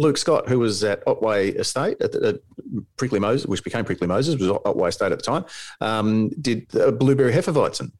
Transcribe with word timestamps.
Luke 0.00 0.16
Scott, 0.16 0.48
who 0.48 0.58
was 0.58 0.82
at 0.82 1.02
Otway 1.06 1.50
Estate 1.50 2.00
at, 2.00 2.12
the, 2.12 2.28
at 2.28 2.36
Prickly 2.96 3.20
Moses, 3.20 3.46
which 3.46 3.62
became 3.62 3.84
Prickly 3.84 4.06
Moses, 4.06 4.40
was 4.40 4.48
Otway 4.64 4.88
Estate 4.88 5.12
at 5.12 5.18
the 5.18 5.24
time, 5.24 5.44
um, 5.82 6.30
did 6.40 6.74
a 6.74 6.90
blueberry 6.90 7.32
Hefeweizen. 7.32 7.92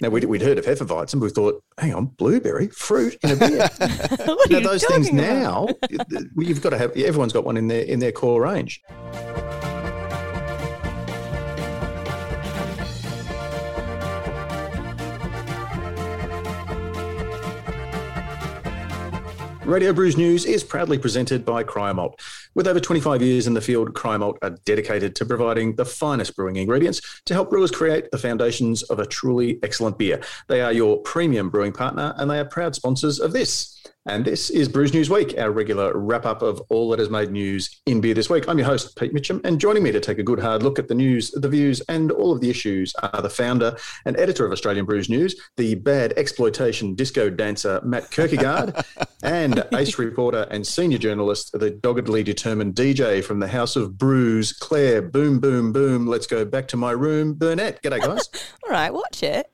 Now 0.00 0.08
we'd, 0.08 0.24
we'd 0.24 0.42
heard 0.42 0.58
of 0.58 0.64
Hefeweizen, 0.64 1.20
but 1.20 1.26
we 1.26 1.30
thought, 1.30 1.62
hang 1.78 1.94
on, 1.94 2.06
blueberry 2.06 2.68
fruit 2.68 3.16
in 3.22 3.30
a 3.30 3.36
beer. 3.36 3.68
now 4.50 4.60
those 4.60 4.82
things 4.84 5.06
talking 5.06 5.16
now, 5.16 5.68
you've 6.36 6.62
got 6.62 6.70
to 6.70 6.78
have. 6.78 6.96
Everyone's 6.96 7.32
got 7.32 7.44
one 7.44 7.56
in 7.56 7.68
their 7.68 7.82
in 7.82 8.00
their 8.00 8.12
core 8.12 8.42
range. 8.42 8.82
Radio 19.64 19.92
Brews 19.92 20.16
News 20.16 20.46
is 20.46 20.64
proudly 20.64 20.96
presented 20.96 21.44
by 21.44 21.62
Cryer 21.62 21.92
Malt. 21.92 22.18
With 22.54 22.66
over 22.66 22.80
25 22.80 23.22
years 23.22 23.46
in 23.46 23.54
the 23.54 23.60
field, 23.60 23.94
Cryer 23.94 24.18
Malt 24.18 24.38
are 24.42 24.56
dedicated 24.64 25.14
to 25.16 25.24
providing 25.24 25.76
the 25.76 25.84
finest 25.84 26.34
brewing 26.34 26.56
ingredients 26.56 27.00
to 27.26 27.34
help 27.34 27.50
brewers 27.50 27.70
create 27.70 28.10
the 28.10 28.18
foundations 28.18 28.82
of 28.84 28.98
a 28.98 29.06
truly 29.06 29.60
excellent 29.62 29.98
beer. 29.98 30.20
They 30.48 30.60
are 30.60 30.72
your 30.72 30.98
premium 30.98 31.48
brewing 31.48 31.72
partner 31.72 32.12
and 32.16 32.28
they 32.28 32.40
are 32.40 32.44
proud 32.44 32.74
sponsors 32.74 33.20
of 33.20 33.32
this. 33.32 33.80
And 34.06 34.24
this 34.24 34.48
is 34.48 34.66
Brews 34.66 34.94
News 34.94 35.10
Week, 35.10 35.34
our 35.36 35.50
regular 35.50 35.96
wrap 35.96 36.24
up 36.24 36.40
of 36.40 36.62
all 36.70 36.88
that 36.88 36.98
has 36.98 37.10
made 37.10 37.30
news 37.30 37.82
in 37.84 38.00
beer 38.00 38.14
this 38.14 38.30
week. 38.30 38.48
I'm 38.48 38.56
your 38.56 38.66
host, 38.66 38.96
Pete 38.96 39.12
Mitchum, 39.12 39.44
and 39.44 39.60
joining 39.60 39.82
me 39.82 39.92
to 39.92 40.00
take 40.00 40.18
a 40.18 40.22
good 40.22 40.40
hard 40.40 40.62
look 40.62 40.78
at 40.78 40.88
the 40.88 40.94
news, 40.94 41.30
the 41.32 41.50
views, 41.50 41.82
and 41.82 42.10
all 42.10 42.32
of 42.32 42.40
the 42.40 42.48
issues 42.48 42.94
are 43.02 43.20
the 43.20 43.28
founder 43.28 43.76
and 44.06 44.18
editor 44.18 44.46
of 44.46 44.52
Australian 44.52 44.86
Brews 44.86 45.10
News, 45.10 45.38
the 45.58 45.74
bad 45.74 46.14
exploitation 46.16 46.94
disco 46.94 47.28
dancer, 47.28 47.78
Matt 47.84 48.10
Kirkegaard, 48.10 48.82
and 49.22 49.64
ace 49.74 49.98
reporter 49.98 50.46
and 50.50 50.66
senior 50.66 50.98
journalist, 50.98 51.52
the 51.52 51.70
doggedly 51.70 52.22
determined 52.40 52.74
DJ 52.74 53.22
from 53.22 53.38
the 53.38 53.46
House 53.46 53.76
of 53.76 53.98
Brews, 53.98 54.54
Claire, 54.54 55.02
boom, 55.02 55.40
boom, 55.40 55.74
boom, 55.74 56.06
let's 56.06 56.26
go 56.26 56.42
back 56.42 56.66
to 56.68 56.78
my 56.78 56.90
room, 56.90 57.34
Burnett. 57.34 57.82
G'day, 57.82 58.00
guys. 58.06 58.30
All 58.64 58.70
right, 58.70 58.90
watch 58.90 59.22
it. 59.22 59.52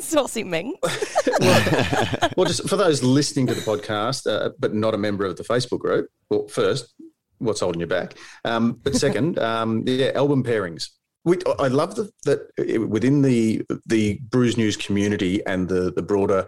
Saucy 0.00 0.42
Ming. 0.42 0.74
well, 1.42 2.46
just 2.46 2.66
for 2.70 2.76
those 2.76 3.02
listening 3.02 3.46
to 3.48 3.54
the 3.54 3.60
podcast, 3.60 4.26
uh, 4.26 4.48
but 4.58 4.72
not 4.72 4.94
a 4.94 4.96
member 4.96 5.26
of 5.26 5.36
the 5.36 5.42
Facebook 5.42 5.80
group, 5.80 6.08
well, 6.30 6.48
first, 6.48 6.94
what's 7.36 7.60
holding 7.60 7.80
you 7.80 7.86
back? 7.86 8.14
Um, 8.46 8.80
but 8.82 8.94
second, 8.94 9.38
um, 9.38 9.84
yeah, 9.86 10.12
album 10.14 10.42
pairings. 10.42 10.88
We, 11.26 11.36
I 11.58 11.68
love 11.68 11.96
the, 11.96 12.10
that 12.24 12.88
within 12.88 13.20
the 13.20 13.62
the 13.84 14.18
Brews 14.22 14.56
News 14.56 14.78
community 14.78 15.44
and 15.46 15.68
the 15.68 15.92
the 15.92 16.02
broader 16.02 16.46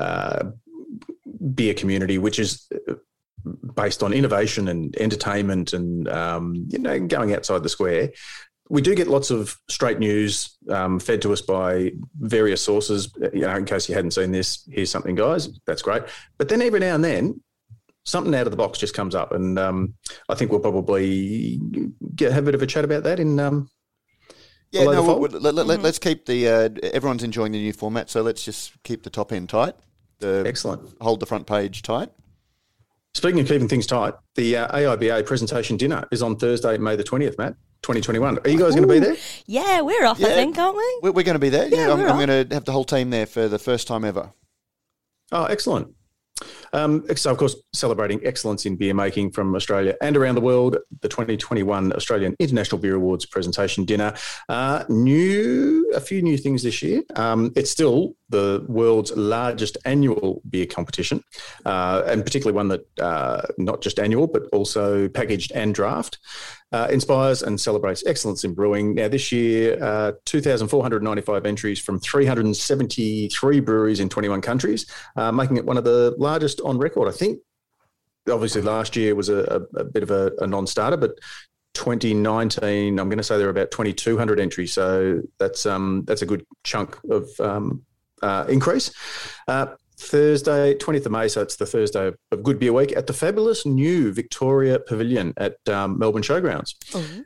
uh, 0.00 0.44
beer 1.54 1.74
community, 1.74 2.16
which 2.16 2.38
is 2.38 2.66
based 3.74 4.02
on 4.02 4.12
innovation 4.12 4.68
and 4.68 4.96
entertainment 4.96 5.72
and 5.72 6.08
um, 6.08 6.66
you 6.68 6.78
know 6.78 6.98
going 6.98 7.32
outside 7.32 7.62
the 7.62 7.68
square 7.68 8.10
we 8.68 8.82
do 8.82 8.94
get 8.94 9.06
lots 9.06 9.30
of 9.30 9.56
straight 9.68 9.98
news 9.98 10.56
um, 10.70 10.98
fed 10.98 11.22
to 11.22 11.32
us 11.32 11.40
by 11.40 11.92
various 12.18 12.60
sources. 12.60 13.12
You 13.32 13.42
know, 13.42 13.56
in 13.56 13.64
case 13.64 13.88
you 13.88 13.94
hadn't 13.94 14.12
seen 14.12 14.32
this, 14.32 14.68
here's 14.70 14.90
something, 14.90 15.14
guys. 15.14 15.48
That's 15.66 15.82
great. 15.82 16.02
But 16.38 16.48
then 16.48 16.62
every 16.62 16.80
now 16.80 16.94
and 16.94 17.04
then, 17.04 17.40
something 18.04 18.34
out 18.34 18.46
of 18.46 18.50
the 18.50 18.56
box 18.56 18.78
just 18.78 18.94
comes 18.94 19.14
up, 19.14 19.32
and 19.32 19.58
um, 19.58 19.94
I 20.28 20.34
think 20.34 20.50
we'll 20.50 20.60
probably 20.60 21.60
get, 22.14 22.32
have 22.32 22.44
a 22.44 22.46
bit 22.46 22.54
of 22.54 22.62
a 22.62 22.66
chat 22.66 22.84
about 22.84 23.04
that 23.04 23.20
in. 23.20 23.38
Um, 23.38 23.70
yeah, 24.72 24.84
no, 24.84 25.02
we'll, 25.02 25.30
let, 25.30 25.56
us 25.56 25.66
let, 25.66 25.80
mm-hmm. 25.80 26.08
keep 26.08 26.26
the. 26.26 26.48
Uh, 26.48 26.68
everyone's 26.92 27.22
enjoying 27.22 27.52
the 27.52 27.60
new 27.60 27.72
format, 27.72 28.10
so 28.10 28.22
let's 28.22 28.44
just 28.44 28.72
keep 28.82 29.04
the 29.04 29.10
top 29.10 29.32
end 29.32 29.48
tight. 29.48 29.76
The, 30.18 30.42
Excellent. 30.46 30.82
Hold 31.00 31.20
the 31.20 31.26
front 31.26 31.46
page 31.46 31.82
tight. 31.82 32.10
Speaking 33.16 33.40
of 33.40 33.48
keeping 33.48 33.66
things 33.66 33.86
tight, 33.86 34.12
the 34.34 34.58
uh, 34.58 34.76
AIBA 34.76 35.24
presentation 35.24 35.78
dinner 35.78 36.06
is 36.12 36.22
on 36.22 36.36
Thursday, 36.36 36.76
May 36.76 36.96
the 36.96 37.02
20th, 37.02 37.38
Matt. 37.38 37.54
2021. 37.80 38.40
Are 38.40 38.48
you 38.50 38.58
guys 38.58 38.74
going 38.74 38.86
to 38.86 38.92
be 38.92 38.98
there? 38.98 39.16
Yeah, 39.46 39.80
we're 39.80 40.04
off, 40.04 40.20
I 40.22 40.24
think, 40.24 40.58
aren't 40.58 40.76
we? 40.76 40.98
We're, 41.02 41.12
we're 41.12 41.24
going 41.24 41.34
to 41.34 41.38
be 41.38 41.48
there. 41.48 41.66
Yeah, 41.66 41.86
Yeah, 41.86 41.92
I'm, 41.94 42.00
I'm 42.00 42.28
going 42.28 42.48
to 42.48 42.54
have 42.54 42.66
the 42.66 42.72
whole 42.72 42.84
team 42.84 43.08
there 43.08 43.24
for 43.24 43.48
the 43.48 43.58
first 43.58 43.86
time 43.86 44.04
ever. 44.04 44.34
Oh, 45.32 45.44
excellent. 45.44 45.94
Um, 46.72 47.04
so, 47.16 47.30
of 47.30 47.38
course, 47.38 47.56
celebrating 47.72 48.20
excellence 48.24 48.66
in 48.66 48.76
beer 48.76 48.94
making 48.94 49.32
from 49.32 49.54
Australia 49.54 49.94
and 50.02 50.16
around 50.16 50.34
the 50.34 50.40
world, 50.40 50.76
the 51.00 51.08
2021 51.08 51.92
Australian 51.92 52.36
International 52.38 52.80
Beer 52.80 52.96
Awards 52.96 53.26
presentation 53.26 53.84
dinner. 53.84 54.14
Uh, 54.48 54.84
new, 54.88 55.90
a 55.94 56.00
few 56.00 56.22
new 56.22 56.36
things 56.36 56.62
this 56.62 56.82
year. 56.82 57.02
Um, 57.14 57.52
it's 57.56 57.70
still 57.70 58.14
the 58.28 58.64
world's 58.68 59.12
largest 59.16 59.78
annual 59.84 60.42
beer 60.50 60.66
competition, 60.66 61.22
uh, 61.64 62.02
and 62.06 62.24
particularly 62.24 62.56
one 62.56 62.68
that 62.68 62.86
uh, 63.00 63.42
not 63.58 63.80
just 63.80 63.98
annual, 63.98 64.26
but 64.26 64.44
also 64.52 65.08
packaged 65.08 65.52
and 65.52 65.74
draft. 65.74 66.18
Uh, 66.72 66.88
inspires 66.90 67.42
and 67.42 67.60
celebrates 67.60 68.04
excellence 68.06 68.42
in 68.42 68.52
brewing. 68.52 68.92
Now, 68.96 69.06
this 69.06 69.30
year, 69.30 69.80
uh, 69.80 70.12
2,495 70.24 71.46
entries 71.46 71.78
from 71.78 72.00
373 72.00 73.60
breweries 73.60 74.00
in 74.00 74.08
21 74.08 74.40
countries, 74.40 74.84
uh, 75.14 75.30
making 75.30 75.58
it 75.58 75.64
one 75.64 75.78
of 75.78 75.84
the 75.84 76.16
largest 76.18 76.60
on 76.62 76.76
record. 76.76 77.08
I 77.08 77.12
think, 77.12 77.38
obviously, 78.28 78.62
last 78.62 78.96
year 78.96 79.14
was 79.14 79.28
a, 79.28 79.66
a, 79.76 79.80
a 79.80 79.84
bit 79.84 80.02
of 80.02 80.10
a, 80.10 80.32
a 80.40 80.46
non 80.48 80.66
starter, 80.66 80.96
but 80.96 81.12
2019, 81.76 82.98
I'm 82.98 83.08
going 83.08 83.18
to 83.18 83.22
say 83.22 83.36
there 83.36 83.46
are 83.46 83.50
about 83.50 83.70
2,200 83.70 84.40
entries. 84.40 84.72
So 84.72 85.22
that's 85.38 85.66
um, 85.66 86.04
that's 86.06 86.22
a 86.22 86.26
good 86.26 86.44
chunk 86.64 86.98
of 87.10 87.28
um, 87.38 87.84
uh, 88.22 88.46
increase. 88.48 88.92
Uh, 89.46 89.66
Thursday, 89.98 90.74
20th 90.74 91.06
of 91.06 91.12
May, 91.12 91.28
so 91.28 91.40
it's 91.40 91.56
the 91.56 91.66
Thursday 91.66 92.12
of 92.30 92.42
Good 92.42 92.58
Beer 92.58 92.72
Week 92.72 92.96
at 92.96 93.06
the 93.06 93.12
fabulous 93.12 93.64
new 93.64 94.12
Victoria 94.12 94.78
Pavilion 94.78 95.32
at 95.36 95.56
um, 95.68 95.98
Melbourne 95.98 96.22
Showgrounds. 96.22 96.74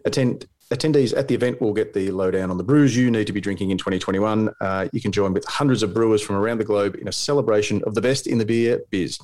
Attend. 0.05 0.47
Attendees 0.73 1.17
at 1.17 1.27
the 1.27 1.35
event 1.35 1.61
will 1.61 1.73
get 1.73 1.95
the 1.95 2.13
lowdown 2.13 2.49
on 2.49 2.57
the 2.57 2.63
brews 2.63 2.97
you 2.97 3.11
need 3.11 3.27
to 3.27 3.33
be 3.33 3.41
drinking 3.41 3.73
in 3.73 3.77
2021. 3.77 4.51
Uh, 4.61 4.87
you 4.93 5.01
can 5.01 5.11
join 5.11 5.33
with 5.33 5.45
hundreds 5.45 5.83
of 5.83 5.93
brewers 5.93 6.23
from 6.23 6.37
around 6.37 6.59
the 6.59 6.65
globe 6.65 6.95
in 6.95 7.09
a 7.09 7.13
celebration 7.13 7.83
of 7.89 7.97
the 7.97 8.01
best 8.01 8.29
in 8.29 8.39
the 8.39 8.45
beer 8.45 8.81
biz. 8.89 9.19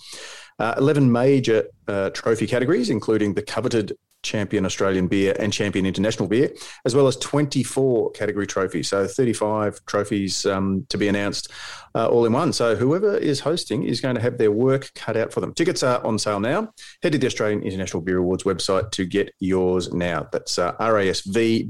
Uh, 0.59 0.75
11 0.77 1.13
major 1.13 1.63
uh, 1.87 2.11
trophy 2.11 2.49
categories, 2.49 2.91
including 2.91 3.34
the 3.34 3.43
coveted 3.43 3.93
champion 4.22 4.66
Australian 4.66 5.06
beer 5.09 5.34
and 5.38 5.53
champion 5.53 5.87
international 5.87 6.28
beer, 6.28 6.50
as 6.84 6.94
well 6.94 7.06
as 7.06 7.16
24 7.16 8.10
category 8.12 8.47
trophies. 8.47 8.88
So 8.88 9.06
35 9.06 9.84
trophies 9.87 10.44
um, 10.47 10.87
to 10.88 10.99
be 10.99 11.09
announced 11.09 11.50
uh, 11.94 12.09
all 12.09 12.27
in 12.27 12.32
one. 12.32 12.53
So 12.53 12.77
whoever 12.77 13.16
is 13.16 13.41
hosting 13.41 13.84
is 13.84 14.00
going 14.00 14.16
to 14.16 14.21
have 14.21 14.38
their 14.38 14.50
work 14.53 14.91
cut 14.94 15.16
out 15.16 15.32
for 15.32 15.41
them. 15.41 15.54
Tickets 15.54 15.82
are 15.82 16.04
on 16.04 16.19
sale 16.19 16.41
now. 16.41 16.72
Head 17.03 17.12
to 17.12 17.19
the 17.19 17.27
Australian 17.27 17.62
International 17.62 18.03
Beer 18.03 18.19
Awards 18.19 18.44
website 18.44 18.91
to 18.93 19.04
get 19.04 19.32
yours 19.38 19.93
now. 19.93 20.28
That's 20.33 20.59
uh, 20.59 20.75
rasv.com.au 20.77 21.69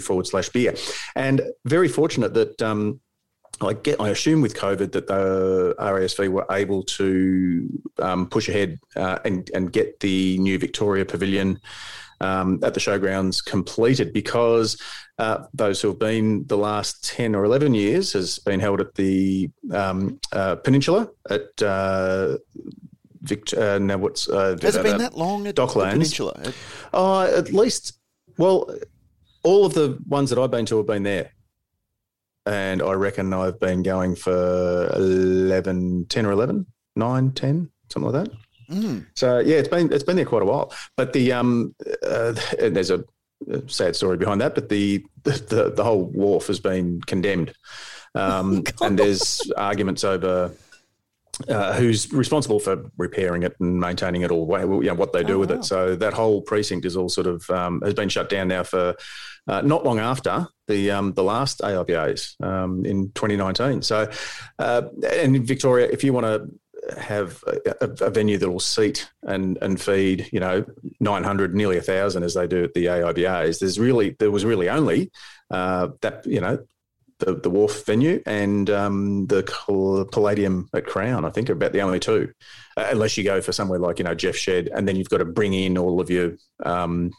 forward 0.00 0.26
slash 0.26 0.48
beer. 0.50 0.74
And 1.14 1.42
very 1.64 1.88
fortunate 1.88 2.34
that. 2.34 2.60
Um, 2.62 3.00
I 3.60 3.72
get. 3.72 4.00
I 4.00 4.10
assume 4.10 4.40
with 4.40 4.54
COVID 4.54 4.92
that 4.92 5.06
the 5.06 5.74
RASV 5.78 6.28
were 6.28 6.46
able 6.50 6.82
to 6.84 7.68
um, 7.98 8.28
push 8.28 8.48
ahead 8.48 8.78
uh, 8.96 9.18
and 9.24 9.50
and 9.54 9.72
get 9.72 10.00
the 10.00 10.38
new 10.38 10.58
Victoria 10.58 11.04
Pavilion 11.04 11.60
um, 12.20 12.60
at 12.62 12.74
the 12.74 12.80
showgrounds 12.80 13.44
completed 13.44 14.12
because 14.12 14.80
uh, 15.18 15.44
those 15.54 15.80
who 15.80 15.88
have 15.88 15.98
been 15.98 16.46
the 16.46 16.56
last 16.56 17.04
ten 17.04 17.34
or 17.34 17.44
eleven 17.44 17.74
years 17.74 18.12
has 18.12 18.38
been 18.38 18.60
held 18.60 18.80
at 18.80 18.94
the 18.94 19.50
um, 19.72 20.20
uh, 20.32 20.56
Peninsula 20.56 21.08
at. 21.30 21.62
Uh, 21.62 22.38
Vict- 23.20 23.52
uh, 23.52 23.78
now 23.80 23.98
what's 23.98 24.28
uh, 24.28 24.56
Has 24.62 24.76
it 24.76 24.80
uh, 24.80 24.82
been 24.84 24.98
that 24.98 25.18
long 25.18 25.46
at 25.48 25.56
the 25.56 25.66
Docklands. 25.66 25.90
Peninsula? 25.90 26.52
Oh, 26.94 27.22
at 27.22 27.52
least, 27.52 27.98
well, 28.38 28.72
all 29.42 29.66
of 29.66 29.74
the 29.74 29.98
ones 30.06 30.30
that 30.30 30.38
I've 30.38 30.52
been 30.52 30.66
to 30.66 30.76
have 30.78 30.86
been 30.86 31.02
there. 31.02 31.32
And 32.48 32.80
I 32.80 32.92
reckon 32.92 33.34
I've 33.34 33.60
been 33.60 33.82
going 33.82 34.16
for 34.16 34.90
11, 34.94 36.06
10 36.08 36.26
or 36.26 36.32
11, 36.32 36.66
9, 36.96 37.30
10, 37.32 37.70
something 37.90 38.10
like 38.10 38.24
that. 38.24 38.34
Mm. 38.70 39.06
So 39.14 39.38
yeah, 39.38 39.56
it's 39.56 39.68
been 39.68 39.92
it's 39.92 40.04
been 40.04 40.16
there 40.16 40.24
quite 40.24 40.42
a 40.42 40.46
while. 40.46 40.72
But 40.96 41.12
the 41.12 41.32
um, 41.32 41.74
uh, 42.02 42.34
and 42.60 42.74
there's 42.74 42.90
a, 42.90 43.04
sad 43.66 43.96
story 43.96 44.16
behind 44.16 44.40
that. 44.40 44.54
But 44.54 44.68
the 44.68 45.04
the, 45.24 45.72
the 45.74 45.84
whole 45.84 46.04
wharf 46.04 46.46
has 46.48 46.60
been 46.60 47.00
condemned, 47.02 47.52
um, 48.14 48.64
and 48.80 48.98
there's 48.98 49.50
arguments 49.56 50.04
over 50.04 50.52
uh, 51.48 51.74
who's 51.74 52.12
responsible 52.12 52.58
for 52.58 52.84
repairing 52.96 53.42
it 53.42 53.54
and 53.60 53.78
maintaining 53.80 54.22
it, 54.22 54.30
all, 54.30 54.46
you 54.82 54.88
know, 54.88 54.94
what 54.94 55.12
they 55.12 55.22
do 55.22 55.34
Oh, 55.34 55.38
with 55.38 55.50
wow. 55.50 55.56
it. 55.58 55.64
So 55.64 55.96
that 55.96 56.12
whole 56.12 56.42
precinct 56.42 56.84
is 56.84 56.96
all 56.96 57.08
sort 57.08 57.26
of 57.26 57.48
um, 57.50 57.80
has 57.82 57.94
been 57.94 58.08
shut 58.08 58.28
down 58.28 58.48
now 58.48 58.62
for 58.62 58.96
uh, 59.46 59.62
not 59.62 59.84
long 59.84 59.98
after 59.98 60.46
the 60.66 60.90
um, 60.90 61.12
the 61.14 61.22
last 61.22 61.60
AIBAs 61.60 62.40
um, 62.42 62.84
in 62.84 63.10
2019. 63.12 63.82
So, 63.82 64.10
uh, 64.58 64.82
and 65.10 65.36
in 65.36 65.44
Victoria, 65.44 65.88
if 65.90 66.04
you 66.04 66.12
want 66.12 66.26
to 66.26 67.00
have 67.00 67.42
a, 67.46 67.74
a, 67.80 68.06
a 68.06 68.10
venue 68.10 68.38
that 68.38 68.50
will 68.50 68.60
seat 68.60 69.10
and 69.22 69.58
and 69.62 69.80
feed, 69.80 70.28
you 70.32 70.40
know, 70.40 70.64
900, 71.00 71.54
nearly 71.54 71.78
a 71.78 71.82
thousand 71.82 72.22
as 72.22 72.34
they 72.34 72.46
do 72.46 72.64
at 72.64 72.74
the 72.74 72.86
AIBAs, 72.86 73.60
there's 73.60 73.78
really 73.78 74.16
there 74.18 74.30
was 74.30 74.44
really 74.44 74.68
only 74.68 75.10
uh, 75.50 75.88
that 76.02 76.26
you 76.26 76.40
know 76.40 76.58
the, 77.18 77.34
the 77.34 77.50
Wharf 77.50 77.84
venue 77.84 78.22
and 78.26 78.70
um, 78.70 79.26
the 79.26 79.42
Palladium 80.12 80.68
at 80.74 80.86
Crown. 80.86 81.24
I 81.24 81.30
think 81.30 81.50
are 81.50 81.54
about 81.54 81.72
the 81.72 81.82
only 81.82 82.00
two, 82.00 82.32
uh, 82.76 82.88
unless 82.90 83.16
you 83.16 83.24
go 83.24 83.40
for 83.40 83.52
somewhere 83.52 83.78
like 83.78 83.98
you 83.98 84.04
know 84.04 84.14
Jeff 84.14 84.36
Shed, 84.36 84.68
and 84.72 84.86
then 84.86 84.96
you've 84.96 85.08
got 85.08 85.18
to 85.18 85.24
bring 85.24 85.54
in 85.54 85.76
all 85.76 86.00
of 86.00 86.10
your 86.10 86.36
um, 86.64 87.12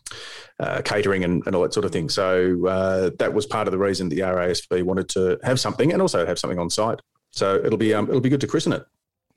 uh, 0.60 0.82
catering 0.84 1.24
and, 1.24 1.46
and, 1.46 1.56
all 1.56 1.64
that 1.64 1.74
sort 1.74 1.86
of 1.86 1.92
thing. 1.92 2.10
So 2.10 2.68
uh, 2.68 3.12
that 3.20 3.34
was 3.34 3.46
part 3.46 3.68
of 3.68 3.72
the 3.72 3.78
reason 3.78 4.10
the 4.10 4.20
RASV 4.20 4.84
wanted 4.84 5.10
to 5.10 5.40
have 5.44 5.60
something 5.60 5.92
and 5.92 6.02
also 6.02 6.26
have 6.26 6.40
something 6.40 6.60
on 6.60 6.70
site. 6.70 7.00
So 7.32 7.56
it'll 7.56 7.78
be 7.78 7.94
um, 7.94 8.08
it'll 8.08 8.22
be 8.22 8.30
good 8.30 8.42
to 8.42 8.48
christen 8.48 8.74
it. 8.74 8.86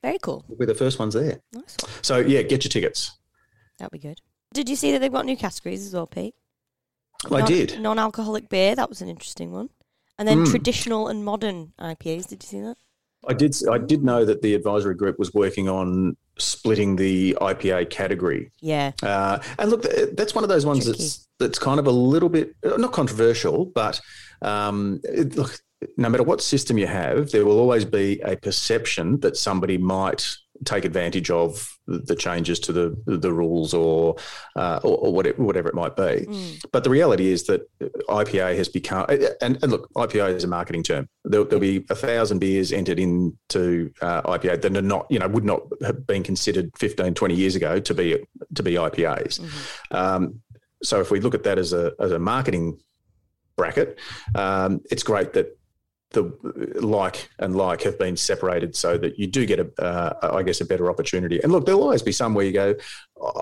Very 0.03 0.19
cool. 0.21 0.45
We'll 0.49 0.59
be 0.59 0.67
the 0.67 0.75
first 0.75 0.99
ones 0.99 1.15
there. 1.15 1.41
Nice. 1.53 1.77
So 2.03 2.19
yeah, 2.19 2.43
get 2.43 2.65
your 2.65 2.71
tickets. 2.71 3.13
That'll 3.79 3.91
be 3.91 3.99
good. 3.99 4.21
Did 4.53 4.69
you 4.69 4.77
see 4.77 4.93
that 4.93 5.01
they've 5.01 5.13
got 5.13 5.25
new 5.25 5.37
categories 5.37 5.87
as 5.87 5.95
well, 5.95 6.07
Pete? 6.07 6.35
I 7.31 7.39
non, 7.39 7.49
did. 7.49 7.81
Non-alcoholic 7.81 8.49
beer. 8.49 8.75
That 8.75 8.89
was 8.89 9.01
an 9.01 9.09
interesting 9.09 9.53
one. 9.53 9.71
And 10.19 10.29
then 10.29 10.45
mm. 10.45 10.51
traditional 10.51 11.09
and 11.09 11.25
modern 11.25 11.73
IPAs. 11.81 12.29
Did 12.29 12.43
you 12.43 12.49
see 12.49 12.61
that? 12.61 12.77
I 13.29 13.33
did. 13.35 13.57
I 13.71 13.79
did 13.79 14.03
know 14.03 14.25
that 14.25 14.43
the 14.43 14.55
advisory 14.55 14.95
group 14.95 15.19
was 15.19 15.33
working 15.33 15.69
on 15.69 16.17
splitting 16.39 16.97
the 16.97 17.37
IPA 17.41 17.91
category. 17.91 18.51
Yeah. 18.61 18.93
Uh, 19.03 19.39
and 19.59 19.71
look, 19.71 19.85
that's 20.15 20.35
one 20.35 20.45
of 20.45 20.49
those 20.49 20.67
ones 20.67 20.85
Tricky. 20.85 20.99
that's 20.99 21.29
that's 21.39 21.59
kind 21.59 21.79
of 21.79 21.87
a 21.87 21.91
little 21.91 22.29
bit 22.29 22.55
not 22.65 22.93
controversial, 22.93 23.67
but 23.67 24.01
um, 24.43 25.01
it, 25.05 25.37
look, 25.37 25.59
no 25.97 26.09
matter 26.09 26.25
what 26.25 26.41
system 26.41 26.79
you 26.79 26.87
have, 26.87 27.31
there 27.31 27.45
will 27.45 27.59
always 27.59 27.85
be 27.85 28.21
a 28.21 28.37
perception 28.37 29.21
that 29.21 29.37
somebody 29.37 29.79
might 29.79 30.37
take 30.65 30.85
advantage 30.85 31.31
of 31.31 31.69
the 31.87 32.15
changes 32.15 32.61
to 32.61 32.73
the 32.73 32.97
the 33.07 33.33
rules 33.33 33.75
or 33.75 34.17
uh, 34.57 34.81
or, 34.83 34.99
or, 34.99 35.13
whatever, 35.13 35.43
whatever 35.43 35.69
it 35.69 35.75
might 35.75 35.97
be. 35.97 36.27
Mm. 36.27 36.65
But 36.73 36.85
the 36.85 36.91
reality 36.91 37.29
is 37.29 37.45
that 37.45 37.69
IPA 38.09 38.57
has 38.57 38.69
become 38.69 39.07
and, 39.09 39.59
and 39.63 39.71
look, 39.71 39.89
IPA 39.95 40.37
is 40.37 40.45
a 40.45 40.49
marketing 40.49 40.83
term. 40.83 41.09
There'll, 41.25 41.47
there'll 41.47 41.61
be 41.61 41.85
a 41.91 41.95
thousand 41.95 42.39
beers 42.39 42.73
entered 42.73 42.99
into 42.99 43.91
uh, 44.01 44.23
IPA 44.23 44.63
that 44.63 44.77
are 44.77 44.83
not 44.83 45.07
you 45.11 45.19
know 45.19 45.29
would 45.29 45.45
not 45.45 45.63
have 45.83 46.07
been 46.07 46.23
considered 46.23 46.71
15, 46.79 47.15
20 47.15 47.35
years 47.35 47.57
ago 47.57 47.81
to 47.81 47.95
be 47.95 48.25
to 48.55 48.63
be 48.63 48.75
IPAs. 48.75 49.41
Mm-hmm. 49.41 49.97
Um, 49.97 50.41
so 50.83 51.01
if 51.01 51.11
we 51.11 51.21
look 51.21 51.35
at 51.35 51.45
that 51.45 51.59
as 51.59 51.73
a 51.73 51.93
as 52.01 52.13
a 52.13 52.19
marketing 52.19 52.79
bracket, 53.57 53.99
um, 54.35 54.81
it's 54.91 55.03
great 55.03 55.33
that 55.35 55.59
the 56.13 56.33
like 56.81 57.29
and 57.39 57.57
like 57.57 57.83
have 57.83 57.99
been 57.99 58.17
separated 58.17 58.75
so 58.77 58.99
that 58.99 59.19
you 59.19 59.27
do 59.27 59.47
get 59.47 59.61
a, 59.61 59.83
uh, 59.83 60.35
I 60.35 60.43
guess, 60.43 60.61
a 60.61 60.65
better 60.65 60.91
opportunity. 60.91 61.41
And 61.43 61.53
look, 61.53 61.67
there'll 61.67 61.83
always 61.83 62.03
be 62.03 62.13
some 62.13 62.35
where 62.35 62.45
you 62.45 62.53
go, 62.53 62.75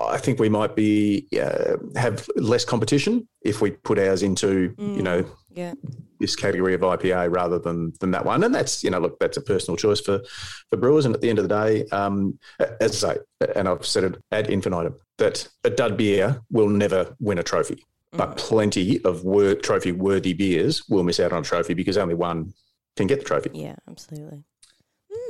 I 0.07 0.17
think 0.17 0.39
we 0.39 0.49
might 0.49 0.75
be 0.75 1.27
uh, 1.41 1.77
have 1.95 2.29
less 2.35 2.65
competition 2.65 3.27
if 3.41 3.61
we 3.61 3.71
put 3.71 3.97
ours 3.97 4.23
into, 4.23 4.73
mm, 4.75 4.95
you 4.95 5.01
know, 5.01 5.25
yeah. 5.49 5.73
this 6.19 6.35
category 6.35 6.73
of 6.73 6.81
IPA 6.81 7.33
rather 7.33 7.57
than 7.57 7.93
than 7.99 8.11
that 8.11 8.25
one. 8.25 8.43
And 8.43 8.53
that's, 8.53 8.83
you 8.83 8.89
know, 8.89 8.99
look, 8.99 9.19
that's 9.19 9.37
a 9.37 9.41
personal 9.41 9.77
choice 9.77 9.99
for 9.99 10.21
for 10.69 10.77
brewers. 10.77 11.05
And 11.05 11.15
at 11.15 11.21
the 11.21 11.29
end 11.29 11.39
of 11.39 11.47
the 11.47 11.55
day, 11.55 11.85
um, 11.91 12.37
as 12.79 13.03
I 13.03 13.15
say, 13.15 13.19
and 13.55 13.67
I've 13.67 13.85
said 13.85 14.03
it 14.03 14.21
ad 14.31 14.49
infinitum, 14.49 14.95
that 15.17 15.47
a 15.63 15.69
dud 15.69 15.97
beer 15.97 16.41
will 16.51 16.69
never 16.69 17.15
win 17.19 17.39
a 17.39 17.43
trophy 17.43 17.83
but 18.11 18.31
mm. 18.31 18.37
plenty 18.37 19.03
of 19.03 19.23
trophy 19.61 19.91
worthy 19.91 20.33
beers 20.33 20.87
will 20.89 21.03
miss 21.03 21.19
out 21.19 21.31
on 21.31 21.41
a 21.41 21.45
trophy 21.45 21.73
because 21.73 21.97
only 21.97 22.15
one 22.15 22.53
can 22.97 23.07
get 23.07 23.19
the 23.19 23.25
trophy. 23.25 23.51
Yeah, 23.53 23.75
absolutely. 23.89 24.43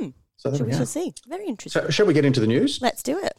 Mm. 0.01 0.13
So 0.37 0.49
we, 0.49 0.61
we 0.61 0.73
shall 0.73 0.85
see. 0.85 1.13
Very 1.27 1.45
interesting. 1.45 1.83
So, 1.83 1.89
shall 1.89 2.05
we 2.05 2.13
get 2.13 2.25
into 2.25 2.39
the 2.39 2.47
news? 2.47 2.79
Let's 2.81 3.03
do 3.03 3.19
it. 3.19 3.33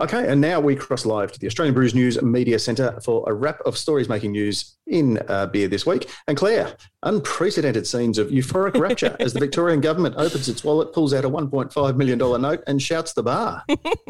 Okay, 0.00 0.26
and 0.26 0.40
now 0.40 0.58
we 0.58 0.74
cross 0.74 1.04
live 1.04 1.30
to 1.32 1.38
the 1.38 1.46
Australian 1.46 1.74
Brews 1.74 1.94
News 1.94 2.20
Media 2.22 2.58
Centre 2.58 2.98
for 3.04 3.28
a 3.28 3.34
wrap 3.34 3.60
of 3.66 3.76
stories 3.76 4.08
making 4.08 4.32
news 4.32 4.76
in 4.86 5.18
uh, 5.28 5.46
beer 5.46 5.68
this 5.68 5.84
week. 5.84 6.08
And 6.26 6.36
Claire, 6.36 6.74
unprecedented 7.02 7.86
scenes 7.86 8.18
of 8.18 8.28
euphoric 8.28 8.78
rapture 8.78 9.16
as 9.18 9.32
the 9.32 9.40
Victorian 9.40 9.80
government 9.80 10.14
opens 10.16 10.48
its 10.48 10.62
wallet, 10.62 10.92
pulls 10.92 11.12
out 11.12 11.24
a 11.24 11.30
$1.5 11.30 11.96
million 11.96 12.18
note, 12.18 12.62
and 12.66 12.80
shouts 12.80 13.12
the 13.12 13.22
bar. 13.22 13.64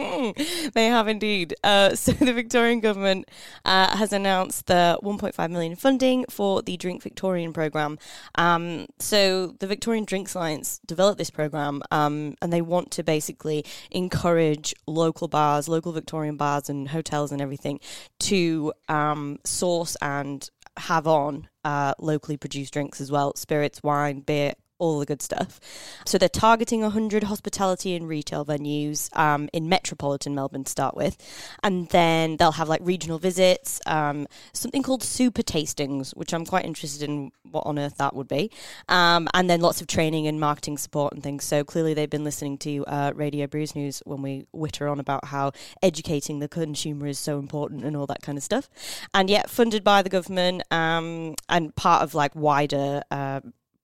they 0.74 0.86
have 0.86 1.08
indeed. 1.08 1.54
Uh, 1.64 1.94
so 1.94 2.12
the 2.24 2.32
Victorian 2.32 2.80
government 2.80 3.28
uh, 3.64 3.96
has 3.96 4.12
announced 4.12 4.66
the 4.66 4.98
1.5 5.02 5.50
million 5.50 5.76
funding 5.76 6.24
for 6.28 6.62
the 6.62 6.76
Drink 6.76 7.02
Victorian 7.02 7.52
program. 7.52 7.98
Um, 8.36 8.86
so 8.98 9.48
the 9.58 9.66
Victorian 9.66 10.04
Drinks 10.04 10.34
Alliance 10.34 10.80
developed 10.86 11.18
this 11.18 11.30
program, 11.30 11.82
um, 11.90 12.36
and 12.42 12.52
they 12.52 12.62
want 12.62 12.90
to 12.92 13.02
basically 13.02 13.64
encourage 13.90 14.74
local 14.86 15.28
bars, 15.28 15.68
local 15.68 15.92
Victorian 15.92 16.36
bars, 16.36 16.68
and 16.68 16.88
hotels 16.88 17.32
and 17.32 17.40
everything 17.40 17.80
to 18.20 18.72
um, 18.88 19.38
source 19.44 19.96
and 20.02 20.50
have 20.78 21.06
on 21.06 21.48
uh, 21.64 21.94
locally 21.98 22.36
produced 22.36 22.72
drinks 22.72 23.00
as 23.00 23.10
well 23.10 23.34
spirits, 23.36 23.82
wine, 23.82 24.20
beer, 24.20 24.54
all 24.82 24.98
the 24.98 25.06
good 25.06 25.22
stuff. 25.22 25.60
So 26.04 26.18
they're 26.18 26.28
targeting 26.28 26.80
100 26.80 27.22
hospitality 27.22 27.94
and 27.94 28.08
retail 28.08 28.44
venues 28.44 29.16
um, 29.16 29.48
in 29.52 29.68
metropolitan 29.68 30.34
Melbourne 30.34 30.64
to 30.64 30.70
start 30.70 30.96
with. 30.96 31.16
And 31.62 31.88
then 31.90 32.36
they'll 32.36 32.50
have 32.52 32.68
like 32.68 32.80
regional 32.82 33.20
visits, 33.20 33.80
um, 33.86 34.26
something 34.52 34.82
called 34.82 35.04
super 35.04 35.42
tastings, 35.42 36.16
which 36.16 36.34
I'm 36.34 36.44
quite 36.44 36.64
interested 36.64 37.08
in 37.08 37.30
what 37.48 37.64
on 37.64 37.78
earth 37.78 37.98
that 37.98 38.16
would 38.16 38.26
be. 38.26 38.50
Um, 38.88 39.28
and 39.34 39.48
then 39.48 39.60
lots 39.60 39.80
of 39.80 39.86
training 39.86 40.26
and 40.26 40.40
marketing 40.40 40.78
support 40.78 41.12
and 41.12 41.22
things. 41.22 41.44
So 41.44 41.62
clearly 41.62 41.94
they've 41.94 42.10
been 42.10 42.24
listening 42.24 42.58
to 42.58 42.84
uh, 42.86 43.12
Radio 43.14 43.46
Brews 43.46 43.76
News 43.76 44.02
when 44.04 44.20
we 44.20 44.46
witter 44.52 44.88
on 44.88 44.98
about 44.98 45.26
how 45.26 45.52
educating 45.80 46.40
the 46.40 46.48
consumer 46.48 47.06
is 47.06 47.20
so 47.20 47.38
important 47.38 47.84
and 47.84 47.96
all 47.96 48.08
that 48.08 48.22
kind 48.22 48.36
of 48.36 48.42
stuff. 48.42 48.68
And 49.14 49.30
yet 49.30 49.48
funded 49.48 49.84
by 49.84 50.02
the 50.02 50.10
government 50.10 50.64
um, 50.72 51.36
and 51.48 51.72
part 51.76 52.02
of 52.02 52.16
like 52.16 52.34
wider 52.34 53.02
uh, 53.12 53.42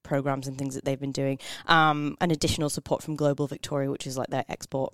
programs 0.09 0.47
and 0.47 0.57
things 0.57 0.75
that 0.75 0.83
they've 0.83 0.99
been 0.99 1.13
doing, 1.13 1.39
um, 1.67 2.17
and 2.19 2.31
additional 2.31 2.69
support 2.69 3.01
from 3.01 3.15
Global 3.15 3.47
Victoria, 3.47 3.89
which 3.89 4.05
is 4.07 4.17
like 4.17 4.29
their 4.29 4.45
export 4.49 4.93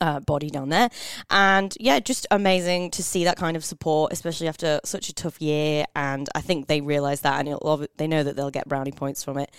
uh, 0.00 0.20
body 0.20 0.50
down 0.50 0.68
there. 0.68 0.90
And 1.30 1.74
yeah, 1.80 1.98
just 2.00 2.26
amazing 2.30 2.90
to 2.92 3.02
see 3.02 3.24
that 3.24 3.36
kind 3.36 3.56
of 3.56 3.64
support, 3.64 4.12
especially 4.12 4.48
after 4.48 4.80
such 4.84 5.08
a 5.08 5.14
tough 5.14 5.40
year. 5.40 5.86
And 5.96 6.28
I 6.34 6.40
think 6.40 6.66
they 6.66 6.80
realise 6.80 7.20
that 7.20 7.46
and 7.46 7.88
they 7.96 8.06
know 8.06 8.22
that 8.22 8.36
they'll 8.36 8.50
get 8.50 8.68
brownie 8.68 8.92
points 8.92 9.24
from 9.24 9.38
it, 9.38 9.50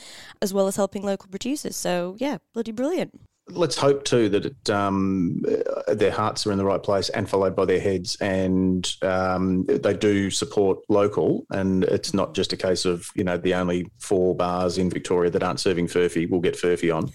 as 0.42 0.54
well 0.54 0.68
as 0.68 0.76
helping 0.76 1.04
local 1.04 1.30
producers. 1.30 1.76
So 1.76 2.16
yeah, 2.20 2.38
bloody 2.54 2.72
brilliant 2.72 3.20
let's 3.50 3.76
hope 3.76 4.04
too 4.06 4.30
that 4.30 4.46
it, 4.46 4.70
um, 4.70 5.44
their 5.88 6.12
hearts 6.12 6.48
are 6.48 6.52
in 6.52 6.58
the 6.58 6.66
right 6.66 6.82
place 6.82 7.10
and 7.10 7.30
followed 7.30 7.56
by 7.56 7.66
their 7.66 7.80
heads, 7.80 8.16
and 8.18 8.92
um, 9.02 9.66
they 9.66 9.94
do 9.94 10.30
support 10.30 10.80
local. 10.90 11.46
And 11.52 11.84
it's 11.86 12.14
not 12.14 12.34
just 12.34 12.54
a 12.54 12.58
case 12.58 12.86
of 12.86 13.08
you 13.16 13.24
know 13.24 13.38
the 13.38 13.54
only 13.54 13.88
four 14.00 14.36
bars 14.36 14.78
in 14.78 14.90
Victoria 14.90 15.30
that 15.32 15.44
aren't 15.44 15.60
serving 15.60 15.88
furphy 15.88 16.30
will 16.30 16.42
get 16.42 16.56
furphy 16.56 16.96
on. 16.96 17.12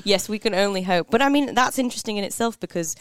yes, 0.04 0.28
we 0.28 0.38
can 0.38 0.54
only 0.54 0.82
hope. 0.82 1.10
But 1.10 1.22
I 1.22 1.28
mean, 1.28 1.54
that's 1.54 1.78
interesting 1.78 2.16
in 2.16 2.24
itself 2.24 2.58
because 2.58 2.96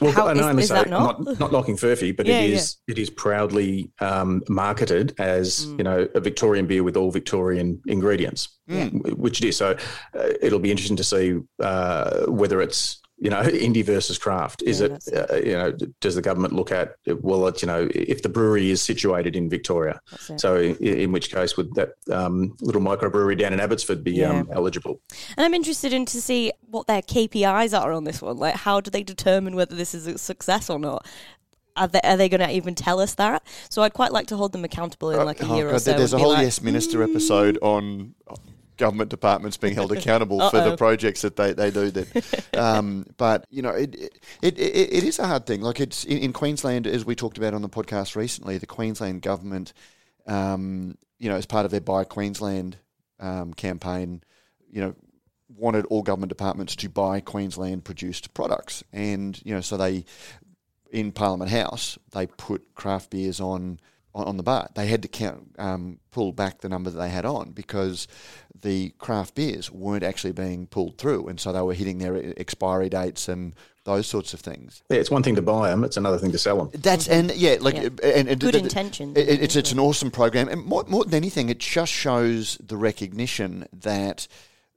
well, 0.00 0.12
How, 0.12 0.28
and 0.28 0.40
is, 0.40 0.46
I 0.46 0.52
is 0.52 0.68
say, 0.68 0.74
not? 0.88 1.22
not? 1.22 1.38
not 1.40 1.52
knocking 1.52 1.76
Furphy, 1.76 2.16
but 2.16 2.26
yeah, 2.26 2.40
it 2.40 2.50
is 2.50 2.76
yeah. 2.86 2.92
it 2.92 2.98
is 2.98 3.10
proudly 3.10 3.90
um, 4.00 4.42
marketed 4.48 5.14
as 5.18 5.66
mm. 5.66 5.78
you 5.78 5.84
know 5.84 6.08
a 6.14 6.20
Victorian 6.20 6.66
beer 6.66 6.82
with 6.82 6.96
all 6.96 7.10
Victorian 7.10 7.80
ingredients, 7.86 8.48
mm. 8.68 9.16
which 9.16 9.40
it 9.40 9.48
is. 9.48 9.56
So 9.56 9.76
uh, 10.18 10.28
it'll 10.40 10.58
be 10.58 10.70
interesting 10.70 10.96
to 10.96 11.04
see 11.04 11.38
uh, 11.60 12.26
whether 12.26 12.60
it's 12.60 13.00
you 13.18 13.30
know, 13.30 13.42
indie 13.42 13.84
versus 13.84 14.18
craft. 14.18 14.62
Is 14.62 14.80
yeah, 14.80 14.86
it, 14.86 15.30
uh, 15.30 15.36
you 15.36 15.52
know, 15.52 15.72
does 16.00 16.14
the 16.14 16.22
government 16.22 16.54
look 16.54 16.72
at, 16.72 16.96
well, 17.06 17.46
it's, 17.46 17.62
you 17.62 17.66
know, 17.66 17.88
if 17.94 18.22
the 18.22 18.28
brewery 18.28 18.70
is 18.70 18.82
situated 18.82 19.36
in 19.36 19.48
Victoria, 19.48 20.00
so 20.36 20.56
in, 20.56 20.76
in, 20.76 21.12
which 21.12 21.30
case 21.30 21.56
would 21.56 21.74
that 21.74 21.92
um, 22.10 22.56
little 22.60 22.80
microbrewery 22.80 23.38
down 23.38 23.52
in 23.52 23.60
Abbotsford 23.60 24.02
be 24.02 24.12
yeah. 24.12 24.30
um, 24.30 24.48
eligible? 24.52 25.00
And 25.36 25.44
I'm 25.44 25.54
interested 25.54 25.92
in 25.92 26.06
to 26.06 26.20
see 26.20 26.52
what 26.70 26.86
their 26.86 27.02
KPIs 27.02 27.78
are 27.78 27.92
on 27.92 28.04
this 28.04 28.20
one. 28.20 28.36
Like, 28.36 28.56
how 28.56 28.80
do 28.80 28.90
they 28.90 29.02
determine 29.02 29.54
whether 29.54 29.74
this 29.74 29.94
is 29.94 30.06
a 30.06 30.18
success 30.18 30.68
or 30.68 30.78
not? 30.78 31.06
Are 31.76 31.88
they, 31.88 32.00
are 32.04 32.16
they 32.16 32.28
going 32.28 32.40
to 32.40 32.50
even 32.50 32.76
tell 32.76 33.00
us 33.00 33.14
that? 33.16 33.44
So 33.68 33.82
I'd 33.82 33.94
quite 33.94 34.12
like 34.12 34.28
to 34.28 34.36
hold 34.36 34.52
them 34.52 34.64
accountable 34.64 35.10
in 35.10 35.18
uh, 35.18 35.24
like 35.24 35.42
a 35.42 35.46
oh 35.46 35.56
year 35.56 35.66
God, 35.66 35.74
or 35.74 35.78
so. 35.80 35.92
There's 35.94 36.12
a 36.12 36.18
whole 36.18 36.30
like, 36.30 36.42
Yes 36.42 36.62
Minister 36.62 36.98
mm. 36.98 37.10
episode 37.10 37.58
on 37.62 38.14
government 38.76 39.10
departments 39.10 39.56
being 39.56 39.74
held 39.74 39.92
accountable 39.92 40.48
for 40.50 40.60
the 40.60 40.76
projects 40.76 41.22
that 41.22 41.36
they, 41.36 41.52
they 41.52 41.70
do. 41.70 41.90
That, 41.90 42.44
um, 42.54 43.06
but 43.16 43.46
you 43.50 43.62
know, 43.62 43.70
it, 43.70 43.94
it, 44.42 44.58
it 44.58 44.58
it 44.58 45.04
is 45.04 45.18
a 45.18 45.26
hard 45.26 45.46
thing. 45.46 45.60
Like 45.60 45.80
it's 45.80 46.04
in, 46.04 46.18
in, 46.18 46.32
Queensland, 46.32 46.86
as 46.86 47.04
we 47.04 47.14
talked 47.14 47.38
about 47.38 47.54
on 47.54 47.62
the 47.62 47.68
podcast 47.68 48.16
recently, 48.16 48.58
the 48.58 48.66
Queensland 48.66 49.22
government, 49.22 49.72
um, 50.26 50.96
you 51.18 51.28
know, 51.28 51.36
as 51.36 51.46
part 51.46 51.64
of 51.64 51.70
their 51.70 51.80
Buy 51.80 52.04
Queensland 52.04 52.76
um, 53.20 53.54
campaign, 53.54 54.22
you 54.70 54.80
know, 54.80 54.94
wanted 55.48 55.86
all 55.86 56.02
government 56.02 56.30
departments 56.30 56.74
to 56.76 56.88
buy 56.88 57.20
Queensland 57.20 57.84
produced 57.84 58.34
products, 58.34 58.82
and 58.92 59.40
you 59.44 59.54
know, 59.54 59.60
so 59.60 59.76
they 59.76 60.04
in 60.90 61.10
Parliament 61.10 61.50
House 61.50 61.98
they 62.12 62.26
put 62.26 62.74
craft 62.74 63.10
beers 63.10 63.40
on 63.40 63.80
on, 64.14 64.36
the 64.36 64.42
bar. 64.42 64.68
They 64.74 64.86
had 64.86 65.02
to 65.02 65.08
count, 65.08 65.54
um, 65.58 65.98
pull 66.10 66.32
back 66.32 66.60
the 66.60 66.68
number 66.68 66.90
that 66.90 66.98
they 66.98 67.08
had 67.08 67.24
on 67.24 67.50
because 67.50 68.06
the 68.60 68.90
craft 68.98 69.34
beers 69.34 69.70
weren't 69.70 70.04
actually 70.04 70.32
being 70.32 70.66
pulled 70.66 70.98
through, 70.98 71.26
and 71.28 71.40
so 71.40 71.52
they 71.52 71.60
were 71.60 71.74
hitting 71.74 71.98
their 71.98 72.16
expiry 72.38 72.88
dates 72.88 73.28
and 73.28 73.54
those 73.84 74.06
sorts 74.06 74.32
of 74.32 74.40
things. 74.40 74.82
Yeah, 74.88 74.98
it's 74.98 75.10
one 75.10 75.22
thing 75.22 75.34
to 75.34 75.42
buy 75.42 75.68
them; 75.70 75.84
it's 75.84 75.96
another 75.96 76.18
thing 76.18 76.32
to 76.32 76.38
sell 76.38 76.56
them. 76.64 76.80
That's 76.80 77.08
and 77.08 77.34
yeah, 77.34 77.56
like 77.60 77.74
Yeah. 77.74 77.82
and, 78.02 78.28
and 78.28 78.40
Good 78.40 78.54
the- 78.54 78.58
the- 78.58 78.64
intentions, 78.64 79.18
it- 79.18 79.42
it's 79.42 79.56
it's 79.56 79.72
an 79.72 79.78
awesome 79.80 80.10
program, 80.10 80.48
and 80.48 80.64
more, 80.64 80.84
more 80.86 81.04
than 81.04 81.14
anything, 81.14 81.48
it 81.48 81.58
just 81.58 81.92
shows 81.92 82.56
the 82.64 82.76
recognition 82.76 83.66
that 83.72 84.28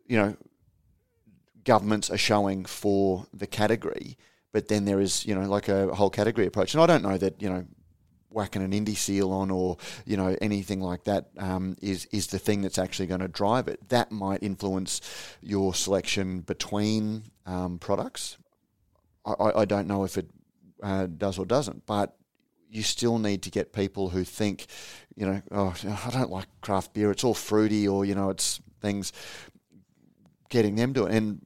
you 0.07 0.17
know 0.17 0.35
governments 1.63 2.09
are 2.09 2.17
showing 2.17 2.65
for 2.65 3.27
the 3.33 3.47
category. 3.47 4.17
But 4.51 4.67
then 4.69 4.85
there 4.85 4.99
is 4.99 5.25
you 5.25 5.35
know 5.35 5.47
like 5.47 5.67
a 5.69 5.93
whole 5.93 6.09
category 6.09 6.47
approach, 6.47 6.73
and 6.73 6.81
I 6.81 6.87
don't 6.87 7.03
know 7.03 7.17
that 7.17 7.41
you 7.41 7.49
know 7.49 7.65
whacking 8.29 8.61
an 8.61 8.71
indie 8.71 8.95
seal 8.95 9.31
on 9.31 9.49
or 9.49 9.77
you 10.05 10.17
know 10.17 10.35
anything 10.41 10.81
like 10.81 11.03
that 11.05 11.29
um, 11.37 11.75
is 11.81 12.05
is 12.11 12.27
the 12.27 12.39
thing 12.39 12.61
that's 12.61 12.77
actually 12.77 13.07
going 13.07 13.21
to 13.21 13.27
drive 13.27 13.67
it. 13.67 13.89
That 13.89 14.11
might 14.11 14.43
influence 14.43 15.01
your 15.41 15.73
selection 15.73 16.41
between 16.41 17.23
um, 17.45 17.79
products. 17.79 18.37
I, 19.25 19.51
I, 19.57 19.65
don't 19.65 19.87
know 19.87 20.05
if 20.05 20.17
it 20.17 20.29
uh, 20.81 21.07
does 21.07 21.37
or 21.37 21.45
doesn't, 21.45 21.85
but 21.85 22.15
you 22.69 22.81
still 22.81 23.17
need 23.17 23.43
to 23.43 23.49
get 23.49 23.73
people 23.73 24.09
who 24.09 24.23
think, 24.23 24.67
you 25.15 25.25
know, 25.25 25.41
oh, 25.51 25.75
I 26.05 26.09
don't 26.11 26.29
like 26.29 26.47
craft 26.61 26.93
beer. 26.93 27.11
It's 27.11 27.23
all 27.23 27.33
fruity, 27.33 27.87
or 27.87 28.05
you 28.05 28.15
know, 28.15 28.29
it's 28.29 28.61
things. 28.81 29.11
Getting 30.49 30.75
them 30.75 30.93
to 30.93 31.07
it, 31.07 31.13
and 31.13 31.45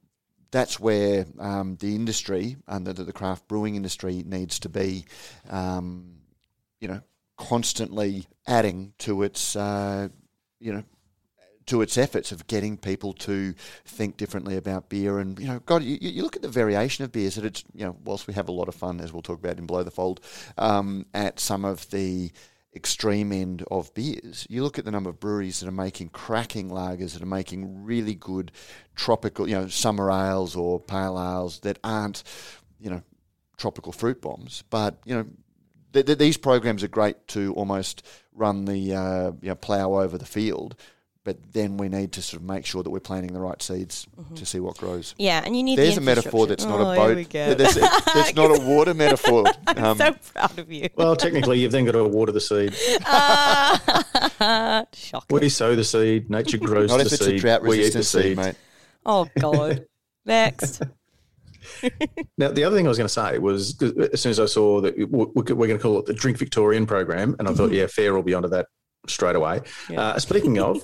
that's 0.51 0.79
where 0.79 1.25
um, 1.39 1.77
the 1.79 1.95
industry 1.95 2.57
and 2.67 2.85
the, 2.85 2.93
the 2.93 3.13
craft 3.13 3.47
brewing 3.47 3.75
industry 3.75 4.21
needs 4.25 4.59
to 4.59 4.69
be, 4.69 5.05
um, 5.49 6.17
you 6.81 6.89
know, 6.89 7.01
constantly 7.37 8.27
adding 8.47 8.93
to 8.97 9.23
its, 9.23 9.55
uh, 9.55 10.09
you 10.59 10.73
know, 10.73 10.83
to 11.67 11.81
its 11.81 11.97
efforts 11.97 12.31
of 12.33 12.47
getting 12.47 12.75
people 12.75 13.13
to 13.13 13.53
think 13.85 14.17
differently 14.17 14.57
about 14.57 14.89
beer. 14.89 15.19
And 15.19 15.39
you 15.39 15.47
know, 15.47 15.59
God, 15.59 15.83
you, 15.83 15.97
you 16.01 16.23
look 16.23 16.35
at 16.35 16.41
the 16.41 16.49
variation 16.49 17.05
of 17.05 17.13
beers. 17.13 17.35
That 17.35 17.45
it's 17.45 17.63
you 17.73 17.85
know, 17.85 17.95
whilst 18.03 18.27
we 18.27 18.33
have 18.33 18.49
a 18.49 18.51
lot 18.51 18.67
of 18.67 18.75
fun, 18.75 18.99
as 18.99 19.13
we'll 19.13 19.21
talk 19.21 19.39
about 19.39 19.57
in 19.57 19.67
Below 19.67 19.83
the 19.83 19.91
Fold, 19.91 20.19
um, 20.57 21.05
at 21.13 21.39
some 21.39 21.63
of 21.63 21.89
the 21.91 22.31
extreme 22.75 23.31
end 23.31 23.63
of 23.69 23.93
beers. 23.93 24.47
You 24.49 24.63
look 24.63 24.79
at 24.79 24.85
the 24.85 24.91
number 24.91 25.09
of 25.09 25.19
breweries 25.19 25.59
that 25.59 25.67
are 25.67 25.73
making 25.73 26.09
cracking 26.09 26.69
lagers 26.69 27.13
that 27.13 27.21
are 27.21 27.25
making 27.25 27.83
really 27.83 28.15
good 28.15 28.51
tropical, 28.95 29.47
you 29.47 29.55
know, 29.55 29.67
summer 29.67 30.09
ales 30.09 30.55
or 30.55 30.79
pale 30.79 31.19
ales 31.19 31.59
that 31.59 31.79
aren't, 31.83 32.23
you 32.79 32.89
know, 32.89 33.01
tropical 33.57 33.91
fruit 33.91 34.21
bombs. 34.21 34.63
But 34.69 34.99
you 35.05 35.15
know, 35.15 35.25
th- 35.93 36.05
th- 36.05 36.17
these 36.17 36.37
programs 36.37 36.83
are 36.83 36.87
great 36.87 37.27
to 37.29 37.53
almost 37.53 38.05
run 38.33 38.65
the 38.65 38.93
uh, 38.95 39.31
you 39.41 39.49
know 39.49 39.55
plow 39.55 39.93
over 39.93 40.17
the 40.17 40.25
field. 40.25 40.75
But 41.23 41.53
then 41.53 41.77
we 41.77 41.87
need 41.87 42.13
to 42.13 42.21
sort 42.23 42.41
of 42.41 42.47
make 42.47 42.65
sure 42.65 42.81
that 42.81 42.89
we're 42.89 42.99
planting 42.99 43.31
the 43.31 43.39
right 43.39 43.61
seeds 43.61 44.07
to 44.33 44.43
see 44.43 44.59
what 44.59 44.75
grows. 44.77 45.13
Yeah, 45.19 45.43
and 45.45 45.55
you 45.55 45.61
need. 45.61 45.77
There's 45.77 45.93
the 45.93 46.01
a 46.01 46.03
metaphor 46.03 46.47
that's 46.47 46.65
not 46.65 46.81
oh, 46.81 46.91
a 46.91 46.95
boat. 46.95 47.29
go. 47.29 47.53
There's, 47.53 47.75
there's 47.75 48.35
not 48.35 48.57
a 48.57 48.59
water 48.67 48.95
metaphor. 48.95 49.45
I'm 49.67 49.83
um, 49.83 49.97
so 49.99 50.13
proud 50.33 50.57
of 50.57 50.71
you. 50.71 50.89
Well, 50.95 51.15
technically, 51.15 51.59
you've 51.59 51.71
then 51.71 51.85
got 51.85 51.91
to 51.91 52.05
water 52.05 52.31
the 52.31 52.41
seed. 52.41 52.75
Ah, 53.05 54.83
Shocking. 54.93 55.39
We 55.39 55.49
sow 55.49 55.75
the 55.75 55.83
seed, 55.83 56.31
nature 56.31 56.57
grows 56.57 56.89
not 56.89 56.97
the 56.97 57.05
if 57.05 57.13
it's 57.13 57.23
seed. 57.23 57.35
a 57.35 57.39
drought 57.39 57.61
we 57.61 57.75
eat 57.75 57.93
the 57.93 57.99
resistant 57.99 58.05
seed, 58.05 58.23
seed. 58.23 58.37
mate. 58.37 58.55
Oh 59.05 59.29
God. 59.39 59.85
Next. 60.25 60.81
Now, 62.37 62.49
the 62.51 62.63
other 62.63 62.75
thing 62.75 62.85
I 62.85 62.89
was 62.89 62.97
going 62.97 63.07
to 63.07 63.13
say 63.13 63.37
was 63.37 63.81
as 64.13 64.21
soon 64.21 64.31
as 64.31 64.39
I 64.39 64.45
saw 64.45 64.81
that 64.81 64.97
we- 64.97 65.05
we're 65.05 65.43
going 65.43 65.69
to 65.69 65.77
call 65.79 65.99
it 65.99 66.05
the 66.05 66.13
Drink 66.13 66.37
Victorian 66.37 66.85
program, 66.85 67.35
and 67.39 67.47
I 67.47 67.53
thought, 67.53 67.71
yeah, 67.71 67.87
FARE 67.87 68.13
will 68.13 68.23
be 68.23 68.33
onto 68.33 68.49
that 68.49 68.67
straight 69.07 69.35
away. 69.35 69.61
Yeah. 69.89 70.01
Uh, 70.01 70.19
speaking 70.19 70.59
of, 70.59 70.83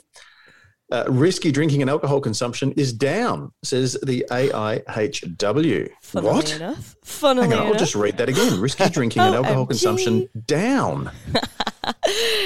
uh, 0.92 1.06
risky 1.10 1.52
drinking 1.52 1.82
and 1.82 1.90
alcohol 1.90 2.22
consumption 2.22 2.72
is 2.74 2.94
down, 2.94 3.52
says 3.64 3.98
the 4.04 4.26
AIHW. 4.32 5.90
Funnily 6.02 6.34
what? 6.34 6.56
enough. 6.56 6.96
Funnily 7.04 7.50
Hang 7.50 7.60
on, 7.60 7.68
I'll 7.68 7.76
just 7.76 7.96
read 7.96 8.18
that 8.18 8.30
again. 8.30 8.60
Risky 8.60 8.90
drinking 8.90 9.22
and 9.22 9.36
alcohol 9.36 9.66
OMG. 9.66 9.70
consumption 9.70 10.30
down. 10.46 11.12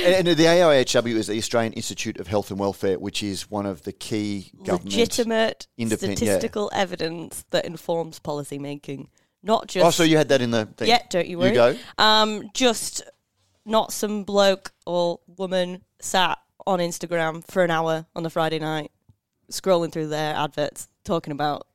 And, 0.04 0.28
and 0.28 0.38
the 0.38 0.46
AIHW 0.46 1.16
is 1.16 1.28
the 1.28 1.38
Australian 1.38 1.74
Institute 1.74 2.20
of 2.20 2.28
Health 2.28 2.52
and 2.52 2.60
Welfare, 2.60 2.98
which 3.00 3.22
is 3.24 3.50
one 3.50 3.66
of 3.66 3.84
the 3.84 3.92
key 3.92 4.52
government. 4.64 4.86
legitimate 4.86 5.68
independent- 5.78 6.20
yeah. 6.22 6.26
statistical 6.34 6.70
evidence 6.74 7.44
that 7.52 7.66
informs 7.66 8.20
policy 8.20 8.58
making, 8.60 9.10
not 9.44 9.68
just. 9.68 9.86
Oh, 9.86 9.90
so 9.92 10.04
you 10.04 10.18
had 10.18 10.30
that 10.30 10.42
in 10.42 10.52
the 10.52 10.66
thing. 10.66 10.90
yeah, 10.90 11.00
don't 11.10 11.28
you 11.28 11.38
worry. 11.40 11.50
You 11.50 11.56
go. 11.56 11.76
Um, 11.98 12.50
just 12.54 13.04
not 13.66 13.94
some 13.94 14.24
bloke 14.24 14.74
or 14.86 15.20
woman 15.38 15.84
sat 16.02 16.38
on 16.66 16.80
Instagram 16.80 17.44
for 17.46 17.64
an 17.64 17.72
hour 17.72 18.06
on 18.16 18.26
a 18.26 18.30
Friday 18.30 18.60
night, 18.60 18.92
scrolling 19.50 19.92
through 19.92 20.08
their 20.08 20.36
adverts, 20.36 20.88
talking 21.04 21.32
about 21.32 21.68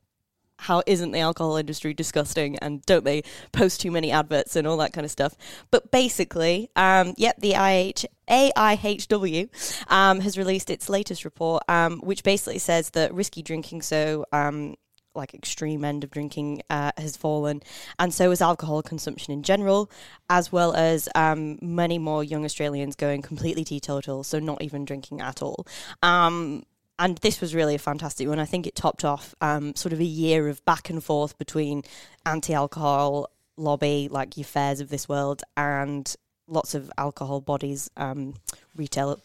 how 0.58 0.82
isn't 0.86 1.10
the 1.10 1.18
alcohol 1.18 1.56
industry 1.56 1.92
disgusting 1.92 2.56
and 2.58 2.82
don't 2.86 3.04
they 3.04 3.22
post 3.52 3.80
too 3.80 3.90
many 3.90 4.10
adverts 4.10 4.56
and 4.56 4.66
all 4.66 4.76
that 4.78 4.92
kind 4.92 5.04
of 5.04 5.10
stuff. 5.10 5.36
But 5.70 5.90
basically, 5.90 6.70
um, 6.76 7.14
yep, 7.16 7.36
the 7.38 7.54
IH, 7.54 8.06
AIHW 8.28 9.90
um, 9.90 10.20
has 10.20 10.38
released 10.38 10.70
its 10.70 10.88
latest 10.88 11.24
report, 11.24 11.62
um, 11.68 11.98
which 12.00 12.22
basically 12.24 12.58
says 12.58 12.90
that 12.90 13.12
risky 13.12 13.42
drinking, 13.42 13.82
so 13.82 14.24
um, 14.32 14.76
like 15.16 15.34
extreme 15.34 15.84
end 15.84 16.04
of 16.04 16.10
drinking, 16.10 16.62
uh, 16.70 16.92
has 16.96 17.16
fallen, 17.16 17.62
and 17.98 18.12
so 18.12 18.30
has 18.30 18.40
alcohol 18.40 18.82
consumption 18.82 19.32
in 19.32 19.42
general, 19.42 19.90
as 20.30 20.52
well 20.52 20.74
as 20.74 21.08
um, 21.14 21.58
many 21.62 21.98
more 21.98 22.22
young 22.22 22.44
Australians 22.44 22.96
going 22.96 23.22
completely 23.22 23.64
teetotal, 23.64 24.22
so 24.22 24.38
not 24.38 24.62
even 24.62 24.84
drinking 24.84 25.20
at 25.20 25.42
all. 25.42 25.66
Um, 26.02 26.64
and 26.98 27.18
this 27.18 27.40
was 27.40 27.54
really 27.54 27.74
a 27.74 27.78
fantastic 27.78 28.26
one. 28.26 28.38
I 28.38 28.46
think 28.46 28.66
it 28.66 28.74
topped 28.74 29.04
off 29.04 29.34
um, 29.40 29.74
sort 29.74 29.92
of 29.92 30.00
a 30.00 30.04
year 30.04 30.48
of 30.48 30.64
back 30.64 30.88
and 30.88 31.02
forth 31.02 31.36
between 31.38 31.82
anti-alcohol 32.24 33.30
lobby, 33.56 34.08
like 34.10 34.36
your 34.36 34.44
FAREs 34.44 34.80
of 34.80 34.88
this 34.88 35.08
world, 35.08 35.42
and 35.56 36.14
lots 36.48 36.74
of 36.74 36.90
alcohol 36.96 37.40
bodies, 37.40 37.90
um, 37.96 38.34
retail 38.76 39.20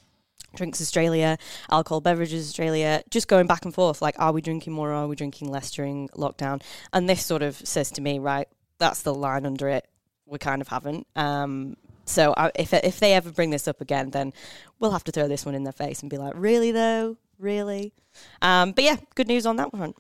Drinks 0.56 0.82
Australia, 0.82 1.38
Alcohol 1.70 2.02
Beverages 2.02 2.48
Australia, 2.48 3.04
just 3.10 3.28
going 3.28 3.48
back 3.48 3.66
and 3.66 3.74
forth. 3.74 4.02
Like, 4.02 4.16
are 4.20 4.32
we 4.32 4.42
drinking 4.42 4.74
more 4.74 4.92
or 4.92 4.94
are 4.94 5.08
we 5.08 5.16
drinking 5.16 5.50
less 5.50 5.72
during 5.72 6.10
lockdown? 6.10 6.62
And 6.94 7.10
this 7.10 7.26
sort 7.26 7.42
of 7.42 7.56
says 7.56 7.92
to 7.92 8.02
me, 8.02 8.20
right, 8.20 8.48
that's 8.78 9.02
the 9.04 9.14
line 9.14 9.46
under 9.46 9.70
it. 9.70 9.88
We 10.26 10.38
kind 10.40 10.62
of 10.62 10.68
haven't. 10.68 11.08
Um, 11.16 11.78
so 12.06 12.34
I, 12.36 12.52
if 12.56 12.74
if 12.74 13.00
they 13.00 13.14
ever 13.14 13.32
bring 13.32 13.52
this 13.52 13.68
up 13.68 13.82
again, 13.82 14.10
then 14.10 14.34
we'll 14.80 14.92
have 14.92 15.04
to 15.06 15.12
throw 15.12 15.28
this 15.28 15.46
one 15.46 15.56
in 15.56 15.64
their 15.64 15.74
face 15.74 16.02
and 16.02 16.10
be 16.10 16.18
like, 16.18 16.34
really 16.36 16.72
though, 16.72 17.18
really. 17.38 17.94
Um, 18.42 18.72
but 18.72 18.84
yeah, 18.84 18.98
good 19.16 19.28
news 19.28 19.46
on 19.46 19.56
that 19.58 19.72
front. 19.72 19.96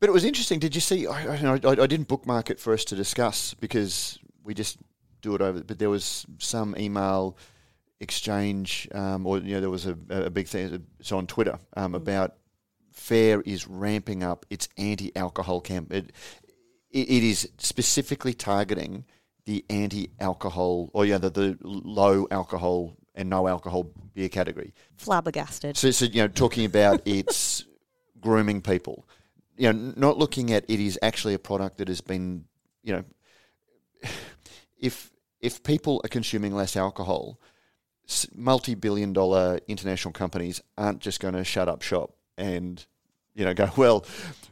But 0.00 0.08
it 0.08 0.12
was 0.12 0.24
interesting. 0.24 0.58
Did 0.58 0.74
you 0.74 0.80
see? 0.80 1.06
I, 1.06 1.36
I, 1.36 1.58
I 1.64 1.86
didn't 1.86 2.08
bookmark 2.08 2.50
it 2.50 2.60
for 2.60 2.72
us 2.72 2.84
to 2.86 2.96
discuss 2.96 3.54
because 3.54 4.18
we 4.42 4.54
just 4.54 4.78
do 5.22 5.34
it 5.34 5.40
over. 5.40 5.62
But 5.62 5.78
there 5.78 5.90
was 5.90 6.26
some 6.38 6.74
email 6.78 7.36
exchange, 8.00 8.88
um, 8.92 9.26
or 9.26 9.38
you 9.38 9.54
know, 9.54 9.60
there 9.60 9.70
was 9.70 9.86
a, 9.86 9.96
a 10.10 10.30
big 10.30 10.48
thing. 10.48 10.84
It's 10.98 11.12
on 11.12 11.26
Twitter 11.26 11.58
um, 11.76 11.94
about 11.94 12.34
FARE 12.92 13.40
is 13.42 13.66
ramping 13.66 14.22
up 14.22 14.46
its 14.50 14.68
anti-alcohol 14.78 15.60
camp. 15.60 15.92
It, 15.92 16.12
it, 16.90 17.10
it 17.10 17.22
is 17.24 17.48
specifically 17.58 18.34
targeting 18.34 19.04
the 19.46 19.64
anti-alcohol, 19.68 20.90
or 20.92 21.04
yeah, 21.04 21.18
the, 21.18 21.30
the 21.30 21.58
low 21.62 22.26
alcohol 22.30 22.96
and 23.14 23.28
no 23.28 23.46
alcohol 23.46 23.90
beer 24.14 24.28
category. 24.28 24.72
Flabbergasted. 24.96 25.76
So, 25.76 25.90
so 25.90 26.06
you 26.06 26.22
know, 26.22 26.28
talking 26.28 26.64
about 26.64 27.02
its 27.06 27.64
grooming 28.20 28.62
people, 28.62 29.06
you 29.56 29.72
know, 29.72 29.92
not 29.96 30.18
looking 30.18 30.52
at 30.52 30.64
it 30.68 30.80
is 30.80 30.98
actually 31.02 31.34
a 31.34 31.38
product 31.38 31.78
that 31.78 31.88
has 31.88 32.00
been, 32.00 32.44
you 32.82 32.92
know, 32.92 33.04
if 34.78 35.10
if 35.40 35.62
people 35.62 36.00
are 36.04 36.08
consuming 36.08 36.54
less 36.54 36.74
alcohol, 36.74 37.38
s- 38.08 38.26
multi-billion-dollar 38.34 39.60
international 39.68 40.12
companies 40.12 40.60
aren't 40.76 41.00
just 41.00 41.20
going 41.20 41.34
to 41.34 41.44
shut 41.44 41.68
up 41.68 41.82
shop 41.82 42.14
and, 42.36 42.84
you 43.34 43.44
know, 43.44 43.54
go 43.54 43.70
well. 43.76 44.04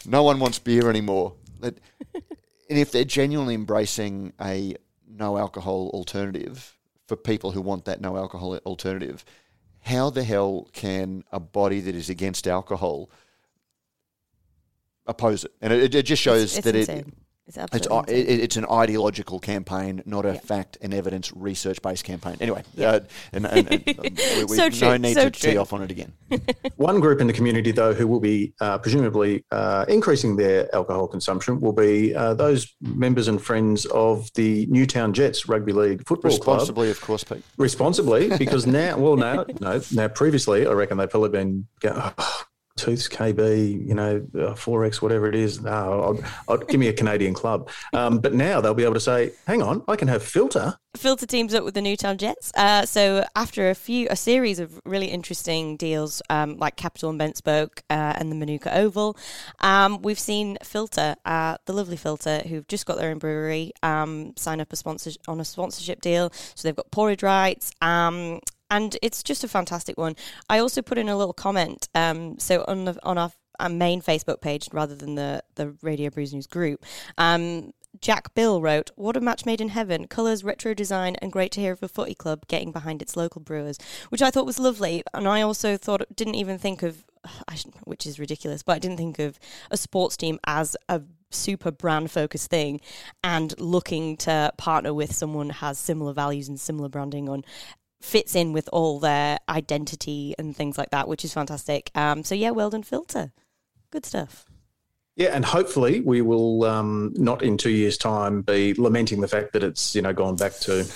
No 0.07 0.23
one 0.23 0.39
wants 0.39 0.59
beer 0.59 0.89
anymore. 0.89 1.35
And 1.63 2.79
if 2.79 2.91
they're 2.91 3.05
genuinely 3.05 3.55
embracing 3.55 4.33
a 4.41 4.77
no 5.07 5.37
alcohol 5.37 5.91
alternative 5.93 6.77
for 7.07 7.17
people 7.17 7.51
who 7.51 7.61
want 7.61 7.85
that 7.85 8.01
no 8.01 8.17
alcohol 8.17 8.57
alternative, 8.65 9.25
how 9.81 10.09
the 10.11 10.25
hell 10.25 10.69
can 10.73 11.25
a 11.33 11.39
body 11.41 11.81
that 11.81 11.95
is 11.95 12.09
against 12.09 12.49
alcohol 12.49 13.11
oppose 15.07 15.45
it? 15.45 15.53
And 15.61 15.73
it, 15.73 15.95
it 15.95 16.03
just 16.05 16.23
shows 16.23 16.45
It's, 16.45 16.57
it's 16.59 16.65
that 16.65 16.75
it, 16.77 16.89
insane. 16.89 17.13
It's 17.17 17.22
it's, 17.57 17.87
absolutely 17.87 17.97
i- 18.15 18.17
insane. 18.19 18.39
it, 18.39 18.41
it's 18.45 18.57
an 18.57 18.67
ideological 18.71 19.39
campaign, 19.39 20.03
not 20.07 20.25
a 20.27 20.35
Yeah. 20.35 20.41
fact 20.41 20.79
and 20.81 20.93
evidence 20.95 21.33
research 21.35 21.81
based 21.83 22.05
campaign. 22.05 22.37
Anyway, 22.41 22.63
Yeah. 22.75 22.91
uh, 22.91 23.01
and, 23.33 23.47
and, 23.47 23.69
and 23.73 23.85
we, 24.39 24.45
we 24.45 24.57
So 24.57 24.69
no 24.87 24.97
need 24.97 25.15
so 25.15 25.25
to 25.29 25.31
tee 25.31 25.57
off 25.57 25.73
on 25.73 25.83
it 25.83 25.91
again. 25.91 26.13
One 26.77 27.01
group 27.01 27.21
in 27.21 27.27
the 27.27 27.33
community, 27.33 27.73
though, 27.73 27.93
who 27.95 28.07
will 28.07 28.21
be 28.21 28.53
uh, 28.61 28.79
presumably 28.79 29.45
uh, 29.51 29.85
increasing 29.89 30.37
their 30.37 30.75
alcohol 30.75 31.07
consumption 31.09 31.61
will 31.61 31.73
be 31.73 32.15
uh, 32.15 32.35
those 32.35 32.75
members 32.81 33.29
and 33.29 33.41
friends 33.41 33.85
of 33.87 34.31
the 34.35 34.67
Newtown 34.71 35.13
Jets 35.13 35.49
Rugby 35.49 35.73
League 35.73 36.07
Football 36.07 36.31
Club. 36.39 36.57
Responsibly, 36.59 36.91
of 36.91 37.01
course, 37.01 37.25
Pete. 37.25 37.43
Responsibly, 37.57 38.37
because 38.39 38.67
now, 38.81 38.97
well, 38.99 39.17
now, 39.17 39.45
no, 39.61 39.81
now 39.93 40.09
previously, 40.09 40.67
I 40.67 40.73
reckon 40.73 40.99
they've 40.99 41.11
probably 41.11 41.31
been, 41.31 41.67
go- 41.81 42.13
oh, 42.19 42.43
Tooths 42.77 43.09
KB, 43.09 43.87
you 43.87 43.95
know, 43.95 44.27
uh, 44.35 44.55
Forex, 44.55 45.03
whatever 45.03 45.27
it 45.27 45.35
is. 45.35 45.61
No, 45.61 45.71
I'll, 45.71 46.25
I'll 46.49 46.59
give 46.59 46.81
me 46.81 46.89
a 46.89 46.93
Canadian 46.93 47.35
club. 47.35 47.69
Um, 47.93 48.19
but 48.19 48.35
now 48.35 48.61
they'll 48.61 48.75
be 48.75 48.85
able 48.85 48.95
to 48.95 49.01
say, 49.01 49.33
hang 49.47 49.63
on, 49.63 49.83
I 49.89 49.97
can 49.97 50.09
have 50.09 50.23
Philter. 50.23 50.77
Philter 50.97 51.27
teams 51.27 51.55
up 51.55 51.65
with 51.65 51.75
the 51.75 51.81
Newtown 51.81 52.19
Jets. 52.19 52.53
Uh, 52.55 52.85
so 52.85 53.25
after 53.35 53.71
a 53.71 53.75
few, 53.75 54.07
a 54.11 54.17
series 54.17 54.59
of 54.59 54.79
really 54.85 55.07
interesting 55.07 55.77
deals, 55.77 56.21
um, 56.29 56.59
like 56.59 56.77
Capital 56.77 57.11
and 57.11 57.19
BentSpoke 57.19 57.81
uh, 57.89 58.15
and 58.17 58.31
the 58.31 58.37
Manuka 58.37 58.77
Oval, 58.77 59.17
um, 59.61 60.03
we've 60.03 60.19
seen 60.19 60.59
Philter, 60.63 61.17
uh, 61.25 61.57
the 61.65 61.73
lovely 61.73 61.97
Philter, 61.97 62.47
who've 62.47 62.69
just 62.69 62.85
got 62.85 62.99
their 62.99 63.11
own 63.11 63.19
brewery, 63.19 63.73
um, 63.83 64.35
sign 64.37 64.61
up 64.61 64.73
a 64.73 64.77
sponsor 64.77 65.13
on 65.29 65.41
a 65.41 65.45
sponsorship 65.45 66.01
deal. 66.03 66.31
So 66.55 66.69
they've 66.69 66.77
got 66.77 66.91
pouring 66.91 67.13
rights. 67.23 67.73
And 68.73 68.97
it's 69.03 69.23
just 69.23 69.45
a 69.45 69.49
fantastic 69.49 69.99
one. 69.99 70.17
I 70.49 70.59
also 70.59 70.81
put 70.81 70.97
in 70.97 71.11
a 71.11 71.17
little 71.17 71.35
comment. 71.35 71.91
Um, 71.95 72.39
so 72.39 72.65
on 72.67 72.87
the, 72.87 72.99
on 73.03 73.19
our, 73.19 73.31
our, 73.61 73.69
main 73.69 74.01
Facebook 74.01 74.41
page, 74.41 74.71
rather 74.73 74.95
than 74.95 75.15
the 75.15 75.45
the 75.57 75.77
Radio 75.83 76.09
Brews 76.09 76.33
News 76.33 76.47
group, 76.47 76.83
um, 77.19 77.75
Jack 78.01 78.35
Bill 78.35 78.63
wrote, 78.63 78.91
"What 78.97 79.15
a 79.19 79.21
match 79.21 79.45
made 79.45 79.61
in 79.61 79.69
heaven! 79.69 80.07
Colours, 80.07 80.43
retro 80.43 80.73
design, 80.73 81.17
and 81.17 81.31
great 81.31 81.53
to 81.53 81.61
hear 81.61 81.73
of 81.73 81.83
a 81.83 81.89
footy 81.89 82.15
club 82.15 82.47
getting 82.49 82.73
behind 82.73 83.03
its 83.03 83.15
local 83.15 83.43
brewers," 83.43 83.77
which 84.09 84.23
I 84.23 84.31
thought 84.31 84.47
was 84.47 84.59
lovely. 84.59 85.03
And 85.13 85.29
I 85.29 85.43
also 85.43 85.77
thought 85.77 86.17
didn't 86.17 86.37
even 86.37 86.57
think 86.57 86.83
of, 86.83 87.05
which 87.85 88.07
is 88.07 88.19
ridiculous, 88.19 88.63
but 88.63 88.73
I 88.73 88.79
didn't 88.79 88.97
think 88.97 89.19
of 89.19 89.39
a 89.71 89.77
sports 89.77 90.17
team 90.17 90.41
as 90.47 90.79
a 90.89 91.03
super 91.31 91.71
brand 91.71 92.11
focused 92.11 92.51
thing 92.51 92.81
and 93.25 93.59
looking 93.59 94.17
to 94.19 94.53
partner 94.57 94.93
with 94.93 95.15
someone 95.15 95.51
has 95.51 95.79
similar 95.79 96.13
values 96.13 96.49
and 96.49 96.61
similar 96.61 96.89
branding 96.89 97.29
on 97.29 97.45
fits 98.03 98.35
in 98.35 98.53
with 98.53 98.69
all 98.73 98.99
their 98.99 99.39
identity 99.49 100.35
and 100.39 100.57
things 100.57 100.77
like 100.77 100.91
that, 100.91 101.09
which 101.09 101.25
is 101.25 101.33
fantastic. 101.33 101.91
Um, 101.95 102.25
so 102.25 102.35
yeah, 102.35 102.51
well 102.51 102.71
done, 102.71 102.83
Philter. 102.83 103.33
Good 103.91 104.05
stuff. 104.05 104.47
Yeah, 105.15 105.29
and 105.35 105.45
hopefully 105.45 106.01
we 106.01 106.23
will 106.23 106.65
um, 106.65 107.13
not 107.17 107.43
in 107.43 107.59
two 107.59 107.71
years' 107.71 107.99
time 107.99 108.41
be 108.41 108.73
lamenting 108.75 109.21
the 109.21 109.29
fact 109.29 109.53
that 109.53 109.63
it's 109.63 109.95
you 109.95 110.01
know 110.01 110.15
gone 110.15 110.37
back 110.37 110.55
to. 110.61 110.87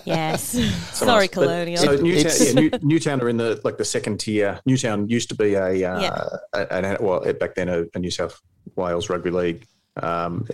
yes, 0.06 0.58
sorry, 0.92 1.28
Colonial. 1.28 1.84
But, 1.84 1.98
so 1.98 2.02
Newtown, 2.02 2.32
yeah, 2.40 2.52
New, 2.54 2.70
Newtown 2.80 3.20
are 3.20 3.28
in 3.28 3.36
the 3.36 3.60
like 3.64 3.76
the 3.76 3.84
second 3.84 4.20
tier. 4.20 4.58
Newtown 4.64 5.06
used 5.08 5.28
to 5.28 5.34
be 5.34 5.52
a, 5.52 5.66
uh, 5.66 6.00
yeah. 6.00 6.28
a, 6.54 6.96
a 6.96 6.96
well 7.02 7.20
back 7.34 7.56
then 7.56 7.68
a, 7.68 7.84
a, 7.94 7.98
New 7.98 8.10
South 8.10 8.40
Wales 8.74 9.10
Rugby 9.10 9.30
League 9.30 9.66
um, 10.02 10.48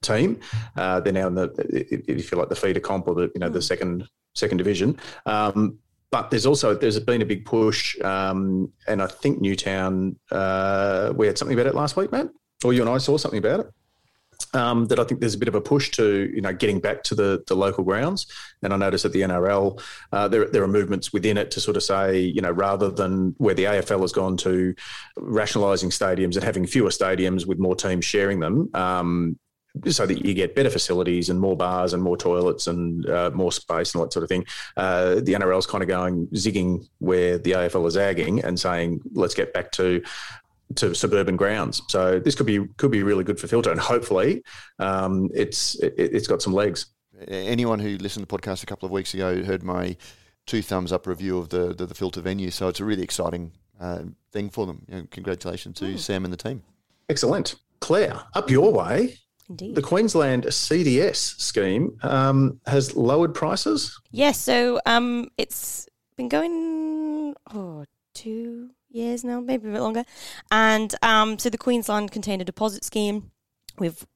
team. 0.00 0.40
Uh, 0.74 1.00
they're 1.00 1.12
now 1.12 1.26
in 1.26 1.34
the 1.34 1.52
if 1.68 2.32
you 2.32 2.38
like 2.38 2.48
the 2.48 2.56
feeder 2.56 2.80
comp 2.80 3.08
or 3.08 3.14
the 3.14 3.30
you 3.34 3.40
know 3.40 3.50
the 3.50 3.58
hmm. 3.58 3.62
second 3.62 4.08
second 4.34 4.58
division. 4.58 4.98
Um, 5.26 5.78
but 6.14 6.30
there's 6.30 6.46
also 6.46 6.76
there's 6.76 7.00
been 7.00 7.22
a 7.22 7.26
big 7.26 7.44
push, 7.44 8.00
um, 8.02 8.70
and 8.86 9.02
I 9.02 9.08
think 9.08 9.40
Newtown 9.40 10.16
uh, 10.30 11.12
we 11.16 11.26
had 11.26 11.36
something 11.36 11.58
about 11.58 11.66
it 11.66 11.74
last 11.74 11.96
week, 11.96 12.12
Matt, 12.12 12.28
or 12.64 12.72
you 12.72 12.82
and 12.82 12.88
I 12.88 12.98
saw 12.98 13.16
something 13.16 13.38
about 13.38 13.60
it. 13.60 13.66
Um, 14.52 14.86
that 14.86 15.00
I 15.00 15.04
think 15.04 15.20
there's 15.20 15.34
a 15.34 15.38
bit 15.38 15.48
of 15.48 15.56
a 15.56 15.60
push 15.60 15.90
to 15.92 16.30
you 16.32 16.40
know 16.40 16.52
getting 16.52 16.78
back 16.78 17.02
to 17.04 17.16
the, 17.16 17.42
the 17.48 17.56
local 17.56 17.82
grounds, 17.82 18.28
and 18.62 18.72
I 18.72 18.76
notice 18.76 19.04
at 19.04 19.10
the 19.10 19.22
NRL 19.22 19.80
uh, 20.12 20.28
there 20.28 20.48
there 20.48 20.62
are 20.62 20.68
movements 20.68 21.12
within 21.12 21.36
it 21.36 21.50
to 21.50 21.60
sort 21.60 21.76
of 21.76 21.82
say 21.82 22.20
you 22.20 22.40
know 22.40 22.52
rather 22.52 22.90
than 22.90 23.34
where 23.38 23.54
the 23.54 23.64
AFL 23.64 24.02
has 24.02 24.12
gone 24.12 24.36
to 24.36 24.72
rationalising 25.16 25.90
stadiums 25.90 26.36
and 26.36 26.44
having 26.44 26.64
fewer 26.64 26.90
stadiums 26.90 27.44
with 27.44 27.58
more 27.58 27.74
teams 27.74 28.04
sharing 28.04 28.38
them, 28.38 28.70
um, 28.74 29.36
so 29.88 30.06
that 30.06 30.24
you 30.24 30.34
get 30.34 30.54
better 30.54 30.70
facilities 30.70 31.28
and 31.30 31.40
more 31.40 31.56
bars 31.56 31.92
and 31.92 32.02
more 32.02 32.16
toilets 32.16 32.66
and 32.66 33.08
uh, 33.08 33.30
more 33.34 33.50
space 33.50 33.92
and 33.92 34.00
all 34.00 34.06
that 34.06 34.12
sort 34.12 34.22
of 34.22 34.28
thing. 34.28 34.44
Uh, 34.76 35.16
the 35.16 35.34
NRL 35.34 35.58
is 35.58 35.66
kind 35.66 35.82
of 35.82 35.88
going 35.88 36.26
zigging 36.28 36.86
where 36.98 37.38
the 37.38 37.52
AFL 37.52 37.86
is 37.88 37.94
zagging 37.94 38.44
and 38.44 38.58
saying, 38.58 39.00
let's 39.14 39.34
get 39.34 39.52
back 39.52 39.72
to 39.72 40.02
to 40.76 40.94
suburban 40.94 41.36
grounds. 41.36 41.82
So 41.88 42.18
this 42.18 42.34
could 42.34 42.46
be 42.46 42.66
could 42.76 42.90
be 42.90 43.02
really 43.02 43.24
good 43.24 43.38
for 43.38 43.46
Philter, 43.46 43.70
and 43.70 43.80
hopefully, 43.80 44.42
um, 44.78 45.30
it's 45.34 45.74
it, 45.76 46.12
has 46.12 46.26
got 46.26 46.42
some 46.42 46.52
legs. 46.52 46.86
Anyone 47.28 47.78
who 47.78 47.96
listened 47.98 48.26
to 48.26 48.36
the 48.36 48.38
podcast 48.38 48.62
a 48.62 48.66
couple 48.66 48.86
of 48.86 48.92
weeks 48.92 49.14
ago 49.14 49.42
heard 49.44 49.62
my 49.62 49.96
two 50.46 50.62
thumbs 50.62 50.92
up 50.92 51.06
review 51.06 51.38
of 51.38 51.48
the 51.50 51.74
the, 51.74 51.86
the 51.86 51.94
Philter 51.94 52.22
venue. 52.22 52.50
So 52.50 52.68
it's 52.68 52.80
a 52.80 52.84
really 52.84 53.02
exciting 53.02 53.52
uh, 53.80 54.02
thing 54.32 54.50
for 54.50 54.66
them. 54.66 54.84
You 54.88 54.96
know, 54.96 55.06
congratulations 55.10 55.78
to 55.78 55.84
mm. 55.84 55.98
Sam 55.98 56.24
and 56.24 56.32
the 56.32 56.38
team. 56.38 56.62
Excellent, 57.08 57.56
Claire. 57.80 58.20
Up 58.34 58.50
your 58.50 58.72
way. 58.72 59.18
Indeed. 59.48 59.74
The 59.74 59.82
Queensland 59.82 60.44
CDS 60.44 61.38
scheme 61.38 61.98
um, 62.02 62.60
has 62.66 62.96
lowered 62.96 63.34
prices. 63.34 64.00
Yes, 64.10 64.40
so 64.40 64.80
um, 64.86 65.28
it's 65.36 65.86
been 66.16 66.28
going 66.28 67.34
oh, 67.52 67.84
two 68.14 68.70
years 68.90 69.24
now, 69.24 69.40
maybe 69.40 69.68
a 69.68 69.72
bit 69.72 69.80
longer. 69.80 70.04
And 70.50 70.94
um, 71.02 71.38
so 71.38 71.50
the 71.50 71.58
Queensland 71.58 72.10
container 72.10 72.44
deposit 72.44 72.84
scheme, 72.84 73.30
we've 73.78 74.06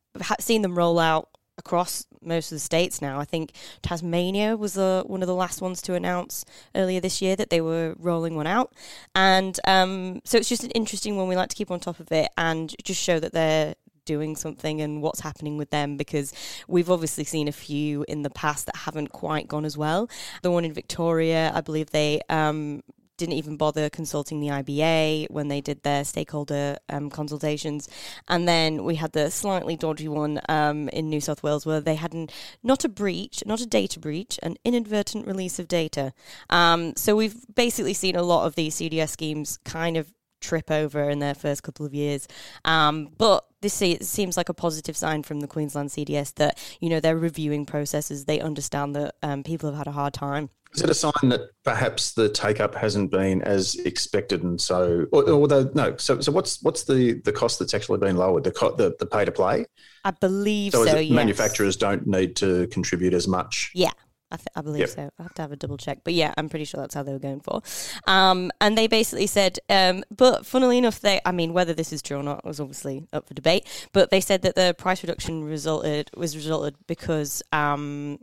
seen 0.41 0.63
them 0.63 0.77
roll 0.77 0.99
out 0.99 1.29
across 1.59 2.07
most 2.23 2.53
of 2.53 2.57
the 2.57 2.61
states 2.61 3.03
now. 3.03 3.19
I 3.19 3.25
think 3.25 3.53
Tasmania 3.83 4.57
was 4.57 4.75
the, 4.75 5.03
one 5.07 5.23
of 5.23 5.27
the 5.27 5.35
last 5.35 5.61
ones 5.61 5.83
to 5.83 5.95
announce 5.95 6.45
earlier 6.75 7.01
this 7.01 7.21
year 7.21 7.37
that 7.37 7.51
they 7.51 7.61
were 7.61 7.95
rolling 7.99 8.37
one 8.37 8.47
out. 8.47 8.73
And 9.15 9.59
um, 9.67 10.21
so 10.25 10.39
it's 10.39 10.49
just 10.49 10.65
an 10.65 10.71
interesting 10.71 11.17
one. 11.17 11.29
We 11.29 11.37
like 11.37 11.51
to 11.51 11.57
keep 11.57 11.71
on 11.71 11.81
top 11.81 12.01
of 12.01 12.11
it 12.13 12.31
and 12.39 12.75
just 12.85 13.03
show 13.03 13.19
that 13.19 13.33
they're 13.33 13.75
doing 14.09 14.35
something 14.35 14.81
and 14.81 15.03
what's 15.03 15.21
happening 15.21 15.59
with 15.59 15.69
them 15.69 15.99
because 15.99 16.33
we've 16.67 16.91
obviously 16.91 17.25
seen 17.25 17.47
a 17.47 17.53
few 17.53 18.07
in 18.09 18.23
the 18.23 18.31
past 18.31 18.65
that 18.65 18.75
haven't 18.75 19.13
quite 19.13 19.47
gone 19.47 19.67
as 19.67 19.77
well. 19.77 20.09
The 20.41 20.51
one 20.51 20.65
in 20.65 20.73
Victoria, 20.73 21.53
I 21.55 21.61
believe 21.61 21.91
they 21.91 22.23
um, 22.31 22.83
didn't 23.19 23.35
even 23.35 23.59
bother 23.59 23.91
consulting 23.91 24.41
the 24.41 24.47
IBA 24.49 25.31
when 25.31 25.49
they 25.49 25.61
did 25.61 25.83
their 25.83 26.05
stakeholder 26.05 26.79
um, 26.89 27.11
consultations. 27.11 27.87
And 28.29 28.49
then 28.49 28.85
we 28.85 28.95
had 28.95 29.13
the 29.13 29.31
slightly 29.31 29.77
dodgy 29.77 30.09
one 30.09 30.41
um, 30.49 30.89
in 30.89 31.11
New 31.11 31.21
South 31.21 31.43
Wales 31.43 31.67
where 31.67 31.83
they 31.83 31.97
had 31.97 32.15
an, 32.15 32.31
not 32.63 32.85
a 32.85 32.89
breach, 32.89 33.43
not 33.45 33.61
a 33.61 33.67
data 33.67 34.01
breach, 34.01 34.39
an 34.43 34.57
inadvertent 34.65 35.27
release 35.27 35.59
of 35.59 35.69
data. 35.69 36.15
Um, 36.49 36.97
so 36.97 37.15
we've 37.15 37.45
basically 37.55 37.95
seen 37.95 38.17
a 38.17 38.23
lot 38.23 38.47
of 38.47 38.55
these 38.55 38.77
CDS 38.77 39.11
schemes 39.11 39.59
kind 39.65 39.99
of 39.99 40.11
trip 40.41 40.71
over 40.71 41.09
in 41.09 41.19
their 41.19 41.35
first 41.35 41.63
couple 41.63 41.85
of 41.85 41.95
years. 41.95 42.27
Um, 42.65 43.09
but 43.17 43.47
this 43.61 43.75
seems 43.75 44.37
like 44.37 44.49
a 44.49 44.55
positive 44.55 44.97
sign 44.97 45.23
from 45.23 45.41
the 45.41 45.49
Queensland 45.49 45.91
CDS 45.91 46.35
that 46.35 46.59
you 46.81 46.89
know 46.89 47.01
they're 47.01 47.17
reviewing 47.17 47.67
processes. 47.67 48.25
They 48.25 48.41
understand 48.41 48.95
that 48.97 49.15
um, 49.23 49.43
people 49.43 49.71
have 49.71 49.79
had 49.79 49.87
a 49.87 49.93
hard 49.93 50.15
time. 50.15 50.51
Is 50.75 50.83
it 50.83 50.91
a 50.91 50.95
sign 50.95 51.31
that 51.31 51.51
perhaps 51.65 52.13
the 52.13 52.29
take 52.29 52.61
up 52.61 52.75
hasn't 52.75 53.11
been 53.11 53.41
as 53.43 53.75
expected, 53.77 54.43
and 54.43 54.61
so, 54.61 55.07
although 55.13 55.71
no, 55.75 55.97
so 55.97 56.21
so 56.21 56.31
what's 56.31 56.63
what's 56.63 56.85
the 56.85 57.21
the 57.25 57.33
cost 57.33 57.59
that's 57.59 57.73
actually 57.73 57.99
been 57.99 58.17
lowered? 58.17 58.45
The 58.45 58.51
the, 58.77 58.95
the 58.99 59.07
pay 59.07 59.25
to 59.25 59.33
play. 59.33 59.65
I 60.05 60.11
believe 60.11 60.73
so. 60.73 60.85
so 60.85 60.99
yes. 60.99 61.15
Manufacturers 61.15 61.77
don't 61.77 62.07
need 62.07 62.37
to 62.37 62.67
contribute 62.69 63.15
as 63.15 63.27
much. 63.27 63.73
Yeah, 63.75 63.93
I, 64.31 64.37
th- 64.37 64.49
I 64.55 64.61
believe 64.61 64.81
yep. 64.81 64.89
so. 64.91 65.11
I 65.19 65.23
have 65.23 65.35
to 65.35 65.43
have 65.43 65.53
a 65.53 65.57
double 65.57 65.79
check, 65.79 66.01
but 66.05 66.13
yeah, 66.13 66.35
I'm 66.37 66.49
pretty 66.49 66.65
sure 66.65 66.81
that's 66.81 66.95
how 66.95 67.03
they 67.03 67.13
were 67.13 67.19
going 67.19 67.41
for. 67.41 67.63
Um, 68.07 68.51
and 68.61 68.77
they 68.77 68.87
basically 68.87 69.27
said, 69.27 69.59
um, 69.71 70.05
but 70.15 70.45
funnily 70.45 70.79
enough, 70.79 71.01
they, 71.01 71.21
I 71.25 71.33
mean, 71.33 71.53
whether 71.53 71.73
this 71.73 71.93
is 71.93 72.03
true 72.03 72.19
or 72.19 72.23
not 72.23 72.45
was 72.45 72.61
obviously 72.61 73.07
up 73.13 73.27
for 73.27 73.35
debate. 73.35 73.67
But 73.93 74.11
they 74.11 74.21
said 74.21 74.43
that 74.43 74.55
the 74.55 74.75
price 74.77 75.03
reduction 75.03 75.45
resulted 75.45 76.11
was 76.17 76.37
resulted 76.37 76.75
because 76.87 77.43
um, 77.53 78.19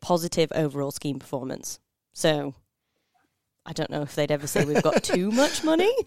positive 0.00 0.50
overall 0.54 0.90
scheme 0.90 1.18
performance. 1.18 1.78
So 2.14 2.54
I 3.64 3.72
don't 3.72 3.90
know 3.90 4.02
if 4.02 4.14
they'd 4.14 4.30
ever 4.30 4.46
say 4.46 4.64
we've 4.64 4.82
got 4.82 5.02
too 5.02 5.30
much 5.30 5.64
money. 5.64 5.92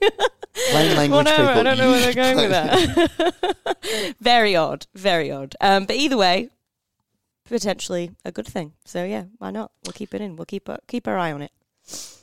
Plain 0.71 0.95
language 0.95 1.25
Whatever, 1.25 1.47
people. 1.47 1.60
I 1.60 1.63
don't 1.63 1.78
know 1.78 1.91
where 1.91 2.01
they're 2.01 2.13
going 2.13 2.38
with 2.38 2.49
that. 2.49 4.15
very 4.19 4.56
odd, 4.56 4.88
very 4.93 5.32
odd. 5.32 5.56
Um, 5.62 5.86
but 5.86 5.95
either 5.95 6.17
way, 6.17 6.49
potentially 7.45 8.12
a 8.23 8.31
good 8.31 8.47
thing. 8.47 8.73
So 8.86 9.03
yeah, 9.03 9.25
why 9.38 9.51
not? 9.51 9.71
We'll 9.86 9.93
keep 9.93 10.13
it 10.13 10.21
in. 10.21 10.36
We'll 10.36 10.45
keep 10.45 10.67
a, 10.69 10.79
keep 10.88 11.08
our 11.08 11.17
eye 11.17 11.31
on 11.31 11.41
it. 11.41 11.51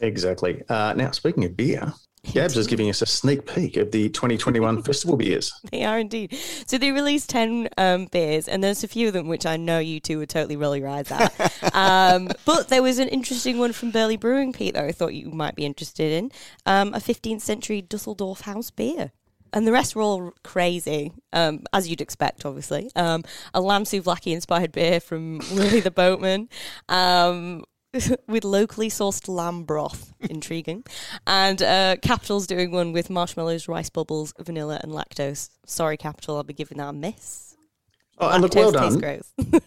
Exactly. 0.00 0.62
Uh, 0.68 0.92
now, 0.96 1.12
speaking 1.12 1.44
of 1.44 1.56
beer, 1.56 1.92
Gabs 2.30 2.56
is 2.56 2.66
giving 2.66 2.88
us 2.88 3.02
a 3.02 3.06
sneak 3.06 3.46
peek 3.46 3.76
of 3.76 3.90
the 3.90 4.08
2021 4.08 4.82
festival 4.84 5.16
beers. 5.16 5.52
They 5.70 5.84
are 5.84 5.98
indeed. 5.98 6.36
So 6.66 6.78
they 6.78 6.92
released 6.92 7.30
10 7.30 7.68
um, 7.76 8.06
beers, 8.06 8.48
and 8.48 8.62
there's 8.62 8.84
a 8.84 8.88
few 8.88 9.08
of 9.08 9.12
them 9.12 9.28
which 9.28 9.44
I 9.44 9.56
know 9.56 9.80
you 9.80 9.98
two 10.00 10.18
would 10.18 10.28
totally 10.28 10.56
roll 10.56 10.76
your 10.76 10.88
eyes 10.88 11.10
at. 11.10 11.74
um, 11.74 12.28
but 12.44 12.68
there 12.68 12.82
was 12.82 12.98
an 12.98 13.08
interesting 13.08 13.58
one 13.58 13.72
from 13.72 13.90
Burleigh 13.90 14.18
Brewing, 14.18 14.52
Pete, 14.52 14.74
that 14.74 14.84
I 14.84 14.92
thought 14.92 15.14
you 15.14 15.30
might 15.30 15.56
be 15.56 15.66
interested 15.66 16.12
in 16.12 16.30
um, 16.64 16.94
a 16.94 16.98
15th 16.98 17.40
century 17.40 17.82
Dusseldorf 17.82 18.42
house 18.42 18.70
beer 18.70 19.12
and 19.52 19.66
the 19.66 19.72
rest 19.72 19.94
were 19.94 20.02
all 20.02 20.34
crazy, 20.42 21.12
um, 21.32 21.64
as 21.72 21.88
you'd 21.88 22.00
expect, 22.00 22.44
obviously. 22.44 22.90
Um, 22.96 23.24
a 23.54 23.60
lamb 23.60 23.84
souvlaki 23.84 24.32
inspired 24.32 24.72
beer 24.72 25.00
from 25.00 25.38
Willie 25.52 25.80
the 25.80 25.90
Boatman. 25.90 26.48
Um, 26.88 27.64
with 28.26 28.44
locally 28.44 28.88
sourced 28.88 29.28
lamb 29.28 29.64
broth, 29.64 30.14
intriguing, 30.20 30.82
and 31.26 31.60
uh, 31.62 31.96
Capital's 32.00 32.46
doing 32.46 32.70
one 32.70 32.92
with 32.92 33.10
marshmallows, 33.10 33.68
rice 33.68 33.90
bubbles, 33.90 34.32
vanilla, 34.38 34.80
and 34.82 34.92
lactose. 34.92 35.50
Sorry, 35.66 35.98
Capital, 35.98 36.36
I'll 36.36 36.42
be 36.42 36.54
giving 36.54 36.78
that 36.78 36.88
a 36.88 36.92
miss. 36.94 37.51
Oh, 38.22 38.38
look, 38.38 38.54
well 38.54 38.70
done. 38.70 39.00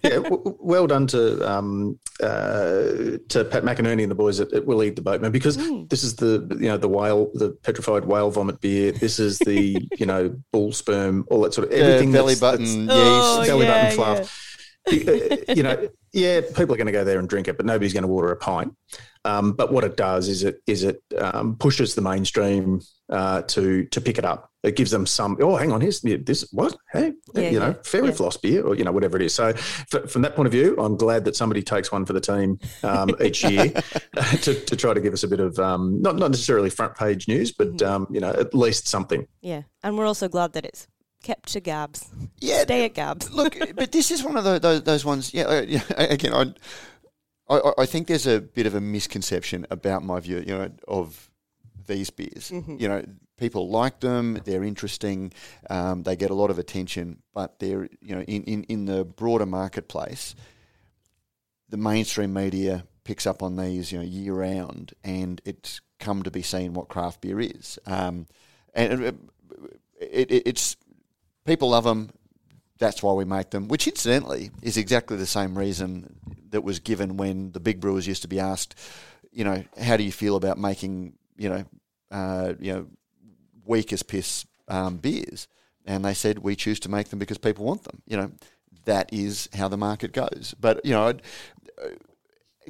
yeah, 0.04 0.10
w- 0.10 0.58
well 0.60 0.88
done 0.88 1.08
to 1.08 1.52
um, 1.52 2.00
uh, 2.22 3.18
to 3.30 3.46
Pat 3.50 3.64
McInerney 3.64 4.04
and 4.04 4.12
the 4.12 4.16
boys 4.16 4.40
at, 4.40 4.54
at 4.54 4.66
Willie 4.66 4.90
the 4.90 5.02
Boatman 5.02 5.32
because 5.32 5.58
mm. 5.58 5.90
this 5.90 6.04
is 6.04 6.16
the 6.16 6.48
you 6.60 6.68
know 6.68 6.78
the 6.78 6.88
whale, 6.88 7.30
the 7.34 7.52
petrified 7.64 8.06
whale 8.06 8.32
vomit 8.32 8.62
beer. 8.62 8.92
This 8.92 9.20
is 9.20 9.40
the 9.40 9.88
you 9.98 10.06
know 10.06 10.36
bull 10.52 10.72
sperm, 10.72 11.26
all 11.30 11.42
that 11.42 11.54
sort 11.54 11.68
of 11.68 11.74
everything. 11.74 12.10
Yeah, 12.10 12.20
belly 12.20 12.36
button 12.36 12.66
yeast, 12.66 12.90
oh, 12.92 13.44
belly 13.46 13.66
yeah, 13.66 13.84
button 13.84 13.96
fluff. 13.96 14.20
Yeah. 14.20 15.12
Uh, 15.12 15.38
you 15.56 15.64
know, 15.64 15.90
yeah, 16.14 16.42
people 16.42 16.74
are 16.74 16.78
going 16.78 16.86
to 16.86 16.92
go 16.92 17.04
there 17.04 17.20
and 17.20 17.28
drink 17.28 17.48
it, 17.48 17.58
but 17.58 17.66
nobody's 17.66 17.94
going 17.94 18.04
to 18.04 18.08
water 18.08 18.32
a 18.32 18.38
pint. 18.38 18.76
Um, 19.26 19.54
but 19.54 19.74
what 19.74 19.84
it 19.84 19.98
does 19.98 20.30
is 20.30 20.44
it 20.44 20.62
is 20.68 20.84
it 20.84 21.02
um, 21.18 21.58
pushes 21.58 21.96
the 21.96 22.02
mainstream 22.02 22.82
uh, 23.10 23.42
to 23.44 23.86
to 23.86 24.00
pick 24.00 24.18
it 24.18 24.26
up. 24.26 24.52
It 24.66 24.76
gives 24.76 24.92
them 24.92 25.06
some. 25.06 25.38
Oh, 25.40 25.56
hang 25.56 25.72
on, 25.72 25.82
here's 25.82 26.02
this. 26.02 26.48
What? 26.52 26.76
Hey, 26.92 27.14
yeah, 27.36 27.50
you 27.50 27.60
know, 27.60 27.68
yeah, 27.68 27.84
fairy 27.84 28.08
yeah. 28.08 28.14
floss 28.14 28.38
beer, 28.38 28.64
or 28.64 28.76
you 28.76 28.84
know, 28.84 28.92
whatever 28.92 29.16
it 29.18 29.24
is. 29.24 29.34
So, 29.34 29.54
from 29.54 30.24
that 30.24 30.36
point 30.36 30.48
of 30.48 30.52
view, 30.52 30.76
I'm 30.78 30.98
glad 30.98 31.26
that 31.26 31.36
somebody 31.36 31.62
takes 31.62 31.92
one 31.92 32.06
for 32.06 32.14
the 32.14 32.22
team 32.22 32.60
um, 32.84 33.12
each 33.22 33.44
year 33.44 33.70
to, 34.42 34.54
to 34.54 34.76
try 34.76 34.94
to 34.94 35.02
give 35.02 35.14
us 35.14 35.24
a 35.24 35.28
bit 35.28 35.40
of 35.40 35.60
um, 35.60 36.02
not 36.02 36.16
not 36.16 36.32
necessarily 36.32 36.70
front 36.70 36.96
page 36.96 37.28
news, 37.28 37.52
but 37.52 37.78
mm-hmm. 37.78 37.88
um, 37.88 38.08
you 38.10 38.20
know, 38.20 38.32
at 38.32 38.54
least 38.54 38.88
something. 38.88 39.28
Yeah, 39.42 39.64
and 39.84 39.98
we're 39.98 40.08
also 40.08 40.28
glad 40.28 40.54
that 40.54 40.66
it's 40.66 40.88
kept 41.24 41.50
to 41.54 41.60
Gabs. 41.60 42.10
Yeah, 42.40 42.64
stay 42.64 42.86
at 42.86 42.94
Gabs. 42.94 43.32
look, 43.32 43.56
but 43.76 43.92
this 43.92 44.12
is 44.12 44.24
one 44.24 44.38
of 44.38 44.44
the, 44.44 44.60
those, 44.60 44.84
those 44.84 45.06
ones. 45.06 45.34
Yeah, 45.34 45.44
uh, 45.44 45.66
yeah 45.68 45.82
again, 45.98 46.34
I 46.34 46.54
I, 47.50 47.72
I, 47.80 47.86
think 47.86 48.08
there's 48.08 48.26
a 48.26 48.42
bit 48.42 48.66
of 48.66 48.74
a 48.74 48.82
misconception 48.82 49.68
about 49.70 50.04
my 50.04 50.20
view, 50.20 50.40
you 50.40 50.56
know, 50.56 50.72
of 50.88 51.30
these 51.88 52.10
beers. 52.10 52.52
Mm-hmm. 52.52 52.78
You 52.80 52.88
know, 52.88 53.06
people 53.38 53.70
like 53.70 54.00
them; 54.00 54.40
they're 54.46 54.64
interesting, 54.64 55.34
um, 55.70 56.04
they 56.04 56.16
get 56.16 56.32
a 56.32 56.36
lot 56.36 56.50
of 56.50 56.60
attention, 56.60 57.22
but 57.34 57.60
they're 57.60 57.90
you 58.02 58.16
know 58.16 58.22
in, 58.22 58.44
in, 58.44 58.64
in 58.64 58.86
the 58.86 59.06
broader 59.06 59.46
marketplace, 59.46 60.36
the 61.70 61.78
mainstream 61.78 62.34
media 62.34 62.86
picks 63.04 63.28
up 63.28 63.44
on 63.44 63.56
these 63.56 63.92
you 63.92 63.98
know 63.98 64.06
year 64.06 64.34
round, 64.34 64.94
and 65.04 65.42
it's 65.46 65.82
come 66.00 66.24
to 66.24 66.32
be 66.32 66.42
seen 66.42 66.74
what 66.74 66.88
craft 66.88 67.22
beer 67.22 67.40
is. 67.40 67.80
Um, 67.86 68.28
and 68.74 69.02
it, 69.02 69.16
it, 70.00 70.44
it's 70.46 70.76
people 71.46 71.70
love 71.70 71.86
them. 71.86 72.10
That's 72.78 73.02
why 73.02 73.14
we 73.14 73.24
make 73.24 73.52
them, 73.52 73.70
which 73.70 73.88
incidentally 73.88 74.52
is 74.62 74.76
exactly 74.76 75.16
the 75.16 75.26
same 75.26 75.58
reason 75.58 76.20
that 76.50 76.64
was 76.64 76.80
given 76.80 77.18
when 77.18 77.52
the 77.54 77.60
big 77.60 77.80
brewers 77.80 78.06
used 78.06 78.22
to 78.24 78.28
be 78.28 78.40
asked, 78.40 78.76
you 79.32 79.44
know, 79.44 79.64
how 79.80 79.98
do 79.98 80.04
you 80.04 80.12
feel 80.12 80.36
about 80.36 80.58
making, 80.58 81.14
you 81.38 81.50
know, 81.50 81.66
uh, 82.12 82.54
you 82.60 82.74
know, 82.74 82.88
weak 83.66 83.94
as 83.94 84.04
piss 84.04 84.46
um, 84.68 84.98
beers? 84.98 85.48
And 85.86 86.04
they 86.04 86.14
said 86.14 86.40
we 86.40 86.56
choose 86.56 86.80
to 86.82 86.90
make 86.90 87.10
them 87.10 87.20
because 87.20 87.38
people 87.38 87.66
want 87.66 87.84
them. 87.84 88.02
You 88.08 88.18
know, 88.18 88.32
that 88.86 89.12
is 89.14 89.50
how 89.54 89.68
the 89.68 89.78
market 89.78 90.14
goes. 90.14 90.56
But 90.60 90.84
you 90.86 90.92
know, 90.92 91.08
uh, 91.08 91.14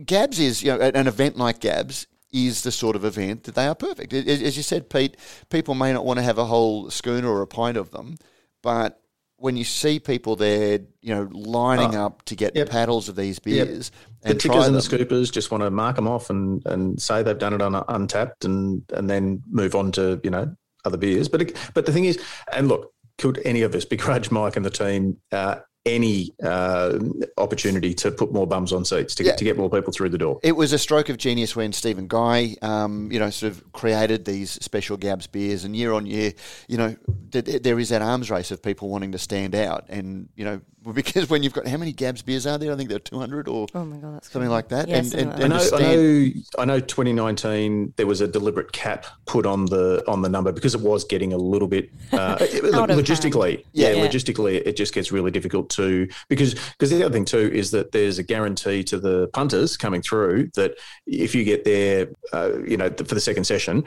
Gabs 0.05 0.39
is 0.39 0.63
you 0.63 0.71
know 0.75 0.79
an 0.79 1.07
event 1.07 1.37
like 1.37 1.59
Gabs 1.59 2.07
is 2.31 2.63
the 2.63 2.71
sort 2.71 2.97
of 2.97 3.05
event 3.05 3.43
that 3.43 3.55
they 3.55 3.65
are 3.65 3.75
perfect. 3.75 4.11
As 4.11 4.57
you 4.57 4.63
said, 4.63 4.89
Pete, 4.89 5.15
people 5.49 5.73
may 5.73 5.93
not 5.93 6.05
want 6.05 6.17
to 6.19 6.23
have 6.23 6.37
a 6.37 6.45
whole 6.45 6.89
schooner 6.89 7.29
or 7.29 7.41
a 7.41 7.47
pint 7.47 7.77
of 7.77 7.91
them, 7.91 8.17
but 8.61 8.99
when 9.37 9.57
you 9.57 9.63
see 9.63 9.99
people 9.99 10.35
there, 10.35 10.79
you 11.01 11.13
know, 11.13 11.29
lining 11.31 11.95
oh, 11.95 12.05
up 12.05 12.23
to 12.25 12.35
get 12.35 12.55
yep. 12.55 12.69
paddles 12.69 13.09
of 13.09 13.15
these 13.15 13.39
beers, 13.39 13.91
yep. 13.93 14.11
and 14.23 14.35
the 14.35 14.39
tickers 14.39 14.67
and 14.67 14.75
the 14.75 14.79
scoopers 14.79 15.31
just 15.31 15.51
want 15.51 15.63
to 15.63 15.69
mark 15.69 15.95
them 15.95 16.07
off 16.07 16.29
and, 16.29 16.65
and 16.65 17.01
say 17.01 17.21
they've 17.21 17.37
done 17.37 17.53
it 17.53 17.61
on 17.61 17.73
Untappd 17.73 18.45
and 18.45 18.83
and 18.93 19.09
then 19.09 19.43
move 19.49 19.75
on 19.75 19.91
to 19.93 20.19
you 20.23 20.29
know 20.29 20.55
other 20.85 20.97
beers. 20.97 21.27
But 21.27 21.53
but 21.73 21.85
the 21.85 21.91
thing 21.91 22.05
is, 22.05 22.19
and 22.53 22.67
look, 22.67 22.93
could 23.17 23.41
any 23.45 23.61
of 23.61 23.75
us 23.75 23.85
begrudge 23.85 24.31
Mike 24.31 24.55
and 24.55 24.65
the 24.65 24.69
team 24.69 25.17
uh, 25.31 25.57
any 25.85 26.33
uh, 26.43 26.97
opportunity 27.37 27.93
to 27.93 28.11
put 28.11 28.33
more 28.33 28.47
bums 28.47 28.73
on 28.73 28.83
seats 28.85 29.13
to, 29.15 29.23
yeah. 29.23 29.31
get, 29.31 29.37
to 29.37 29.43
get 29.43 29.57
more 29.57 29.69
people 29.69 29.93
through 29.93 30.09
the 30.09 30.17
door. 30.17 30.39
It 30.41 30.53
was 30.53 30.73
a 30.73 30.79
stroke 30.79 31.09
of 31.09 31.17
genius 31.17 31.55
when 31.55 31.73
Stephen 31.73 32.07
Guy, 32.07 32.55
um, 32.61 33.11
you 33.11 33.19
know, 33.19 33.29
sort 33.29 33.51
of 33.51 33.71
created 33.71 34.25
these 34.25 34.51
special 34.51 34.97
Gabs 34.97 35.27
beers, 35.27 35.63
and 35.63 35.75
year 35.75 35.93
on 35.93 36.05
year, 36.05 36.33
you 36.67 36.77
know, 36.77 36.95
th- 37.31 37.61
there 37.61 37.79
is 37.79 37.89
that 37.89 38.01
arms 38.01 38.31
race 38.31 38.51
of 38.51 38.61
people 38.61 38.89
wanting 38.89 39.11
to 39.11 39.19
stand 39.19 39.53
out, 39.53 39.85
and 39.89 40.29
you 40.35 40.43
know, 40.43 40.61
because 40.93 41.29
when 41.29 41.41
you've 41.41 41.53
got 41.53 41.67
how 41.67 41.77
many 41.77 41.91
Gabs 41.91 42.21
beers 42.21 42.45
are 42.45 42.57
there? 42.57 42.71
I 42.71 42.75
think 42.75 42.89
there 42.89 42.97
are 42.97 42.99
two 42.99 43.19
hundred 43.19 43.47
or 43.47 43.67
oh 43.73 43.85
my 43.85 43.97
god, 43.97 44.23
something 44.23 44.51
like 44.51 44.69
that. 44.69 44.87
Yeah, 44.87 44.97
and, 44.97 45.13
and, 45.13 45.33
and 45.33 45.53
I, 45.53 45.57
know, 45.57 45.69
I 45.73 45.79
know, 45.79 46.31
I 46.59 46.65
know, 46.65 46.79
2019 46.79 47.93
there 47.95 48.07
was 48.07 48.21
a 48.21 48.27
deliberate 48.27 48.71
cap 48.71 49.05
put 49.25 49.45
on 49.45 49.65
the 49.65 50.03
on 50.07 50.21
the 50.21 50.29
number 50.29 50.51
because 50.51 50.75
it 50.75 50.81
was 50.81 51.03
getting 51.03 51.33
a 51.33 51.37
little 51.37 51.67
bit 51.67 51.89
uh, 52.11 52.37
logistically. 52.39 53.63
Yeah, 53.73 53.91
yeah, 53.91 54.07
logistically, 54.07 54.61
it 54.65 54.75
just 54.75 54.93
gets 54.93 55.11
really 55.11 55.31
difficult 55.31 55.69
to 55.75 56.07
because 56.29 56.53
because 56.53 56.89
the 56.89 57.03
other 57.03 57.13
thing 57.13 57.25
too 57.25 57.49
is 57.53 57.71
that 57.71 57.91
there's 57.91 58.19
a 58.19 58.23
guarantee 58.23 58.83
to 58.83 58.99
the 58.99 59.27
punters 59.29 59.77
coming 59.77 60.01
through 60.01 60.49
that 60.55 60.75
if 61.05 61.35
you 61.35 61.43
get 61.43 61.63
there, 61.63 62.07
uh, 62.33 62.59
you 62.65 62.77
know, 62.77 62.89
for 62.89 63.15
the 63.15 63.19
second 63.19 63.45
session, 63.45 63.83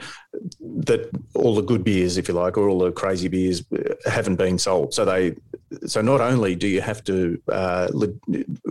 that 0.61 1.09
all 1.35 1.55
the 1.55 1.61
good 1.61 1.83
beers, 1.83 2.17
if 2.17 2.27
you 2.27 2.33
like, 2.33 2.57
or 2.57 2.69
all 2.69 2.79
the 2.79 2.91
crazy 2.91 3.27
beers 3.27 3.63
haven't 4.05 4.35
been 4.35 4.57
sold. 4.57 4.93
So 4.93 5.05
they 5.05 5.35
so 5.85 6.01
not 6.01 6.21
only 6.21 6.55
do 6.55 6.67
you 6.67 6.81
have 6.81 7.03
to 7.05 7.41
uh, 7.51 7.87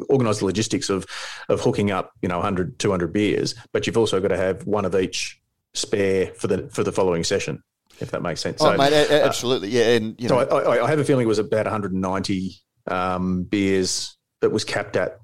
organise 0.09 0.39
the 0.39 0.47
logistics 0.47 0.91
of 0.91 1.07
of 1.49 1.61
hooking 1.61 1.91
up, 1.91 2.13
you 2.23 2.29
know, 2.29 2.37
100, 2.37 2.79
200 2.79 3.13
beers, 3.13 3.55
but 3.73 3.87
you've 3.87 3.99
also 3.99 4.21
got 4.21 4.29
to 4.29 4.37
have 4.37 4.67
one 4.67 4.85
of 4.85 4.95
each 4.95 5.41
spare 5.75 6.29
for 6.35 6.47
the 6.47 6.69
for 6.69 6.83
the 6.83 6.93
following 6.93 7.25
session, 7.25 7.63
if 8.01 8.11
that 8.11 8.23
makes 8.23 8.41
sense. 8.41 8.61
Oh, 8.61 8.73
so, 8.73 8.77
mate, 8.77 8.93
absolutely, 8.93 9.69
uh, 9.69 9.81
yeah. 9.81 9.97
And 9.97 10.21
you 10.21 10.29
know, 10.29 10.47
so 10.49 10.57
I, 10.57 10.85
I, 10.85 10.91
have 10.91 10.99
a 10.99 11.05
feeling 11.05 11.25
it 11.25 11.29
was 11.29 11.39
about 11.39 11.67
190 11.67 12.61
um, 12.91 13.45
beers 13.45 14.17
that 14.41 14.51
was 14.51 14.65
capped 14.65 14.97
at 14.97 15.21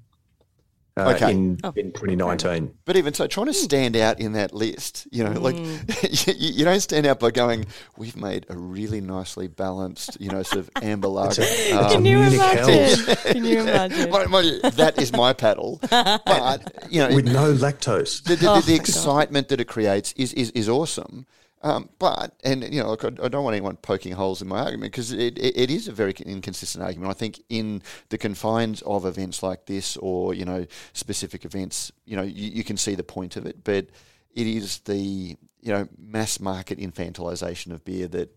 uh, 0.97 1.13
okay. 1.15 1.31
in, 1.31 1.59
oh. 1.63 1.73
in 1.75 1.91
2019. 1.91 2.73
But 2.85 2.95
even 2.95 3.13
so, 3.13 3.27
trying 3.27 3.47
to 3.47 3.53
stand 3.53 3.97
out 3.97 4.19
in 4.19 4.33
that 4.33 4.53
list, 4.53 5.07
you 5.11 5.23
know, 5.23 5.31
mm. 5.31 5.41
like 5.41 5.57
you, 6.27 6.33
you, 6.51 6.65
don't 6.65 6.79
stand 6.79 7.05
out 7.05 7.19
by 7.19 7.31
going, 7.31 7.65
we've 7.97 8.15
made 8.15 8.45
a 8.49 8.57
really 8.57 9.01
nicely 9.01 9.47
balanced, 9.47 10.17
you 10.21 10.29
know, 10.29 10.41
sort 10.43 10.59
of 10.59 10.69
amber 10.81 11.09
lager. 11.09 11.43
Um, 11.73 11.91
Can 11.91 12.05
you 12.05 12.19
imagine? 12.19 13.15
Can 13.15 13.43
you 13.43 13.61
imagine? 13.61 14.09
that 14.09 14.93
is 14.97 15.11
my 15.11 15.33
paddle. 15.33 15.81
But, 16.25 16.87
you 16.89 16.99
know, 16.99 17.15
with 17.15 17.25
no 17.25 17.53
lactose. 17.53 18.23
The, 18.23 18.35
the, 18.35 18.49
oh 18.49 18.61
the 18.61 18.75
excitement 18.75 19.47
God. 19.47 19.53
that 19.53 19.61
it 19.61 19.65
creates 19.65 20.13
is, 20.13 20.33
is, 20.33 20.51
is 20.51 20.69
awesome. 20.69 21.25
Um, 21.65 21.89
but 21.97 22.35
and 22.43 22.63
you 22.71 22.83
know, 22.83 22.91
look, 22.91 23.03
I, 23.03 23.09
don't 23.09 23.43
want 23.43 23.55
anyone 23.55 23.75
poking 23.77 24.13
holes 24.13 24.39
in 24.39 24.47
my 24.47 24.59
argument 24.59 24.91
because 24.91 25.11
it, 25.11 25.35
it, 25.39 25.57
it 25.57 25.71
is 25.71 25.87
a 25.87 25.91
very 25.91 26.13
inconsistent 26.23 26.83
argument. 26.83 27.09
I 27.09 27.15
think 27.15 27.41
in 27.49 27.81
the 28.09 28.19
confines 28.19 28.83
of 28.83 29.03
events 29.03 29.41
like 29.41 29.65
this, 29.65 29.97
or 29.97 30.35
you 30.35 30.45
know, 30.45 30.67
specific 30.93 31.43
events, 31.43 31.91
you 32.05 32.15
know, 32.15 32.21
you, 32.21 32.51
you 32.51 32.63
can 32.63 32.77
see 32.77 32.93
the 32.93 33.03
point 33.03 33.35
of 33.35 33.47
it. 33.47 33.63
But 33.63 33.87
it 34.35 34.45
is 34.45 34.81
the 34.81 35.35
you 35.59 35.73
know 35.73 35.87
mass 35.97 36.39
market 36.39 36.77
infantilization 36.77 37.71
of 37.71 37.83
beer 37.83 38.07
that 38.09 38.29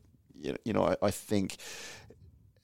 you 0.64 0.72
know, 0.72 0.84
I, 0.84 1.08
I 1.08 1.10
think 1.10 1.58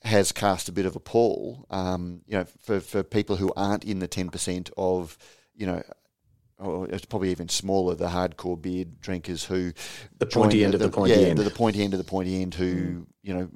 has 0.02 0.32
cast 0.32 0.70
a 0.70 0.72
bit 0.72 0.86
of 0.86 0.96
a 0.96 1.00
pall. 1.00 1.66
Um, 1.68 2.22
you 2.26 2.38
know, 2.38 2.44
for 2.62 2.80
for 2.80 3.02
people 3.02 3.36
who 3.36 3.52
aren't 3.54 3.84
in 3.84 3.98
the 3.98 4.08
ten 4.08 4.30
percent 4.30 4.70
of 4.78 5.18
you 5.54 5.66
know 5.66 5.82
or 6.58 6.88
it's 6.88 7.04
probably 7.04 7.30
even 7.30 7.48
smaller, 7.48 7.94
the 7.94 8.08
hardcore 8.08 8.60
beer 8.60 8.84
drinkers 9.00 9.44
who 9.44 9.72
the 10.18 10.26
pointy 10.26 10.64
end 10.64 10.74
of 10.74 10.80
the, 10.80 10.88
the 10.88 10.92
pointy 10.92 11.14
yeah, 11.14 11.28
end, 11.28 11.38
the, 11.38 11.42
the 11.44 11.50
pointy 11.50 11.82
end 11.82 11.94
of 11.94 11.98
the 11.98 12.04
pointy 12.04 12.42
end 12.42 12.54
who 12.54 12.74
mm. 12.74 13.06
you 13.22 13.34
know. 13.34 13.48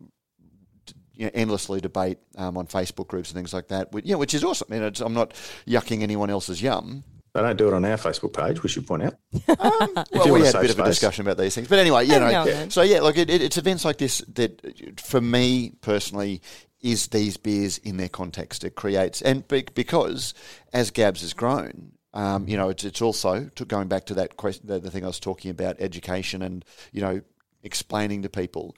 You 1.14 1.24
know, 1.24 1.32
endlessly 1.34 1.80
debate 1.80 2.18
um, 2.36 2.56
on 2.56 2.68
Facebook 2.68 3.08
groups 3.08 3.30
and 3.30 3.36
things 3.36 3.52
like 3.52 3.66
that. 3.68 3.90
Which, 3.90 4.04
yeah, 4.04 4.14
which 4.14 4.34
is 4.34 4.44
awesome. 4.44 4.68
I 4.70 4.78
mean, 4.78 4.92
I'm 5.00 5.14
not 5.14 5.34
yucking 5.66 6.02
anyone 6.02 6.30
else's 6.30 6.62
yum. 6.62 7.02
They 7.34 7.40
don't 7.40 7.56
do 7.56 7.68
it 7.68 7.74
on 7.74 7.84
our 7.84 7.96
Facebook 7.96 8.32
page. 8.32 8.62
We 8.62 8.68
should 8.68 8.86
point 8.86 9.02
out. 9.02 9.14
Um, 9.58 10.04
well, 10.12 10.32
we 10.32 10.42
had 10.42 10.54
a 10.54 10.60
bit 10.60 10.70
of 10.70 10.78
a 10.78 10.84
discussion 10.84 11.26
about 11.26 11.38
these 11.38 11.54
things, 11.54 11.68
but 11.68 11.78
anyway, 11.78 12.04
you 12.04 12.18
know. 12.18 12.28
Yeah. 12.28 12.68
So 12.68 12.82
yeah, 12.82 13.00
look, 13.00 13.18
it, 13.18 13.28
it, 13.28 13.42
it's 13.42 13.56
events 13.56 13.84
like 13.84 13.98
this 13.98 14.18
that, 14.34 15.00
for 15.00 15.20
me 15.20 15.72
personally, 15.80 16.40
is 16.80 17.08
these 17.08 17.36
beers 17.36 17.78
in 17.78 17.96
their 17.96 18.08
context. 18.08 18.64
It 18.64 18.76
creates, 18.76 19.20
and 19.22 19.46
because 19.48 20.34
as 20.72 20.90
Gabs 20.90 21.22
has 21.22 21.32
grown, 21.32 21.92
um, 22.14 22.48
you 22.48 22.56
know, 22.56 22.68
it's, 22.68 22.84
it's 22.84 23.02
also 23.02 23.50
to 23.54 23.64
going 23.64 23.88
back 23.88 24.06
to 24.06 24.14
that 24.14 24.36
question, 24.36 24.66
the, 24.66 24.78
the 24.78 24.90
thing 24.90 25.04
I 25.04 25.08
was 25.08 25.20
talking 25.20 25.50
about, 25.50 25.76
education 25.78 26.42
and 26.42 26.64
you 26.92 27.00
know, 27.00 27.20
explaining 27.62 28.22
to 28.22 28.28
people 28.28 28.76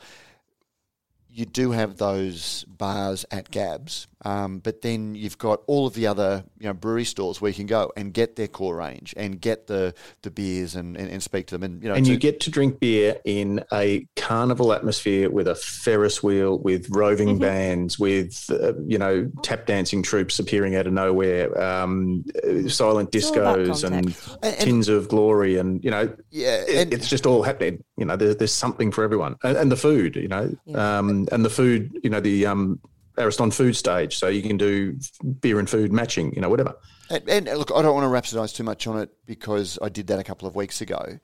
you 1.32 1.46
do 1.46 1.70
have 1.70 1.96
those 1.96 2.64
bars 2.64 3.24
at 3.30 3.50
Gabs, 3.50 4.08
um, 4.24 4.58
but 4.58 4.82
then 4.82 5.14
you've 5.14 5.38
got 5.38 5.62
all 5.66 5.86
of 5.86 5.94
the 5.94 6.06
other 6.06 6.44
you 6.58 6.66
know 6.66 6.74
brewery 6.74 7.04
stores 7.04 7.40
where 7.40 7.48
you 7.50 7.54
can 7.54 7.66
go 7.66 7.92
and 7.96 8.12
get 8.12 8.36
their 8.36 8.48
core 8.48 8.76
range 8.76 9.14
and 9.16 9.40
get 9.40 9.66
the 9.66 9.94
the 10.22 10.30
beers 10.30 10.74
and, 10.74 10.96
and, 10.96 11.10
and 11.10 11.22
speak 11.22 11.46
to 11.48 11.56
them 11.56 11.62
and 11.62 11.82
you 11.82 11.88
know 11.88 11.94
and 11.94 12.06
you 12.06 12.16
get 12.16 12.40
to 12.40 12.50
drink 12.50 12.80
beer 12.80 13.16
in 13.24 13.64
a 13.72 14.06
carnival 14.16 14.72
atmosphere 14.72 15.30
with 15.30 15.48
a 15.48 15.54
Ferris 15.54 16.22
wheel 16.22 16.58
with 16.58 16.86
roving 16.90 17.28
mm-hmm. 17.28 17.40
bands 17.40 17.98
with 17.98 18.46
uh, 18.50 18.72
you 18.86 18.98
know 18.98 19.30
tap 19.42 19.66
dancing 19.66 20.02
troops 20.02 20.38
appearing 20.38 20.74
out 20.76 20.86
of 20.86 20.92
nowhere 20.92 21.58
um, 21.60 22.24
silent 22.68 23.10
discos 23.10 23.84
and, 23.84 24.16
and, 24.42 24.58
tins 24.58 24.88
of 24.88 25.08
glory 25.08 25.56
and 25.56 25.82
you 25.82 25.90
know 25.90 26.12
yeah 26.30 26.62
it, 26.68 26.92
it's 26.92 27.08
just 27.08 27.24
all 27.24 27.42
happening 27.42 27.82
you 28.00 28.06
know 28.06 28.16
there's, 28.16 28.36
there's 28.36 28.52
something 28.52 28.90
for 28.90 29.04
everyone 29.04 29.36
and, 29.44 29.56
and 29.56 29.70
the 29.70 29.76
food 29.76 30.16
you 30.16 30.28
know 30.28 30.52
yeah. 30.64 30.98
um, 30.98 31.28
and 31.30 31.44
the 31.44 31.50
food 31.50 31.96
you 32.02 32.10
know 32.10 32.20
the 32.20 32.46
um, 32.46 32.80
Ariston 33.18 33.50
food 33.50 33.76
stage, 33.76 34.16
so 34.16 34.28
you 34.28 34.42
can 34.42 34.56
do 34.56 34.98
beer 35.40 35.58
and 35.58 35.68
food 35.68 35.92
matching, 35.92 36.32
you 36.34 36.40
know, 36.40 36.48
whatever. 36.48 36.74
And, 37.10 37.28
and 37.28 37.58
look, 37.58 37.70
I 37.74 37.82
don't 37.82 37.94
want 37.94 38.04
to 38.04 38.36
rhapsodise 38.36 38.54
too 38.54 38.64
much 38.64 38.86
on 38.86 38.98
it 38.98 39.10
because 39.26 39.78
I 39.82 39.88
did 39.88 40.06
that 40.08 40.18
a 40.18 40.24
couple 40.24 40.48
of 40.48 40.54
weeks 40.54 40.80
ago. 40.80 41.18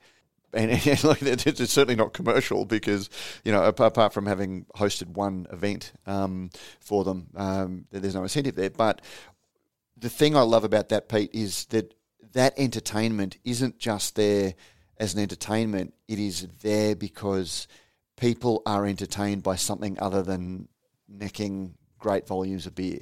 And, 0.53 0.71
and 0.71 1.03
look, 1.03 1.21
it's, 1.21 1.45
it's 1.45 1.73
certainly 1.73 1.95
not 1.95 2.13
commercial 2.13 2.65
because, 2.65 3.09
you 3.43 3.51
know, 3.51 3.63
apart, 3.63 3.93
apart 3.93 4.13
from 4.13 4.25
having 4.25 4.65
hosted 4.75 5.09
one 5.09 5.47
event 5.51 5.93
um, 6.05 6.49
for 6.79 7.03
them, 7.03 7.27
um, 7.35 7.85
there's 7.91 8.15
no 8.15 8.23
incentive 8.23 8.55
there. 8.55 8.69
But 8.69 9.01
the 9.97 10.09
thing 10.09 10.35
I 10.35 10.41
love 10.41 10.63
about 10.63 10.89
that, 10.89 11.09
Pete, 11.09 11.31
is 11.33 11.65
that 11.65 11.93
that 12.33 12.53
entertainment 12.57 13.37
isn't 13.43 13.79
just 13.79 14.15
there 14.15 14.53
as 14.99 15.13
an 15.13 15.19
entertainment, 15.21 15.93
it 16.07 16.19
is 16.19 16.47
there 16.61 16.95
because 16.95 17.67
people 18.15 18.61
are 18.65 18.85
entertained 18.85 19.43
by 19.43 19.55
something 19.55 19.97
other 19.99 20.23
than 20.23 20.67
necking 21.07 21.75
great 21.99 22.27
volumes 22.27 22.65
of 22.65 22.75
beer. 22.75 22.99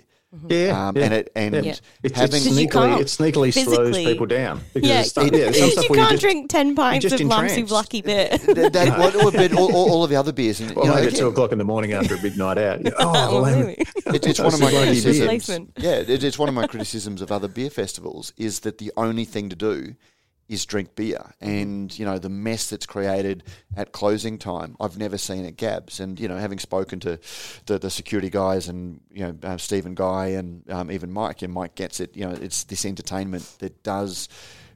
Yeah, 0.50 0.88
Um, 0.90 0.98
yeah. 0.98 1.04
and 1.06 1.14
it 1.14 1.32
and 1.34 1.56
Yeah. 1.56 1.62
Yeah. 1.62 1.76
It's, 2.04 2.18
having 2.18 2.36
it's 2.44 2.48
sneakily, 2.50 3.00
it 3.00 3.08
sneakily 3.08 3.54
slows 3.54 3.96
people 3.96 4.26
down. 4.26 4.60
Because 4.74 4.90
Yeah, 4.90 5.02
stuff, 5.04 5.28
it- 5.28 5.34
yeah, 5.34 5.52
some 5.52 5.66
you 5.66 5.72
stuff 5.72 5.84
you 5.90 5.96
can't 5.96 6.10
just, 6.12 6.22
drink 6.22 6.50
10 6.50 6.76
pints 6.76 7.06
of 7.06 7.12
Lamsey 7.14 7.22
entranced. 7.22 7.72
Lucky 7.72 8.02
beer. 8.02 8.28
that, 8.48 8.74
that 8.74 9.00
what, 9.00 9.16
what 9.16 9.34
about 9.34 9.54
all, 9.58 9.74
all 9.74 10.04
of 10.04 10.10
the 10.10 10.18
other 10.18 10.34
beers. 10.34 10.60
And, 10.60 10.76
Well, 10.76 10.86
you 10.86 10.92
know, 10.92 10.96
maybe 10.98 11.08
at 11.08 11.16
two 11.16 11.28
o'clock 11.28 11.54
in 11.54 11.58
the 11.58 11.64
morning 11.64 11.94
after 11.94 12.16
a 12.16 12.18
big 12.18 12.38
night 12.38 12.58
out. 12.58 12.84
you- 12.84 12.92
Oh, 13.00 13.12
Well, 13.14 13.42
well, 13.44 13.56
maybe. 13.66 13.82
It, 14.08 14.28
it's 14.28 14.40
one 14.40 14.54
of 14.54 14.60
my 14.60 14.72
criticisms. 14.72 15.50
Yeah, 15.78 15.92
it, 16.00 16.22
it's 16.22 16.38
one 16.38 16.50
of 16.50 16.56
my 16.56 16.68
criticisms 16.68 17.22
of 17.22 17.32
other 17.32 17.48
beer 17.48 17.70
festivals 17.70 18.34
is 18.36 18.60
that 18.62 18.78
the 18.80 18.92
only 18.98 19.24
thing 19.24 19.48
to 19.50 19.56
do 19.56 19.96
is 20.48 20.66
drink 20.66 20.96
beer, 20.96 21.34
and 21.42 21.98
you 21.98 22.06
know 22.06 22.20
the 22.20 22.30
mess 22.30 22.70
that's 22.70 22.86
created 22.86 23.44
at 23.76 23.92
closing 23.92 24.38
time. 24.38 24.76
I've 24.80 24.98
never 24.98 25.18
seen 25.18 25.46
at 25.46 25.58
Gabs, 25.58 26.00
and 26.00 26.20
you 26.20 26.28
know 26.28 26.38
having 26.38 26.60
spoken 26.60 27.00
to 27.02 27.20
the, 27.66 27.80
the 27.80 27.90
security 27.90 28.30
guys 28.30 28.68
and 28.68 29.02
you 29.12 29.24
know 29.24 29.38
uh, 29.44 29.58
Stephen 29.58 29.96
Guy 29.96 30.28
and 30.28 30.70
um, 30.70 30.92
even 30.92 31.12
Mike, 31.12 31.42
and 31.42 31.54
Mike 31.54 31.76
gets 31.76 32.00
it. 32.00 32.16
You 32.16 32.28
know, 32.28 32.38
it's 32.40 32.64
this 32.66 32.86
entertainment 32.86 33.56
that 33.60 33.82
does 33.84 34.30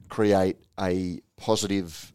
create 0.08 0.56
a 0.78 1.20
positive 1.36 2.12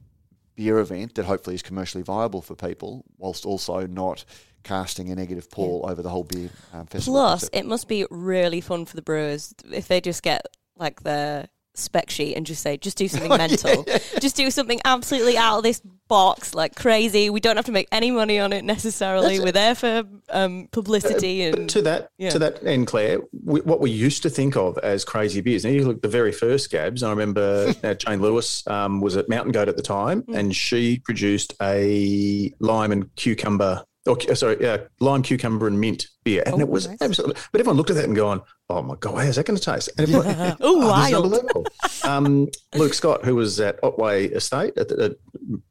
beer 0.56 0.80
event 0.80 1.16
that 1.16 1.26
hopefully 1.26 1.56
is 1.56 1.62
commercially 1.62 2.04
viable 2.04 2.42
for 2.42 2.56
people, 2.56 3.06
whilst 3.18 3.46
also 3.46 3.88
not 3.88 4.26
casting 4.64 5.10
a 5.12 5.16
negative 5.16 5.50
pall 5.50 5.86
over 5.88 6.02
the 6.02 6.10
whole 6.10 6.24
beer 6.24 6.50
um, 6.74 6.88
festival. 6.88 7.20
Plus, 7.20 7.50
it 7.54 7.66
must 7.66 7.88
be 7.88 8.06
really 8.10 8.60
fun 8.60 8.86
for 8.86 8.96
the 8.96 9.02
brewers 9.02 9.54
if 9.72 9.88
they 9.88 10.02
just 10.02 10.24
get 10.24 10.46
like 10.76 11.04
the 11.04 11.48
spec 11.78 12.10
sheet 12.10 12.36
and 12.36 12.46
just 12.46 12.62
say, 12.62 12.78
just 12.78 12.98
do 12.98 13.08
something 13.08 13.30
mental. 13.38 13.86
Just 14.20 14.36
do 14.36 14.50
something 14.52 14.80
absolutely 14.86 15.38
out 15.38 15.58
of 15.60 15.64
this 15.64 15.82
box, 16.08 16.54
like 16.54 16.76
crazy. 16.76 17.30
We 17.30 17.40
don't 17.40 17.56
have 17.56 17.66
to 17.66 17.72
make 17.72 17.88
any 17.92 18.12
money 18.12 18.40
on 18.40 18.54
it 18.54 18.64
necessarily. 18.64 19.40
We're 19.40 19.52
there 19.52 19.76
for 19.76 20.04
um, 20.30 20.68
publicity 20.72 21.44
and 21.44 21.70
to 21.70 21.82
that 21.84 22.10
Yeah. 22.18 22.30
to 22.32 22.40
that 22.40 22.64
end, 22.66 22.88
Claire, 22.88 23.20
we, 23.44 23.62
what 23.62 23.80
we 23.80 23.90
used 23.92 24.22
to 24.24 24.30
think 24.30 24.56
of 24.56 24.78
as 24.80 25.04
crazy 25.04 25.42
beers. 25.42 25.64
Now 25.66 25.72
you 25.72 25.86
look 25.88 26.02
the 26.02 26.08
very 26.08 26.32
first 26.32 26.70
Gabs. 26.72 27.02
I 27.04 27.10
remember 27.10 27.74
uh, 27.84 27.94
Jayne 27.96 28.22
Lewis 28.22 28.66
um, 28.68 29.02
was 29.02 29.18
at 29.18 29.30
Mountain 29.30 29.52
Goat 29.52 29.68
at 29.70 29.78
the 29.78 29.84
time, 29.84 30.22
Mm. 30.24 30.38
and 30.38 30.56
she 30.56 31.00
produced 31.00 31.54
a 31.62 32.54
lime 32.60 32.92
and 32.92 33.14
cucumber. 33.16 33.84
Or, 34.08 34.20
sorry, 34.36 34.64
uh, 34.68 34.78
lime, 35.00 35.24
cucumber, 35.24 35.66
and 35.68 35.80
mint 35.80 36.08
beer, 36.24 36.44
and 36.46 36.56
Oh, 36.56 36.60
it 36.60 36.70
was 36.70 36.88
nice. 36.88 36.98
absolutely. 37.02 37.42
But 37.52 37.60
everyone 37.62 37.78
looked 37.78 37.90
at 37.90 37.96
that 37.96 38.06
and 38.06 38.16
gone, 38.16 38.42
"Oh 38.70 38.84
my 38.84 38.96
god, 39.00 39.26
how's 39.26 39.36
that 39.38 39.48
going 39.48 39.58
to 39.58 39.64
taste?" 39.64 39.90
And 39.98 40.08
everyone, 40.08 40.28
Ooh, 40.52 40.56
"Oh, 40.62 40.88
wild." 40.88 41.16
unbelievable." 41.26 41.66
um, 42.04 42.48
Luke 42.76 42.94
Scott, 42.94 43.26
who 43.26 43.36
was 43.36 43.60
at 43.60 43.80
Otway 43.84 44.28
Estate 44.28 44.78
at, 44.78 44.90
the, 44.90 45.04
at 45.06 45.12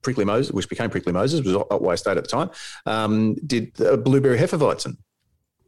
Prickly 0.03 0.25
Moses, 0.25 0.53
which 0.53 0.69
became 0.69 0.91
Prickly 0.91 1.13
Moses, 1.13 1.45
was 1.45 1.55
Otway 1.71 1.95
Estate 1.95 2.17
at 2.17 2.25
the 2.25 2.29
time, 2.31 2.51
um, 2.87 3.35
did 3.47 3.79
a 3.81 3.97
blueberry 3.97 4.37
Hefeweizen. 4.39 4.97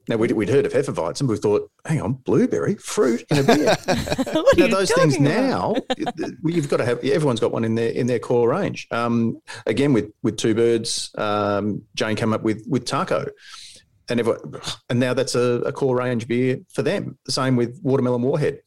Now 0.09 0.17
we'd, 0.17 0.33
we'd 0.33 0.49
heard 0.49 0.67
of 0.67 0.73
Hefeweizen, 0.73 1.27
but 1.27 1.33
we 1.33 1.37
thought, 1.37 1.71
hang 1.85 2.01
on, 2.01 2.13
blueberry 2.15 2.77
fruit 2.77 3.25
in 3.31 3.39
a 3.39 3.43
beer. 3.43 3.77
what 3.87 4.37
are 4.37 4.61
now 4.61 4.67
you 4.67 4.69
those 4.69 4.93
things 4.93 5.17
about? 5.17 5.25
now, 5.25 5.75
you've 6.45 6.69
got 6.69 6.77
to 6.77 6.85
have. 6.85 7.03
Everyone's 7.03 7.41
got 7.41 7.51
one 7.51 7.65
in 7.65 7.75
their 7.75 7.91
in 7.91 8.07
their 8.07 8.21
core 8.21 8.49
range. 8.49 8.87
Um, 8.91 9.41
again, 9.67 9.93
with 9.93 10.13
with 10.23 10.37
two 10.37 10.55
birds, 10.55 11.11
um, 11.19 11.83
Jayne 11.95 12.15
came 12.17 12.33
up 12.33 12.43
with 12.43 12.65
with 12.69 12.85
taco, 12.85 13.27
and 14.09 14.21
everyone, 14.21 14.61
and 14.89 15.01
now 15.01 15.13
that's 15.13 15.35
a, 15.35 15.63
a 15.67 15.73
core 15.73 15.97
range 15.97 16.29
beer 16.29 16.59
for 16.73 16.83
them. 16.83 17.19
The 17.27 17.33
same 17.33 17.57
with 17.57 17.81
watermelon 17.83 18.23
warhead. 18.23 18.61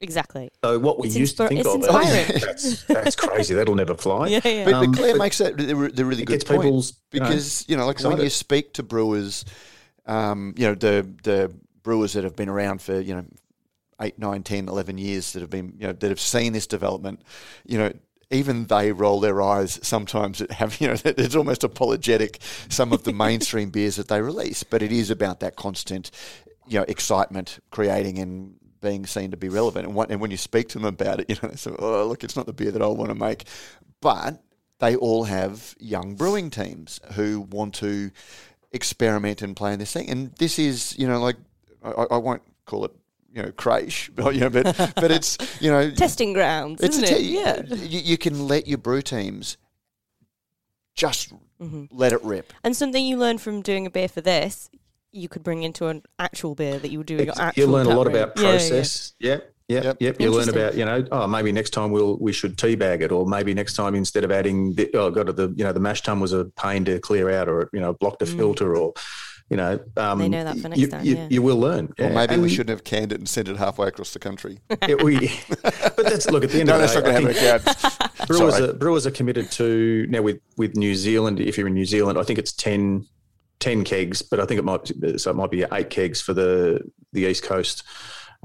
Exactly. 0.00 0.50
So 0.62 0.78
what 0.78 0.98
we 0.98 1.08
It's 1.08 1.16
used 1.16 1.36
to 1.38 1.48
think 1.48 1.60
it's 1.60 1.68
of, 1.68 1.76
inspiring. 1.76 2.26
that's, 2.40 2.84
that's 2.84 3.16
crazy. 3.16 3.54
That'll 3.54 3.74
never 3.74 3.94
fly. 3.94 4.28
Yeah, 4.28 4.40
yeah. 4.44 4.64
But, 4.66 4.74
Um, 4.74 4.90
but 4.90 4.98
Claire 4.98 5.12
but 5.14 5.18
makes 5.18 5.38
that 5.38 5.56
the, 5.56 5.74
re- 5.74 5.90
the 5.90 6.04
really 6.04 6.24
good 6.24 6.34
gets 6.34 6.44
point 6.44 6.62
people's 6.62 7.00
you 7.12 7.20
know, 7.20 7.26
because 7.28 7.64
you 7.68 7.76
know, 7.76 7.86
like 7.86 8.00
when 8.00 8.20
you 8.20 8.28
speak 8.28 8.74
to 8.74 8.82
brewers, 8.82 9.44
um, 10.06 10.54
you 10.56 10.66
know 10.66 10.74
the 10.74 11.08
the 11.22 11.52
brewers 11.82 12.14
that 12.14 12.24
have 12.24 12.36
been 12.36 12.48
around 12.48 12.82
for 12.82 13.00
you 13.00 13.14
know 13.14 13.24
eight, 14.00 14.18
nine, 14.18 14.42
10, 14.42 14.68
11 14.68 14.98
years 14.98 15.32
that 15.32 15.40
have 15.40 15.50
been 15.50 15.74
you 15.78 15.86
know 15.86 15.92
that 15.92 16.08
have 16.08 16.20
seen 16.20 16.52
this 16.52 16.66
development, 16.66 17.20
you 17.64 17.78
know. 17.78 17.92
Even 18.28 18.66
they 18.66 18.90
roll 18.90 19.20
their 19.20 19.40
eyes 19.40 19.78
sometimes 19.84 20.42
at 20.42 20.50
having, 20.50 20.78
you 20.80 20.88
know, 20.88 21.00
it's 21.04 21.36
almost 21.36 21.62
apologetic 21.62 22.40
some 22.68 22.92
of 22.92 23.04
the 23.04 23.12
mainstream 23.24 23.70
beers 23.70 23.94
that 23.94 24.08
they 24.08 24.20
release, 24.20 24.64
but 24.64 24.82
it 24.82 24.90
is 24.90 25.10
about 25.10 25.38
that 25.38 25.54
constant, 25.54 26.10
you 26.66 26.76
know, 26.76 26.84
excitement 26.88 27.60
creating 27.70 28.18
and 28.18 28.56
being 28.80 29.06
seen 29.06 29.30
to 29.30 29.36
be 29.36 29.48
relevant. 29.48 29.86
And, 29.86 29.94
what, 29.94 30.10
and 30.10 30.20
when 30.20 30.32
you 30.32 30.36
speak 30.36 30.68
to 30.70 30.78
them 30.78 30.86
about 30.86 31.20
it, 31.20 31.30
you 31.30 31.36
know, 31.40 31.50
they 31.50 31.56
say, 31.56 31.70
oh, 31.78 32.06
look, 32.06 32.24
it's 32.24 32.34
not 32.34 32.46
the 32.46 32.52
beer 32.52 32.72
that 32.72 32.82
I 32.82 32.86
want 32.88 33.10
to 33.10 33.14
make. 33.14 33.44
But 34.00 34.42
they 34.78 34.96
all 34.96 35.24
have 35.24 35.74
young 35.78 36.14
brewing 36.14 36.50
teams 36.50 37.00
who 37.12 37.40
want 37.40 37.74
to 37.76 38.10
experiment 38.76 39.42
and 39.42 39.56
play 39.56 39.72
in 39.72 39.80
this 39.80 39.92
thing. 39.92 40.08
And 40.08 40.32
this 40.36 40.58
is, 40.60 40.96
you 40.96 41.08
know, 41.08 41.20
like, 41.20 41.36
I, 41.82 42.06
I 42.12 42.16
won't 42.18 42.42
call 42.66 42.84
it, 42.84 42.92
you 43.32 43.42
know, 43.42 43.50
crash, 43.52 44.08
but, 44.14 44.34
you 44.34 44.40
know, 44.42 44.50
but, 44.50 44.64
but 44.94 45.10
it's, 45.10 45.36
you 45.60 45.70
know, 45.70 45.90
Testing 45.90 46.32
grounds, 46.32 46.80
it's 46.82 46.96
isn't 46.98 47.08
a 47.08 47.16
it? 47.16 47.18
te- 47.18 47.34
yeah. 47.34 47.62
You, 47.84 48.00
you 48.00 48.16
can 48.18 48.46
let 48.46 48.68
your 48.68 48.78
brew 48.78 49.02
teams 49.02 49.56
just 50.94 51.32
Mm-hmm. 51.58 51.84
let 51.90 52.12
it 52.12 52.22
rip. 52.22 52.52
And 52.62 52.76
something 52.76 53.02
you 53.02 53.16
learn 53.16 53.38
from 53.38 53.62
doing 53.62 53.86
a 53.86 53.90
beer 53.90 54.08
for 54.08 54.20
this, 54.20 54.68
you 55.10 55.26
could 55.26 55.42
bring 55.42 55.62
into 55.62 55.86
an 55.86 56.02
actual 56.18 56.54
beer 56.54 56.78
that 56.78 56.90
you 56.90 56.98
would 56.98 57.06
do 57.06 57.16
in 57.16 57.24
your 57.24 57.34
actual 57.40 57.60
you 57.62 57.66
learn 57.66 57.86
a 57.86 57.96
lot 57.96 58.06
room. 58.06 58.14
about 58.14 58.38
Yeah, 58.38 58.58
yeah, 58.60 58.84
yeah. 59.18 59.38
Process. 59.68 59.84
Yep. 59.84 59.84
Yep, 59.84 59.96
Yep. 60.00 60.20
yep. 60.20 60.20
You 60.20 60.34
learn 60.34 60.48
about, 60.48 60.74
you 60.76 60.84
know, 60.84 61.04
oh, 61.12 61.26
maybe 61.26 61.52
next 61.52 61.70
time 61.70 61.90
we'll 61.90 62.16
we 62.18 62.32
should 62.32 62.56
teabag 62.56 63.00
it, 63.02 63.12
or 63.12 63.26
maybe 63.26 63.54
next 63.54 63.74
time 63.74 63.94
instead 63.94 64.24
of 64.24 64.30
adding, 64.32 64.74
the, 64.74 64.90
oh, 64.94 65.10
god, 65.10 65.34
the 65.36 65.52
you 65.56 65.64
know 65.64 65.72
the 65.72 65.80
mash 65.80 66.02
tun 66.02 66.20
was 66.20 66.32
a 66.32 66.44
pain 66.56 66.84
to 66.86 66.98
clear 67.00 67.30
out, 67.30 67.48
or 67.48 67.68
you 67.72 67.80
know 67.80 67.92
blocked 67.94 68.22
a 68.22 68.26
filter, 68.26 68.76
or 68.76 68.94
you 69.50 69.56
know, 69.56 69.78
um, 69.96 70.18
Mm. 70.18 70.22
They 70.22 70.28
know 70.28 70.44
that 70.44 70.58
for 70.58 70.68
next 70.68 70.80
you, 70.80 70.86
time, 70.88 71.04
You, 71.04 71.14
yeah. 71.16 71.28
you 71.30 71.40
will 71.40 71.58
learn. 71.58 71.86
Or 72.00 72.06
yeah. 72.06 72.08
maybe 72.08 72.36
we 72.36 72.48
shouldn't 72.48 72.70
have 72.70 72.82
canned 72.82 73.12
it 73.12 73.18
and 73.20 73.28
sent 73.28 73.46
it 73.48 73.56
halfway 73.56 73.86
across 73.86 74.12
the 74.12 74.18
country. 74.18 74.58
it- 74.70 75.02
we, 75.04 75.30
but 75.62 75.96
that's 75.96 76.28
look 76.30 76.42
at 76.42 76.50
the 76.50 76.58
end 76.60 76.68
no, 76.68 76.80
of 76.80 76.90
the 76.90 77.00
day. 77.00 77.00
No, 77.00 77.02
that's 77.02 77.04
not 77.04 77.04
going 77.04 77.34
to 77.34 77.40
happen. 77.40 78.08
Brewers 78.26 78.58
are, 78.60 78.72
brewers 78.72 79.06
are 79.06 79.12
committed 79.12 79.52
to 79.52 80.06
now 80.08 80.20
with 80.22 80.40
with 80.56 80.74
New 80.74 80.96
Zealand. 80.96 81.38
If 81.38 81.56
you're 81.56 81.68
in 81.68 81.74
New 81.74 81.84
Zealand, 81.84 82.18
I 82.18 82.24
think 82.24 82.40
it's 82.40 82.52
10, 82.52 83.06
10 83.60 83.84
kegs, 83.84 84.20
but 84.22 84.40
I 84.40 84.46
think 84.46 84.58
it 84.58 84.64
might 84.64 84.90
so 85.20 85.30
it 85.30 85.36
might 85.36 85.50
be 85.52 85.64
eight 85.72 85.90
kegs 85.90 86.20
for 86.20 86.32
the 86.34 86.80
the 87.12 87.26
East 87.26 87.44
Coast 87.44 87.84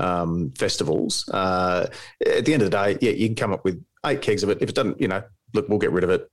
um, 0.02 0.52
festivals. 0.58 1.28
Uh, 1.30 1.88
at 2.26 2.46
the 2.46 2.54
end 2.54 2.64
of 2.64 2.72
the 2.72 2.78
day, 2.78 2.98
yeah, 3.02 3.12
you 3.12 3.28
can 3.28 3.36
come 3.36 3.54
up 3.54 3.64
with 3.64 3.84
eight 4.06 4.22
kegs 4.22 4.44
of 4.44 4.50
it. 4.50 4.58
If 4.62 4.70
it 4.70 4.76
doesn't, 4.76 5.00
you 5.00 5.08
know, 5.08 5.24
look, 5.54 5.70
we'll 5.70 5.80
get 5.80 5.92
rid 5.92 6.04
of 6.04 6.10
it. 6.10 6.30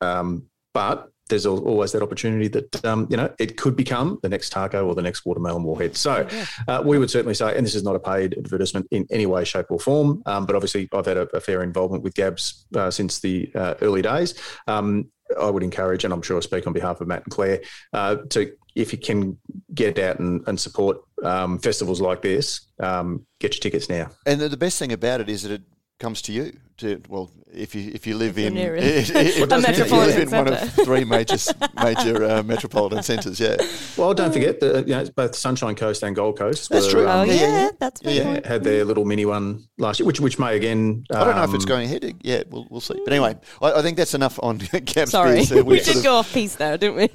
Um, 0.00 0.46
but 0.72 1.10
there's 1.28 1.46
always 1.46 1.92
that 1.92 2.02
opportunity 2.02 2.48
that 2.48 2.84
um, 2.84 3.06
you 3.08 3.16
know 3.16 3.32
it 3.38 3.56
could 3.56 3.76
become 3.76 4.18
the 4.22 4.28
next 4.28 4.50
taco 4.50 4.86
or 4.86 4.94
the 4.94 5.02
next 5.02 5.24
watermelon 5.24 5.62
warhead. 5.62 5.96
So 5.96 6.26
uh, 6.68 6.82
we 6.84 6.98
would 6.98 7.10
certainly 7.10 7.34
say, 7.34 7.56
and 7.56 7.64
this 7.64 7.74
is 7.74 7.84
not 7.84 7.94
a 7.94 8.00
paid 8.00 8.36
advertisement 8.36 8.88
in 8.90 9.06
any 9.10 9.26
way, 9.26 9.44
shape, 9.44 9.66
or 9.70 9.78
form, 9.78 10.22
um, 10.26 10.44
but 10.44 10.56
obviously 10.56 10.88
I've 10.92 11.06
had 11.06 11.16
a, 11.16 11.28
a 11.34 11.40
fair 11.40 11.62
involvement 11.62 12.02
with 12.02 12.14
Gabs 12.14 12.66
uh, 12.74 12.90
since 12.90 13.20
the 13.20 13.50
uh, 13.54 13.74
early 13.80 14.02
days. 14.02 14.34
Um, 14.66 15.10
I 15.38 15.50
would 15.50 15.62
encourage, 15.62 16.04
and 16.04 16.12
I'm 16.12 16.22
sure 16.22 16.36
I 16.36 16.40
speak 16.40 16.66
on 16.66 16.72
behalf 16.72 17.00
of 17.00 17.08
Matt 17.08 17.24
and 17.24 17.32
Claire, 17.32 17.60
uh, 17.92 18.16
to 18.30 18.52
if 18.74 18.92
you 18.92 18.98
can 18.98 19.36
get 19.74 19.98
out 19.98 20.18
and, 20.20 20.46
and 20.46 20.58
support 20.58 20.98
um, 21.24 21.58
festivals 21.58 22.00
like 22.00 22.22
this, 22.22 22.68
um, 22.78 23.26
get 23.40 23.54
your 23.54 23.60
tickets 23.60 23.88
now. 23.88 24.10
And 24.26 24.40
the, 24.40 24.48
the 24.48 24.56
best 24.56 24.78
thing 24.78 24.92
about 24.92 25.20
it 25.20 25.28
is 25.28 25.42
that 25.42 25.52
it 25.52 25.62
comes 26.00 26.22
to 26.22 26.32
you. 26.32 26.52
To 26.78 26.98
well, 27.10 27.30
if 27.52 27.74
you 27.74 27.90
if 27.94 28.06
you 28.06 28.16
live 28.16 28.38
you're 28.38 28.46
in 28.48 28.54
near 28.54 28.74
it. 28.74 28.82
if, 28.84 29.10
if- 29.10 29.16
A 29.50 29.56
if 29.56 29.90
you 29.90 29.96
live 29.98 30.18
in 30.18 30.30
one 30.30 30.48
of 30.48 30.72
three 30.72 31.04
major 31.04 31.36
major 31.84 32.24
uh, 32.24 32.42
metropolitan 32.42 33.02
centres, 33.02 33.38
yeah, 33.38 33.56
Well, 33.98 34.14
don't 34.14 34.32
forget 34.32 34.60
that 34.60 34.88
you 34.88 34.94
know, 34.94 35.00
it's 35.02 35.10
both 35.10 35.34
Sunshine 35.36 35.74
Coast 35.74 36.02
and 36.02 36.16
Gold 36.16 36.38
Coast. 36.38 36.70
That's 36.70 36.86
were, 36.86 36.90
true. 36.92 37.06
Oh 37.06 37.20
um, 37.20 37.28
yeah, 37.28 37.34
Yeah, 37.34 37.40
yeah, 37.42 37.62
yeah. 37.64 37.70
that's 37.78 38.02
Yeah, 38.02 38.22
very 38.22 38.34
yeah. 38.36 38.48
had 38.48 38.64
their 38.64 38.84
little 38.86 39.04
mini 39.04 39.26
one 39.26 39.62
last 39.76 40.00
year, 40.00 40.06
which 40.06 40.20
which 40.20 40.38
may 40.38 40.56
again. 40.56 41.04
I 41.10 41.22
don't 41.24 41.36
know 41.36 41.44
if 41.44 41.52
it's 41.54 41.64
um, 41.64 41.68
going 41.68 41.84
ahead. 41.84 42.14
Yeah, 42.22 42.44
we'll 42.48 42.66
we'll 42.70 42.80
see. 42.80 42.98
But 43.04 43.12
anyway, 43.12 43.36
I, 43.60 43.72
I 43.72 43.82
think 43.82 43.98
that's 43.98 44.14
enough 44.14 44.38
on 44.42 44.56
Gab's 44.86 45.10
Sorry, 45.10 45.34
beers. 45.34 45.52
Uh, 45.52 45.56
we 45.56 45.62
we've 45.64 45.84
sort 45.84 45.94
did 45.94 45.98
of- 45.98 46.04
go 46.04 46.14
off 46.16 46.32
piece 46.32 46.56
there, 46.56 46.78
didn't 46.78 46.96
we? 46.96 47.08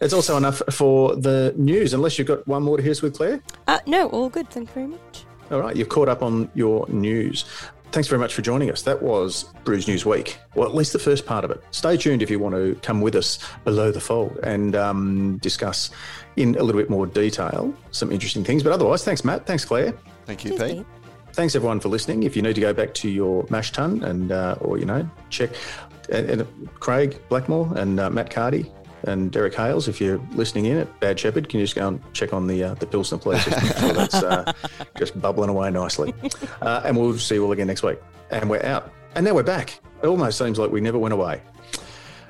It's 0.00 0.14
also 0.14 0.36
enough 0.36 0.62
for 0.70 1.16
the 1.16 1.52
news, 1.56 1.92
unless 1.92 2.20
you've 2.20 2.28
got 2.28 2.46
one 2.46 2.62
more 2.62 2.76
to 2.76 2.82
hear 2.84 2.92
us 2.92 3.02
with, 3.02 3.16
Claire. 3.16 3.42
uh, 3.66 3.80
no, 3.84 4.08
all 4.10 4.28
good. 4.28 4.48
Thank 4.48 4.68
you 4.68 4.74
very 4.74 4.86
much. 4.86 5.24
All 5.50 5.60
right, 5.60 5.74
you've 5.74 5.88
caught 5.88 6.08
up 6.10 6.22
on 6.22 6.48
your 6.54 6.86
news. 6.88 7.44
Thank 7.88 7.94
thanks 7.94 8.08
very 8.08 8.20
much 8.20 8.34
for 8.34 8.42
joining 8.42 8.70
us. 8.70 8.82
That 8.82 9.02
was 9.02 9.44
Brews 9.64 9.88
News 9.88 10.04
Week. 10.04 10.38
Well, 10.54 10.68
at 10.68 10.74
least 10.74 10.92
the 10.92 10.98
first 10.98 11.24
part 11.24 11.42
of 11.42 11.50
it. 11.50 11.64
Stay 11.70 11.96
tuned 11.96 12.20
if 12.20 12.28
you 12.28 12.38
want 12.38 12.54
to 12.54 12.78
come 12.82 13.00
with 13.00 13.14
us 13.14 13.38
below 13.64 13.90
the 13.90 13.98
fold 14.00 14.38
and 14.42 14.76
um, 14.76 15.38
discuss 15.38 15.88
in 16.36 16.54
a 16.56 16.62
little 16.62 16.78
bit 16.78 16.90
more 16.90 17.06
detail 17.06 17.74
some 17.90 18.12
interesting 18.12 18.44
things. 18.44 18.62
But 18.62 18.72
otherwise, 18.72 19.06
thanks, 19.06 19.24
Matt. 19.24 19.46
Thanks, 19.46 19.64
Claire. 19.64 19.94
Thank 20.26 20.44
you, 20.44 20.58
Pete. 20.58 20.84
Thanks 21.32 21.54
everyone 21.54 21.80
for 21.80 21.88
listening. 21.88 22.24
If 22.24 22.36
you 22.36 22.42
need 22.42 22.56
to 22.56 22.60
go 22.60 22.74
back 22.74 22.92
to 22.92 23.08
your 23.08 23.46
mash 23.48 23.72
tun 23.72 24.02
and 24.02 24.32
uh, 24.32 24.58
or 24.60 24.76
you 24.76 24.84
know 24.84 25.08
check 25.30 25.48
and, 26.10 26.28
and 26.28 26.70
Craig 26.80 27.18
Blackmore 27.30 27.72
and 27.74 27.98
uh, 27.98 28.10
Matt 28.10 28.28
Cardy 28.28 28.70
and 29.04 29.30
Derek 29.30 29.54
Hales, 29.54 29.88
if 29.88 30.00
you're 30.00 30.18
listening 30.32 30.66
in 30.66 30.78
at 30.78 31.00
Bad 31.00 31.18
Shepherd, 31.18 31.48
can 31.48 31.60
you 31.60 31.66
just 31.66 31.76
go 31.76 31.88
and 31.88 32.14
check 32.14 32.32
on 32.32 32.46
the 32.46 32.64
uh, 32.64 32.74
the 32.74 32.86
Pilsner? 32.86 33.18
Just 33.18 33.50
make 33.50 33.76
sure 33.76 33.92
that's 33.92 34.14
uh, 34.14 34.52
just 34.98 35.20
bubbling 35.20 35.50
away 35.50 35.70
nicely. 35.70 36.14
Uh, 36.60 36.82
and 36.84 36.96
we'll 36.96 37.16
see 37.18 37.36
you 37.36 37.44
all 37.44 37.52
again 37.52 37.66
next 37.66 37.82
week. 37.82 37.98
And 38.30 38.50
we're 38.50 38.64
out. 38.64 38.92
And 39.14 39.24
now 39.24 39.34
we're 39.34 39.42
back. 39.42 39.80
It 40.02 40.06
almost 40.06 40.38
seems 40.38 40.58
like 40.58 40.70
we 40.70 40.80
never 40.80 40.98
went 40.98 41.14
away. 41.14 41.40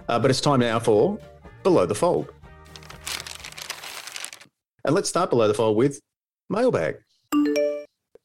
Uh, 0.09 0.19
but 0.19 0.31
it's 0.31 0.41
time 0.41 0.61
now 0.61 0.79
for 0.79 1.19
Below 1.63 1.87
the 1.87 1.95
Fold. 1.95 2.33
And 4.85 4.95
let's 4.95 5.09
start 5.09 5.29
below 5.31 5.49
the 5.49 5.55
fold 5.55 5.77
with 5.77 6.01
mailbag. 6.49 6.99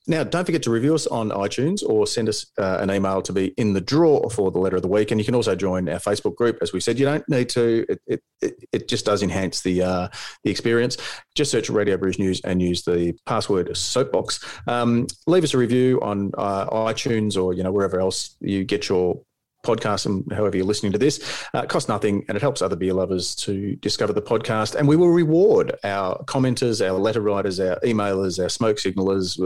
Now, 0.06 0.24
don't 0.24 0.46
forget 0.46 0.63
to 0.63 0.72
review 0.72 0.96
us 0.96 1.08
on 1.08 1.30
iTunes 1.30 1.82
or 1.82 2.06
send 2.06 2.28
us 2.28 2.46
uh, 2.58 2.78
an 2.82 2.92
email 2.92 3.22
to 3.22 3.32
be 3.32 3.48
in 3.58 3.74
the 3.74 3.80
draw 3.80 4.28
for 4.30 4.52
the 4.52 4.60
letter 4.60 4.76
of 4.76 4.82
the 4.82 4.88
week. 4.89 5.12
And 5.12 5.20
you 5.20 5.24
can 5.24 5.36
also 5.36 5.56
join 5.56 5.88
our 5.88 6.00
Facebook 6.00 6.36
group. 6.36 6.58
As 6.62 6.74
we 6.74 6.82
said, 6.82 7.00
you 7.00 7.06
don't 7.06 7.28
need 7.30 7.50
to. 7.50 7.86
It 8.08 8.24
it, 8.42 8.66
it 8.74 8.88
just 8.88 9.06
does 9.06 9.24
enhance 9.24 9.62
the 9.62 9.82
uh, 9.82 10.08
the 10.44 10.52
experience. 10.52 10.98
Just 11.36 11.52
search 11.52 11.70
Radio 11.70 11.98
Brews 11.98 12.20
News 12.20 12.42
and 12.42 12.62
use 12.62 12.84
the 12.84 13.16
password 13.26 13.76
soapbox. 13.76 14.44
Um, 14.68 15.08
leave 15.28 15.44
us 15.44 15.54
a 15.54 15.58
review 15.58 16.00
on 16.02 16.32
uh, 16.38 16.68
iTunes 16.68 17.42
or 17.42 17.54
you 17.54 17.63
know 17.63 17.72
wherever 17.72 18.00
else 18.00 18.36
you 18.42 18.66
get 18.66 18.89
your 18.89 19.22
podcast 19.63 20.06
and 20.06 20.32
however 20.32 20.58
you're 20.58 20.65
listening 20.65 20.91
to 20.91 20.97
this. 20.97 21.45
Uh, 21.54 21.65
costs 21.65 21.89
nothing 21.89 22.26
and 22.28 22.36
it 22.36 22.41
helps 22.41 22.62
other 22.62 22.76
beer 22.76 22.93
lovers 22.93 23.34
to 23.36 23.76
discover 23.78 24.13
the 24.13 24.21
podcast. 24.21 24.76
And 24.76 24.88
we 24.88 24.95
will 24.95 25.10
reward 25.10 25.76
our 25.84 26.23
commenters, 26.26 26.86
our 26.86 26.97
letter 26.99 27.21
writers, 27.21 27.60
our 27.60 27.80
emailers, 27.80 28.41
our 28.41 28.49
smoke 28.49 28.78
signalers. 28.78 29.39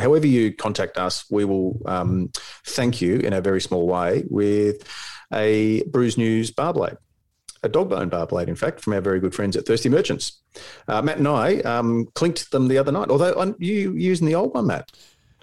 However 0.00 0.26
you 0.26 0.52
contact 0.52 0.96
us, 0.98 1.24
we 1.30 1.44
will 1.44 1.80
um, 1.86 2.30
thank 2.64 3.00
you 3.00 3.16
in 3.16 3.32
a 3.32 3.40
very 3.40 3.60
small 3.60 3.86
way 3.86 4.24
with 4.28 4.82
a 5.32 5.82
Brews 5.84 6.16
News 6.16 6.50
bar 6.50 6.72
blade. 6.72 6.96
A 7.64 7.68
dog 7.68 7.90
bone 7.90 8.08
bar 8.08 8.26
blade, 8.26 8.48
in 8.48 8.54
fact, 8.54 8.80
from 8.80 8.92
our 8.92 9.00
very 9.00 9.18
good 9.18 9.34
friends 9.34 9.56
at 9.56 9.66
Thirsty 9.66 9.88
Merchants. 9.88 10.40
Uh, 10.86 11.02
Matt 11.02 11.18
and 11.18 11.26
I 11.26 11.56
um, 11.60 12.06
clinked 12.14 12.52
them 12.52 12.68
the 12.68 12.78
other 12.78 12.92
night, 12.92 13.10
although 13.10 13.34
um, 13.34 13.56
you 13.58 13.94
using 13.94 14.28
the 14.28 14.36
old 14.36 14.54
one, 14.54 14.68
Matt. 14.68 14.92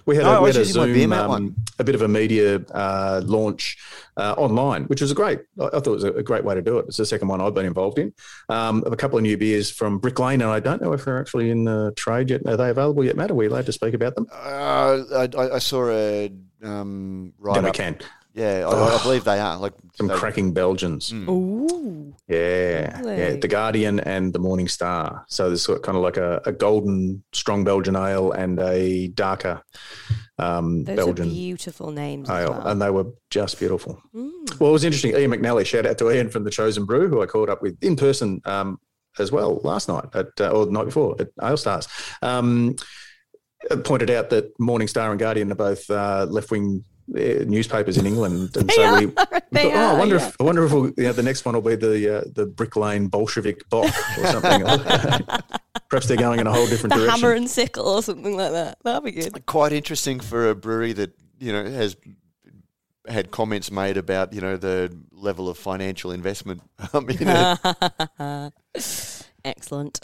We 0.06 0.14
had, 0.16 0.22
No, 0.24 0.34
a, 0.34 0.36
I 0.36 0.40
we 0.40 0.48
had 0.50 0.56
a 0.56 0.64
Zoom, 0.64 1.12
um, 1.12 1.56
a 1.80 1.84
bit 1.84 1.96
of 1.96 2.02
a 2.02 2.06
media 2.08 2.58
uh, 2.70 3.20
launch 3.24 3.76
uh, 4.16 4.34
online, 4.38 4.84
which 4.84 5.00
was 5.00 5.10
a 5.10 5.14
great. 5.14 5.40
I 5.60 5.64
I 5.66 5.68
thought 5.70 5.86
it 5.88 5.90
was 5.90 6.04
a, 6.04 6.12
a 6.12 6.22
great 6.22 6.44
way 6.44 6.54
to 6.54 6.62
do 6.62 6.78
it. 6.78 6.86
It's 6.86 6.96
the 6.96 7.04
second 7.04 7.26
one 7.26 7.40
I've 7.40 7.54
been 7.54 7.66
involved 7.66 7.98
in. 7.98 8.12
Um, 8.48 8.84
of 8.84 8.92
a 8.92 8.96
couple 8.96 9.18
of 9.18 9.22
new 9.24 9.36
beers 9.36 9.68
from 9.70 9.98
Brick 9.98 10.18
Lane, 10.20 10.42
and 10.42 10.50
I 10.50 10.60
don't 10.60 10.80
know 10.80 10.92
if 10.92 11.04
they're 11.04 11.18
actually 11.20 11.50
in 11.50 11.64
the 11.64 11.92
trade 11.96 12.30
yet. 12.30 12.46
Are 12.46 12.56
they 12.56 12.70
available 12.70 13.04
yet, 13.04 13.16
Matt? 13.16 13.32
Are 13.32 13.34
we 13.34 13.46
allowed 13.48 13.66
to 13.66 13.72
speak 13.72 13.94
about 13.94 14.14
them? 14.14 14.26
Uh, 14.32 15.02
I, 15.14 15.28
I- 15.36 15.54
I 15.56 15.58
saw 15.58 15.90
a 15.90 16.30
um, 16.62 17.32
then 17.42 17.54
write 17.54 17.64
we 17.64 17.70
can. 17.72 17.98
Yeah, 18.36 18.66
I, 18.68 18.98
I 18.98 19.02
believe 19.02 19.24
they 19.24 19.40
are. 19.40 19.56
Like 19.56 19.72
Some 19.94 20.08
they- 20.08 20.14
cracking 20.14 20.52
Belgians. 20.52 21.10
Mm. 21.10 21.28
Ooh. 21.28 22.14
Yeah, 22.28 23.00
yeah. 23.04 23.36
The 23.36 23.48
Guardian 23.48 24.00
and 24.00 24.32
the 24.32 24.38
Morning 24.40 24.68
Star. 24.68 25.24
So 25.28 25.46
there's 25.48 25.62
sort 25.62 25.78
of 25.78 25.82
kind 25.82 25.96
of 25.96 26.02
like 26.02 26.16
a, 26.16 26.42
a 26.44 26.52
golden 26.52 27.22
strong 27.32 27.62
Belgian 27.64 27.94
ale 27.96 28.32
and 28.32 28.58
a 28.58 29.08
darker 29.08 29.62
um, 30.38 30.84
Those 30.84 30.96
Belgian 30.96 31.28
are 31.28 31.30
beautiful 31.30 31.92
names. 31.92 32.28
as 32.28 32.42
ale, 32.42 32.50
well. 32.50 32.66
and 32.66 32.82
they 32.82 32.90
were 32.90 33.06
just 33.30 33.58
beautiful. 33.58 34.02
Mm. 34.14 34.58
Well, 34.60 34.70
it 34.70 34.72
was 34.72 34.84
interesting. 34.84 35.16
Ian 35.16 35.30
McNally, 35.30 35.64
shout 35.64 35.86
out 35.86 35.98
to 35.98 36.10
Ian 36.10 36.28
from 36.30 36.44
the 36.44 36.50
Chosen 36.50 36.84
Brew, 36.84 37.08
who 37.08 37.22
I 37.22 37.26
caught 37.26 37.48
up 37.48 37.62
with 37.62 37.78
in 37.82 37.94
person 37.96 38.40
um, 38.44 38.78
as 39.18 39.30
well 39.32 39.60
last 39.62 39.88
night 39.88 40.04
at 40.14 40.26
uh, 40.40 40.50
or 40.50 40.66
the 40.66 40.72
night 40.72 40.86
before 40.86 41.14
at 41.20 41.28
Ale 41.42 41.56
Stars. 41.56 41.86
Um, 42.22 42.74
pointed 43.84 44.10
out 44.10 44.30
that 44.30 44.58
Morning 44.58 44.88
Star 44.88 45.10
and 45.10 45.18
Guardian 45.20 45.50
are 45.52 45.56
both 45.56 45.88
uh, 45.90 46.26
left 46.28 46.50
wing. 46.50 46.84
Uh, 47.14 47.44
newspapers 47.46 47.96
in 47.98 48.04
England, 48.04 48.56
and 48.56 48.68
They 48.68 48.74
so 48.74 48.82
are. 48.84 48.98
we. 49.00 49.06
They 49.52 49.72
oh, 49.72 49.76
I 49.78 49.84
are, 49.94 49.98
wonder 49.98 50.16
yeah. 50.16 50.26
if 50.26 50.36
I 50.40 50.44
wonder 50.44 50.64
if 50.64 50.72
we'll, 50.72 50.86
you 50.96 51.04
know, 51.04 51.12
the 51.12 51.22
next 51.22 51.44
one 51.44 51.54
will 51.54 51.62
be 51.62 51.76
the 51.76 52.18
uh, 52.18 52.24
the 52.34 52.46
Brick 52.46 52.74
Lane 52.74 53.06
Bolshevik 53.06 53.68
Bock 53.70 53.94
or 54.18 54.26
something. 54.26 54.62
Perhaps 55.88 56.08
they're 56.08 56.16
going 56.16 56.40
in 56.40 56.48
a 56.48 56.52
whole 56.52 56.66
different 56.66 56.94
the 56.94 57.00
direction. 57.00 57.20
hammer 57.20 57.32
and 57.32 57.48
sickle 57.48 57.86
or 57.86 58.02
something 58.02 58.36
like 58.36 58.50
that. 58.50 58.78
That'd 58.82 59.04
be 59.04 59.12
good. 59.12 59.46
quite 59.46 59.72
interesting 59.72 60.18
for 60.18 60.50
a 60.50 60.54
brewery 60.56 60.92
that 60.94 61.12
you 61.38 61.52
know 61.52 61.64
has 61.64 61.96
had 63.06 63.30
comments 63.30 63.70
made 63.70 63.96
about 63.96 64.32
you 64.32 64.40
know 64.40 64.56
the 64.56 64.92
level 65.12 65.48
of 65.48 65.56
financial 65.56 66.10
investment. 66.10 66.60
Um, 66.92 67.08
in 67.08 67.28
it. 67.28 68.52
Excellent. 69.44 70.00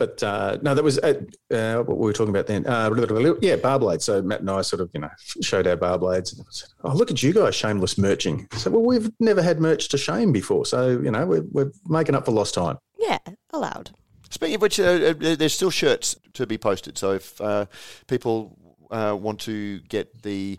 But 0.00 0.22
uh, 0.22 0.56
no, 0.62 0.74
that 0.74 0.82
was 0.82 0.98
uh, 0.98 1.20
uh, 1.50 1.82
what 1.82 1.98
we 1.98 2.06
were 2.06 2.14
talking 2.14 2.34
about 2.34 2.46
then. 2.46 2.66
Uh, 2.66 3.36
yeah, 3.42 3.56
bar 3.56 3.78
blades. 3.78 4.06
So 4.06 4.22
Matt 4.22 4.40
and 4.40 4.48
I 4.48 4.62
sort 4.62 4.80
of, 4.80 4.88
you 4.94 5.00
know, 5.00 5.10
showed 5.42 5.66
our 5.66 5.76
bar 5.76 5.98
blades. 5.98 6.32
And 6.32 6.42
said, 6.48 6.70
oh, 6.84 6.94
look 6.94 7.10
at 7.10 7.22
you 7.22 7.34
guys, 7.34 7.54
shameless 7.54 7.98
merching. 7.98 8.48
So, 8.54 8.70
well, 8.70 8.80
we've 8.80 9.10
never 9.20 9.42
had 9.42 9.60
merch 9.60 9.90
to 9.90 9.98
shame 9.98 10.32
before. 10.32 10.64
So, 10.64 10.88
you 10.88 11.10
know, 11.10 11.26
we're, 11.26 11.44
we're 11.52 11.70
making 11.86 12.14
up 12.14 12.24
for 12.24 12.32
lost 12.32 12.54
time. 12.54 12.78
Yeah, 12.98 13.18
allowed. 13.50 13.90
Speaking 14.30 14.54
of 14.54 14.62
which, 14.62 14.80
uh, 14.80 14.84
uh, 14.84 15.12
there's 15.36 15.52
still 15.52 15.70
shirts 15.70 16.16
to 16.32 16.46
be 16.46 16.56
posted. 16.56 16.96
So 16.96 17.12
if 17.12 17.38
uh, 17.38 17.66
people 18.06 18.56
uh, 18.90 19.14
want 19.20 19.40
to 19.40 19.80
get 19.80 20.22
the, 20.22 20.58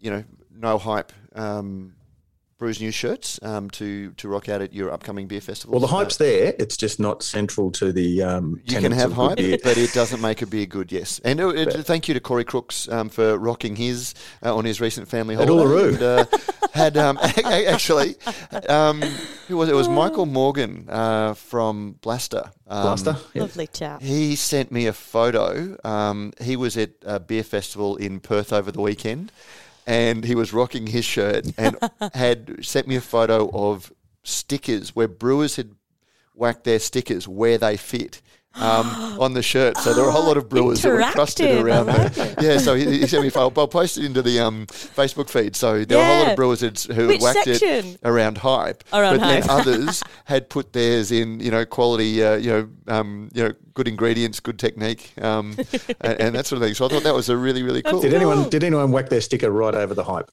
you 0.00 0.10
know, 0.10 0.24
no 0.50 0.78
hype 0.78 1.12
um, 1.34 1.92
Brews 2.58 2.80
News 2.80 2.94
shirts 2.94 3.38
um, 3.42 3.70
to 3.70 4.10
to 4.12 4.28
rock 4.28 4.48
out 4.48 4.60
at 4.60 4.72
your 4.74 4.90
upcoming 4.92 5.28
beer 5.28 5.40
festival. 5.40 5.72
Well, 5.72 5.80
the 5.80 5.94
hype's 5.94 6.16
there. 6.16 6.54
It's 6.58 6.76
just 6.76 6.98
not 6.98 7.22
central 7.22 7.70
to 7.72 7.92
the. 7.92 8.22
Um, 8.22 8.60
You 8.64 8.80
can 8.80 8.92
have 8.92 9.12
of 9.12 9.16
hype, 9.16 9.36
beer. 9.36 9.58
but 9.62 9.78
it 9.78 9.92
doesn't 9.92 10.20
make 10.20 10.42
a 10.42 10.46
beer 10.46 10.66
good. 10.66 10.90
Yes, 10.90 11.20
and 11.24 11.40
uh, 11.40 11.48
uh, 11.50 11.82
thank 11.82 12.08
you 12.08 12.14
to 12.14 12.20
Corey 12.20 12.44
Crooks 12.44 12.88
um, 12.88 13.08
for 13.08 13.38
rocking 13.38 13.76
his 13.76 14.12
uh, 14.44 14.54
on 14.54 14.64
his 14.64 14.80
recent 14.80 15.06
family 15.08 15.36
At 15.36 15.46
holiday. 15.48 15.64
Uluru. 15.64 15.88
And, 15.94 16.02
uh, 16.02 16.24
had 16.72 16.96
um, 16.96 17.18
actually, 17.44 18.16
um, 18.68 19.00
who 19.48 19.56
was 19.56 19.68
it? 19.68 19.72
It 19.72 19.76
was 19.76 19.88
Michael 19.88 20.26
Morgan 20.26 20.86
uh, 20.88 21.34
from 21.34 21.96
Blasta. 22.02 22.50
Um, 22.66 22.86
Blasta. 22.96 23.18
Yeah. 23.34 23.42
Lovely 23.42 23.66
chap. 23.68 24.02
He 24.02 24.36
sent 24.36 24.70
me 24.72 24.86
a 24.86 24.92
photo. 24.92 25.76
Um, 25.84 26.32
he 26.40 26.56
was 26.56 26.76
at 26.76 26.90
a 27.02 27.18
beer 27.20 27.42
festival 27.44 27.96
in 27.96 28.20
Perth 28.20 28.52
over 28.52 28.70
the 28.70 28.80
weekend, 28.80 29.32
and 29.88 30.24
he 30.24 30.34
was 30.34 30.52
rocking 30.52 30.86
his 30.88 31.06
shirt 31.06 31.46
and 31.56 31.76
had 32.14 32.62
sent 32.64 32.86
me 32.86 32.94
a 32.94 33.00
photo 33.00 33.50
of 33.54 33.90
stickers 34.22 34.94
where 34.94 35.08
brewers 35.08 35.56
had 35.56 35.70
whacked 36.34 36.64
their 36.64 36.78
stickers 36.78 37.26
where 37.26 37.56
they 37.56 37.76
fit. 37.76 38.20
Um, 38.60 38.86
on 39.20 39.34
the 39.34 39.42
shirt, 39.42 39.76
so 39.78 39.94
there 39.94 40.04
were 40.04 40.10
a 40.10 40.12
whole 40.12 40.26
lot 40.26 40.36
of 40.36 40.48
brewers 40.48 40.82
that 40.82 40.92
were 40.92 41.02
crusted 41.02 41.60
around 41.60 41.86
like 41.86 42.12
there. 42.14 42.34
it. 42.38 42.42
Yeah, 42.42 42.58
so 42.58 42.74
he, 42.74 42.98
he 42.98 43.06
sent 43.06 43.22
me 43.22 43.28
a 43.28 43.30
photo. 43.30 43.60
I'll 43.60 43.68
post 43.68 43.98
it 43.98 44.04
into 44.04 44.22
the 44.22 44.40
um, 44.40 44.66
Facebook 44.66 45.28
feed. 45.28 45.56
So 45.56 45.84
there 45.84 45.98
were 45.98 46.04
a 46.04 46.06
whole 46.06 46.18
lot 46.22 46.30
of 46.30 46.36
brewers 46.36 46.60
who 46.86 47.08
Which 47.08 47.20
whacked 47.20 47.44
section? 47.44 47.86
it 47.86 47.98
around 48.04 48.38
hype, 48.38 48.84
Around 48.92 49.18
but 49.18 49.26
then 49.26 49.50
others 49.50 50.02
had 50.24 50.48
put 50.48 50.72
theirs 50.72 51.10
in, 51.12 51.40
you 51.40 51.50
know, 51.50 51.64
quality, 51.64 52.22
uh, 52.22 52.36
you 52.36 52.50
know, 52.50 52.68
um, 52.88 53.30
you 53.34 53.44
know, 53.44 53.54
good 53.74 53.88
ingredients, 53.88 54.40
good 54.40 54.58
technique, 54.58 55.12
um, 55.22 55.56
and, 56.00 56.20
and 56.20 56.34
that 56.34 56.46
sort 56.46 56.60
of 56.60 56.66
thing. 56.66 56.74
So 56.74 56.84
I 56.86 56.88
thought 56.88 57.04
that 57.04 57.14
was 57.14 57.28
a 57.28 57.36
really, 57.36 57.62
really 57.62 57.82
cool. 57.82 58.00
Did 58.00 58.14
anyone 58.14 58.48
did 58.48 58.64
anyone 58.64 58.90
whack 58.92 59.08
their 59.08 59.20
sticker 59.20 59.50
right 59.50 59.74
over 59.74 59.94
the 59.94 60.04
hype? 60.04 60.30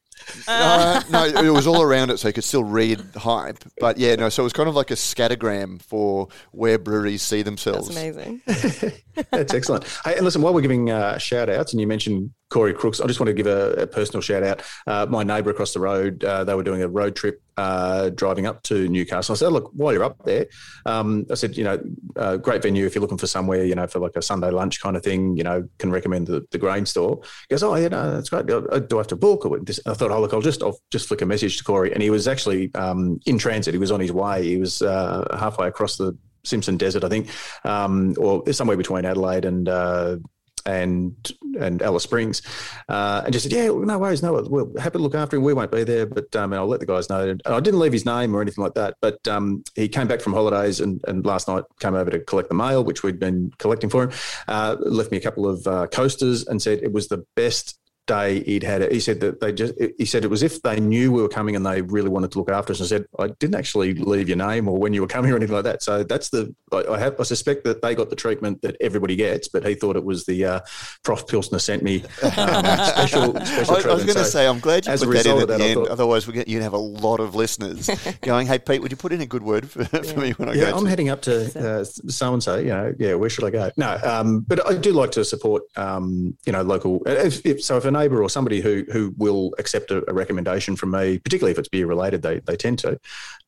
Uh, 0.47 1.01
no, 1.09 1.25
it 1.25 1.49
was 1.51 1.67
all 1.67 1.81
around 1.81 2.09
it, 2.09 2.17
so 2.17 2.27
you 2.27 2.33
could 2.33 2.43
still 2.43 2.63
read 2.63 3.03
hype. 3.15 3.63
But 3.79 3.97
yeah, 3.97 4.15
no, 4.15 4.29
so 4.29 4.41
it 4.43 4.45
was 4.45 4.53
kind 4.53 4.67
of 4.67 4.75
like 4.75 4.89
a 4.89 4.95
scattergram 4.95 5.81
for 5.81 6.29
where 6.51 6.79
breweries 6.79 7.21
see 7.21 7.41
themselves. 7.43 7.89
That's 8.15 8.73
amazing. 8.83 8.91
That's 9.31 9.53
excellent. 9.53 9.85
Hey, 10.03 10.15
and 10.15 10.25
listen, 10.25 10.41
while 10.41 10.53
we're 10.53 10.61
giving 10.61 10.89
uh, 10.89 11.17
shout 11.17 11.49
outs, 11.49 11.73
and 11.73 11.81
you 11.81 11.87
mentioned 11.87 12.31
Corey 12.49 12.73
Crooks, 12.73 13.01
I 13.01 13.07
just 13.07 13.19
want 13.19 13.27
to 13.27 13.33
give 13.33 13.47
a, 13.47 13.73
a 13.73 13.87
personal 13.87 14.21
shout 14.21 14.43
out. 14.43 14.61
Uh, 14.87 15.05
my 15.09 15.23
neighbour 15.23 15.49
across 15.51 15.73
the 15.73 15.79
road, 15.79 16.23
uh, 16.23 16.43
they 16.43 16.53
were 16.53 16.63
doing 16.63 16.81
a 16.81 16.87
road 16.87 17.15
trip 17.15 17.41
uh, 17.57 18.09
driving 18.09 18.45
up 18.45 18.61
to 18.63 18.87
Newcastle. 18.87 19.33
I 19.33 19.37
said, 19.37 19.51
look, 19.51 19.71
while 19.73 19.93
you're 19.93 20.03
up 20.03 20.23
there, 20.25 20.47
um, 20.85 21.25
I 21.31 21.35
said, 21.35 21.57
you 21.57 21.63
know, 21.63 21.81
uh, 22.17 22.37
great 22.37 22.61
venue 22.61 22.85
if 22.85 22.95
you're 22.95 23.01
looking 23.01 23.17
for 23.17 23.27
somewhere, 23.27 23.63
you 23.63 23.75
know, 23.75 23.87
for 23.87 23.99
like 23.99 24.15
a 24.15 24.21
Sunday 24.21 24.51
lunch 24.51 24.81
kind 24.81 24.95
of 24.95 25.03
thing, 25.03 25.37
you 25.37 25.43
know, 25.43 25.67
can 25.79 25.91
recommend 25.91 26.27
the, 26.27 26.45
the 26.51 26.57
grain 26.57 26.85
store. 26.85 27.21
He 27.49 27.53
goes, 27.53 27.63
oh, 27.63 27.75
yeah, 27.75 27.87
no, 27.87 28.11
that's 28.11 28.29
great. 28.29 28.45
Do 28.45 28.67
I 28.71 28.97
have 28.97 29.07
to 29.07 29.15
book? 29.15 29.45
Or? 29.45 29.57
I 29.57 29.93
thought, 29.93 30.11
oh, 30.11 30.21
look, 30.21 30.33
I'll 30.33 30.41
just, 30.41 30.61
I'll 30.61 30.79
just 30.91 31.07
flick 31.07 31.21
a 31.21 31.25
message 31.25 31.57
to 31.57 31.63
Corey. 31.63 31.93
And 31.93 32.01
he 32.01 32.09
was 32.09 32.27
actually 32.27 32.73
um, 32.75 33.19
in 33.25 33.37
transit. 33.37 33.73
He 33.73 33.79
was 33.79 33.91
on 33.91 33.99
his 33.99 34.11
way. 34.11 34.43
He 34.43 34.57
was 34.57 34.81
uh, 34.81 35.25
halfway 35.39 35.67
across 35.67 35.97
the 35.97 36.17
Simpson 36.45 36.77
Desert, 36.77 37.03
I 37.03 37.09
think, 37.09 37.29
um, 37.63 38.15
or 38.17 38.51
somewhere 38.51 38.77
between 38.77 39.05
Adelaide 39.05 39.45
and 39.45 39.67
uh, 39.67 40.17
and 40.65 41.15
and 41.59 41.81
Alice 41.81 42.03
Springs, 42.03 42.41
uh, 42.89 43.21
and 43.23 43.33
just 43.33 43.43
said, 43.43 43.51
"Yeah, 43.51 43.67
no 43.67 43.99
worries, 43.99 44.23
no, 44.23 44.33
we're 44.49 44.79
happy 44.79 44.97
to 44.97 45.03
look 45.03 45.15
after 45.15 45.37
him. 45.37 45.43
We 45.43 45.53
won't 45.53 45.71
be 45.71 45.83
there, 45.83 46.05
but 46.05 46.35
um, 46.35 46.53
and 46.53 46.59
I'll 46.59 46.67
let 46.67 46.79
the 46.79 46.85
guys 46.85 47.09
know." 47.09 47.29
And 47.29 47.41
I 47.45 47.59
didn't 47.59 47.79
leave 47.79 47.93
his 47.93 48.05
name 48.05 48.35
or 48.35 48.41
anything 48.41 48.63
like 48.63 48.73
that, 48.73 48.95
but 49.01 49.25
um, 49.27 49.63
he 49.75 49.87
came 49.87 50.07
back 50.07 50.21
from 50.21 50.33
holidays 50.33 50.79
and, 50.79 51.01
and 51.07 51.25
last 51.25 51.47
night 51.47 51.63
came 51.79 51.95
over 51.95 52.09
to 52.09 52.19
collect 52.19 52.49
the 52.49 52.55
mail, 52.55 52.83
which 52.83 53.03
we'd 53.03 53.19
been 53.19 53.51
collecting 53.59 53.89
for 53.89 54.03
him. 54.03 54.11
Uh, 54.47 54.75
left 54.79 55.11
me 55.11 55.17
a 55.17 55.21
couple 55.21 55.47
of 55.47 55.65
uh, 55.67 55.87
coasters 55.87 56.45
and 56.47 56.61
said 56.61 56.79
it 56.81 56.91
was 56.91 57.07
the 57.07 57.25
best 57.35 57.79
day 58.07 58.43
he'd 58.43 58.63
had 58.63 58.81
it. 58.81 58.91
He 58.91 58.99
said 58.99 59.19
that 59.21 59.39
they 59.39 59.51
just, 59.51 59.73
he 59.97 60.05
said 60.05 60.23
it 60.23 60.29
was 60.29 60.43
if 60.43 60.61
they 60.61 60.79
knew 60.79 61.11
we 61.11 61.21
were 61.21 61.29
coming 61.29 61.55
and 61.55 61.65
they 61.65 61.81
really 61.81 62.09
wanted 62.09 62.31
to 62.33 62.39
look 62.39 62.51
after 62.51 62.73
us 62.73 62.79
and 62.79 62.89
said, 62.89 63.05
I 63.19 63.27
didn't 63.27 63.55
actually 63.55 63.93
leave 63.95 64.27
your 64.27 64.37
name 64.37 64.67
or 64.67 64.77
when 64.77 64.93
you 64.93 65.01
were 65.01 65.07
coming 65.07 65.31
or 65.31 65.35
anything 65.35 65.55
like 65.55 65.63
that. 65.63 65.83
So 65.83 66.03
that's 66.03 66.29
the, 66.29 66.53
I, 66.71 66.99
have, 66.99 67.19
I 67.19 67.23
suspect 67.23 67.63
that 67.65 67.81
they 67.81 67.95
got 67.95 68.09
the 68.09 68.15
treatment 68.15 68.61
that 68.61 68.75
everybody 68.79 69.15
gets, 69.15 69.47
but 69.47 69.65
he 69.65 69.75
thought 69.75 69.95
it 69.95 70.03
was 70.03 70.25
the 70.25 70.45
uh, 70.45 70.59
Prof 71.03 71.27
Pilsner 71.27 71.59
sent 71.59 71.83
me 71.83 72.03
um, 72.23 72.31
special, 72.31 73.35
special 73.45 73.75
I, 73.75 73.81
I, 73.81 73.93
was 73.93 74.03
going 74.03 74.17
to 74.17 74.23
so 74.23 74.29
say, 74.29 74.47
I'm 74.47 74.59
glad 74.59 74.85
you 74.85 74.91
put 74.93 75.13
that 75.13 75.25
in 75.25 75.41
at 75.41 75.47
the 75.47 75.63
end. 75.63 75.73
Thought, 75.75 75.89
Otherwise, 75.89 76.27
we 76.27 76.43
you'd 76.47 76.63
have 76.63 76.73
a 76.73 76.77
lot 76.77 77.19
of 77.19 77.35
listeners 77.35 77.89
going, 78.21 78.47
hey, 78.47 78.59
Pete, 78.59 78.81
would 78.81 78.91
you 78.91 78.97
put 78.97 79.11
in 79.11 79.21
a 79.21 79.25
good 79.25 79.43
word 79.43 79.69
for, 79.69 79.81
yeah. 79.93 80.01
for 80.01 80.19
me 80.19 80.31
when 80.31 80.49
I 80.49 80.53
go? 80.53 80.59
yeah, 80.59 80.71
go? 80.71 80.77
I'm 80.77 80.83
to... 80.83 80.89
heading 80.89 81.09
up 81.09 81.21
to 81.23 81.45
uh, 81.59 81.83
so 81.83 82.33
and 82.33 82.43
so, 82.43 82.57
you 82.57 82.69
know, 82.69 82.93
yeah, 82.99 83.13
where 83.15 83.29
should 83.29 83.45
I 83.45 83.49
go? 83.49 83.71
No, 83.77 83.99
um, 84.03 84.41
but 84.41 84.65
I 84.67 84.75
do 84.75 84.93
like 84.93 85.11
to 85.11 85.25
support, 85.25 85.63
um, 85.75 86.37
you 86.45 86.51
know, 86.51 86.61
local. 86.61 87.01
If, 87.05 87.45
if, 87.45 87.63
so 87.63 87.77
if 87.77 87.85
a 87.85 87.91
neighbour 87.97 88.21
or 88.21 88.29
somebody 88.29 88.61
who 88.61 88.85
who 88.91 89.13
will 89.17 89.53
accept 89.57 89.91
a, 89.91 90.09
a, 90.09 90.13
recommendation 90.13 90.75
from 90.75 90.91
me, 90.91 91.19
particularly 91.19 91.51
if 91.51 91.59
it's 91.59 91.69
beer 91.69 91.87
related, 91.87 92.21
they 92.21 92.39
they 92.39 92.55
tend 92.55 92.79
to, 92.79 92.99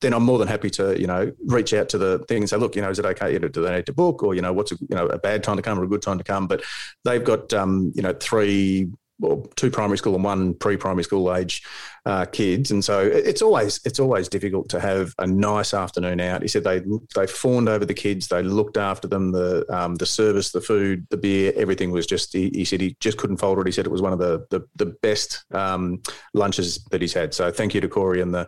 then 0.01 0.13
I'm 0.13 0.23
more 0.23 0.39
than 0.39 0.47
happy 0.47 0.69
to 0.71 0.99
you 0.99 1.07
know 1.07 1.31
reach 1.45 1.73
out 1.73 1.89
to 1.89 1.97
the 1.97 2.19
thing 2.27 2.43
and 2.43 2.49
say, 2.49 2.57
look, 2.57 2.75
you 2.75 2.81
know, 2.81 2.89
is 2.89 2.99
it 2.99 3.05
okay? 3.05 3.33
You 3.33 3.39
know, 3.39 3.47
do 3.47 3.61
they 3.61 3.75
need 3.75 3.85
to 3.87 3.93
book 3.93 4.23
or 4.23 4.35
you 4.35 4.41
know 4.41 4.53
what's 4.53 4.71
a, 4.71 4.75
you 4.75 4.95
know 4.95 5.07
a 5.07 5.17
bad 5.17 5.43
time 5.43 5.57
to 5.57 5.61
come 5.61 5.79
or 5.79 5.83
a 5.83 5.87
good 5.87 6.01
time 6.01 6.17
to 6.17 6.23
come? 6.23 6.47
But 6.47 6.63
they've 7.03 7.23
got 7.23 7.53
um, 7.53 7.91
you 7.95 8.01
know 8.01 8.13
three 8.13 8.89
well, 9.19 9.47
two 9.55 9.71
primary 9.71 9.97
school 9.97 10.15
and 10.15 10.23
one 10.23 10.53
pre-primary 10.53 11.03
school 11.03 11.33
age 11.33 11.63
uh, 12.05 12.25
kids, 12.25 12.71
and 12.71 12.85
so 12.85 13.01
it's 13.01 13.41
always 13.41 13.79
it's 13.83 13.99
always 13.99 14.29
difficult 14.29 14.69
to 14.69 14.79
have 14.79 15.13
a 15.19 15.27
nice 15.27 15.73
afternoon 15.73 16.21
out. 16.21 16.41
He 16.41 16.47
said 16.47 16.63
they 16.63 16.81
they 17.15 17.27
fawned 17.27 17.67
over 17.67 17.85
the 17.85 17.93
kids, 17.93 18.27
they 18.27 18.43
looked 18.43 18.77
after 18.77 19.07
them, 19.07 19.31
the 19.31 19.65
um, 19.69 19.95
the 19.95 20.05
service, 20.05 20.51
the 20.51 20.61
food, 20.61 21.07
the 21.09 21.17
beer, 21.17 21.51
everything 21.55 21.91
was 21.91 22.05
just. 22.05 22.33
He, 22.33 22.49
he, 22.53 22.65
said 22.65 22.81
he 22.81 22.95
just 22.99 23.17
couldn't 23.17 23.37
fold 23.37 23.59
it. 23.59 23.65
He 23.65 23.71
said 23.71 23.85
it 23.85 23.91
was 23.91 24.01
one 24.01 24.13
of 24.13 24.19
the 24.19 24.45
the, 24.49 24.61
the 24.75 24.85
best 25.01 25.43
um, 25.51 26.01
lunches 26.33 26.83
that 26.91 27.01
he's 27.01 27.13
had. 27.13 27.33
So 27.33 27.51
thank 27.51 27.73
you 27.73 27.81
to 27.81 27.89
Corey 27.89 28.21
and 28.21 28.33
the 28.33 28.47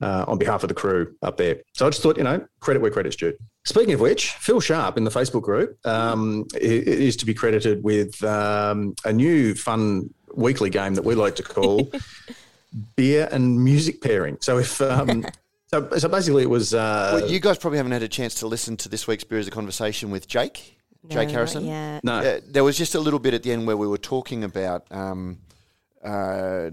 uh, 0.00 0.24
on 0.28 0.38
behalf 0.38 0.62
of 0.62 0.68
the 0.68 0.74
crew 0.74 1.14
up 1.22 1.36
there. 1.36 1.56
So 1.72 1.86
I 1.86 1.90
just 1.90 2.02
thought, 2.02 2.16
you 2.16 2.24
know, 2.24 2.44
credit 2.60 2.82
where 2.82 2.90
credit's 2.90 3.16
due. 3.16 3.34
Speaking 3.64 3.94
of 3.94 4.00
which, 4.00 4.30
Phil 4.32 4.60
Sharp 4.60 4.96
in 4.96 5.04
the 5.04 5.10
Facebook 5.10 5.42
group 5.42 5.78
um, 5.86 6.46
is 6.54 7.16
to 7.16 7.26
be 7.26 7.34
credited 7.34 7.82
with 7.82 8.22
um, 8.24 8.94
a 9.04 9.12
new 9.12 9.54
fun 9.54 10.10
weekly 10.34 10.70
game 10.70 10.94
that 10.94 11.04
we 11.04 11.14
like 11.14 11.36
to 11.36 11.42
call 11.42 11.90
beer 12.96 13.28
and 13.32 13.62
music 13.62 14.02
pairing. 14.02 14.36
So 14.40 14.58
if 14.58 14.80
um, 14.80 15.24
so, 15.68 15.88
so 15.96 16.08
basically 16.08 16.42
it 16.42 16.50
was. 16.50 16.74
Uh, 16.74 17.20
well, 17.20 17.30
you 17.30 17.40
guys 17.40 17.58
probably 17.58 17.78
haven't 17.78 17.92
had 17.92 18.02
a 18.02 18.08
chance 18.08 18.34
to 18.36 18.46
listen 18.46 18.76
to 18.78 18.88
this 18.88 19.06
week's 19.06 19.24
beer 19.24 19.38
as 19.38 19.48
a 19.48 19.52
conversation 19.52 20.10
with 20.10 20.28
Jake. 20.28 20.78
No, 21.02 21.16
Jake 21.16 21.30
Harrison. 21.30 21.66
No, 22.02 22.14
uh, 22.14 22.40
there 22.46 22.64
was 22.64 22.78
just 22.78 22.94
a 22.94 23.00
little 23.00 23.18
bit 23.18 23.34
at 23.34 23.42
the 23.42 23.52
end 23.52 23.66
where 23.66 23.76
we 23.76 23.86
were 23.86 23.98
talking 23.98 24.42
about, 24.42 24.86
um, 24.90 25.38
uh, 26.02 26.70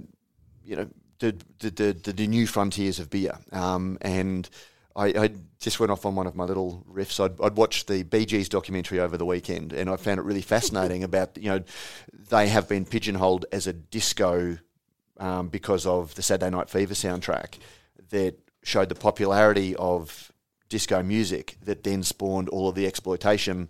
you 0.63 0.77
know, 0.77 0.87
the, 1.21 1.35
the, 1.59 1.93
the, 1.93 2.11
the 2.11 2.27
new 2.27 2.45
frontiers 2.45 2.99
of 2.99 3.09
beer. 3.09 3.37
Um, 3.51 3.97
and 4.01 4.49
I, 4.95 5.05
I, 5.07 5.29
just 5.59 5.79
went 5.79 5.91
off 5.91 6.07
on 6.07 6.15
one 6.15 6.25
of 6.25 6.35
my 6.35 6.43
little 6.43 6.83
riffs. 6.91 7.23
I'd, 7.23 7.39
I'd, 7.39 7.55
watched 7.55 7.87
the 7.87 8.03
Gees 8.03 8.49
documentary 8.49 8.99
over 8.99 9.15
the 9.15 9.25
weekend, 9.25 9.73
and 9.73 9.89
I 9.89 9.95
found 9.95 10.19
it 10.19 10.23
really 10.23 10.41
fascinating 10.41 11.03
about 11.09 11.37
you 11.37 11.49
know 11.49 11.63
they 12.29 12.47
have 12.47 12.67
been 12.67 12.83
pigeonholed 12.83 13.45
as 13.51 13.67
a 13.67 13.73
disco 13.73 14.57
um, 15.17 15.49
because 15.49 15.85
of 15.85 16.15
the 16.15 16.23
Saturday 16.23 16.49
Night 16.49 16.69
Fever 16.69 16.95
soundtrack 16.95 17.59
that 18.09 18.35
showed 18.63 18.89
the 18.89 18.95
popularity 18.95 19.75
of 19.75 20.31
disco 20.67 21.03
music 21.03 21.57
that 21.63 21.83
then 21.83 22.01
spawned 22.01 22.49
all 22.49 22.67
of 22.67 22.75
the 22.75 22.87
exploitation 22.87 23.69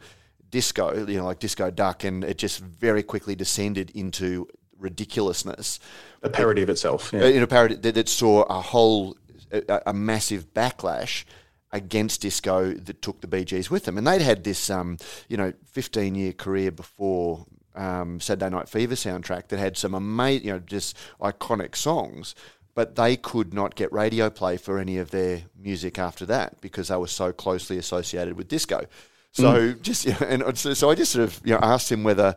disco, 0.50 1.06
you 1.08 1.18
know, 1.18 1.26
like 1.26 1.40
Disco 1.40 1.72
Duck, 1.72 2.04
and 2.04 2.24
it 2.24 2.38
just 2.38 2.60
very 2.60 3.04
quickly 3.04 3.36
descended 3.36 3.90
into 3.92 4.48
ridiculousness. 4.82 5.80
A 6.24 6.30
parody 6.30 6.62
of 6.62 6.70
itself. 6.70 7.12
Yeah. 7.14 7.26
In 7.26 7.44
a 7.44 7.48
parody 7.48 7.76
that, 7.76 7.96
that 7.96 8.10
saw 8.10 8.44
a 8.44 8.62
whole, 8.62 9.18
a, 9.52 9.82
a, 9.88 9.94
massive 9.94 10.54
backlash 10.54 11.24
against 11.72 12.22
disco 12.22 12.74
that 12.74 13.02
took 13.02 13.22
the 13.22 13.28
Bee 13.28 13.46
Gees 13.46 13.70
with 13.70 13.86
them. 13.86 13.98
And 13.98 14.06
they'd 14.06 14.22
had 14.22 14.44
this, 14.44 14.70
um, 14.70 14.98
you 15.30 15.38
know, 15.38 15.54
15 15.72 16.16
year 16.16 16.34
career 16.34 16.72
before 16.72 17.46
um, 17.76 18.20
Saturday 18.20 18.50
Night 18.50 18.68
Fever 18.70 18.96
soundtrack 18.96 19.48
that 19.48 19.60
had 19.60 19.78
some 19.78 19.94
amazing, 19.94 20.48
you 20.48 20.54
know, 20.54 20.60
just 20.60 20.98
iconic 21.22 21.76
songs. 21.76 22.36
But 22.74 22.96
they 22.96 23.18
could 23.18 23.54
not 23.54 23.76
get 23.76 23.92
radio 23.92 24.30
play 24.30 24.56
for 24.56 24.80
any 24.80 24.98
of 24.98 25.12
their 25.12 25.42
music 25.60 26.00
after 26.00 26.26
that 26.28 26.62
because 26.62 26.88
they 26.88 26.96
were 26.96 27.08
so 27.08 27.34
closely 27.34 27.78
associated 27.78 28.38
with 28.38 28.48
disco. 28.48 28.86
So 29.32 29.44
mm. 29.44 29.82
just 29.82 30.06
you 30.06 30.12
know, 30.22 30.46
and 30.48 30.58
so 30.58 30.90
I 30.90 30.96
just 30.96 31.12
sort 31.12 31.24
of 31.24 31.42
you 31.44 31.54
know 31.54 31.60
asked 31.62 31.92
him 31.92 32.04
whether 32.04 32.36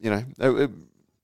you 0.00 0.10
know 0.10 0.68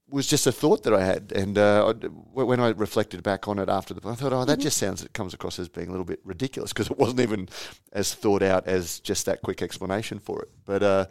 was 0.09 0.26
just 0.26 0.46
a 0.46 0.52
thought 0.52 0.82
that 0.84 0.92
I 0.92 1.02
had, 1.02 1.32
and 1.32 1.57
uh, 1.57 1.92
when 2.32 2.61
I 2.61 2.68
reflected 2.68 3.22
back 3.22 3.48
on 3.48 3.59
it 3.59 3.68
after 3.68 3.94
the, 3.94 4.07
I 4.07 4.14
thought, 4.14 4.32
oh, 4.32 4.44
that 4.44 4.55
mm-hmm. 4.55 4.62
just 4.62 4.76
sounds 4.76 5.02
it 5.02 5.12
comes 5.12 5.32
across 5.32 5.59
as 5.59 5.68
being 5.68 5.88
a 5.88 5.90
little 5.90 6.05
bit 6.05 6.20
ridiculous 6.24 6.72
because 6.72 6.90
it 6.90 6.98
wasn't 6.98 7.20
even 7.20 7.48
as 7.92 8.14
thought 8.14 8.42
out 8.42 8.66
as 8.66 9.00
just 9.00 9.26
that 9.26 9.42
quick 9.42 9.62
explanation 9.62 10.18
for 10.18 10.42
it. 10.42 10.50
But 10.66 10.82
uh, 10.82 11.07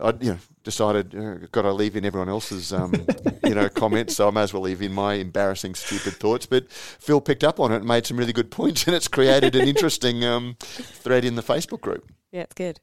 I, 0.00 0.14
you 0.20 0.32
know, 0.32 0.38
decided 0.62 1.14
uh, 1.14 1.46
got 1.50 1.62
to 1.62 1.72
leave 1.72 1.96
in 1.96 2.04
everyone 2.04 2.28
else's, 2.28 2.72
um, 2.72 2.94
you 3.44 3.54
know, 3.54 3.68
comments, 3.68 4.16
so 4.16 4.28
I 4.28 4.30
may 4.30 4.42
as 4.42 4.52
well 4.52 4.62
leave 4.62 4.82
in 4.82 4.92
my 4.92 5.14
embarrassing, 5.14 5.74
stupid 5.74 6.14
thoughts. 6.14 6.46
But 6.46 6.70
Phil 6.70 7.20
picked 7.20 7.44
up 7.44 7.58
on 7.58 7.72
it 7.72 7.76
and 7.76 7.86
made 7.86 8.06
some 8.06 8.16
really 8.16 8.32
good 8.32 8.50
points, 8.50 8.84
and 8.86 8.94
it's 8.94 9.08
created 9.08 9.56
an 9.56 9.66
interesting 9.66 10.24
um, 10.24 10.56
thread 10.60 11.24
in 11.24 11.34
the 11.34 11.42
Facebook 11.42 11.80
group. 11.80 12.10
Yeah, 12.30 12.42
it's 12.42 12.54
good. 12.54 12.80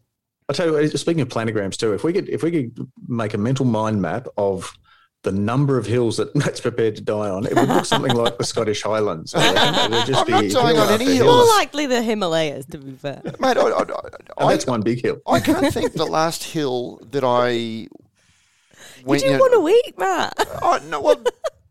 I'll 0.48 0.56
tell 0.56 0.68
you, 0.68 0.90
speaking 0.90 1.22
of 1.22 1.30
planograms 1.30 1.78
too, 1.78 1.94
if 1.94 2.04
we 2.04 2.14
could 2.14 2.30
if 2.30 2.44
we 2.44 2.52
could 2.52 2.88
make 3.08 3.34
a 3.34 3.38
mental 3.38 3.66
mind 3.66 4.02
map 4.02 4.28
of 4.38 4.78
the 5.26 5.32
number 5.32 5.78
of 5.78 5.86
hills 5.86 6.18
that 6.18 6.34
Matt's 6.36 6.62
prepared 6.62 6.96
to 6.96 7.02
die 7.02 7.30
on, 7.30 7.46
it 7.46 7.54
would 7.56 7.68
look 7.68 7.86
something 7.86 8.16
like 8.16 8.38
the 8.38 8.46
Scottish 8.46 8.84
Highlands. 8.84 9.34
It 9.36 9.92
would 9.92 10.06
just 10.06 10.22
I'm 10.22 10.26
be 10.26 10.32
not 10.32 10.64
dying 10.64 10.78
on 10.78 10.90
any 10.94 11.16
hills. 11.16 11.48
More 11.48 11.58
likely 11.58 11.88
the 11.88 12.02
Himalayas, 12.02 12.66
to 12.68 12.78
be 12.78 12.94
fair. 12.94 13.22
Mate, 13.40 13.58
I, 13.58 13.62
I, 13.62 13.84
I, 14.38 14.50
that's 14.50 14.66
one 14.66 14.82
big 14.82 15.02
hill. 15.02 15.20
I 15.28 15.42
can't 15.42 15.74
think 15.74 15.94
the 15.94 16.06
last 16.06 16.44
hill 16.44 17.02
that 17.12 17.24
I 17.26 17.88
went. 19.04 19.22
You 19.24 19.28
do 19.28 19.34
you 19.34 19.40
want 19.40 19.54
to 19.54 19.90
eat, 19.90 19.98
Matt? 19.98 20.34
Oh, 20.62 20.80
no, 20.88 21.02
well, 21.02 21.22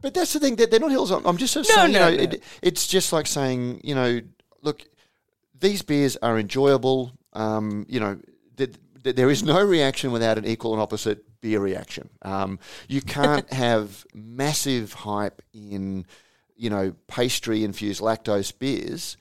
but 0.02 0.12
that's 0.12 0.34
the 0.34 0.40
thing. 0.40 0.56
They're 0.56 0.80
not 0.80 0.90
hills. 0.90 1.10
I'm 1.10 1.36
just 1.36 1.56
no, 1.56 1.62
saying, 1.62 1.92
no, 1.92 2.08
you 2.08 2.16
know, 2.18 2.24
no. 2.24 2.32
It, 2.32 2.42
it's 2.60 2.86
just 2.86 3.12
like 3.12 3.26
saying, 3.26 3.80
you 3.84 3.94
know, 3.94 4.20
look, 4.62 4.82
these 5.58 5.80
beers 5.82 6.16
are 6.18 6.38
enjoyable. 6.38 7.12
Um, 7.32 7.86
you 7.88 8.00
know, 8.00 8.18
there 9.04 9.30
is 9.30 9.42
no 9.42 9.62
reaction 9.62 10.12
without 10.12 10.38
an 10.38 10.46
equal 10.46 10.72
and 10.72 10.80
opposite 10.80 11.24
beer 11.44 11.60
reaction. 11.60 12.08
Um, 12.22 12.58
you 12.88 13.02
can't 13.02 13.52
have 13.52 14.06
massive 14.14 14.94
hype 14.94 15.42
in, 15.52 16.06
you 16.56 16.70
know, 16.70 16.94
pastry 17.06 17.64
infused 17.64 18.00
lactose 18.00 18.58
beers. 18.58 19.18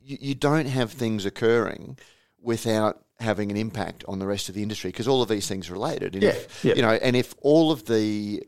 You, 0.00 0.16
you 0.20 0.34
don't 0.36 0.66
have 0.66 0.92
things 0.92 1.26
occurring 1.26 1.98
without 2.40 3.04
having 3.18 3.50
an 3.50 3.56
impact 3.56 4.04
on 4.06 4.20
the 4.20 4.26
rest 4.26 4.48
of 4.48 4.54
the 4.54 4.62
industry 4.62 4.90
because 4.90 5.08
all 5.08 5.20
of 5.20 5.28
these 5.28 5.48
things 5.48 5.68
are 5.68 5.72
related. 5.72 6.14
And 6.14 6.22
yeah, 6.22 6.30
if, 6.30 6.64
yeah. 6.64 6.74
You 6.76 6.82
know, 6.82 6.92
and 6.92 7.16
if 7.16 7.34
all 7.42 7.72
of 7.72 7.86
the 7.86 8.44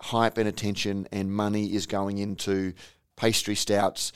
hype 0.00 0.36
and 0.36 0.48
attention 0.48 1.06
and 1.12 1.32
money 1.32 1.72
is 1.74 1.86
going 1.86 2.18
into 2.18 2.72
pastry 3.14 3.54
stouts, 3.54 4.12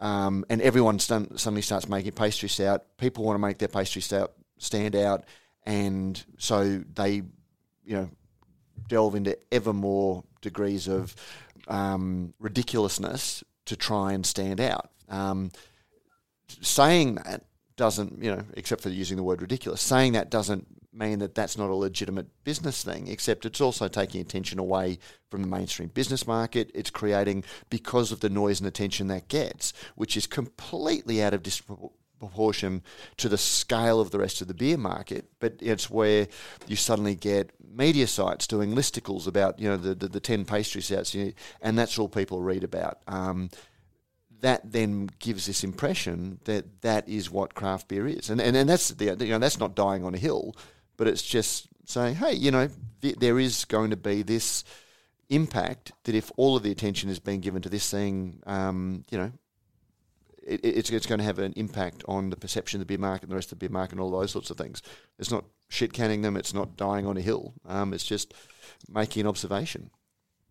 um, 0.00 0.44
and 0.50 0.60
everyone 0.60 0.98
suddenly 0.98 1.62
starts 1.62 1.88
making 1.88 2.12
pastry 2.12 2.50
stout, 2.50 2.84
people 2.98 3.24
want 3.24 3.36
to 3.36 3.40
make 3.40 3.56
their 3.56 3.68
pastry 3.68 4.02
stout 4.02 4.34
stand 4.58 4.94
out 4.94 5.24
and 5.64 6.22
so 6.38 6.82
they, 6.94 7.22
you 7.84 7.96
know, 7.96 8.10
delve 8.88 9.14
into 9.14 9.36
ever 9.50 9.72
more 9.72 10.24
degrees 10.40 10.88
of 10.88 11.14
um, 11.68 12.34
ridiculousness 12.38 13.44
to 13.66 13.76
try 13.76 14.12
and 14.12 14.26
stand 14.26 14.60
out. 14.60 14.90
Um, 15.08 15.50
saying 16.60 17.16
that 17.16 17.44
doesn't, 17.76 18.22
you 18.22 18.30
know, 18.30 18.44
except 18.54 18.82
for 18.82 18.90
using 18.90 19.16
the 19.16 19.22
word 19.22 19.40
ridiculous, 19.40 19.80
saying 19.80 20.12
that 20.12 20.30
doesn't 20.30 20.66
mean 20.92 21.20
that 21.20 21.34
that's 21.34 21.56
not 21.56 21.70
a 21.70 21.74
legitimate 21.74 22.26
business 22.44 22.84
thing, 22.84 23.08
except 23.08 23.46
it's 23.46 23.60
also 23.60 23.88
taking 23.88 24.20
attention 24.20 24.58
away 24.58 24.98
from 25.30 25.40
the 25.40 25.48
mainstream 25.48 25.88
business 25.88 26.26
market. 26.26 26.70
It's 26.74 26.90
creating, 26.90 27.44
because 27.70 28.12
of 28.12 28.20
the 28.20 28.28
noise 28.28 28.60
and 28.60 28.68
attention 28.68 29.06
that 29.08 29.28
gets, 29.28 29.72
which 29.94 30.16
is 30.16 30.26
completely 30.26 31.22
out 31.22 31.32
of 31.32 31.42
proportion 32.22 32.82
to 33.16 33.28
the 33.28 33.38
scale 33.38 34.00
of 34.00 34.10
the 34.10 34.18
rest 34.18 34.40
of 34.40 34.48
the 34.48 34.54
beer 34.54 34.76
market, 34.76 35.26
but 35.40 35.54
it's 35.60 35.90
where 35.90 36.28
you 36.66 36.76
suddenly 36.76 37.14
get 37.14 37.50
media 37.74 38.06
sites 38.06 38.46
doing 38.46 38.74
listicles 38.74 39.26
about 39.26 39.58
you 39.58 39.68
know 39.68 39.76
the 39.76 39.94
the, 39.94 40.08
the 40.08 40.20
ten 40.20 40.44
pastry 40.44 40.80
sets, 40.82 41.16
and 41.60 41.78
that's 41.78 41.98
all 41.98 42.08
people 42.08 42.40
read 42.40 42.64
about. 42.64 42.98
Um, 43.06 43.50
that 44.40 44.72
then 44.72 45.08
gives 45.18 45.46
this 45.46 45.64
impression 45.64 46.40
that 46.44 46.82
that 46.82 47.08
is 47.08 47.30
what 47.30 47.54
craft 47.54 47.88
beer 47.88 48.06
is, 48.06 48.30
and 48.30 48.40
and, 48.40 48.56
and 48.56 48.68
that's 48.68 48.88
the 48.90 49.16
you 49.20 49.32
know 49.32 49.38
that's 49.38 49.58
not 49.58 49.74
dying 49.74 50.04
on 50.04 50.14
a 50.14 50.18
hill, 50.18 50.54
but 50.96 51.08
it's 51.08 51.22
just 51.22 51.68
saying, 51.84 52.14
hey, 52.14 52.34
you 52.34 52.50
know, 52.50 52.68
th- 53.00 53.16
there 53.16 53.38
is 53.38 53.64
going 53.64 53.90
to 53.90 53.96
be 53.96 54.22
this 54.22 54.64
impact 55.28 55.92
that 56.04 56.14
if 56.14 56.30
all 56.36 56.56
of 56.56 56.62
the 56.62 56.70
attention 56.70 57.10
is 57.10 57.18
being 57.18 57.40
given 57.40 57.62
to 57.62 57.68
this 57.68 57.90
thing, 57.90 58.40
um, 58.46 59.04
you 59.10 59.18
know, 59.18 59.32
it, 60.46 60.60
it's, 60.64 60.90
it's 60.90 61.06
going 61.06 61.18
to 61.18 61.24
have 61.24 61.38
an 61.38 61.52
impact 61.56 62.04
on 62.08 62.30
the 62.30 62.36
perception 62.36 62.80
of 62.80 62.86
the 62.86 62.90
beer 62.90 62.98
market 63.00 63.24
and 63.24 63.32
the 63.32 63.36
rest 63.36 63.52
of 63.52 63.58
the 63.58 63.68
beer 63.68 63.72
market 63.72 63.92
and 63.92 64.00
all 64.00 64.10
those 64.10 64.30
sorts 64.30 64.50
of 64.50 64.56
things. 64.56 64.82
It's 65.18 65.30
not 65.30 65.44
shit 65.68 65.92
canning 65.92 66.22
them. 66.22 66.36
It's 66.36 66.54
not 66.54 66.76
dying 66.76 67.06
on 67.06 67.16
a 67.16 67.20
hill. 67.20 67.54
Um, 67.66 67.92
it's 67.94 68.04
just 68.04 68.34
making 68.88 69.22
an 69.22 69.26
observation. 69.26 69.90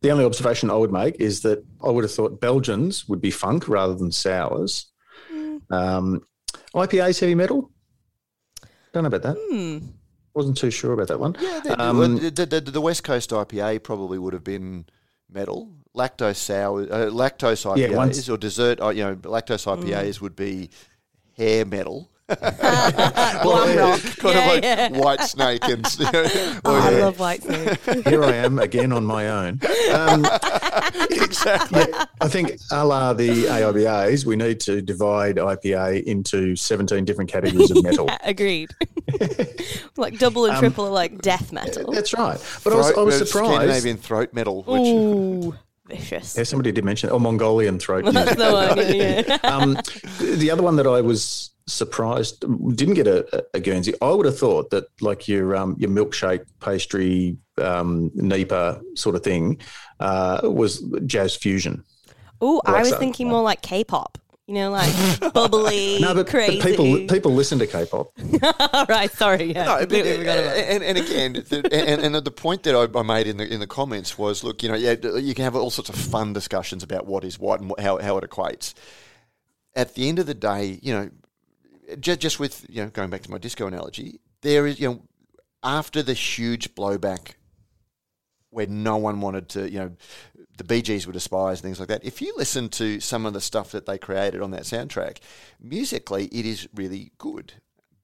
the 0.01 0.11
only 0.11 0.25
observation 0.25 0.71
I 0.71 0.75
would 0.75 0.91
make 0.91 1.19
is 1.19 1.41
that 1.41 1.63
I 1.83 1.89
would 1.89 2.03
have 2.03 2.13
thought 2.13 2.41
Belgians 2.41 3.07
would 3.07 3.21
be 3.21 3.31
funk 3.31 3.67
rather 3.67 3.93
than 3.93 4.11
sours. 4.11 4.87
Mm. 5.31 5.61
Um, 5.71 6.21
IPA's 6.73 7.19
heavy 7.19 7.35
metal. 7.35 7.69
Don't 8.93 9.03
know 9.03 9.07
about 9.07 9.21
that. 9.23 9.37
Hmm. 9.39 9.87
Wasn't 10.33 10.57
too 10.57 10.71
sure 10.71 10.93
about 10.93 11.07
that 11.09 11.19
one. 11.19 11.35
Yeah, 11.39 11.59
the, 11.63 11.81
Um, 11.81 12.17
the, 12.17 12.31
the, 12.31 12.45
the, 12.45 12.61
the 12.61 12.81
West 12.81 13.03
Coast 13.03 13.29
IPA 13.31 13.83
probably 13.83 14.17
would 14.17 14.33
have 14.33 14.43
been 14.43 14.85
metal. 15.29 15.69
Lactose 15.95 16.37
sour, 16.37 16.83
uh, 16.83 17.09
lactose 17.09 17.65
IPAs 17.65 18.27
Yeah, 18.27 18.33
or 18.33 18.37
dessert, 18.37 18.79
uh, 18.81 18.89
you 18.89 19.03
know, 19.03 19.15
lactose 19.17 19.65
IPAs 19.65 20.21
would 20.21 20.35
be 20.35 20.69
hair 21.35 21.65
metal. 21.65 22.09
Glam 22.41 23.77
rock. 23.77 23.99
kind 24.01 24.35
Yeah, 24.35 24.39
of 24.39 24.47
like 24.47 24.63
yeah. 24.63 24.89
Whitesnake 24.89 25.67
and 25.67 26.61
Oh, 26.63 26.71
or, 26.73 26.79
I 26.79 26.89
love 26.91 27.17
Whitesnake. 27.17 28.07
Here 28.07 28.23
I 28.23 28.35
am 28.35 28.57
again 28.59 28.93
on 28.93 29.03
my 29.03 29.27
own. 29.27 29.59
Um, 29.91 30.25
exactly. 31.09 31.83
I 32.21 32.27
think, 32.29 32.57
a 32.71 32.85
la 32.85 33.11
the 33.11 33.45
AIBAs, 33.47 34.25
we 34.25 34.37
need 34.37 34.61
to 34.61 34.81
divide 34.81 35.35
IPA 35.35 36.03
into 36.03 36.55
17 36.55 37.03
different 37.03 37.29
categories 37.29 37.69
of 37.69 37.83
metal. 37.83 38.09
Agreed. 38.23 38.71
like 39.97 40.17
double 40.17 40.45
Um, 40.45 40.51
and 40.51 40.59
triple 40.59 40.85
are 40.85 40.91
like 40.91 41.21
death 41.21 41.51
metal. 41.51 41.91
That's 41.91 42.13
right. 42.13 42.39
But 42.63 42.71
I 42.71 42.75
was, 42.77 42.91
I 42.97 43.01
was 43.01 43.21
uh, 43.21 43.25
surprised. 43.25 43.53
Scandinavian 43.55 43.97
throat 43.97 44.33
metal, 44.33 44.63
which 44.63 44.81
Ooh, 44.83 45.53
vicious. 45.91 46.37
Yeah, 46.37 46.43
somebody 46.43 46.71
did 46.71 46.83
mention, 46.83 47.09
oh, 47.11 47.19
Mongolian 47.19 47.79
throat 47.79 48.03
music. 48.05 48.25
That's 48.25 48.37
the 48.37 48.51
one. 48.51 48.95
Yeah, 48.95 49.37
um, 49.43 49.77
the 50.37 50.49
other 50.51 50.63
one 50.63 50.75
that 50.77 50.87
I 50.87 51.01
was 51.01 51.51
surprised 51.67 52.43
didn't 52.75 52.95
get 52.95 53.07
a, 53.07 53.45
a 53.53 53.59
Guernsey. 53.59 53.93
I 54.01 54.11
would 54.11 54.25
have 54.25 54.37
thought 54.37 54.71
that 54.71 54.85
like 55.01 55.27
your 55.27 55.55
um, 55.55 55.75
your 55.77 55.89
milkshake 55.89 56.45
pastry 56.59 57.37
um, 57.57 58.09
NEIPA 58.11 58.81
sort 58.97 59.15
of 59.15 59.23
thing 59.23 59.59
uh, 59.99 60.41
was 60.43 60.81
jazz 61.05 61.35
fusion. 61.35 61.83
Ooh, 62.43 62.61
I 62.65 62.79
was 62.79 62.89
so. 62.89 62.97
thinking 62.97 63.29
more 63.29 63.43
like 63.43 63.61
K-pop. 63.61 64.17
You 64.47 64.55
know, 64.55 64.71
like 64.71 64.91
bubbly, 65.33 65.99
No, 66.01 66.07
but, 66.13 66.25
but 66.25 66.27
crazy. 66.27 66.61
people 66.61 67.07
people 67.07 67.31
listen 67.31 67.59
to 67.59 67.67
K-pop. 67.67 68.11
All 68.73 68.85
right, 68.87 69.09
sorry. 69.11 69.53
Yeah, 69.53 69.63
No, 69.65 69.71
but, 69.73 69.79
completely 69.81 70.17
forgot 70.17 70.39
about 70.39 70.55
that. 70.55 70.71
and, 70.71 70.83
and 70.83 70.97
again, 70.97 71.33
the, 71.33 71.69
and, 71.71 72.15
and 72.15 72.25
the 72.25 72.31
point 72.31 72.63
that 72.63 72.75
I, 72.75 72.99
I 72.99 73.03
made 73.03 73.27
in 73.27 73.37
the 73.37 73.47
in 73.47 73.59
the 73.59 73.67
comments 73.67 74.17
was, 74.17 74.43
look, 74.43 74.61
you 74.63 74.69
know, 74.69 74.75
yeah, 74.75 74.95
you 75.17 75.33
can 75.33 75.43
have 75.43 75.55
all 75.55 75.69
sorts 75.69 75.89
of 75.89 75.95
fun 75.95 76.33
discussions 76.33 76.83
about 76.83 77.05
what 77.05 77.23
is 77.23 77.39
what 77.39 77.61
and 77.61 77.71
how 77.79 77.97
how 77.99 78.17
it 78.17 78.29
equates. 78.29 78.73
At 79.75 79.95
the 79.95 80.09
end 80.09 80.19
of 80.19 80.25
the 80.25 80.33
day, 80.33 80.79
you 80.81 80.91
know, 80.93 81.09
just, 81.99 82.19
just 82.19 82.39
with 82.39 82.65
you 82.67 82.83
know 82.83 82.89
going 82.89 83.09
back 83.09 83.21
to 83.21 83.31
my 83.31 83.37
disco 83.37 83.67
analogy, 83.67 84.19
there 84.41 84.67
is 84.67 84.79
you 84.79 84.89
know 84.89 85.01
after 85.63 86.01
the 86.03 86.13
huge 86.13 86.73
blowback 86.75 87.35
where 88.49 88.67
no 88.67 88.97
one 88.97 89.21
wanted 89.21 89.47
to, 89.47 89.71
you 89.71 89.79
know, 89.79 89.91
the 90.61 90.67
Bee 90.75 90.83
Gees 90.83 91.07
were 91.07 91.13
despised 91.13 91.63
and 91.63 91.69
things 91.69 91.79
like 91.79 91.87
that. 91.89 92.03
If 92.05 92.21
you 92.21 92.33
listen 92.37 92.69
to 92.69 92.99
some 92.99 93.25
of 93.25 93.33
the 93.33 93.41
stuff 93.41 93.71
that 93.71 93.87
they 93.87 93.97
created 93.97 94.41
on 94.43 94.51
that 94.51 94.61
soundtrack, 94.61 95.17
musically 95.59 96.25
it 96.25 96.45
is 96.45 96.67
really 96.75 97.11
good. 97.17 97.53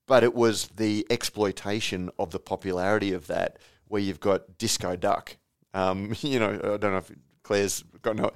But 0.07 0.23
it 0.23 0.33
was 0.33 0.67
the 0.75 1.05
exploitation 1.11 2.09
of 2.17 2.31
the 2.31 2.39
popularity 2.39 3.13
of 3.13 3.27
that 3.27 3.59
where 3.87 4.01
you've 4.01 4.19
got 4.19 4.57
Disco 4.57 4.95
Duck. 4.95 5.37
Um, 5.75 6.15
you 6.21 6.39
know, 6.39 6.53
I 6.55 6.77
don't 6.77 6.91
know 6.93 6.97
if 6.97 7.11
Claire's 7.43 7.83
got 8.01 8.15
no 8.15 8.31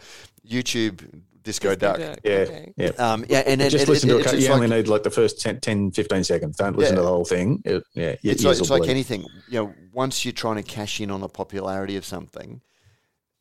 YouTube 0.47 1.23
Disco, 1.43 1.73
Duck. 1.73 1.97
Yeah, 1.97 2.15
Okay. 2.23 2.73
yeah. 2.77 2.89
Um, 2.99 3.25
yeah, 3.27 3.39
and, 3.39 3.59
and 3.59 3.71
Just 3.71 3.83
and 3.85 3.89
listen 3.89 4.09
it- 4.11 4.13
to 4.13 4.19
it's- 4.19 4.33
it. 4.33 4.37
it's 4.37 4.45
You 4.45 4.51
like- 4.53 4.61
only 4.63 4.75
need 4.77 4.87
like 4.87 5.01
the 5.01 5.09
first 5.09 5.41
10, 5.41 5.59
10 5.61 5.89
15 5.91 6.23
seconds. 6.23 6.57
Don't 6.57 6.77
listen 6.77 6.93
Yeah. 6.93 6.99
to 6.99 7.01
the 7.01 7.07
whole 7.07 7.25
thing. 7.25 7.63
It, 7.65 7.83
yeah, 7.95 8.15
your 8.21 8.33
it's 8.33 8.43
like, 8.43 8.59
it's 8.59 8.69
like 8.69 8.87
anything. 8.87 9.25
You 9.49 9.63
know, 9.63 9.73
once 9.91 10.23
you're 10.23 10.33
trying 10.33 10.57
to 10.57 10.63
cash 10.63 11.01
in 11.01 11.09
on 11.09 11.21
the 11.21 11.27
popularity 11.29 11.95
of 11.97 12.05
something, 12.05 12.61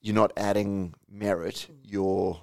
you're 0.01 0.15
not 0.15 0.33
adding 0.37 0.95
merit. 1.11 1.69
You're 1.85 2.41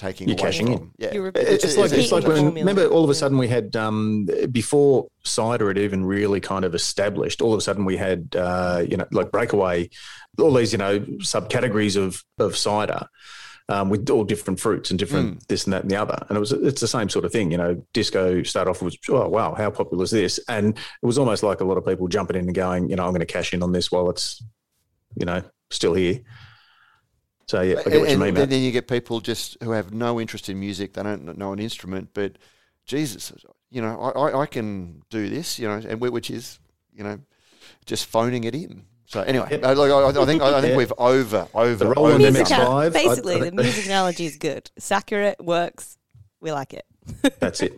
taking 0.00 0.28
You're 0.28 0.36
away 0.36 0.42
cashing 0.42 0.66
from. 0.66 0.74
in. 0.74 0.90
Yeah, 0.98 1.14
You're 1.14 1.28
It's, 1.28 1.36
it's 1.36 1.64
It's 1.64 1.76
like 1.76 1.92
it's 1.92 2.12
like 2.12 2.26
when 2.26 2.54
remember 2.54 2.86
all 2.86 3.04
of 3.04 3.10
a 3.10 3.14
sudden 3.14 3.38
we 3.38 3.48
had 3.48 3.76
um, 3.76 4.26
before 4.50 5.08
cider 5.24 5.68
had 5.68 5.78
even 5.78 6.04
really 6.04 6.40
kind 6.40 6.64
of 6.64 6.74
established. 6.74 7.42
All 7.42 7.52
of 7.52 7.58
a 7.58 7.60
sudden 7.60 7.84
we 7.84 7.96
had 7.96 8.34
uh, 8.36 8.84
you 8.88 8.96
know 8.96 9.06
like 9.12 9.30
breakaway, 9.30 9.90
all 10.38 10.54
these 10.54 10.72
you 10.72 10.78
know 10.78 11.00
subcategories 11.00 11.96
of 11.96 12.24
of 12.38 12.56
cider. 12.56 13.06
Um, 13.68 13.88
with 13.88 14.10
all 14.10 14.24
different 14.24 14.58
fruits 14.58 14.90
and 14.90 14.98
different 14.98 15.46
this 15.46 15.62
and 15.62 15.72
that 15.72 15.82
and 15.82 15.90
the 15.92 15.94
other, 15.94 16.18
and 16.28 16.36
it 16.36 16.40
was 16.40 16.50
it's 16.50 16.80
the 16.80 16.88
same 16.88 17.08
sort 17.08 17.24
of 17.24 17.30
thing, 17.30 17.52
you 17.52 17.56
know. 17.56 17.80
Disco 17.92 18.42
started 18.42 18.68
off 18.68 18.82
with 18.82 18.96
oh 19.08 19.28
wow, 19.28 19.54
how 19.54 19.70
popular 19.70 20.02
is 20.02 20.10
this? 20.10 20.40
And 20.48 20.76
it 20.76 21.06
was 21.06 21.18
almost 21.18 21.44
like 21.44 21.60
a 21.60 21.64
lot 21.64 21.78
of 21.78 21.86
people 21.86 22.08
jumping 22.08 22.34
in 22.34 22.46
and 22.46 22.54
going, 22.54 22.90
you 22.90 22.96
know, 22.96 23.04
I'm 23.04 23.10
going 23.10 23.20
to 23.20 23.26
cash 23.26 23.54
in 23.54 23.62
on 23.62 23.70
this 23.70 23.92
while 23.92 24.10
it's, 24.10 24.42
you 25.14 25.24
know, 25.24 25.44
still 25.70 25.94
here. 25.94 26.20
So 27.50 27.62
yeah, 27.62 27.80
I 27.80 27.82
get 27.82 27.84
what 27.84 27.94
you 27.94 28.00
and, 28.06 28.20
mean, 28.20 28.28
and 28.28 28.38
Matt. 28.38 28.50
then 28.50 28.62
you 28.62 28.70
get 28.70 28.86
people 28.86 29.18
just 29.20 29.56
who 29.60 29.72
have 29.72 29.92
no 29.92 30.20
interest 30.20 30.48
in 30.48 30.60
music. 30.60 30.92
They 30.92 31.02
don't 31.02 31.36
know 31.36 31.52
an 31.52 31.58
instrument, 31.58 32.10
but 32.14 32.38
Jesus, 32.86 33.32
you 33.70 33.82
know, 33.82 34.00
I, 34.00 34.10
I, 34.30 34.42
I 34.42 34.46
can 34.46 35.02
do 35.10 35.28
this, 35.28 35.58
you 35.58 35.66
know, 35.66 35.74
and 35.74 35.98
whi- 36.00 36.10
which 36.10 36.30
is, 36.30 36.60
you 36.94 37.02
know, 37.02 37.18
just 37.86 38.06
phoning 38.06 38.44
it 38.44 38.54
in. 38.54 38.84
So 39.06 39.22
anyway, 39.22 39.48
Yep. 39.50 39.64
I, 39.64 39.72
like, 39.72 39.90
I, 39.90 40.22
I 40.22 40.26
think 40.26 40.40
I 40.42 40.60
think 40.60 40.70
Yeah. 40.72 40.76
we've 40.76 40.92
over 40.96 41.48
over 41.52 41.74
The 41.74 41.88
Roland 41.90 42.22
overdone 42.24 42.44
MX5 42.44 42.82
Music, 42.82 42.86
it. 42.86 42.92
Basically, 42.92 43.34
I- 43.34 43.50
the 43.50 43.52
music 43.52 43.86
analogy 43.86 44.26
is 44.26 44.36
good. 44.36 44.70
It's 44.76 44.92
accurate, 44.92 45.44
works. 45.44 45.98
We 46.40 46.52
like 46.52 46.72
it. 46.72 46.86
That's 47.40 47.62
it. 47.62 47.72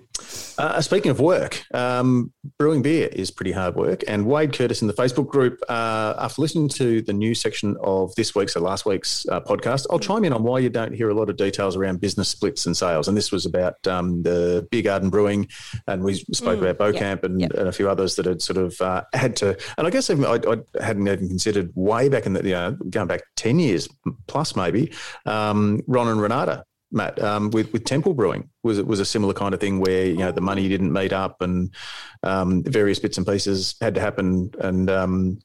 Uh, 0.59 0.81
speaking 0.81 1.11
of 1.11 1.20
work, 1.20 1.62
um, 1.75 2.33
brewing 2.59 2.83
beer 2.83 3.09
is 3.11 3.31
pretty 3.31 3.53
hard 3.53 3.75
work. 3.75 4.03
And 4.07 4.27
Wade 4.27 4.53
Curtis 4.53 4.83
in 4.83 4.89
the 4.89 4.95
Facebook 4.95 5.29
group, 5.29 5.59
uh, 5.68 6.14
after 6.18 6.43
listening 6.43 6.68
to 6.70 7.03
the 7.03 7.12
news 7.12 7.41
section 7.41 7.77
of 7.83 8.14
this 8.14 8.35
week's 8.35 8.57
or 8.57 8.61
last 8.61 8.85
week's 8.87 9.27
uh, 9.29 9.41
podcast, 9.41 9.87
I'll 9.91 9.99
chime 9.99 10.25
in 10.25 10.33
on 10.33 10.43
why 10.43 10.59
you 10.59 10.68
don't 10.68 10.95
hear 10.95 11.09
a 11.09 11.14
lot 11.14 11.31
of 11.31 11.37
details 11.37 11.77
around 11.77 12.01
business 12.01 12.29
splits 12.29 12.66
and 12.66 12.77
sales. 12.77 13.09
And 13.09 13.16
this 13.16 13.33
was 13.33 13.47
about 13.47 13.85
um, 13.87 14.23
the 14.23 14.66
Beer 14.70 14.83
Garden 14.83 15.11
Brewing, 15.11 15.49
and 15.87 16.03
we 16.03 16.14
spoke 16.14 16.53
Mm, 16.53 16.70
about 16.70 16.93
Bocamp 16.95 17.25
and, 17.25 17.41
yeah. 17.41 17.49
and 17.57 17.68
a 17.68 17.73
few 17.73 17.89
others 17.89 18.16
that 18.16 18.27
had 18.27 18.43
sort 18.43 18.59
of 18.59 18.79
uh, 18.81 19.03
had 19.14 19.35
to. 19.37 19.57
And 19.79 19.87
I 19.87 19.91
guess 19.91 20.11
even, 20.11 20.25
I, 20.27 20.39
I 20.47 20.85
hadn't 20.85 21.09
even 21.09 21.29
considered 21.29 21.70
way 21.75 22.09
back 22.09 22.27
in 22.27 22.35
the, 22.35 22.45
you 22.45 22.53
know, 22.53 22.73
going 22.91 23.07
back 23.07 23.23
10 23.37 23.59
years 23.59 23.89
plus 24.27 24.55
maybe, 24.55 24.93
um, 25.25 25.81
Ron 25.87 26.09
and 26.09 26.20
Renata 26.20 26.64
Matt, 26.93 27.20
um, 27.22 27.51
with 27.51 27.72
with 27.72 27.84
Temple 27.84 28.14
Brewing 28.14 28.51
was 28.62 28.78
it 28.78 28.86
was 28.86 29.01
a 29.01 29.05
similar 29.05 29.32
kind 29.32 29.55
of 29.55 29.61
thing 29.61 29.80
where 29.80 30.07
you 30.07 30.18
know 30.18 30.30
the 30.30 30.40
money 30.40 30.68
didn't 30.68 30.93
meet 30.93 31.12
up 31.12 31.40
and 31.40 31.74
um, 32.22 32.62
various 32.64 32.99
bits 32.99 33.16
and 33.16 33.26
pieces 33.26 33.74
had 33.80 33.95
to 33.95 34.01
happen 34.01 34.51
and 34.61 34.90
um, 34.90 35.38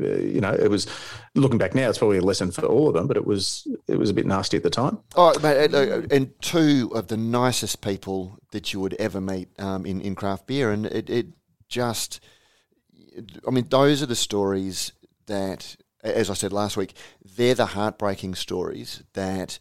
uh, 0.00 0.16
you 0.16 0.40
know 0.40 0.52
it 0.52 0.70
was 0.70 0.86
looking 1.34 1.58
back 1.58 1.74
now 1.74 1.88
it's 1.88 1.98
probably 1.98 2.18
a 2.18 2.22
lesson 2.22 2.50
for 2.50 2.64
all 2.64 2.88
of 2.88 2.94
them 2.94 3.06
but 3.06 3.18
it 3.18 3.26
was 3.26 3.66
it 3.86 3.98
was 3.98 4.08
a 4.08 4.14
bit 4.14 4.26
nasty 4.26 4.56
at 4.56 4.62
the 4.62 4.70
time. 4.70 4.98
Oh, 5.14 5.38
mate, 5.40 5.64
and, 5.64 5.74
uh, 5.74 6.02
and 6.10 6.40
two 6.40 6.90
of 6.94 7.08
the 7.08 7.16
nicest 7.18 7.82
people 7.82 8.38
that 8.52 8.72
you 8.72 8.80
would 8.80 8.94
ever 8.94 9.20
meet 9.20 9.48
um, 9.60 9.84
in 9.84 10.00
in 10.00 10.14
craft 10.14 10.46
beer, 10.46 10.70
and 10.70 10.86
it, 10.86 11.10
it 11.10 11.26
just, 11.68 12.20
I 13.46 13.50
mean, 13.50 13.66
those 13.68 14.02
are 14.02 14.06
the 14.06 14.16
stories 14.16 14.92
that, 15.26 15.76
as 16.02 16.30
I 16.30 16.34
said 16.34 16.52
last 16.52 16.78
week, 16.78 16.94
they're 17.36 17.54
the 17.54 17.66
heartbreaking 17.66 18.34
stories 18.36 19.02
that. 19.12 19.58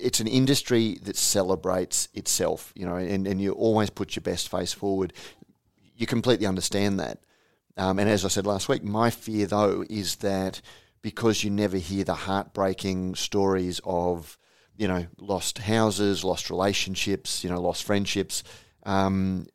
It's 0.00 0.20
an 0.20 0.26
industry 0.26 0.98
that 1.02 1.16
celebrates 1.16 2.08
itself, 2.14 2.72
you 2.74 2.86
know, 2.86 2.96
and, 2.96 3.26
and 3.26 3.40
you 3.40 3.52
always 3.52 3.90
put 3.90 4.16
your 4.16 4.22
best 4.22 4.48
face 4.50 4.72
forward. 4.72 5.12
You 5.94 6.06
completely 6.06 6.46
understand 6.46 6.98
that. 6.98 7.18
Um, 7.76 7.98
and 7.98 8.08
as 8.08 8.24
I 8.24 8.28
said 8.28 8.46
last 8.46 8.68
week, 8.68 8.82
my 8.82 9.10
fear 9.10 9.46
though 9.46 9.84
is 9.88 10.16
that 10.16 10.60
because 11.02 11.44
you 11.44 11.50
never 11.50 11.76
hear 11.76 12.04
the 12.04 12.14
heartbreaking 12.14 13.14
stories 13.16 13.80
of, 13.84 14.38
you 14.76 14.88
know, 14.88 15.06
lost 15.18 15.58
houses, 15.58 16.24
lost 16.24 16.48
relationships, 16.48 17.44
you 17.44 17.50
know, 17.50 17.60
lost 17.60 17.84
friendships, 17.84 18.42
um, 18.84 19.46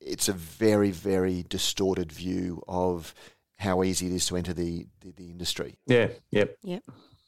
it's 0.00 0.28
a 0.28 0.32
very, 0.32 0.90
very 0.90 1.44
distorted 1.48 2.12
view 2.12 2.62
of 2.68 3.14
how 3.56 3.82
easy 3.82 4.06
it 4.06 4.12
is 4.12 4.26
to 4.26 4.36
enter 4.36 4.52
the, 4.52 4.86
the, 5.00 5.12
the 5.12 5.30
industry. 5.30 5.78
Yeah, 5.86 6.08
yep. 6.30 6.58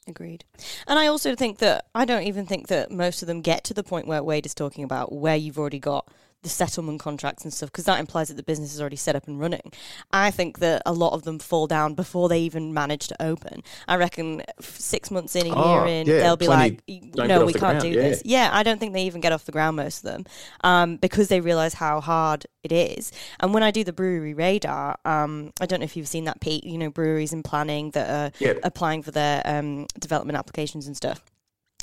Agreed. 0.07 0.45
And 0.87 0.97
I 0.97 1.07
also 1.07 1.35
think 1.35 1.57
that 1.59 1.87
I 1.93 2.05
don't 2.05 2.23
even 2.23 2.45
think 2.45 2.67
that 2.67 2.91
most 2.91 3.21
of 3.21 3.27
them 3.27 3.41
get 3.41 3.63
to 3.65 3.73
the 3.73 3.83
point 3.83 4.07
where 4.07 4.23
Wade 4.23 4.45
is 4.45 4.53
talking 4.53 4.83
about 4.83 5.11
where 5.11 5.35
you've 5.35 5.59
already 5.59 5.79
got 5.79 6.07
the 6.43 6.49
settlement 6.49 6.99
contracts 6.99 7.43
and 7.43 7.51
stuff 7.53 7.71
because 7.71 7.85
that 7.85 7.99
implies 7.99 8.27
that 8.27 8.35
the 8.35 8.43
business 8.43 8.73
is 8.73 8.79
already 8.79 8.95
set 8.95 9.15
up 9.15 9.27
and 9.27 9.39
running. 9.39 9.71
I 10.11 10.29
think 10.31 10.59
that 10.59 10.83
a 10.85 10.93
lot 10.93 11.13
of 11.13 11.23
them 11.23 11.39
fall 11.39 11.65
down 11.67 11.95
before 11.95 12.29
they 12.29 12.39
even 12.41 12.73
manage 12.73 13.07
to 13.07 13.21
open. 13.21 13.63
I 13.87 13.95
reckon 13.95 14.43
six 14.61 15.09
months 15.09 15.35
in, 15.35 15.47
a 15.47 15.53
Oh, 15.55 15.73
year 15.73 15.85
in, 15.87 16.07
yeah, 16.07 16.19
they'll 16.19 16.37
be 16.37 16.47
like, 16.47 16.81
"Y- 16.87 17.01
don't 17.11 17.27
get 17.27 17.39
"No, 17.39 17.45
we 17.45 17.53
can't 17.53 17.61
ground." 17.61 17.81
do 17.81 17.89
Yeah. 17.89 18.01
this." 18.09 18.21
Yeah, 18.23 18.49
I 18.53 18.63
don't 18.63 18.79
think 18.79 18.93
they 18.93 19.03
even 19.05 19.19
get 19.19 19.31
off 19.31 19.45
the 19.45 19.51
ground 19.51 19.77
most 19.77 19.97
of 19.97 20.03
them 20.03 20.25
um, 20.63 20.97
because 20.97 21.27
they 21.27 21.41
realize 21.41 21.73
how 21.73 21.99
hard 22.01 22.45
it 22.63 22.71
is. 22.71 23.11
And 23.39 23.53
when 23.53 23.63
I 23.63 23.71
do 23.71 23.83
the 23.83 23.93
brewery 23.93 24.33
radar, 24.35 24.99
um, 25.05 25.51
I 25.59 25.65
don't 25.65 25.79
know 25.79 25.85
if 25.85 25.97
you've 25.97 26.07
seen 26.07 26.25
that, 26.25 26.39
Pete. 26.39 26.63
You 26.63 26.77
know, 26.77 26.89
breweries 26.91 27.33
and 27.33 27.43
planning 27.43 27.91
that 27.91 28.09
are 28.09 28.31
Yep. 28.39 28.59
applying 28.63 29.01
for 29.01 29.11
their 29.11 29.41
um, 29.45 29.87
development 29.99 30.37
applications 30.37 30.85
and 30.87 30.95
stuff. 30.95 31.23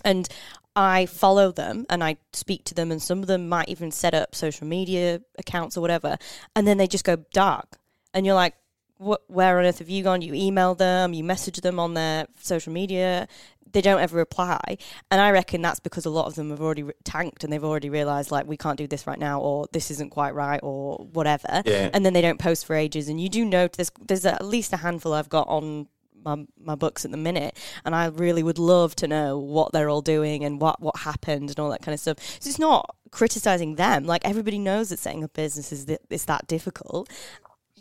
And 0.05 0.28
I 0.76 1.07
follow 1.07 1.52
them 1.52 1.86
and 1.88 2.02
I 2.02 2.16
speak 2.32 2.64
to 2.64 2.74
them, 2.74 2.90
and 2.90 3.00
some 3.00 3.20
of 3.20 3.26
them 3.26 3.48
might 3.48 3.68
even 3.68 3.90
set 3.90 4.14
up 4.14 4.34
social 4.34 4.66
media 4.66 5.20
accounts 5.38 5.76
or 5.76 5.80
whatever, 5.80 6.16
and 6.57 6.66
then 6.66 6.78
they 6.78 6.86
just 6.86 7.05
go 7.05 7.24
dark. 7.32 7.78
And 8.12 8.26
you're 8.26 8.34
like, 8.34 8.55
wh- 8.98 9.22
where 9.28 9.59
on 9.59 9.64
earth 9.64 9.78
have 9.78 9.88
you 9.88 10.02
gone? 10.02 10.22
You 10.22 10.34
email 10.34 10.74
them, 10.74 11.14
you 11.14 11.22
message 11.22 11.61
them 11.61 11.78
on 11.78 11.94
their 11.94 12.26
social 12.40 12.72
media. 12.72 13.28
They 13.70 13.80
don't 13.80 14.00
ever 14.00 14.16
reply, 14.16 14.78
and 15.11 15.20
I 15.20 15.30
reckon 15.30 15.61
that's 15.62 15.80
because 15.80 16.07
a 16.07 16.11
lot 16.11 16.26
of 16.26 16.36
them 16.36 16.50
have 16.50 16.61
already 16.61 16.84
re- 16.84 16.92
tanked 17.02 17.42
and 17.42 17.52
they've 17.52 17.64
already 17.64 17.90
realised 17.90 18.30
like 18.30 18.46
we 18.46 18.57
can't 18.57 18.78
do 18.78 18.86
this 18.86 19.05
right 19.07 19.18
now, 19.18 19.40
or 19.40 19.66
this 19.72 19.90
isn't 19.90 20.11
quite 20.11 20.34
right, 20.34 20.61
or 20.62 20.98
whatever. 21.12 21.62
Yeah. 21.64 21.90
And 21.92 22.07
then 22.07 22.12
they 22.12 22.20
don't 22.20 22.38
post 22.38 22.66
for 22.66 22.76
ages. 22.76 23.09
And 23.09 23.20
you 23.20 23.28
do 23.28 23.44
note 23.44 23.72
there's 23.72 23.90
there's 24.00 24.26
at 24.26 24.44
least 24.44 24.72
a 24.72 24.76
handful 24.76 25.12
I've 25.12 25.28
got 25.28 25.48
on 25.48 25.88
my, 26.25 26.45
my 26.61 26.75
books 26.75 27.05
at 27.05 27.11
the 27.11 27.16
minute 27.16 27.57
and 27.85 27.95
I 27.95 28.07
really 28.07 28.43
would 28.43 28.59
love 28.59 28.97
to 28.97 29.09
know 29.09 29.39
what 29.39 29.72
they're 29.72 29.91
all 29.91 30.03
doing 30.03 30.45
and 30.45 30.61
what 30.61 30.81
what 30.81 30.97
happened 30.97 31.51
and 31.51 31.59
all 31.59 31.70
that 31.70 31.83
kind 31.83 31.95
of 31.95 32.01
stuff. 32.01 32.18
So 32.41 32.49
it's 32.49 32.59
not 32.59 32.95
criticizing 33.11 33.77
them. 33.77 34.05
Like 34.05 34.25
everybody 34.25 34.59
knows 34.59 34.89
that 34.89 34.99
setting 34.99 35.25
up 35.25 35.33
business 35.35 35.72
is 35.72 35.87
that 35.87 36.01
it's 36.11 36.25
that 36.27 36.47
difficult. 36.47 37.09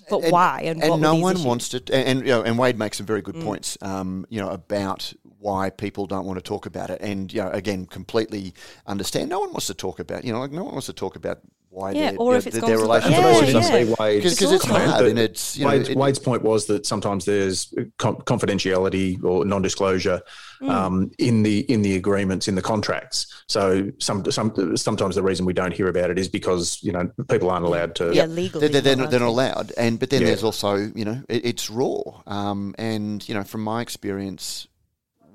But 0.10 0.32
why 0.32 0.64
and, 0.66 0.84
and 0.84 1.02
no 1.02 1.16
one 1.16 1.36
issues? 1.36 1.46
wants 1.46 1.70
to 1.70 1.78
and, 1.94 2.08
and 2.08 2.20
you 2.22 2.28
know 2.28 2.44
and 2.44 2.58
Wade 2.60 2.78
makes 2.78 2.98
some 2.98 3.06
very 3.06 3.22
good 3.22 3.36
Mm. 3.36 3.44
points 3.44 3.78
um, 3.82 4.26
you 4.30 4.41
know 4.41 4.50
about 4.50 5.14
why 5.39 5.70
people 5.70 6.08
don't 6.08 6.26
want 6.26 6.38
to 6.38 6.44
talk 6.44 6.66
about 6.66 6.89
it. 6.89 7.00
And 7.02 7.32
you 7.34 7.41
know 7.41 7.50
again 7.50 7.86
completely 7.86 8.54
understand. 8.86 9.30
No 9.30 9.39
one 9.39 9.52
wants 9.52 9.68
to 9.68 9.74
talk 9.74 10.00
about 10.00 10.26
you 10.26 10.34
know 10.34 10.39
like 10.39 10.52
no 10.52 10.64
one 10.66 10.74
wants 10.74 10.88
to 10.88 10.94
to 10.94 11.39
why 11.74 11.91
Yeah, 11.91 12.11
their, 12.11 12.19
or 12.19 12.36
if 12.36 12.45
know, 12.45 12.47
it's 12.49 12.53
their, 12.55 12.61
gone 12.61 12.69
their 12.69 12.80
relationship 12.80 13.19
Yeah, 13.19 13.78
yeah. 13.78 13.95
Wade- 13.99 14.24
because 14.24 14.51
it's 14.51 14.69
all 14.69 14.78
hard 14.80 15.05
and 15.07 15.17
it's 15.19 15.57
you 15.57 15.65
know 15.65 15.71
Wade's, 15.71 15.89
it- 15.89 15.97
Wade's 15.97 16.19
point 16.19 16.43
was 16.43 16.67
that 16.67 16.86
sometimes 16.86 17.26
there's 17.26 17.74
com- 17.97 18.17
confidentiality 18.17 19.21
or 19.24 19.43
non-disclosure 19.45 20.21
Mm. 20.61 20.69
um, 20.69 21.11
in 21.19 21.43
the 21.43 21.59
in 21.69 21.82
the 21.82 21.95
agreements 21.97 22.47
in 22.47 22.55
the 22.55 22.61
contracts. 22.61 23.28
So 23.47 23.91
some, 23.99 24.24
some 24.32 24.78
sometimes 24.78 25.15
the 25.15 25.24
reason 25.24 25.45
we 25.45 25.51
don't 25.51 25.74
hear 25.74 25.88
about 25.89 26.09
it 26.09 26.17
is 26.17 26.30
because 26.30 26.80
you 26.82 26.93
know 26.93 27.09
people 27.28 27.49
aren't 27.49 27.65
allowed 27.65 27.95
to. 27.95 28.13
yeah 28.15 28.28
legally 28.28 28.69
they're, 28.69 28.80
they're, 28.80 28.95
not 28.95 29.03
not, 29.05 29.11
they're 29.11 29.19
not 29.19 29.28
allowed 29.28 29.55
allowed. 29.55 29.74
And 29.78 29.99
but 29.99 30.09
then 30.09 30.21
Yeah. 30.21 30.28
there's 30.28 30.43
also 30.43 30.76
you 30.95 31.03
know 31.03 31.21
it, 31.28 31.43
it's 31.45 31.69
raw. 31.69 31.99
Um, 32.28 32.76
and 32.78 33.28
you 33.28 33.36
know 33.36 33.43
from 33.43 33.61
my 33.61 33.82
experience, 33.82 34.67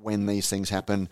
when 0.01 0.25
these 0.25 0.49
things 0.49 0.69
happen, 0.71 1.09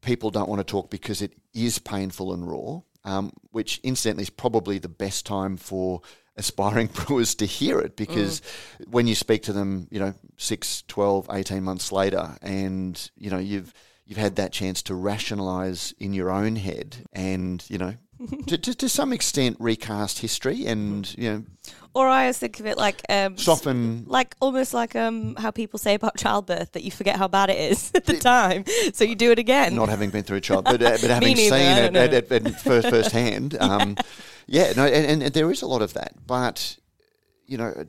people 0.00 0.30
don't 0.30 0.48
want 0.48 0.58
to 0.58 0.64
talk 0.64 0.90
because 0.90 1.22
it 1.22 1.32
is 1.54 1.78
painful 1.78 2.32
and 2.32 2.44
raw. 2.50 2.80
Um, 3.08 3.32
which 3.52 3.80
incidentally 3.82 4.24
is 4.24 4.30
probably 4.30 4.78
the 4.78 4.88
best 4.88 5.24
time 5.24 5.56
for 5.56 6.02
aspiring 6.36 6.86
brewers 6.92 7.34
to 7.36 7.46
hear 7.46 7.80
it 7.80 7.96
because 7.96 8.42
when 8.86 9.06
you 9.06 9.14
speak 9.14 9.44
to 9.44 9.52
them, 9.54 9.88
you 9.90 9.98
know, 9.98 10.12
6, 10.36 10.84
12, 10.88 11.30
18 11.32 11.62
months 11.62 11.90
later 11.90 12.36
and, 12.42 13.10
you 13.16 13.30
know, 13.30 13.38
you've 13.38 13.72
you've 14.04 14.18
had 14.18 14.36
that 14.36 14.52
chance 14.52 14.82
to 14.82 14.94
rationalize 14.94 15.94
in 15.98 16.12
your 16.12 16.30
own 16.30 16.56
head 16.56 16.96
and, 17.14 17.64
you 17.68 17.78
know, 17.78 17.94
to, 18.46 18.58
to, 18.58 18.74
to 18.74 18.88
some 18.88 19.12
extent 19.12 19.56
recast 19.58 20.18
history 20.18 20.66
and, 20.66 21.14
you 21.16 21.30
know, 21.30 21.44
or 21.94 22.06
I 22.06 22.22
always 22.22 22.38
think 22.38 22.60
of 22.60 22.66
it 22.66 22.76
like 22.76 23.02
um, 23.08 23.36
soften 23.36 24.04
like 24.06 24.36
almost 24.40 24.72
like 24.74 24.94
um 24.94 25.34
how 25.36 25.50
people 25.50 25.78
say 25.78 25.94
about 25.94 26.16
childbirth 26.16 26.72
that 26.72 26.84
you 26.84 26.90
forget 26.90 27.16
how 27.16 27.26
bad 27.28 27.50
it 27.50 27.58
is 27.72 27.90
at 27.94 28.04
the 28.04 28.16
time 28.16 28.64
so 28.92 29.04
you 29.04 29.16
do 29.16 29.32
it 29.32 29.38
again 29.38 29.74
not 29.74 29.88
having 29.88 30.10
been 30.10 30.22
through 30.24 30.36
a 30.36 30.40
child, 30.40 30.64
but, 30.64 30.82
uh, 30.82 30.98
but 31.00 31.10
having 31.10 31.28
neither, 31.36 31.56
seen 31.56 31.76
it 31.76 31.84
at, 31.84 31.92
know. 31.92 32.00
at, 32.00 32.32
at 32.32 32.60
first, 32.60 32.88
firsthand. 32.88 33.56
Um, 33.68 33.96
yeah, 34.46 34.72
no, 34.76 34.86
and, 34.86 35.22
and 35.22 35.34
there 35.34 35.50
is 35.50 35.62
a 35.62 35.66
lot 35.66 35.82
of 35.82 35.92
that. 35.94 36.14
But, 36.26 36.78
you 37.46 37.58
know, 37.58 37.84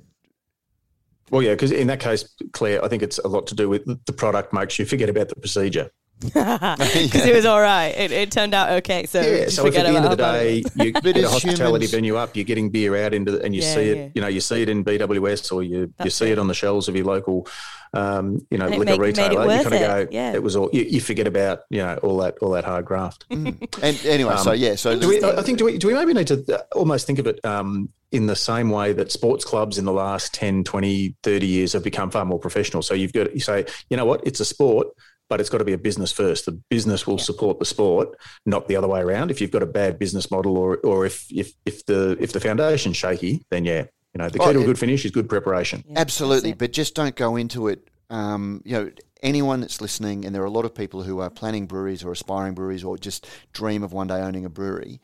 Well, 1.30 1.42
yeah, 1.42 1.54
because 1.54 1.72
in 1.72 1.88
that 1.88 2.00
case, 2.02 2.28
Claire, 2.52 2.84
I 2.84 2.90
think 2.90 3.02
it's 3.02 3.18
a 3.20 3.28
lot 3.28 3.48
to 3.48 3.56
do 3.56 3.70
with 3.70 3.86
the 4.06 4.14
product 4.14 4.52
makes 4.52 4.78
you 4.78 4.86
forget 4.86 5.10
about 5.10 5.30
the 5.30 5.36
procedure. 5.36 5.90
because 6.34 7.26
it 7.26 7.34
was 7.34 7.46
all 7.46 7.62
right 7.62 7.88
it, 7.98 8.12
it 8.12 8.30
turned 8.32 8.54
out 8.54 8.70
okay 8.72 9.06
so 9.06 9.22
Yeah, 9.22 9.48
so 9.48 9.64
forget 9.64 9.86
at 9.86 9.92
the 9.92 9.98
end 9.98 10.06
of 10.06 10.12
the 10.12 10.16
about 10.16 10.28
how 10.28 10.34
bad 10.34 10.46
it 10.48 10.64
day 10.76 10.84
you 10.86 10.92
But 10.94 11.04
get 11.16 11.18
a 11.24 11.30
hospitality 11.30 11.86
humans- 11.86 11.92
venue 11.92 12.16
up, 12.18 12.36
you're 12.36 12.44
getting 12.46 12.70
beer 12.70 12.96
out 13.06 13.14
into 13.14 13.32
the, 13.32 13.42
and 13.44 13.56
you 13.56 13.62
Yeah, 13.62 13.74
see 13.74 13.90
it, 13.90 13.98
yeah. 13.98 14.10
you 14.16 14.22
know, 14.22 14.28
you 14.28 14.42
see 14.42 14.62
it 14.62 14.68
in 14.70 14.84
BWS 14.84 15.52
or 15.54 15.64
you 15.64 15.94
you 16.04 16.10
see 16.10 16.26
it. 16.28 16.32
it 16.34 16.40
on 16.40 16.48
the 16.48 16.54
shelves 16.54 16.88
of 16.90 16.96
your 16.96 17.06
local, 17.06 17.48
um, 17.94 18.46
you 18.52 18.58
know, 18.58 18.66
And 18.66 18.74
it 18.76 18.80
liquor 18.80 18.92
make- 18.92 19.02
retailer. 19.02 19.32
You 19.44 19.48
worth 19.48 19.64
kind 19.70 19.76
of 19.76 19.82
go, 19.82 20.08
yeah. 20.12 20.34
it 20.34 20.44
was 20.44 20.56
all. 20.56 20.70
You, 20.74 20.84
you 20.84 21.00
forget 21.02 21.26
about 21.28 21.62
you 21.70 21.80
know 21.80 21.96
all 22.04 22.18
that 22.18 22.38
all 22.40 22.52
that 22.52 22.66
hard 22.66 22.86
graft. 22.86 23.26
and 23.30 23.58
anyway, 24.06 24.36
so 24.38 24.52
yeah, 24.52 24.76
so 24.76 25.00
Do 25.00 25.08
we, 25.08 25.24
I 25.24 25.42
think 25.42 25.58
do 25.58 25.66
we, 25.66 25.78
do 25.78 25.88
we 25.88 25.94
maybe 25.94 26.14
need 26.14 26.28
to 26.28 26.44
uh, 26.54 26.62
almost 26.76 27.08
think 27.08 27.20
of 27.20 27.28
it 27.28 27.44
um, 27.46 27.90
in 28.12 28.26
the 28.28 28.36
same 28.36 28.70
way 28.70 28.92
that 28.94 29.12
sports 29.12 29.46
clubs 29.46 29.78
in 29.78 29.86
the 29.86 29.94
last 29.94 30.34
10, 30.34 30.64
20, 30.64 31.16
30 31.24 31.48
years 31.48 31.74
have 31.74 31.84
become 31.84 32.10
far 32.12 32.26
more 32.26 32.40
professional. 32.40 32.82
So 32.84 32.94
you've 32.94 33.14
got 33.14 33.34
you 33.34 33.40
say, 33.40 33.66
you 33.90 33.98
know 33.98 34.06
what, 34.06 34.26
it's 34.26 34.40
a 34.40 34.46
sport, 34.46 34.88
but 35.30 35.40
it's 35.40 35.50
got 35.50 35.60
to 35.60 35.64
be 35.64 35.74
a 35.74 35.78
business 35.78 36.12
first. 36.12 36.46
The 36.46 36.52
business 36.70 37.08
will 37.08 37.20
support 37.20 37.60
the 37.60 37.66
sport, 37.66 38.10
not 38.46 38.68
the 38.68 38.76
other 38.76 38.88
way 38.88 39.00
around. 39.00 39.32
If 39.32 39.40
you've 39.40 39.52
got 39.52 39.64
a 39.64 39.68
bad 39.68 39.98
business 40.00 40.30
model 40.30 40.58
or 40.58 40.78
or 40.78 41.06
if 41.06 41.26
if 41.32 41.54
if 41.66 41.86
the 41.86 42.18
if 42.20 42.34
the 42.34 42.40
foundation's 42.40 42.98
shaky, 42.98 43.46
then 43.52 43.64
yeah, 43.64 43.86
you 44.14 44.18
know, 44.18 44.30
the 44.30 44.40
key 44.40 44.46
Oh, 44.46 44.54
to 44.54 44.62
a 44.62 44.66
good 44.66 44.80
finish 44.80 45.06
is 45.06 45.12
good 45.12 45.30
preparation. 45.30 45.84
Yeah, 45.88 46.00
Absolutely, 46.00 46.54
but 46.54 46.74
just 46.74 46.96
don't 46.96 47.16
go 47.16 47.36
into 47.36 47.68
it. 47.68 47.90
Um, 48.10 48.64
you 48.66 48.74
know, 48.74 48.92
anyone 49.22 49.62
that's 49.62 49.82
listening, 49.82 50.26
and 50.26 50.34
there 50.34 50.42
are 50.42 50.46
a 50.46 50.52
lot 50.52 50.66
of 50.66 50.74
people 50.74 51.04
who 51.04 51.20
are 51.20 51.30
planning 51.30 51.68
breweries 51.68 52.04
or 52.04 52.12
aspiring 52.12 52.56
breweries 52.56 52.84
or 52.84 52.98
just 52.98 53.28
dream 53.54 53.84
of 53.84 53.94
one 53.94 54.08
day 54.08 54.20
owning 54.20 54.46
a 54.46 54.50
brewery. 54.50 55.00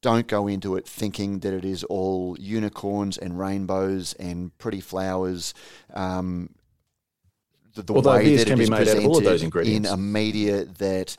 Don't 0.00 0.28
go 0.28 0.46
into 0.46 0.76
it 0.76 0.86
thinking 0.86 1.40
that 1.40 1.52
it 1.52 1.64
is 1.64 1.82
all 1.84 2.36
unicorns 2.38 3.18
and 3.18 3.38
rainbows 3.38 4.14
and 4.14 4.56
pretty 4.56 4.80
flowers. 4.80 5.54
Um, 5.92 6.50
the, 7.82 7.92
the 7.92 7.94
Although 7.94 8.12
way 8.12 8.24
beers 8.24 8.40
that 8.40 8.46
can 8.46 8.54
it 8.54 8.56
be 8.56 8.62
is 8.64 8.70
made 8.70 8.88
out 8.88 8.96
of 8.96 9.06
all 9.06 9.18
of 9.18 9.24
those 9.24 9.40
presented 9.40 9.44
ingredients. 9.44 9.88
in 9.88 9.94
a 9.94 9.96
media 9.96 10.64
that 10.64 11.16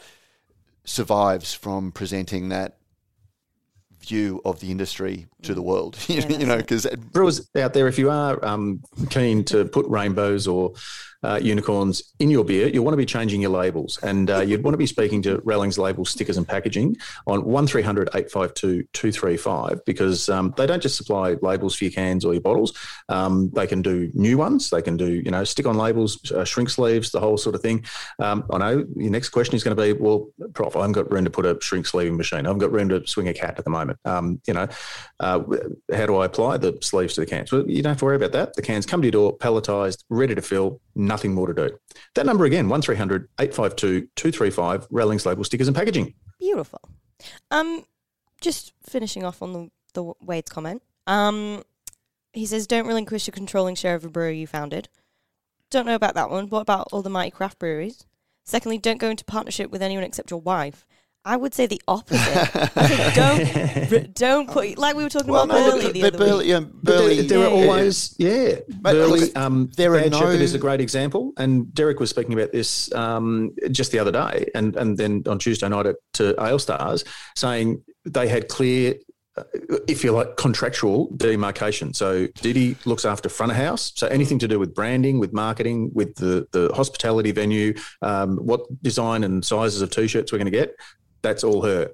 survives 0.84 1.54
from 1.54 1.92
presenting 1.92 2.50
that 2.50 2.78
view 4.02 4.42
of 4.46 4.60
the 4.60 4.72
industry 4.72 5.28
to 5.44 5.54
the 5.54 5.62
world. 5.62 5.98
you, 6.08 6.22
Yeah, 6.22 6.38
you 6.38 6.46
know, 6.46 6.58
because 6.58 6.86
Brewers 7.12 7.50
out 7.56 7.74
there, 7.74 7.88
if 7.88 7.98
you 7.98 8.10
are 8.10 8.44
um, 8.46 8.82
keen 9.10 9.44
to 9.46 9.66
put 9.66 9.88
rainbows 9.88 10.48
or 10.48 10.74
uh, 11.24 11.40
unicorns 11.42 12.14
in 12.20 12.30
your 12.30 12.46
beer, 12.46 12.68
you'll 12.68 12.86
want 12.86 12.94
to 12.94 12.98
be 12.98 13.06
changing 13.06 13.42
your 13.42 13.52
labels. 13.52 14.00
And 14.04 14.30
uh, 14.30 14.40
you'd 14.40 14.64
want 14.64 14.74
to 14.74 14.78
be 14.78 14.86
speaking 14.86 15.22
to 15.24 15.42
Rallings 15.44 15.78
Label 15.78 16.06
Stickers 16.06 16.38
and 16.38 16.48
Packaging 16.48 16.96
on 17.28 17.44
1300 17.46 18.10
852 18.10 18.84
235 18.94 19.84
because 19.86 20.30
um, 20.30 20.54
they 20.58 20.66
don't 20.66 20.82
just 20.82 20.96
supply 20.96 21.36
labels 21.42 21.76
for 21.76 21.86
your 21.86 21.92
cans 21.92 22.26
or 22.26 22.34
your 22.34 22.42
bottles. 22.42 22.78
Um, 23.10 23.50
they 23.54 23.68
can 23.68 23.82
do 23.82 24.10
new 24.14 24.38
ones. 24.38 24.70
They 24.70 24.82
can 24.82 24.98
do, 24.98 25.12
you 25.12 25.32
know, 25.32 25.44
stick 25.44 25.66
on 25.66 25.78
labels, 25.78 26.32
uh, 26.32 26.46
shrink 26.46 26.70
sleeves, 26.70 27.12
the 27.12 27.20
whole 27.20 27.38
sort 27.38 27.56
of 27.56 27.62
thing. 27.62 27.86
Um, 28.20 28.46
I 28.52 28.58
know 28.58 28.86
your 28.96 29.12
next 29.12 29.30
question 29.30 29.56
is 29.56 29.64
going 29.64 29.76
to 29.76 29.82
be, 29.82 29.94
well, 29.94 30.28
Prof, 30.54 30.76
I 30.76 30.80
haven't 30.80 30.94
got 30.94 31.12
room 31.12 31.26
to 31.26 31.32
put 31.32 31.46
a 31.46 31.58
shrink 31.62 31.86
sleeving 31.86 32.18
machine. 32.18 32.46
I 32.46 32.50
haven't 32.50 32.60
got 32.60 32.72
room 32.72 32.90
to 32.90 33.06
swing 33.08 33.28
a 33.28 33.34
cat 33.34 33.58
at 33.58 33.64
the 33.64 33.72
moment. 33.72 34.00
Um, 34.06 34.42
you 34.48 34.54
know, 34.54 34.68
uh, 35.20 35.42
how 35.94 36.06
do 36.06 36.18
I 36.18 36.26
apply 36.26 36.58
the 36.58 36.78
sleeves 36.82 37.16
to 37.16 37.22
the 37.22 37.28
cans? 37.28 37.52
Well, 37.52 37.70
you 37.70 37.82
don't 37.82 37.92
have 37.92 38.00
to 38.00 38.06
worry 38.06 38.16
about 38.16 38.32
that. 38.34 38.54
The 38.56 38.62
cans 38.62 38.86
come 38.86 39.02
to 39.02 39.06
your 39.06 39.12
door, 39.12 39.38
palletized, 39.38 40.04
ready 40.10 40.36
to 40.36 40.42
fill, 40.42 40.80
nothing 41.10 41.34
more 41.34 41.48
to 41.48 41.54
do. 41.54 41.78
That 42.16 42.26
number 42.26 42.46
again, 42.46 42.70
1300 42.70 43.28
852 43.40 44.08
235, 44.16 44.88
Rallings 44.90 45.26
Label 45.26 45.44
Stickers 45.44 45.68
and 45.68 45.76
Packaging. 45.76 46.14
Beautiful. 46.40 46.80
Um, 47.52 47.84
just 48.40 48.72
finishing 48.84 49.26
off 49.26 49.42
on 49.42 49.52
the 49.52 49.72
the 49.94 50.14
Wade's 50.22 50.52
comment. 50.52 50.82
Um, 51.08 51.64
he 52.32 52.46
says, 52.46 52.68
"Don't 52.68 52.88
relinquish 52.88 53.28
your 53.28 53.34
controlling 53.34 53.76
share 53.76 53.96
of 53.96 54.06
a 54.06 54.10
brewery 54.10 54.40
you 54.40 54.48
founded." 54.48 54.88
Don't 55.70 55.86
know 55.86 55.96
about 55.96 56.16
that 56.16 56.30
one. 56.30 56.50
What 56.50 56.62
about 56.62 56.88
all 56.92 57.02
the 57.02 57.10
mighty 57.10 57.32
craft 57.32 57.60
breweries? 57.60 58.06
Secondly, 58.46 58.78
don't 58.78 58.98
go 59.00 59.10
into 59.10 59.26
partnership 59.26 59.70
with 59.70 59.84
anyone 59.84 60.04
except 60.04 60.32
your 60.32 60.42
wife. 60.42 60.86
I 61.26 61.36
would 61.36 61.54
say 61.54 61.68
the 61.68 61.82
opposite. 61.88 62.18
I 62.76 63.12
don't 63.94 64.14
don't 64.16 64.50
put 64.50 64.78
like 64.78 64.96
we 64.96 65.04
were 65.04 65.10
talking 65.10 65.32
well, 65.32 65.44
about 65.44 65.54
no, 65.54 65.72
Burleigh 65.72 65.84
but, 65.84 65.94
the 65.94 66.02
but 66.02 66.14
other 66.14 66.24
week. 66.24 66.30
Burleigh, 66.30 66.46
yeah, 66.46 66.60
But 66.60 66.84
Burleigh, 66.84 67.16
there, 67.16 67.24
there 67.26 67.48
are 67.48 67.52
always, 67.52 68.16
yeah. 68.18 68.56
But 68.82 68.94
Burleigh, 68.94 69.20
look, 69.20 69.38
um, 69.38 69.70
there 69.76 69.94
are 69.96 70.02
Bad 70.02 70.12
no- 70.12 70.20
Shepherd 70.20 70.42
is 70.42 70.54
a 70.54 70.60
great 70.60 70.80
example. 70.82 71.34
And 71.38 71.74
Derek 71.74 72.00
was 72.00 72.10
speaking 72.10 72.34
about 72.34 72.52
this 72.52 72.92
um, 72.94 73.54
just 73.72 73.92
the 73.92 74.00
other 74.00 74.12
day 74.12 74.50
and, 74.56 74.76
and 74.78 74.98
then 74.98 75.24
on 75.28 75.40
Tuesday 75.40 75.68
night 75.68 75.88
at 75.88 75.98
to 76.14 76.36
Ale 76.42 76.58
Stars, 76.60 77.04
saying 77.36 77.84
they 78.06 78.28
had 78.30 78.48
clear, 78.48 78.96
uh, 79.38 79.44
if 79.88 80.04
you 80.06 80.14
like, 80.14 80.38
contractual 80.38 81.12
demarcation. 81.18 81.94
So 81.94 82.28
Diddy 82.28 82.78
looks 82.86 83.04
after 83.04 83.28
front 83.28 83.52
of 83.52 83.58
house. 83.58 83.92
So 83.96 84.08
anything 84.08 84.40
to 84.40 84.48
do 84.48 84.58
with 84.58 84.74
branding, 84.74 85.20
with 85.20 85.34
marketing, 85.34 85.92
with 85.94 86.16
the, 86.16 86.48
the 86.54 86.74
hospitality 86.74 87.32
venue, 87.32 87.74
um, 88.02 88.38
what 88.38 88.62
design 88.82 89.26
and 89.26 89.44
sizes 89.44 89.82
of 89.82 89.90
t-shirts 89.90 90.32
we're 90.32 90.38
going 90.38 90.46
to 90.46 90.58
get, 90.58 90.76
that's 91.22 91.44
all 91.44 91.62
her. 91.64 91.92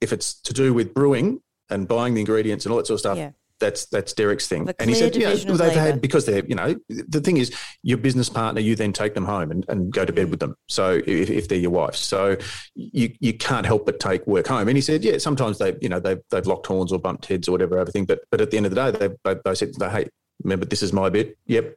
If 0.00 0.12
it's 0.12 0.34
to 0.42 0.52
do 0.52 0.74
with 0.74 0.92
brewing 0.94 1.40
and 1.70 1.88
buying 1.88 2.14
the 2.14 2.20
ingredients 2.20 2.64
and 2.66 2.72
all 2.72 2.78
that 2.78 2.86
sort 2.86 2.96
of 2.96 3.00
stuff, 3.00 3.18
Yeah. 3.18 3.30
that's 3.58 3.86
that's 3.86 4.12
Derek's 4.12 4.46
thing. 4.48 4.68
And 4.78 4.90
he 4.90 4.94
said, 4.96 5.16
you 5.16 5.22
know, 5.22 5.34
they've 5.34 5.72
had 5.72 6.00
because 6.00 6.26
they're, 6.26 6.44
you 6.44 6.54
know, 6.54 6.74
the 6.88 7.20
thing 7.20 7.38
is, 7.38 7.54
your 7.82 7.96
business 7.98 8.28
partner, 8.28 8.60
you 8.60 8.74
then 8.76 8.92
take 8.92 9.14
them 9.14 9.24
home 9.24 9.50
and, 9.50 9.64
and 9.68 9.90
go 9.92 10.04
to 10.04 10.12
Mm. 10.12 10.16
bed 10.16 10.30
with 10.30 10.40
them. 10.40 10.56
So 10.68 11.00
if, 11.06 11.30
if 11.30 11.48
they're 11.48 11.58
your 11.58 11.70
wife, 11.70 11.94
so 11.94 12.36
you 12.74 13.14
you 13.20 13.32
can't 13.32 13.64
help 13.64 13.86
but 13.86 13.98
take 14.00 14.26
work 14.26 14.46
home. 14.48 14.68
And 14.68 14.76
he 14.76 14.82
said, 14.82 15.02
yeah, 15.04 15.16
sometimes 15.18 15.58
they, 15.58 15.74
you 15.80 15.88
know, 15.88 16.00
they've 16.00 16.20
they've 16.30 16.46
locked 16.46 16.66
horns 16.66 16.92
or 16.92 16.98
bumped 16.98 17.26
heads 17.26 17.48
or 17.48 17.52
whatever, 17.52 17.78
everything. 17.78 18.04
But 18.04 18.20
but 18.30 18.40
at 18.42 18.50
the 18.50 18.56
end 18.58 18.66
of 18.66 18.74
the 18.74 18.92
day, 18.92 18.98
they 19.08 19.14
they, 19.34 19.40
they 19.44 19.54
said, 19.54 19.72
hey, 19.80 20.08
remember 20.42 20.66
this 20.66 20.82
is 20.82 20.92
my 20.92 21.08
bit. 21.08 21.38
Yep. 21.46 21.76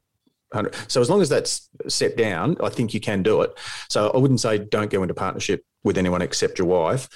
100. 0.52 0.74
So 0.90 1.02
as 1.02 1.10
long 1.10 1.22
as 1.22 1.30
that's 1.30 1.70
set 1.88 2.18
down, 2.18 2.56
I 2.64 2.70
think 2.70 2.94
you 2.94 3.00
can 3.00 3.24
do 3.24 3.42
it. 3.42 3.58
So 3.90 4.10
I 4.12 4.18
wouldn't 4.18 4.40
say 4.40 4.58
don't 4.58 4.90
go 4.90 5.02
into 5.02 5.14
partnership 5.14 5.64
with 5.84 5.98
anyone 5.98 6.22
except 6.22 6.58
your 6.60 6.68
wife. 6.68 7.10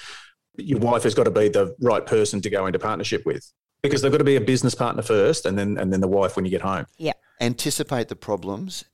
Your 0.56 0.78
wife 0.80 1.02
has 1.04 1.14
got 1.14 1.24
to 1.24 1.30
be 1.30 1.48
the 1.48 1.74
right 1.80 2.04
person 2.04 2.40
to 2.42 2.50
go 2.50 2.66
into 2.66 2.78
partnership 2.78 3.24
with. 3.24 3.50
because 3.82 4.00
they've 4.02 4.12
got 4.12 4.18
to 4.18 4.24
be 4.24 4.36
a 4.36 4.40
business 4.40 4.74
partner 4.76 5.02
first, 5.02 5.44
and 5.46 5.58
then 5.58 5.76
and 5.78 5.92
then 5.92 6.00
the 6.00 6.08
wife 6.08 6.36
when 6.36 6.44
you 6.44 6.50
get 6.50 6.60
home. 6.60 6.86
Yeah. 6.98 7.14
Anticipate 7.40 8.06
the 8.08 8.14
problems, 8.16 8.84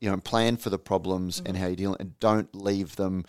you 0.00 0.10
know, 0.10 0.16
plan 0.16 0.56
for 0.56 0.70
the 0.70 0.78
problems 0.78 1.36
Mm-hmm. 1.36 1.46
and 1.46 1.56
how 1.58 1.66
you 1.68 1.76
deal, 1.76 1.96
and 2.00 2.18
don't 2.18 2.52
leave 2.54 2.96
them 2.96 3.24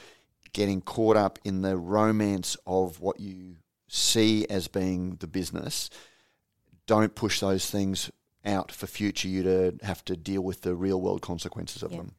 getting 0.53 0.81
caught 0.81 1.15
up 1.17 1.37
in 1.43 1.61
the 1.61 1.77
romance 1.77 2.57
of 2.65 2.99
what 2.99 3.19
you 3.19 3.57
see 3.89 4.47
as 4.49 4.67
being 4.67 5.17
the 5.19 5.27
business. 5.27 5.89
Don't 6.87 7.13
push 7.13 7.41
those 7.41 7.69
things 7.69 8.09
out 8.47 8.71
for 8.71 8.87
future 8.87 9.27
you 9.27 9.43
to 9.43 9.77
have 9.83 10.03
to 10.05 10.15
deal 10.15 10.41
with 10.41 10.61
the 10.61 10.75
real 10.75 10.99
world 11.01 11.21
consequences 11.21 11.83
of 11.83 11.91
Yeah. 11.91 11.97
them. 11.97 12.15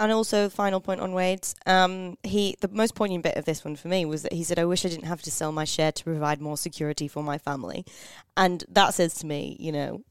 And 0.00 0.12
also, 0.12 0.48
final 0.48 0.80
point 0.80 1.00
on 1.00 1.12
Wade's. 1.12 1.56
Um, 1.66 2.18
he 2.22 2.56
the 2.60 2.68
most 2.68 2.94
poignant 2.94 3.24
bit 3.24 3.36
of 3.36 3.46
this 3.46 3.64
one 3.64 3.74
for 3.74 3.88
me 3.88 4.04
was 4.04 4.22
that 4.22 4.32
he 4.32 4.44
said, 4.44 4.58
"I 4.58 4.64
wish 4.64 4.84
I 4.84 4.88
didn't 4.88 5.06
have 5.06 5.22
to 5.22 5.30
sell 5.32 5.50
my 5.50 5.64
share 5.64 5.90
to 5.90 6.04
provide 6.04 6.40
more 6.40 6.56
security 6.56 7.08
for 7.08 7.20
my 7.22 7.36
family," 7.36 7.84
and 8.36 8.62
that 8.68 8.94
says 8.94 9.14
to 9.14 9.26
me, 9.26 9.56
you 9.58 9.72
know, 9.72 10.04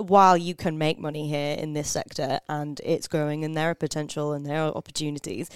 while 0.00 0.36
you 0.36 0.54
can 0.54 0.78
make 0.78 0.98
money 1.00 1.28
here 1.28 1.56
in 1.56 1.72
this 1.72 1.90
sector 1.90 2.38
and 2.48 2.80
it's 2.84 3.08
growing 3.08 3.44
and 3.44 3.56
there 3.56 3.70
are 3.70 3.74
potential 3.74 4.32
and 4.32 4.46
there 4.46 4.62
are 4.62 4.72
opportunities, 4.76 5.48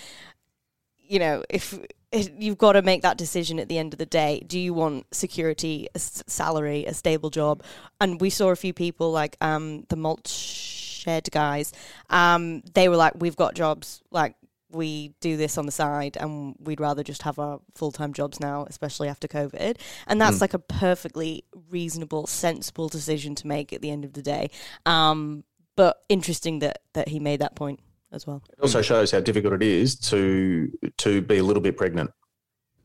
you 0.97 1.19
know, 1.19 1.45
if, 1.49 1.75
if 1.75 1.81
you've 2.13 2.59
got 2.59 2.73
to 2.73 2.83
make 2.83 3.03
that 3.03 3.17
decision 3.17 3.59
at 3.59 3.69
the 3.69 3.79
end 3.79 3.95
of 3.95 3.99
the 3.99 4.07
day, 4.07 4.43
do 4.47 4.59
you 4.59 4.75
want 4.75 5.07
security, 5.15 5.89
a 5.95 5.99
s- 5.99 6.23
salary, 6.27 6.85
a 6.87 6.95
stable 6.95 7.31
job? 7.31 7.63
And 8.01 8.21
we 8.21 8.31
saw 8.31 8.51
a 8.51 8.57
few 8.57 8.73
people 8.73 9.13
like 9.13 9.37
um, 9.41 9.85
the 9.89 9.97
mulch 9.97 10.29
shed 10.29 11.29
guys. 11.31 11.73
Um, 12.09 12.63
they 12.75 12.89
were 12.89 12.97
like, 12.97 13.15
"We've 13.17 13.37
got 13.37 13.55
jobs, 13.55 14.03
like." 14.11 14.35
We 14.73 15.15
do 15.21 15.37
this 15.37 15.59
on 15.59 15.67
the 15.67 15.73
side, 15.73 16.17
and 16.17 16.55
we'd 16.61 16.79
rather 16.79 17.03
just 17.03 17.23
have 17.23 17.41
our 17.41 17.59
full 17.75 17.91
time 17.91 18.13
jobs 18.13 18.39
now, 18.39 18.67
especially 18.69 19.09
after 19.09 19.27
COVID. 19.27 19.77
And 20.07 20.21
that's 20.21 20.41
like 20.41 20.55
a 20.55 20.61
perfectly 20.61 21.43
reasonable, 21.71 22.29
sensible 22.29 22.89
decision 22.89 23.35
to 23.35 23.49
make 23.49 23.73
at 23.73 23.83
the 23.83 23.91
end 23.91 24.05
of 24.05 24.13
the 24.13 24.23
day. 24.23 24.49
Um, 24.87 25.43
but 25.75 26.05
interesting 26.09 26.61
that 26.61 26.83
that 26.93 27.09
he 27.09 27.19
made 27.19 27.41
that 27.41 27.57
point 27.57 27.81
as 28.13 28.27
well. 28.27 28.43
It 28.53 28.61
also 28.63 28.83
shows 28.83 29.11
how 29.11 29.21
difficult 29.21 29.55
it 29.55 29.63
is 29.63 29.97
to 30.11 30.69
to 30.99 31.21
be 31.23 31.39
a 31.39 31.43
little 31.45 31.63
bit 31.63 31.77
pregnant. 31.77 32.11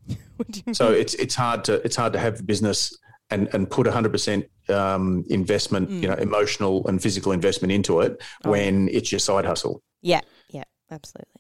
What 0.38 0.52
do 0.52 0.62
you 0.66 0.74
So 0.74 0.92
it's 0.92 1.14
it's 1.16 1.36
hard 1.36 1.64
to 1.66 1.76
it's 1.86 1.96
hard 1.96 2.14
to 2.14 2.20
have 2.20 2.40
a 2.40 2.44
business 2.44 2.96
and 3.30 3.48
and 3.54 3.70
put 3.70 3.88
hundred 3.88 4.12
percent 4.12 4.46
um, 4.70 5.24
investment, 5.30 5.90
you 5.90 6.08
know, 6.08 6.16
emotional 6.16 6.88
and 6.88 7.02
physical 7.02 7.32
investment 7.32 7.72
into 7.72 8.02
it 8.02 8.22
Oh. 8.44 8.52
when 8.52 8.90
it's 8.90 9.12
your 9.12 9.20
side 9.20 9.46
hustle. 9.46 9.82
Yeah, 10.02 10.22
yeah, 10.50 10.64
absolutely. 10.92 11.32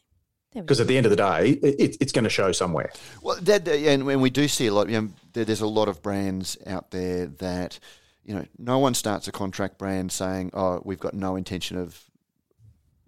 Because 0.54 0.80
at 0.80 0.88
the 0.88 0.96
end 0.96 1.06
of 1.06 1.10
the 1.10 1.18
day, 1.18 1.50
it, 1.62 1.98
it's 2.00 2.14
going 2.14 2.24
to 2.24 2.30
show 2.30 2.54
somewhere. 2.54 2.90
Well, 3.22 3.36
that, 3.42 3.68
and 3.68 4.06
when 4.06 4.22
we 4.22 4.30
do 4.30 4.48
see 4.48 4.68
a 4.68 4.74
lot, 4.74 4.88
you 4.88 5.02
know, 5.02 5.10
there, 5.34 5.44
there's 5.44 5.60
a 5.60 5.68
lot 5.68 5.90
of 5.90 6.02
brands 6.02 6.58
out 6.66 6.92
there 6.92 7.26
that, 7.26 7.78
you 8.24 8.34
know, 8.34 8.46
no 8.58 8.80
one 8.80 8.94
starts 8.94 9.28
a 9.28 9.34
contract 9.34 9.78
brand 9.78 10.14
saying, 10.14 10.52
"Oh, 10.54 10.82
we've 10.86 11.00
got 11.00 11.14
no 11.14 11.36
intention 11.36 11.78
of 11.78 12.02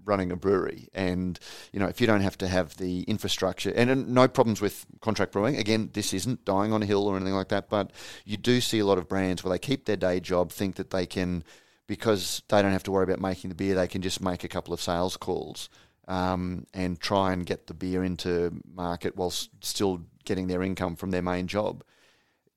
running 0.08 0.32
a 0.32 0.36
brewery," 0.36 0.90
and 0.94 1.40
you 1.72 1.80
know, 1.80 1.88
if 1.88 2.02
you 2.02 2.08
don't 2.08 2.22
have 2.22 2.38
to 2.40 2.48
have 2.48 2.78
the 2.78 3.02
infrastructure, 3.04 3.72
and, 3.76 3.90
and 3.90 4.10
no 4.10 4.28
problems 4.28 4.62
with 4.62 4.86
contract 5.02 5.32
brewing. 5.32 5.58
Again, 5.58 5.90
this 5.94 6.14
isn't 6.14 6.46
dying 6.46 6.74
on 6.74 6.82
a 6.82 6.86
hill 6.86 7.08
or 7.08 7.16
anything 7.16 7.34
like 7.34 7.50
that, 7.50 7.70
but 7.70 7.92
you 8.26 8.38
do 8.38 8.62
see 8.62 8.80
a 8.80 8.86
lot 8.86 8.98
of 8.98 9.08
brands 9.08 9.44
where 9.44 9.52
they 9.52 9.60
keep 9.60 9.86
their 9.86 9.98
day 9.98 10.20
job, 10.20 10.52
think 10.52 10.76
that 10.76 10.90
they 10.90 11.06
can, 11.06 11.44
because 11.88 12.42
they 12.50 12.62
don't 12.62 12.72
have 12.72 12.84
to 12.84 12.92
worry 12.92 13.04
about 13.04 13.20
making 13.20 13.50
the 13.50 13.56
beer, 13.56 13.76
they 13.76 13.88
can 13.88 14.02
just 14.02 14.22
make 14.22 14.44
a 14.44 14.48
couple 14.48 14.74
of 14.74 14.82
sales 14.82 15.18
calls 15.18 15.70
um, 16.08 16.66
and 16.74 17.00
try 17.00 17.34
and 17.34 17.46
get 17.46 17.68
the 17.68 17.74
beer 17.74 18.04
into 18.04 18.60
market 18.74 19.16
whilst 19.16 19.50
still 19.62 20.02
getting 20.26 20.48
their 20.48 20.64
income 20.64 20.96
from 20.96 21.12
their 21.12 21.22
main 21.22 21.48
job. 21.48 21.84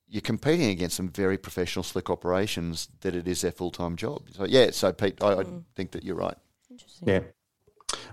You're 0.09 0.21
competing 0.21 0.71
against 0.71 0.97
some 0.97 1.09
very 1.09 1.39
professional, 1.39 1.85
slick 1.85 2.11
operations 2.11 2.89
that 3.01 3.15
it 3.15 3.29
is 3.29 3.43
their 3.43 3.53
full 3.53 3.71
time 3.71 3.97
job. 3.97 4.23
So 4.33 4.45
yeah, 4.45 4.71
so 4.73 4.93
Pete, 4.93 5.23
I, 5.23 5.35
I 5.35 5.45
think 5.77 5.93
that 5.93 6.05
you're 6.05 6.17
right. 6.17 6.37
Interesting. 6.69 7.09
Yeah. 7.09 7.21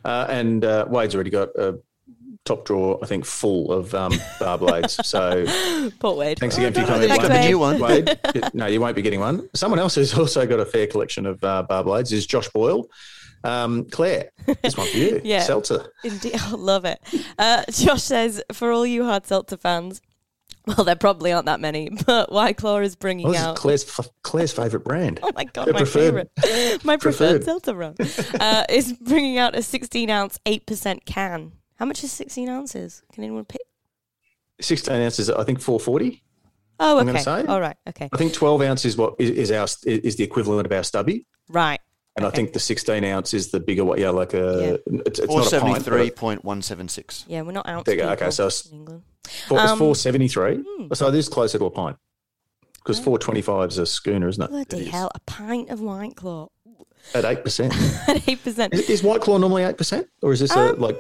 Uh, 0.08 0.26
and 0.30 0.64
uh, 0.64 0.86
Wade's 0.90 1.14
already 1.16 1.30
got 1.30 1.50
a 1.58 1.80
top 2.46 2.64
drawer, 2.66 2.98
I 3.04 3.08
think, 3.08 3.26
full 3.26 3.72
of 3.74 3.94
um, 3.94 4.14
bar 4.40 4.58
blades. 4.58 4.98
So 5.06 5.46
Port 6.00 6.18
Wade. 6.18 6.40
thanks 6.40 6.58
again 6.58 6.74
for 6.74 6.80
your 6.80 6.88
Well 6.88 7.00
comment. 7.00 7.10
done. 7.10 7.20
He's 7.20 7.28
got 7.30 7.42
the 7.42 7.48
new 7.48 7.60
one. 7.60 7.80
Wade, 7.80 8.54
no, 8.54 8.68
you 8.68 8.80
won't 8.80 8.96
be 8.96 9.02
getting 9.02 9.20
one. 9.20 9.50
Someone 9.54 9.80
else 9.80 9.96
who's 9.96 10.18
also 10.18 10.46
got 10.48 10.60
a 10.62 10.66
fair 10.66 10.88
collection 10.88 11.26
of 11.26 11.44
uh, 11.44 11.64
bar 11.64 11.84
blades 11.84 12.14
is 12.14 12.26
Josh 12.26 12.48
Boyle. 12.50 12.88
Um, 13.44 13.86
Claire, 13.90 14.32
this 14.64 14.78
one 14.78 14.88
for 14.88 14.98
you. 14.98 15.22
Yeah. 15.26 15.42
Seltzer. 15.42 15.92
Indeed, 16.04 16.36
I 16.40 16.52
love 16.56 16.86
it. 16.86 17.00
Uh, 17.38 17.64
Josh 17.70 18.04
says, 18.04 18.42
for 18.54 18.72
all 18.72 18.86
you 18.86 19.04
hard 19.06 19.26
seltzer 19.28 19.58
fans, 19.58 20.02
well, 20.68 20.84
there 20.84 20.96
probably 20.96 21.32
aren't 21.32 21.46
that 21.48 21.60
many, 21.60 21.90
but 22.06 22.32
White 22.32 22.58
Claw 22.58 22.78
is 22.80 22.96
bringing 22.96 23.28
Well, 23.30 23.52
out. 23.52 23.56
Claire's, 23.56 23.84
f- 23.88 24.10
Claire's 24.24 24.52
favourite 24.52 24.84
brand. 24.84 25.20
Oh 25.24 25.32
my 25.36 25.46
god, 25.46 25.68
Her 25.68 25.74
my 25.74 25.80
preferred- 25.80 26.30
favorite, 26.42 26.84
my 26.86 26.98
preferred 26.98 27.42
preferred. 27.42 27.44
seltzer 27.46 27.74
rum 27.76 27.96
uh, 28.40 28.66
is 28.70 28.94
bringing 28.94 29.38
out 29.38 29.56
a 29.56 29.64
16 29.64 30.10
ounce, 30.10 30.40
eight 30.46 30.66
percent 30.66 31.06
can. 31.06 31.54
How 31.78 31.86
much 31.86 32.04
is 32.04 32.12
16 32.12 32.50
ounces? 32.50 33.04
Can 33.14 33.24
anyone 33.24 33.46
pick? 33.46 33.62
16 34.62 34.94
ounces, 34.96 35.30
I 35.30 35.44
think 35.44 35.62
440. 35.62 36.24
Oh, 36.80 36.98
I'm 37.00 37.08
okay. 37.10 37.24
gonna 37.24 37.44
say. 37.44 37.48
All 37.48 37.60
right. 37.62 37.76
Okay. 37.88 38.10
I 38.12 38.18
think 38.18 38.34
12 38.34 38.62
ounces 38.62 38.94
is 38.94 38.98
what 38.98 39.16
is, 39.20 39.30
is 39.32 39.52
our 39.52 39.68
is 39.86 40.16
the 40.16 40.24
equivalent 40.24 40.66
of 40.66 40.72
our 40.72 40.84
stubby. 40.84 41.26
Right. 41.50 41.80
And 42.18 42.26
I 42.26 42.30
think 42.32 42.54
the 42.54 42.60
16 42.60 43.04
ounce 43.04 43.34
is 43.36 43.52
the 43.52 43.60
bigger 43.60 43.86
one. 43.86 44.00
Yeah, 44.00 44.10
like 44.10 44.34
a, 44.34 44.80
it's, 44.88 45.20
it's 45.20 45.28
Four 45.28 45.38
not 45.38 45.48
a 45.48 45.50
seventy 45.50 45.74
pint. 45.74 45.86
but 45.86 45.92
three 45.92 46.10
point 46.12 46.44
one 46.44 46.62
seven 46.64 46.88
six. 46.90 47.24
Yeah, 47.28 47.44
we're 47.44 47.52
not 47.52 47.68
ounce 47.70 47.86
There 47.86 47.96
you 47.96 48.02
go. 48.02 48.10
Okay, 48.10 48.32
so 48.32 48.48
it's- 48.48 48.66
in 48.66 48.78
England. 48.80 49.04
Four, 49.48 49.60
it's 49.62 49.72
Um, 49.72 49.78
473. 49.78 50.64
hmm. 50.68 50.94
So 50.94 51.12
this 51.12 51.28
is 51.28 51.30
closer 51.34 51.58
to 51.60 51.66
a 51.66 51.70
pint. 51.70 51.98
Because 52.76 52.98
425 53.00 53.70
is 53.72 53.78
a 53.78 53.86
schooner, 53.86 54.30
isn't 54.30 54.42
it? 54.42 54.50
Bloody 54.50 54.78
It 54.78 54.82
is. 54.84 54.88
hell, 54.90 55.12
a 55.14 55.20
pint 55.20 55.70
of 55.70 55.82
White 55.82 56.16
Claw 56.16 56.48
At 57.14 57.24
8%. 57.26 58.08
at 58.08 58.28
eight 58.30 58.42
percent. 58.44 58.74
is, 58.74 58.90
is 58.90 59.04
White 59.04 59.22
Claw 59.22 59.38
normally 59.38 59.64
8%? 59.64 60.08
Or 60.22 60.32
is 60.32 60.40
this 60.40 60.56
a, 60.56 60.72
Um, 60.74 60.80
like 60.80 60.98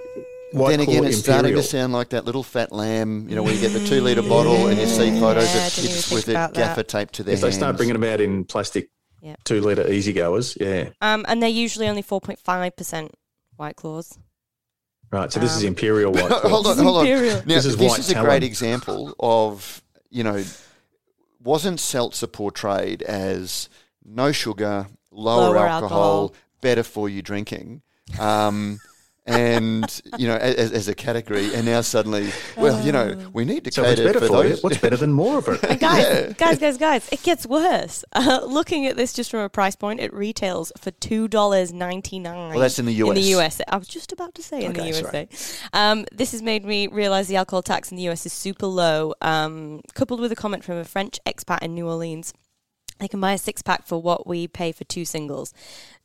White 0.51 0.77
then 0.77 0.85
Claw 0.85 0.93
again, 0.95 1.05
it's 1.05 1.17
starting 1.19 1.55
to 1.55 1.63
sound 1.63 1.93
like 1.93 2.09
that 2.09 2.25
little 2.25 2.43
fat 2.43 2.71
lamb, 2.73 3.27
you 3.29 3.35
know, 3.35 3.43
where 3.43 3.53
you 3.53 3.61
get 3.61 3.71
the 3.71 3.85
two 3.87 4.01
litre 4.01 4.21
bottle 4.21 4.67
and 4.67 4.77
you 4.79 4.85
see 4.85 5.17
photos 5.19 5.55
Yeah, 5.55 5.65
of 5.67 5.73
didn't 5.75 5.89
kids 5.91 6.11
with 6.11 6.27
it 6.29 6.53
gaffer 6.53 6.83
taped 6.83 7.15
to 7.15 7.23
their 7.23 7.33
If 7.35 7.41
they 7.41 7.51
start 7.51 7.77
bringing 7.77 7.93
them 7.93 8.03
out 8.03 8.19
in 8.21 8.43
plastic 8.43 8.89
Yeah. 9.21 9.35
two 9.43 9.61
litre 9.61 9.87
easy 9.91 10.13
goers, 10.13 10.57
yeah. 10.59 10.89
Um, 11.01 11.25
and 11.27 11.41
they're 11.41 11.49
usually 11.49 11.87
only 11.87 12.01
four 12.01 12.21
point 12.21 12.39
five 12.39 12.75
percent 12.75 13.11
White 13.55 13.75
Claws. 13.75 14.17
Right, 15.11 15.31
so 15.31 15.39
this 15.39 15.55
is 15.55 15.61
Um, 15.63 15.67
Imperial 15.69 16.11
White 16.11 16.27
Claw. 16.29 16.39
hold 16.49 16.67
on, 16.67 16.77
hold 16.77 16.97
on. 16.97 17.05
Imperial. 17.07 17.35
Now, 17.37 17.41
This 17.45 17.63
this 17.63 17.75
is 17.75 17.99
is, 17.99 18.09
a 18.09 18.13
talon. 18.13 18.29
great 18.29 18.43
example 18.43 19.15
of, 19.19 19.81
you 20.09 20.23
know, 20.23 20.43
wasn't 21.41 21.79
seltzer 21.79 22.27
portrayed 22.27 23.01
as 23.03 23.69
no 24.03 24.31
sugar, 24.31 24.87
lower, 25.11 25.41
Lower 25.53 25.57
alcohol, 25.57 26.23
alcohol. 26.23 26.33
better 26.61 26.83
for 26.83 27.07
you 27.09 27.21
drinking? 27.21 27.81
Um, 28.19 28.79
and, 29.27 30.01
you 30.17 30.27
know, 30.27 30.35
as, 30.35 30.71
as 30.71 30.87
a 30.87 30.95
category, 30.95 31.53
and 31.53 31.65
now 31.65 31.81
suddenly, 31.81 32.29
well, 32.57 32.83
you 32.85 32.91
know, 32.91 33.29
we 33.33 33.45
need 33.45 33.65
to 33.65 33.71
So 33.71 33.83
what's 33.83 33.95
cater 33.95 34.07
better 34.13 34.19
for 34.21 34.27
for 34.27 34.43
you? 34.43 34.49
those. 34.51 34.63
What's 34.63 34.77
better 34.77 34.97
than 34.97 35.11
more 35.13 35.37
of 35.39 35.47
it? 35.49 35.63
And 35.69 35.79
guys, 35.79 36.03
Yeah. 36.03 36.31
guys, 36.37 36.57
guys, 36.59 36.77
guys, 36.77 37.09
it 37.11 37.21
gets 37.23 37.45
worse. 37.45 38.03
Uh, 38.13 38.41
looking 38.45 38.85
at 38.87 38.95
this 38.95 39.11
just 39.13 39.29
from 39.31 39.41
a 39.41 39.49
price 39.49 39.75
point, 39.75 39.99
it 39.99 40.13
retails 40.13 40.71
for 40.77 40.91
two 40.91 41.27
dollars 41.27 41.73
ninety 41.73 42.19
nine. 42.19 42.51
Well, 42.51 42.59
that's 42.59 42.79
in 42.79 42.85
the 42.85 42.93
US. 43.03 43.09
In 43.09 43.15
the 43.15 43.21
US. 43.35 43.59
US, 43.59 43.61
I 43.67 43.77
was 43.77 43.87
just 43.87 44.11
about 44.11 44.33
to 44.35 44.41
say 44.43 44.63
in 44.63 44.73
the 44.73 44.79
Okay, 44.81 44.87
USA. 44.89 45.27
Um, 45.73 46.05
this 46.11 46.31
has 46.31 46.41
made 46.41 46.63
me 46.65 46.87
realize 46.87 47.27
the 47.27 47.35
alcohol 47.35 47.61
tax 47.61 47.91
in 47.91 47.97
the 47.97 48.07
US 48.09 48.25
is 48.25 48.33
super 48.33 48.65
low. 48.67 49.13
Um, 49.21 49.81
coupled 49.93 50.19
with 50.19 50.31
a 50.31 50.35
comment 50.35 50.63
from 50.63 50.77
a 50.77 50.85
French 50.85 51.19
expat 51.27 51.61
in 51.61 51.75
New 51.75 51.87
Orleans, 51.87 52.33
they 52.99 53.07
can 53.07 53.19
buy 53.19 53.33
a 53.33 53.37
six 53.37 53.61
pack 53.61 53.85
for 53.85 54.01
what 54.01 54.25
we 54.27 54.47
pay 54.47 54.71
for 54.71 54.83
two 54.85 55.05
singles. 55.05 55.53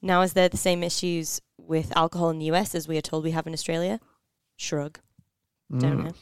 Now, 0.01 0.23
is 0.23 0.33
there 0.35 0.49
the 0.49 0.57
same 0.57 0.83
issues 0.83 1.41
with 1.59 1.97
alcohol 1.97 2.31
in 2.31 2.39
the 2.39 2.47
US 2.47 2.75
as 2.75 2.89
we 2.89 2.97
are 2.99 3.03
told 3.03 3.25
we 3.25 3.31
have 3.33 3.47
in 3.47 3.53
Australia? 3.53 4.01
Shrug. 4.57 4.99
Don't 5.71 5.99
Mm. 5.99 6.05
know. 6.05 6.13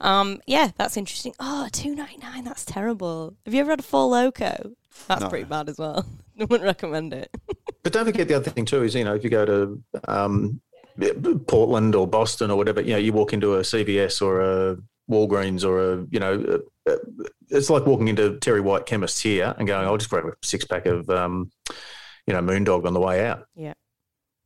Um, 0.00 0.40
yeah, 0.46 0.70
that's 0.76 0.96
interesting. 0.96 1.34
Oh, 1.38 1.68
two 1.72 1.94
ninety 1.94 2.18
nine. 2.18 2.44
That's 2.44 2.64
terrible. 2.64 3.34
Have 3.44 3.54
you 3.54 3.60
ever 3.60 3.70
had 3.70 3.80
a 3.80 3.82
Four 3.84 4.10
Loko? 4.10 4.74
That's 5.08 5.22
No. 5.22 5.28
pretty 5.28 5.44
bad 5.44 5.68
as 5.68 5.78
well. 5.78 6.04
I 6.40 6.44
wouldn't 6.44 6.62
recommend 6.66 7.12
it. 7.14 7.30
But 7.82 7.92
don't 7.92 8.06
forget 8.06 8.28
the 8.28 8.34
other 8.34 8.50
thing 8.50 8.64
too 8.64 8.82
is 8.82 8.94
you 8.94 9.04
know 9.04 9.14
if 9.14 9.22
you 9.22 9.28
go 9.30 9.44
to 9.44 9.82
um, 10.08 10.60
Portland 11.46 11.94
or 11.94 12.06
Boston 12.06 12.50
or 12.50 12.56
whatever, 12.56 12.80
you 12.80 12.92
know 12.92 12.98
you 12.98 13.12
walk 13.12 13.32
into 13.34 13.54
a 13.56 13.60
CVS 13.60 14.22
or 14.22 14.40
a 14.40 14.76
Walgreens 15.10 15.64
or 15.64 15.92
a 15.92 16.06
you 16.10 16.20
know 16.20 16.60
it's 17.50 17.70
like 17.70 17.86
walking 17.86 18.08
into 18.08 18.38
Terry 18.38 18.60
White 18.60 18.86
chemist 18.86 19.22
here 19.22 19.54
and 19.58 19.66
going, 19.66 19.86
I'll 19.86 19.96
just 19.96 20.10
grab 20.10 20.24
a 20.24 20.32
six 20.42 20.64
pack 20.64 20.86
of 20.86 21.08
um, 21.10 21.50
you 22.26 22.32
know 22.34 22.40
Moondog 22.40 22.86
on 22.86 22.94
the 22.94 23.00
way 23.00 23.24
out 23.26 23.46
Yeah, 23.54 23.74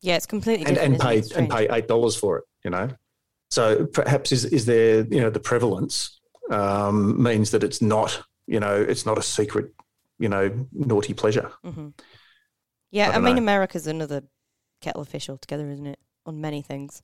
yeah, 0.00 0.16
it's 0.16 0.26
completely 0.26 0.66
and, 0.66 0.74
different. 0.74 0.94
and 0.94 1.02
pay 1.02 1.36
and 1.36 1.50
pay 1.50 1.68
eight 1.74 1.88
dollars 1.88 2.16
for 2.16 2.38
it. 2.38 2.44
You 2.64 2.70
know, 2.70 2.88
so 3.50 3.86
perhaps 3.86 4.32
is 4.32 4.44
is 4.46 4.66
there 4.66 5.06
you 5.10 5.20
know 5.20 5.30
the 5.30 5.40
prevalence 5.40 6.20
um, 6.50 7.22
means 7.22 7.50
that 7.52 7.62
it's 7.62 7.80
not 7.80 8.22
you 8.46 8.60
know 8.60 8.74
it's 8.74 9.06
not 9.06 9.16
a 9.18 9.22
secret 9.22 9.72
you 10.18 10.28
know 10.28 10.66
naughty 10.72 11.14
pleasure. 11.14 11.52
Mm-hmm. 11.64 11.88
Yeah, 12.90 13.10
I 13.10 13.14
I, 13.14 13.18
mean, 13.18 13.36
know. 13.36 13.42
America's 13.42 13.86
another 13.86 14.22
kettle 14.80 15.02
of 15.02 15.08
fish 15.08 15.28
altogether, 15.28 15.70
isn't 15.70 15.86
it? 15.86 15.98
On 16.26 16.40
many 16.40 16.62
things. 16.62 17.02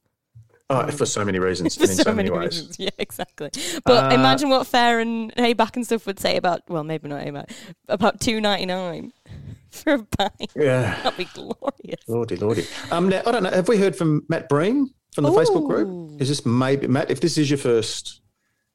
Oh, 0.71 0.87
for 0.91 1.05
so 1.05 1.25
many 1.25 1.39
reasons 1.39 1.77
and 1.81 1.91
in 1.91 1.97
so, 1.97 2.15
many, 2.15 2.31
ways. 2.31 2.59
Reasons. 2.59 2.77
Yeah, 2.79 2.91
exactly. 2.99 3.51
But 3.85 4.13
uh, 4.13 4.15
imagine 4.15 4.49
what 4.49 4.67
FARE 4.67 5.01
and 5.01 5.35
Hayback 5.35 5.77
and 5.77 5.85
stuff 5.85 6.07
would 6.07 6.19
say 6.19 6.37
about, 6.37 6.63
well, 6.69 6.85
maybe 6.85 7.09
not 7.09 7.23
Hayback, 7.23 7.51
about 7.89 8.21
two 8.21 8.41
ninety 8.41 8.67
nine 8.67 9.13
for 9.71 9.95
a 9.95 10.05
pint. 10.05 10.53
Yeah, 10.57 11.01
that'd 11.03 11.19
be 11.19 11.27
glorious. 11.27 12.09
Lordy, 12.09 12.37
lordy. 12.37 12.67
Um, 12.91 13.09
now 13.09 13.23
I 13.27 13.33
don't 13.33 13.43
know. 13.43 13.51
Have 13.51 13.69
we 13.69 13.77
heard 13.77 13.95
from 13.95 14.25
Matt 14.29 14.49
Breen 14.49 14.91
from 15.13 15.25
the 15.25 15.31
Ooh. 15.31 15.37
Facebook 15.37 15.67
group? 15.69 16.21
Is 16.21 16.29
this 16.29 16.47
maybe 16.47 16.87
Matt? 16.87 17.11
If 17.11 17.21
this 17.21 17.37
is 17.37 17.51
your 17.51 17.59
first 17.59 18.23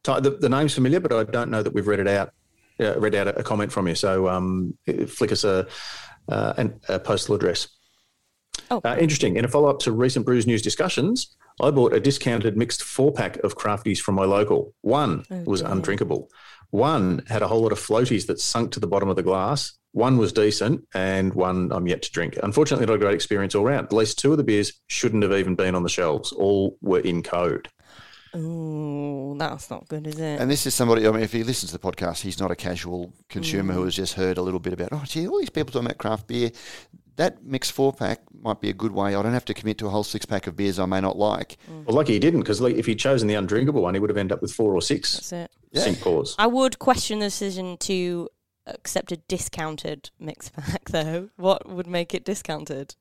time, 0.04 0.22
the, 0.22 0.32
the 0.32 0.50
name's 0.50 0.76
familiar, 0.76 1.00
but 1.00 1.12
I 1.12 1.24
don't 1.24 1.50
know 1.50 1.64
that 1.64 1.74
we've 1.74 1.88
read 1.88 2.00
it 2.00 2.08
out. 2.08 2.34
Uh, 2.80 2.98
read 2.98 3.14
out 3.14 3.28
a, 3.28 3.40
a, 3.40 3.44
comment 3.44 3.74
from 3.74 3.90
you. 3.90 3.96
So 3.96 4.30
um, 4.30 4.78
flick 5.08 5.34
us 5.34 5.44
a, 5.44 5.68
uh, 6.30 6.54
an, 6.56 6.80
a 6.88 6.98
postal 6.98 7.36
address. 7.36 7.68
Oh. 8.72 8.82
Uh, 8.84 8.97
interesting. 8.99 9.36
In 9.36 9.45
a 9.45 9.47
follow 9.47 9.70
up 9.70 9.80
to 9.80 9.91
recent 9.91 10.26
Brews 10.26 10.47
News 10.47 10.62
discussions, 10.62 11.36
I 11.62 11.72
bought 11.72 11.93
a 11.93 11.99
discounted 11.99 12.57
mixed 12.57 12.84
four 12.84 13.12
pack 13.12 13.38
of 13.38 13.57
crafties 13.57 13.99
from 13.99 14.16
my 14.16 14.26
local. 14.26 14.74
One 14.82 15.26
oh, 15.32 15.43
was 15.45 15.62
dear. 15.62 15.72
undrinkable. 15.72 16.30
One 16.72 17.24
had 17.28 17.41
a 17.41 17.47
whole 17.47 17.62
lot 17.62 17.72
of 17.72 17.80
floaties 17.80 18.28
that 18.28 18.39
sunk 18.39 18.72
to 18.74 18.80
the 18.80 18.88
bottom 18.88 19.10
of 19.10 19.16
the 19.16 19.24
glass. 19.24 19.74
One 19.91 20.18
was 20.18 20.32
decent, 20.32 20.88
and 20.93 21.34
one 21.34 21.72
I'm 21.72 21.88
yet 21.88 22.03
to 22.03 22.12
drink. 22.12 22.38
Unfortunately, 22.43 22.86
not 22.86 22.93
a 22.93 22.99
great 22.99 23.16
experience 23.16 23.55
all 23.55 23.66
round. 23.66 23.88
At 23.88 23.93
least 23.93 24.20
two 24.20 24.32
of 24.32 24.38
the 24.38 24.43
beers 24.43 24.74
shouldn't 24.88 25.24
have 25.24 25.34
even 25.34 25.55
been 25.55 25.74
on 25.74 25.82
the 25.82 25.89
shelves. 25.89 26.32
All 26.32 26.78
were 26.82 26.99
in 26.99 27.24
code. 27.24 27.70
Oh, 28.36 29.36
that's 29.39 29.72
not 29.72 29.88
good, 29.88 30.05
is 30.05 30.20
it? 30.20 30.39
And 30.39 30.51
this 30.51 30.68
is 30.68 30.76
somebody, 30.76 31.07
I 31.07 31.12
mean, 31.12 31.24
if 31.24 31.32
he 31.32 31.43
listens 31.43 31.72
to 31.72 31.80
the 31.80 31.91
podcast, 31.91 32.22
he's 32.22 32.39
not 32.39 32.51
a 32.51 32.55
casual 32.55 33.12
consumer 33.28 33.74
mm. 33.74 33.78
who 33.78 33.86
has 33.86 33.95
just 33.95 34.14
heard 34.14 34.38
a 34.38 34.43
little 34.43 34.60
bit 34.60 34.74
about, 34.74 34.89
oh, 34.91 35.03
gee, 35.05 35.28
all 35.28 35.39
these 35.39 35.49
people 35.49 35.72
talking 35.72 35.88
about 35.88 35.97
craft 35.97 36.28
beer 36.28 36.51
that 37.20 37.43
mixed 37.43 37.74
four 37.74 37.91
pack 37.91 38.22
might 38.41 38.61
be 38.61 38.70
a 38.70 38.74
good 38.74 38.93
way. 38.93 39.13
I 39.13 39.22
don't 39.22 39.34
have 39.34 39.43
to 39.45 39.53
commit 39.53 39.78
to 39.80 39.88
a 39.88 39.89
whole 39.89 40.05
six 40.05 40.26
pack 40.26 40.47
of 40.47 40.55
beers 40.55 40.80
I 40.80 40.86
may 40.86 41.01
not 41.01 41.17
like. 41.17 41.57
Mm. 41.70 41.86
Well, 41.86 41.97
lucky 41.97 42.13
he 42.13 42.20
didn't, 42.20 42.39
because 42.39 42.61
if 42.61 42.86
he'd 42.86 42.97
chosen 42.97 43.28
the 43.28 43.36
undrinkable 43.36 43.82
one, 43.82 43.93
he 43.93 43.99
would 43.99 44.09
have 44.09 44.15
ended 44.15 44.34
up 44.34 44.41
with 44.41 44.53
four 44.53 44.74
or 44.74 44.82
six. 44.82 45.13
That's 45.15 45.34
it. 45.34 45.51
Yeah. 45.72 45.82
St. 45.82 45.99
Paul's. 45.99 46.34
I 46.39 46.47
would 46.47 46.80
question 46.80 47.20
the 47.20 47.26
decision 47.26 47.76
to 47.80 48.30
accept 48.65 49.11
a 49.11 49.17
discounted 49.17 50.11
mixed 50.17 50.53
pack, 50.53 50.86
though. 50.91 51.30
What 51.36 51.67
would 51.70 51.88
make 51.88 52.13
it 52.13 52.24
discounted? 52.24 52.95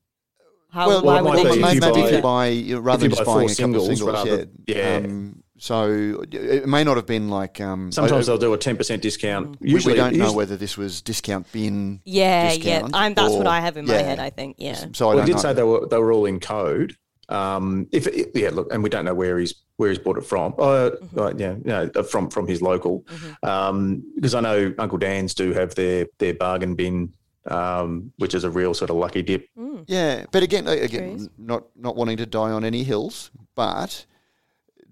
How, 0.70 0.88
well, 0.88 1.02
why 1.02 1.20
would 1.20 1.38
they 1.38 1.60
maybe, 1.60 1.80
maybe 1.80 2.00
if 2.00 2.12
you 2.12 2.20
buy 2.20 2.76
rather 2.80 3.02
than 3.02 3.10
just 3.10 3.24
buying 3.24 3.48
a 3.48 3.54
couple 3.54 3.76
of 3.76 3.82
singles, 3.82 4.02
rather, 4.02 4.48
yeah. 4.66 4.76
yeah. 4.76 4.96
Um, 4.96 5.44
so 5.58 6.24
it 6.30 6.66
may 6.66 6.84
not 6.84 6.96
have 6.96 7.06
been 7.06 7.28
like. 7.28 7.60
Um, 7.60 7.92
Sometimes 7.92 8.28
I, 8.28 8.32
they'll 8.32 8.38
do 8.38 8.54
a 8.54 8.58
ten 8.58 8.76
percent 8.76 9.02
discount. 9.02 9.60
Mm. 9.60 9.68
Usually, 9.68 9.94
we 9.94 9.98
don't 9.98 10.16
know 10.16 10.32
whether 10.32 10.56
this 10.56 10.76
was 10.76 11.02
discount 11.02 11.50
bin. 11.52 12.00
Yeah, 12.04 12.52
yeah. 12.52 12.88
I'm, 12.92 13.14
that's 13.14 13.34
or, 13.34 13.38
what 13.38 13.46
I 13.46 13.60
have 13.60 13.76
in 13.76 13.86
yeah. 13.86 13.96
my 13.96 14.02
head. 14.02 14.18
I 14.18 14.30
think. 14.30 14.56
Yeah. 14.58 14.86
So 14.92 15.10
I, 15.10 15.16
well, 15.16 15.26
did 15.26 15.36
know. 15.36 15.42
say 15.42 15.52
they 15.52 15.62
were 15.62 15.86
they 15.86 15.98
were 15.98 16.12
all 16.12 16.26
in 16.26 16.40
code. 16.40 16.96
Um, 17.28 17.88
if 17.92 18.08
yeah, 18.34 18.50
look, 18.50 18.72
and 18.72 18.82
we 18.82 18.88
don't 18.88 19.04
know 19.04 19.14
where 19.14 19.38
he's 19.38 19.54
where 19.76 19.90
he's 19.90 19.98
bought 19.98 20.16
it 20.16 20.24
from. 20.24 20.54
Uh, 20.58 20.90
mm-hmm. 20.90 21.18
uh 21.18 21.32
yeah, 21.36 21.52
you 21.52 21.90
know, 21.94 22.02
from 22.04 22.30
from 22.30 22.46
his 22.46 22.62
local, 22.62 23.02
mm-hmm. 23.02 23.48
um, 23.48 24.02
because 24.14 24.34
I 24.34 24.40
know 24.40 24.74
Uncle 24.78 24.98
Dan's 24.98 25.34
do 25.34 25.52
have 25.52 25.74
their 25.74 26.06
their 26.18 26.34
bargain 26.34 26.74
bin 26.74 27.12
um, 27.50 28.12
which 28.16 28.34
is 28.34 28.44
a 28.44 28.50
real 28.50 28.74
sort 28.74 28.90
of 28.90 28.96
lucky 28.96 29.22
dip. 29.22 29.48
Mm. 29.56 29.84
Yeah, 29.86 30.26
but 30.30 30.42
again, 30.42 30.66
again, 30.68 31.30
not 31.38 31.64
not 31.76 31.96
wanting 31.96 32.18
to 32.18 32.26
die 32.26 32.50
on 32.50 32.64
any 32.64 32.84
hills, 32.84 33.30
but 33.54 34.06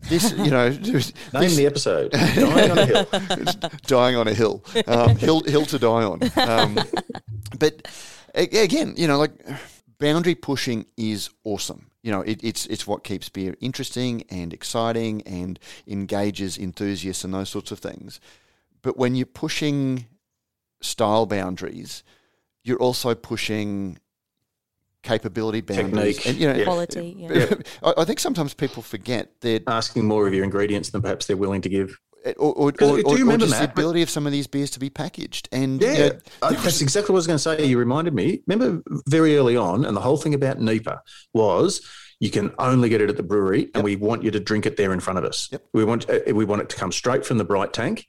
this, 0.02 0.32
you 0.32 0.50
know, 0.50 0.70
this, 0.70 1.12
name 1.32 1.56
the 1.56 1.66
episode. 1.66 2.10
Dying 2.12 2.70
on 2.70 2.78
a 2.78 2.86
hill. 2.86 3.06
dying 3.86 4.16
on 4.16 4.28
a 4.28 4.34
hill. 4.34 4.64
Um, 4.86 5.16
hill, 5.16 5.40
hill 5.42 5.66
to 5.66 5.78
die 5.78 6.04
on. 6.04 6.20
Um, 6.36 6.78
but 7.58 7.88
again, 8.34 8.94
you 8.96 9.06
know, 9.08 9.18
like 9.18 9.32
boundary 9.98 10.34
pushing 10.34 10.86
is 10.96 11.30
awesome. 11.44 11.90
You 12.02 12.12
know, 12.12 12.20
it, 12.20 12.42
it's 12.44 12.66
it's 12.66 12.86
what 12.86 13.02
keeps 13.02 13.28
beer 13.28 13.56
interesting 13.60 14.22
and 14.30 14.52
exciting 14.52 15.22
and 15.22 15.58
engages 15.88 16.56
enthusiasts 16.56 17.24
and 17.24 17.34
those 17.34 17.48
sorts 17.48 17.72
of 17.72 17.80
things. 17.80 18.20
But 18.82 18.96
when 18.96 19.16
you're 19.16 19.26
pushing 19.26 20.06
style 20.80 21.26
boundaries, 21.26 22.04
you're 22.62 22.78
also 22.78 23.14
pushing 23.14 23.98
capability 25.06 25.60
boundaries 25.60 26.16
Technique. 26.16 26.26
and 26.26 26.36
you 26.38 26.52
know 26.52 26.64
quality. 26.64 27.14
Yeah. 27.26 27.54
I 27.96 28.04
think 28.04 28.20
sometimes 28.20 28.54
people 28.54 28.82
forget 28.82 29.40
that 29.40 29.62
asking 29.66 30.06
more 30.06 30.26
of 30.26 30.34
your 30.34 30.44
ingredients 30.44 30.90
than 30.90 31.02
perhaps 31.02 31.26
they're 31.26 31.36
willing 31.36 31.62
to 31.62 31.68
give. 31.68 31.98
Or, 32.38 32.52
or, 32.52 32.72
or, 32.80 32.88
or, 32.88 32.98
or 32.98 33.36
just 33.38 33.52
that? 33.52 33.66
the 33.66 33.72
ability 33.72 34.02
of 34.02 34.10
some 34.10 34.26
of 34.26 34.32
these 34.32 34.48
beers 34.48 34.70
to 34.72 34.80
be 34.80 34.90
packaged. 34.90 35.48
And 35.52 35.80
yeah, 35.80 35.92
you 35.92 35.98
know, 35.98 36.50
that's 36.50 36.80
exactly 36.80 37.12
what 37.12 37.18
I 37.18 37.20
was 37.20 37.26
going 37.28 37.36
to 37.36 37.42
say. 37.42 37.64
You 37.64 37.78
reminded 37.78 38.14
me. 38.14 38.42
Remember 38.48 38.82
very 39.06 39.36
early 39.36 39.56
on, 39.56 39.84
and 39.84 39.96
the 39.96 40.00
whole 40.00 40.16
thing 40.16 40.34
about 40.34 40.58
NEIPA 40.58 40.98
was 41.32 41.88
you 42.18 42.30
can 42.30 42.52
only 42.58 42.88
get 42.88 43.00
it 43.00 43.08
at 43.08 43.16
the 43.16 43.22
brewery, 43.22 43.64
and 43.74 43.76
yep. 43.76 43.84
we 43.84 43.96
want 43.96 44.24
you 44.24 44.32
to 44.32 44.40
drink 44.40 44.66
it 44.66 44.76
there 44.76 44.92
in 44.92 44.98
front 44.98 45.20
of 45.20 45.24
us. 45.24 45.48
Yep. 45.52 45.66
We 45.72 45.84
want 45.84 46.10
uh, 46.10 46.18
we 46.34 46.44
want 46.44 46.62
it 46.62 46.68
to 46.70 46.76
come 46.76 46.90
straight 46.90 47.24
from 47.24 47.38
the 47.38 47.44
bright 47.44 47.72
tank, 47.72 48.06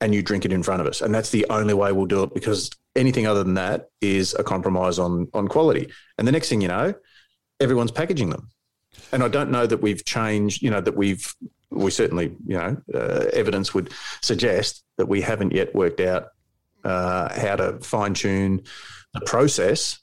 and 0.00 0.14
you 0.14 0.22
drink 0.22 0.44
it 0.44 0.52
in 0.52 0.62
front 0.62 0.80
of 0.80 0.86
us. 0.86 1.00
And 1.00 1.12
that's 1.12 1.30
the 1.30 1.46
only 1.50 1.74
way 1.74 1.90
we'll 1.90 2.06
do 2.06 2.22
it 2.22 2.32
because 2.32 2.70
anything 2.96 3.26
other 3.26 3.44
than 3.44 3.54
that 3.54 3.90
is 4.00 4.34
a 4.38 4.44
compromise 4.44 4.98
on 4.98 5.28
on 5.34 5.48
quality. 5.48 5.92
And 6.18 6.26
the 6.26 6.32
next 6.32 6.48
thing 6.48 6.60
you 6.60 6.68
know, 6.68 6.94
everyone's 7.60 7.92
packaging 7.92 8.30
them. 8.30 8.48
And 9.12 9.22
I 9.22 9.28
don't 9.28 9.50
know 9.50 9.66
that 9.66 9.82
we've 9.82 10.04
changed, 10.04 10.62
you 10.62 10.70
know, 10.70 10.80
that 10.80 10.96
we've 10.96 11.34
we 11.70 11.90
certainly, 11.90 12.36
you 12.46 12.56
know, 12.56 12.76
uh, 12.94 13.26
evidence 13.32 13.74
would 13.74 13.92
suggest 14.22 14.84
that 14.96 15.06
we 15.06 15.20
haven't 15.20 15.52
yet 15.52 15.74
worked 15.74 16.00
out 16.00 16.28
uh, 16.84 17.38
how 17.38 17.56
to 17.56 17.78
fine 17.80 18.14
tune 18.14 18.62
the 19.12 19.20
process 19.22 19.98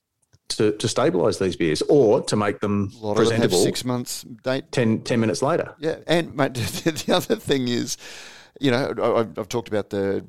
to, 0.50 0.74
to 0.74 0.88
stabilize 0.88 1.39
these 1.39 1.56
beers 1.56 1.82
or 1.84 2.22
to 2.22 2.36
make 2.36 2.60
them 2.60 2.91
presentable. 3.16 3.58
Them 3.58 3.66
six 3.66 3.86
months 3.86 4.24
date, 4.44 4.72
10, 4.72 5.02
10 5.02 5.20
minutes 5.20 5.41
later. 5.41 5.74
Yeah, 5.80 5.98
and 6.06 6.36
mate, 6.36 6.54
the 6.56 7.14
other 7.16 7.38
thing 7.38 7.70
is 7.70 7.98
you 8.60 8.72
know, 8.72 8.94
I've, 9.18 9.38
I've 9.38 9.50
talked 9.50 9.68
about 9.68 9.89
the 9.89 10.26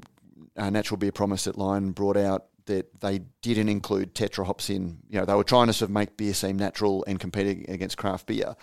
uh, 0.57 0.71
natural 0.71 0.99
beer 0.99 1.13
promise 1.13 1.45
that 1.45 1.59
Lion 1.59 1.93
brought 1.93 2.17
out 2.17 2.47
that 2.67 3.01
they 3.01 3.21
didn't 3.43 3.69
include 3.69 4.15
tetra 4.15 4.47
hops 4.47 4.71
in. 4.71 4.99
You 5.09 5.21
know, 5.21 5.25
they 5.25 5.35
were 5.35 5.45
trying 5.45 5.67
to 5.67 5.73
sort 5.73 5.91
of 5.91 5.95
make 5.95 6.17
beer 6.17 6.35
seem 6.35 6.57
natural 6.57 7.05
and 7.07 7.21
competing 7.21 7.69
against 7.69 7.97
craft 7.97 8.27
beer. 8.27 8.57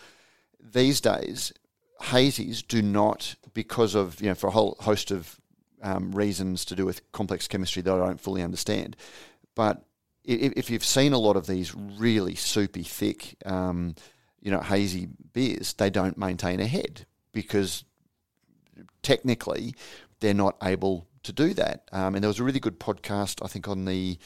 These 0.60 1.02
days, 1.02 1.54
hazies 2.02 2.66
do 2.66 2.82
not, 2.82 3.36
because 3.54 3.96
of 3.96 4.22
you 4.22 4.30
know, 4.30 4.36
for 4.36 4.48
a 4.48 4.52
whole 4.52 4.78
host 4.80 5.12
of 5.12 5.40
um, 5.82 6.12
reasons 6.12 6.66
to 6.66 6.76
do 6.76 6.86
with 6.86 7.12
complex 7.12 7.48
chemistry 7.48 7.82
that 7.82 7.94
I 7.94 7.98
don't 7.98 8.20
fully 8.20 8.42
understand. 8.42 8.96
But 9.56 9.84
if, 10.24 10.54
if 10.56 10.70
you've 10.70 10.86
seen 10.86 11.14
a 11.14 11.18
lot 11.18 11.36
of 11.36 11.48
these 11.48 11.74
really 11.76 12.36
soupy, 12.36 12.84
thick, 12.84 13.36
um, 13.46 13.96
you 14.40 14.52
know, 14.52 14.60
hazy 14.60 15.08
beers, 15.34 15.74
they 15.74 15.90
don't 15.90 16.18
maintain 16.18 16.60
a 16.60 16.68
head 16.68 17.06
because 17.32 17.84
technically 19.02 19.76
they're 20.20 20.34
not 20.34 20.58
able 20.64 21.08
to 21.24 21.32
do 21.32 21.54
that. 21.54 21.88
Um, 21.92 22.16
and 22.16 22.24
there 22.24 22.30
was 22.30 22.40
a 22.40 22.44
really 22.44 22.60
good 22.60 22.80
podcast, 22.80 23.44
I 23.44 23.48
think, 23.48 23.68
on 23.68 23.86
the 23.86 24.18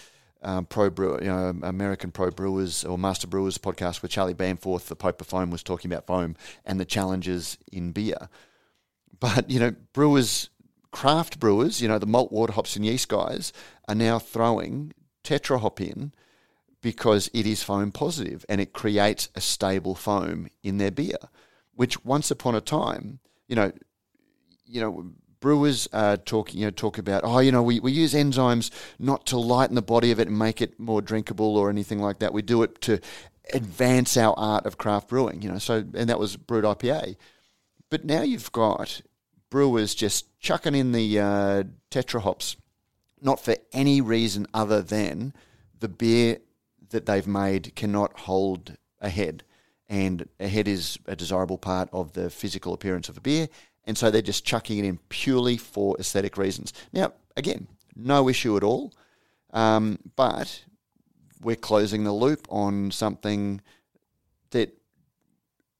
um, 0.41 0.65
pro 0.65 0.85
you 1.19 1.27
know, 1.27 1.55
American 1.63 2.11
Pro 2.11 2.29
Brewers 2.29 2.83
or 2.83 2.97
Master 2.97 3.27
Brewers 3.27 3.57
podcast 3.57 4.03
where 4.03 4.09
Charlie 4.09 4.35
Bamforth, 4.35 4.85
the 4.85 4.95
Pope 4.95 5.19
of 5.19 5.27
Foam, 5.27 5.49
was 5.49 5.63
talking 5.63 5.91
about 5.91 6.05
foam 6.05 6.35
and 6.63 6.79
the 6.79 6.85
challenges 6.85 7.57
in 7.71 7.91
beer. 7.91 8.29
But 9.19 9.49
you 9.49 9.59
know, 9.59 9.75
brewers, 9.93 10.49
craft 10.91 11.39
brewers, 11.39 11.81
you 11.81 11.87
know, 11.87 11.97
the 11.97 12.05
malt, 12.05 12.31
water, 12.31 12.53
hops, 12.53 12.75
and 12.75 12.85
yeast 12.85 13.09
guys 13.09 13.51
are 13.87 13.95
now 13.95 14.19
throwing 14.19 14.93
tetra 15.23 15.59
hop 15.59 15.81
in 15.81 16.13
because 16.81 17.29
it 17.33 17.47
is 17.47 17.63
foam 17.63 17.91
positive 17.91 18.45
and 18.47 18.61
it 18.61 18.71
creates 18.71 19.29
a 19.33 19.41
stable 19.41 19.95
foam 19.95 20.47
in 20.61 20.77
their 20.77 20.91
beer, 20.91 21.17
which 21.73 22.05
once 22.05 22.29
upon 22.29 22.53
a 22.53 22.61
time, 22.61 23.19
you 23.47 23.55
know, 23.55 23.71
you 24.67 24.81
know, 24.81 25.11
brewers 25.45 25.87
uh, 25.93 26.17
talk, 26.25 26.55
you 26.55 26.65
know, 26.65 26.71
talk 26.71 26.97
about, 26.97 27.21
oh, 27.23 27.37
you 27.37 27.51
know, 27.51 27.61
we, 27.61 27.79
we 27.79 27.91
use 27.91 28.15
enzymes 28.15 28.71
not 28.97 29.27
to 29.27 29.37
lighten 29.37 29.75
the 29.75 29.81
body 29.83 30.09
of 30.09 30.19
it 30.19 30.27
and 30.27 30.39
make 30.39 30.59
it 30.59 30.79
more 30.79 31.03
drinkable 31.03 31.55
or 31.55 31.69
anything 31.69 31.99
like 31.99 32.17
that. 32.17 32.33
We 32.33 32.41
do 32.41 32.63
it 32.63 32.81
to 32.81 32.99
advance 33.53 34.17
our 34.17 34.33
art 34.39 34.65
of 34.65 34.79
craft 34.79 35.09
brewing, 35.09 35.43
you 35.43 35.51
know. 35.51 35.59
So, 35.59 35.85
and 35.93 36.09
that 36.09 36.17
was 36.17 36.35
Brut 36.35 36.63
IPA. 36.63 37.17
But 37.91 38.05
now 38.05 38.23
you've 38.23 38.51
got 38.53 39.01
brewers 39.51 39.93
just 39.93 40.25
chucking 40.39 40.73
in 40.73 40.93
the 40.93 41.19
uh, 41.19 41.63
tetra 41.91 42.21
hops, 42.21 42.55
not 43.21 43.39
for 43.39 43.55
any 43.71 44.01
reason 44.01 44.47
other 44.51 44.81
than 44.81 45.31
the 45.79 45.87
beer 45.87 46.39
that 46.89 47.05
they've 47.05 47.27
made 47.27 47.75
cannot 47.75 48.21
hold 48.21 48.77
a 48.99 49.09
head. 49.09 49.43
And 49.87 50.27
a 50.39 50.47
head 50.47 50.67
is 50.67 50.97
a 51.05 51.15
desirable 51.15 51.59
part 51.59 51.87
of 51.93 52.13
the 52.13 52.31
physical 52.31 52.73
appearance 52.73 53.09
of 53.09 53.17
a 53.17 53.21
beer 53.21 53.47
and 53.85 53.97
so 53.97 54.09
they're 54.09 54.21
just 54.21 54.45
chucking 54.45 54.77
it 54.79 54.85
in 54.85 54.99
purely 55.09 55.57
for 55.57 55.95
aesthetic 55.99 56.37
reasons. 56.37 56.73
Now, 56.91 57.13
again, 57.37 57.67
no 57.95 58.27
issue 58.29 58.57
at 58.57 58.63
all, 58.63 58.93
um, 59.53 59.99
but 60.15 60.63
we're 61.41 61.55
closing 61.55 62.03
the 62.03 62.11
loop 62.13 62.47
on 62.49 62.91
something 62.91 63.61
that 64.51 64.75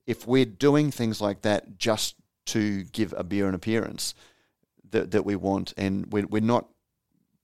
if 0.06 0.26
we're 0.26 0.44
doing 0.44 0.90
things 0.90 1.20
like 1.20 1.42
that 1.42 1.78
just 1.78 2.14
to 2.46 2.84
give 2.84 3.12
a 3.16 3.24
beer 3.24 3.48
an 3.48 3.54
appearance 3.54 4.14
that, 4.90 5.10
that 5.10 5.24
we 5.24 5.34
want, 5.34 5.74
and 5.76 6.12
we're, 6.12 6.26
we're 6.26 6.40
not 6.40 6.68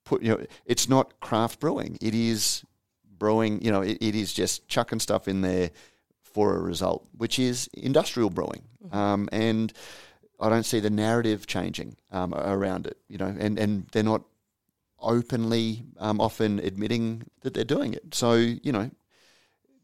put, 0.04 0.22
you 0.22 0.30
know, 0.30 0.46
it's 0.64 0.88
not 0.88 1.18
craft 1.20 1.58
brewing. 1.58 1.98
It 2.00 2.14
is 2.14 2.64
brewing, 3.18 3.62
you 3.62 3.72
know, 3.72 3.82
it, 3.82 3.98
it 4.00 4.14
is 4.14 4.32
just 4.32 4.68
chucking 4.68 5.00
stuff 5.00 5.26
in 5.26 5.40
there 5.40 5.70
for 6.22 6.56
a 6.56 6.60
result, 6.60 7.06
which 7.16 7.38
is 7.38 7.68
industrial 7.74 8.30
brewing. 8.30 8.62
Mm-hmm. 8.84 8.96
Um, 8.96 9.28
and 9.32 9.72
I 10.42 10.48
don't 10.48 10.64
see 10.64 10.80
the 10.80 10.90
narrative 10.90 11.46
changing 11.46 11.96
um, 12.10 12.34
around 12.34 12.86
it, 12.86 12.98
you 13.08 13.18
know, 13.18 13.34
and, 13.38 13.58
and 13.58 13.86
they're 13.92 14.02
not 14.02 14.22
openly 14.98 15.84
um, 15.98 16.20
often 16.20 16.58
admitting 16.58 17.24
that 17.42 17.54
they're 17.54 17.64
doing 17.64 17.94
it. 17.94 18.14
So, 18.14 18.34
you 18.34 18.72
know, 18.72 18.90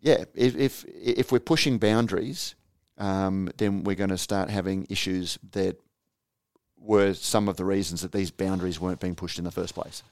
yeah, 0.01 0.25
if, 0.35 0.57
if, 0.57 0.85
if 0.87 1.33
we're 1.33 1.41
pushing 1.41 1.79
boundaries, 1.79 2.55
um, 2.99 3.51
then 3.57 3.85
we're 3.85 3.97
going 3.97 4.11
to 4.11 4.19
start 4.19 4.51
having 4.51 4.87
issues 4.89 5.39
that 5.53 5.81
were 6.77 7.15
some 7.15 7.49
of 7.49 7.57
the 7.57 7.65
reasons 7.65 8.03
that 8.03 8.13
these 8.13 8.31
boundaries 8.31 8.81
weren't 8.81 9.01
being 9.01 9.15
pushed 9.15 9.39
in 9.39 9.45
the 9.45 9.51
first 9.51 9.75
place. 9.75 10.03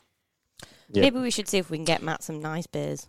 Yeah. 0.91 1.03
Maybe 1.03 1.19
we 1.19 1.31
should 1.31 1.49
see 1.49 1.59
if 1.59 1.71
we 1.71 1.79
can 1.79 1.85
get 1.85 2.03
Matt 2.03 2.23
some 2.23 2.41
nice 2.41 2.67
beers. 2.67 3.09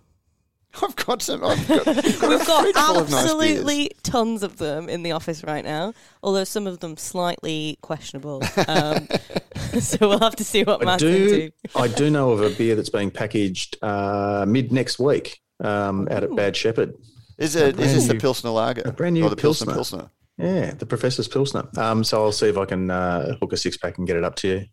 I've 0.84 0.96
got 0.96 1.22
some. 1.22 1.44
I've 1.44 1.68
got, 1.68 1.86
We've 1.86 1.96
We've 1.96 2.20
got 2.46 2.62
fridge 2.62 2.76
full 2.76 3.00
of 3.00 3.10
nice 3.10 3.24
absolutely 3.24 3.92
tons 4.04 4.44
of 4.44 4.58
them 4.58 4.90
in 4.90 5.04
the 5.04 5.12
office 5.12 5.44
right 5.44 5.64
now, 5.64 5.94
although 6.22 6.44
some 6.44 6.68
of 6.68 6.80
them 6.80 6.98
slightly 6.98 7.78
questionable. 7.82 8.44
Um, 8.68 9.08
so 9.80 9.98
we'll 10.02 10.20
have 10.20 10.36
to 10.36 10.44
see 10.44 10.64
what 10.64 10.88
I 10.88 10.98
do. 10.98 11.52
I 11.76 11.88
do 11.88 12.10
know 12.10 12.32
of 12.32 12.42
a 12.42 12.50
beer 12.52 12.76
that's 12.76 12.90
being 12.90 13.12
packaged 13.12 13.78
uh, 13.82 14.46
mid 14.48 14.72
next 14.72 15.00
week 15.00 15.40
um, 15.64 16.08
out 16.12 16.24
at 16.24 16.36
Bad 16.36 16.56
Shepherd. 16.56 16.94
Is 17.38 17.56
it? 17.56 17.80
Is 17.80 17.94
this 17.94 18.08
the 18.08 18.16
Pilsner 18.16 18.50
Lager? 18.50 18.82
a 18.86 18.92
brand 18.92 19.14
new 19.14 19.24
or 19.24 19.30
the 19.30 19.36
Pilsner 19.36 19.74
Pilsner. 19.74 19.98
Pilsner? 19.98 20.12
Yeah, 20.38 20.74
the 20.74 20.86
Professor's 20.86 21.28
Pilsner. 21.28 21.68
Um, 21.78 22.04
so 22.04 22.24
I'll 22.24 22.32
see 22.32 22.48
if 22.48 22.58
I 22.58 22.66
can 22.66 22.92
uh, 22.92 23.36
hook 23.40 23.54
a 23.54 23.58
six 23.58 23.78
pack 23.78 23.98
and 23.98 24.06
get 24.06 24.18
it 24.18 24.24
up 24.24 24.36
to 24.38 24.48
you. 24.48 24.66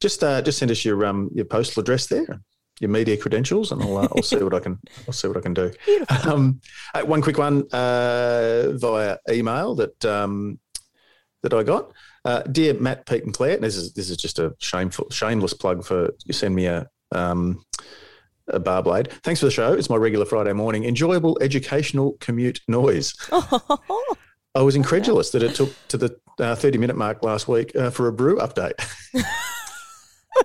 Just 0.00 0.22
uh, 0.22 0.40
just 0.42 0.58
send 0.58 0.70
us 0.70 0.84
your 0.84 1.04
um, 1.04 1.30
your 1.34 1.44
postal 1.44 1.80
address 1.80 2.06
there, 2.06 2.40
your 2.80 2.90
media 2.90 3.16
credentials, 3.16 3.72
and 3.72 3.82
I'll, 3.82 3.98
uh, 3.98 4.08
I'll 4.14 4.22
see 4.22 4.42
what 4.42 4.54
I 4.54 4.60
can 4.60 4.78
I'll 5.06 5.12
see 5.12 5.28
what 5.28 5.36
I 5.36 5.40
can 5.40 5.54
do. 5.54 5.72
Um, 6.24 6.60
uh, 6.94 7.02
one 7.02 7.22
quick 7.22 7.38
one 7.38 7.64
uh, 7.72 8.72
via 8.72 9.18
email 9.30 9.74
that 9.76 10.04
um, 10.04 10.58
that 11.42 11.54
I 11.54 11.62
got. 11.62 11.92
Uh, 12.24 12.42
dear 12.42 12.74
Matt, 12.74 13.06
Pete, 13.06 13.24
and 13.24 13.32
Claire, 13.32 13.58
this 13.58 13.76
is 13.76 13.92
this 13.94 14.10
is 14.10 14.16
just 14.16 14.38
a 14.38 14.54
shameful, 14.58 15.08
shameless 15.10 15.54
plug 15.54 15.84
for 15.84 16.10
you. 16.24 16.32
Send 16.32 16.54
me 16.54 16.66
a 16.66 16.88
um, 17.12 17.64
a 18.48 18.58
bar 18.58 18.82
blade. 18.82 19.10
Thanks 19.22 19.40
for 19.40 19.46
the 19.46 19.52
show. 19.52 19.72
It's 19.72 19.90
my 19.90 19.96
regular 19.96 20.24
Friday 20.24 20.52
morning. 20.52 20.84
Enjoyable 20.84 21.38
educational 21.40 22.16
commute 22.20 22.60
noise. 22.68 23.14
I 24.54 24.62
was 24.62 24.74
incredulous 24.74 25.30
that 25.30 25.42
it 25.42 25.54
took 25.54 25.72
to 25.88 25.96
the 25.96 26.18
uh, 26.40 26.54
30 26.54 26.78
minute 26.78 26.96
mark 26.96 27.22
last 27.22 27.48
week 27.48 27.74
uh, 27.76 27.90
for 27.90 28.08
a 28.08 28.12
brew 28.12 28.38
update. 28.38 28.72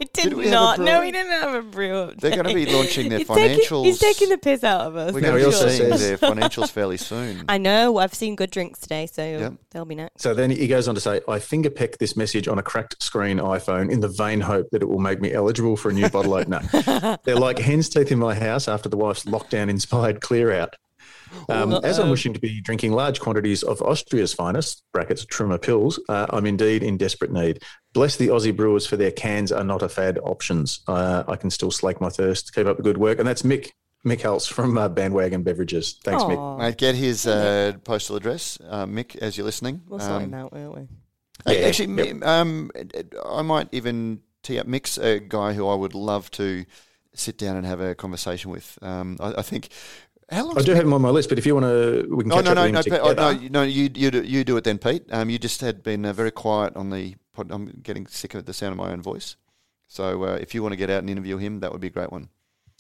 I 0.01 0.05
did, 0.13 0.23
did 0.29 0.33
we 0.33 0.49
not. 0.49 0.79
No, 0.79 1.01
we 1.01 1.11
didn't 1.11 1.31
have 1.31 1.53
a 1.53 1.61
brew. 1.61 2.11
They're 2.17 2.31
going 2.31 2.45
to 2.45 2.53
be 2.53 2.65
launching 2.65 3.09
their 3.09 3.19
he's 3.19 3.27
Taking, 3.27 3.59
financials. 3.59 3.85
he's 3.85 3.99
taking 3.99 4.29
the 4.29 4.37
piss 4.37 4.63
out 4.63 4.81
of 4.81 4.95
us. 4.95 5.13
We're 5.13 5.21
going 5.21 5.33
to 5.33 5.39
be 5.39 5.45
also 5.45 5.67
seeing 5.69 5.89
their 5.89 6.17
financials 6.17 6.69
fairly 6.71 6.97
soon. 6.97 7.45
I 7.47 7.57
know. 7.57 7.97
I've 7.97 8.13
seen 8.13 8.35
good 8.35 8.51
drinks 8.51 8.79
today, 8.79 9.07
so 9.07 9.23
Yep. 9.23 9.53
they'll 9.71 9.85
be 9.85 9.95
next. 9.95 10.21
So 10.21 10.33
then 10.33 10.49
he 10.51 10.67
goes 10.67 10.87
on 10.87 10.95
to 10.95 11.01
say, 11.01 11.21
I 11.27 11.39
finger 11.39 11.69
peck 11.69 11.97
this 11.97 12.15
message 12.17 12.47
on 12.47 12.57
a 12.59 12.63
cracked 12.63 13.01
screen 13.01 13.37
iPhone 13.39 13.91
in 13.91 13.99
the 13.99 14.07
vain 14.09 14.41
hope 14.41 14.69
that 14.71 14.81
it 14.81 14.89
will 14.89 14.99
make 14.99 15.21
me 15.21 15.33
eligible 15.33 15.77
for 15.77 15.89
a 15.89 15.93
new 15.93 16.09
bottle 16.09 16.33
opener. 16.33 16.61
They're 17.23 17.35
like 17.35 17.59
hen's 17.59 17.89
teeth 17.89 18.11
in 18.11 18.19
my 18.19 18.35
house 18.35 18.67
after 18.67 18.89
the 18.89 18.97
wife's 18.97 19.25
lockdown 19.25 19.69
inspired 19.69 20.21
clear 20.21 20.51
out. 20.53 20.75
Um, 21.49 21.73
as 21.83 21.99
I'm 21.99 22.09
wishing 22.09 22.33
to 22.33 22.39
be 22.39 22.61
drinking 22.61 22.93
large 22.93 23.19
quantities 23.19 23.63
of 23.63 23.81
Austria's 23.81 24.33
finest, 24.33 24.83
brackets 24.93 25.25
Trumer 25.25 25.57
Pils, 25.57 25.99
uh, 26.09 26.27
I'm 26.29 26.45
indeed 26.45 26.83
in 26.83 26.97
desperate 26.97 27.31
need. 27.31 27.61
Bless 27.93 28.15
the 28.17 28.27
Aussie 28.29 28.55
brewers 28.55 28.85
for 28.85 28.97
their 28.97 29.11
cans 29.11 29.51
are 29.51 29.63
not 29.63 29.81
a 29.81 29.89
fad 29.89 30.17
options. 30.23 30.81
Uh, 30.87 31.23
I 31.27 31.35
can 31.35 31.49
still 31.49 31.71
slake 31.71 31.99
my 32.01 32.09
thirst. 32.09 32.53
Keep 32.55 32.67
up 32.67 32.77
the 32.77 32.83
good 32.83 32.97
work. 32.97 33.19
And 33.19 33.27
that's 33.27 33.43
Mick, 33.43 33.71
Mick 34.05 34.21
Helps 34.21 34.47
from 34.47 34.77
uh, 34.77 34.89
Bandwagon 34.89 35.43
Beverages. 35.43 35.99
Thanks, 36.03 36.23
Mick. 36.23 36.37
Aw, 36.37 36.57
Mate, 36.57 36.77
get 36.77 36.95
his 36.95 37.27
uh, 37.27 37.73
postal 37.83 38.15
address, 38.15 38.57
uh, 38.69 38.85
Mick, 38.85 39.15
as 39.17 39.37
you're 39.37 39.45
listening. 39.45 39.81
We'll 39.87 39.99
sort 39.99 40.13
Um, 40.13 40.23
him 40.23 40.33
out, 40.33 40.53
won't 40.53 40.75
we? 41.45 41.53
Yeah, 41.53 41.67
Actually, 41.67 42.03
yep. 42.07 42.23
um, 42.23 42.71
I 43.25 43.41
might 43.41 43.67
even 43.71 44.21
tee 44.43 44.59
up 44.59 44.67
Mick's 44.67 44.97
a 44.97 45.19
guy 45.19 45.53
who 45.53 45.67
I 45.67 45.75
would 45.75 45.93
love 45.95 46.29
to 46.31 46.65
sit 47.13 47.37
down 47.37 47.57
and 47.57 47.65
have 47.65 47.79
a 47.79 47.95
conversation 47.95 48.49
with. 48.51 48.77
Um, 48.81 49.17
I, 49.19 49.35
I 49.37 49.41
think. 49.41 49.69
How 50.31 50.45
long? 50.45 50.57
I 50.57 50.61
do 50.61 50.73
have 50.73 50.83
him 50.85 50.93
on 50.93 51.01
my 51.01 51.09
list, 51.09 51.29
but 51.29 51.37
if 51.37 51.45
you 51.45 51.53
want 51.55 51.65
to, 51.65 52.07
we 52.09 52.23
can 52.23 52.31
Oh 52.31 52.35
catch 52.37 52.45
no 52.45 52.51
up 52.51 52.55
no 52.57 52.61
with 52.63 52.69
him 52.69 52.73
no, 52.75 52.81
Pete, 52.83 52.93
oh, 52.93 53.09
together. 53.09 53.21
no 53.21 53.29
you- 53.41 53.49
no 53.49 53.63
you 53.63 53.89
you 53.95 54.11
do, 54.11 54.23
you 54.23 54.43
do 54.43 54.57
it 54.57 54.63
then, 54.63 54.77
Pete. 54.77 55.03
Um, 55.11 55.29
you 55.29 55.37
just 55.39 55.61
had 55.61 55.83
been 55.83 56.05
uh, 56.05 56.13
very 56.13 56.31
quiet 56.31 56.75
on 56.75 56.89
the. 56.89 57.15
Pod, 57.33 57.49
I'm 57.51 57.79
getting 57.81 58.05
sick 58.05 58.35
of 58.35 58.45
the 58.45 58.53
sound 58.53 58.73
of 58.73 58.77
my 58.77 58.91
own 58.91 59.01
voice. 59.01 59.35
So 59.87 60.23
uh, 60.23 60.37
if 60.39 60.53
you 60.53 60.61
want 60.61 60.73
to 60.73 60.77
get 60.77 60.89
out 60.91 60.99
and 60.99 61.09
interview 61.09 61.37
him, 61.37 61.59
that 61.61 61.71
would 61.71 61.81
be 61.81 61.87
a 61.87 61.91
great 61.91 62.11
one. 62.11 62.29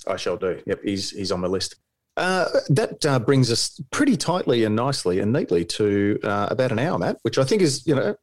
I 0.07 0.15
shall 0.15 0.37
do. 0.37 0.61
Yep, 0.65 0.79
he's 0.83 1.09
he's 1.11 1.31
on 1.31 1.39
my 1.39 1.47
list. 1.47 1.75
Uh, 2.15 2.45
that 2.69 3.03
uh, 3.07 3.17
brings 3.19 3.51
us 3.51 3.81
pretty 3.91 4.15
tightly 4.15 4.63
and 4.63 4.75
nicely 4.75 5.19
and 5.19 5.33
neatly 5.33 5.65
to 5.65 6.19
uh, 6.23 6.47
about 6.51 6.71
an 6.71 6.77
hour, 6.77 6.99
Matt, 6.99 7.17
which 7.23 7.39
I 7.39 7.43
think 7.43 7.63
is 7.63 7.85
you 7.87 7.95
know 7.95 8.15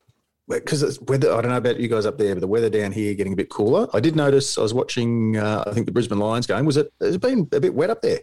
because 0.49 0.83
it's 0.85 1.01
weather. 1.01 1.33
I 1.33 1.41
don't 1.41 1.51
know 1.51 1.57
about 1.57 1.81
you 1.81 1.89
guys 1.89 2.07
up 2.07 2.17
there, 2.19 2.35
but 2.35 2.41
the 2.41 2.47
weather 2.47 2.71
down 2.71 2.93
here 2.93 3.15
getting 3.15 3.33
a 3.33 3.37
bit 3.37 3.51
cooler. 3.51 3.89
I 3.93 3.99
did 3.99 4.15
notice. 4.15 4.57
I 4.57 4.63
was 4.63 4.73
watching. 4.73 5.37
Uh, 5.37 5.65
I 5.67 5.73
think 5.73 5.87
the 5.87 5.93
Brisbane 5.93 6.19
Lions 6.21 6.47
game. 6.47 6.65
Was 6.65 6.77
it? 6.77 6.93
It's 7.01 7.17
been 7.17 7.49
a 7.53 7.59
bit 7.61 7.75
wet 7.75 7.91
up 7.91 8.03
there. 8.03 8.21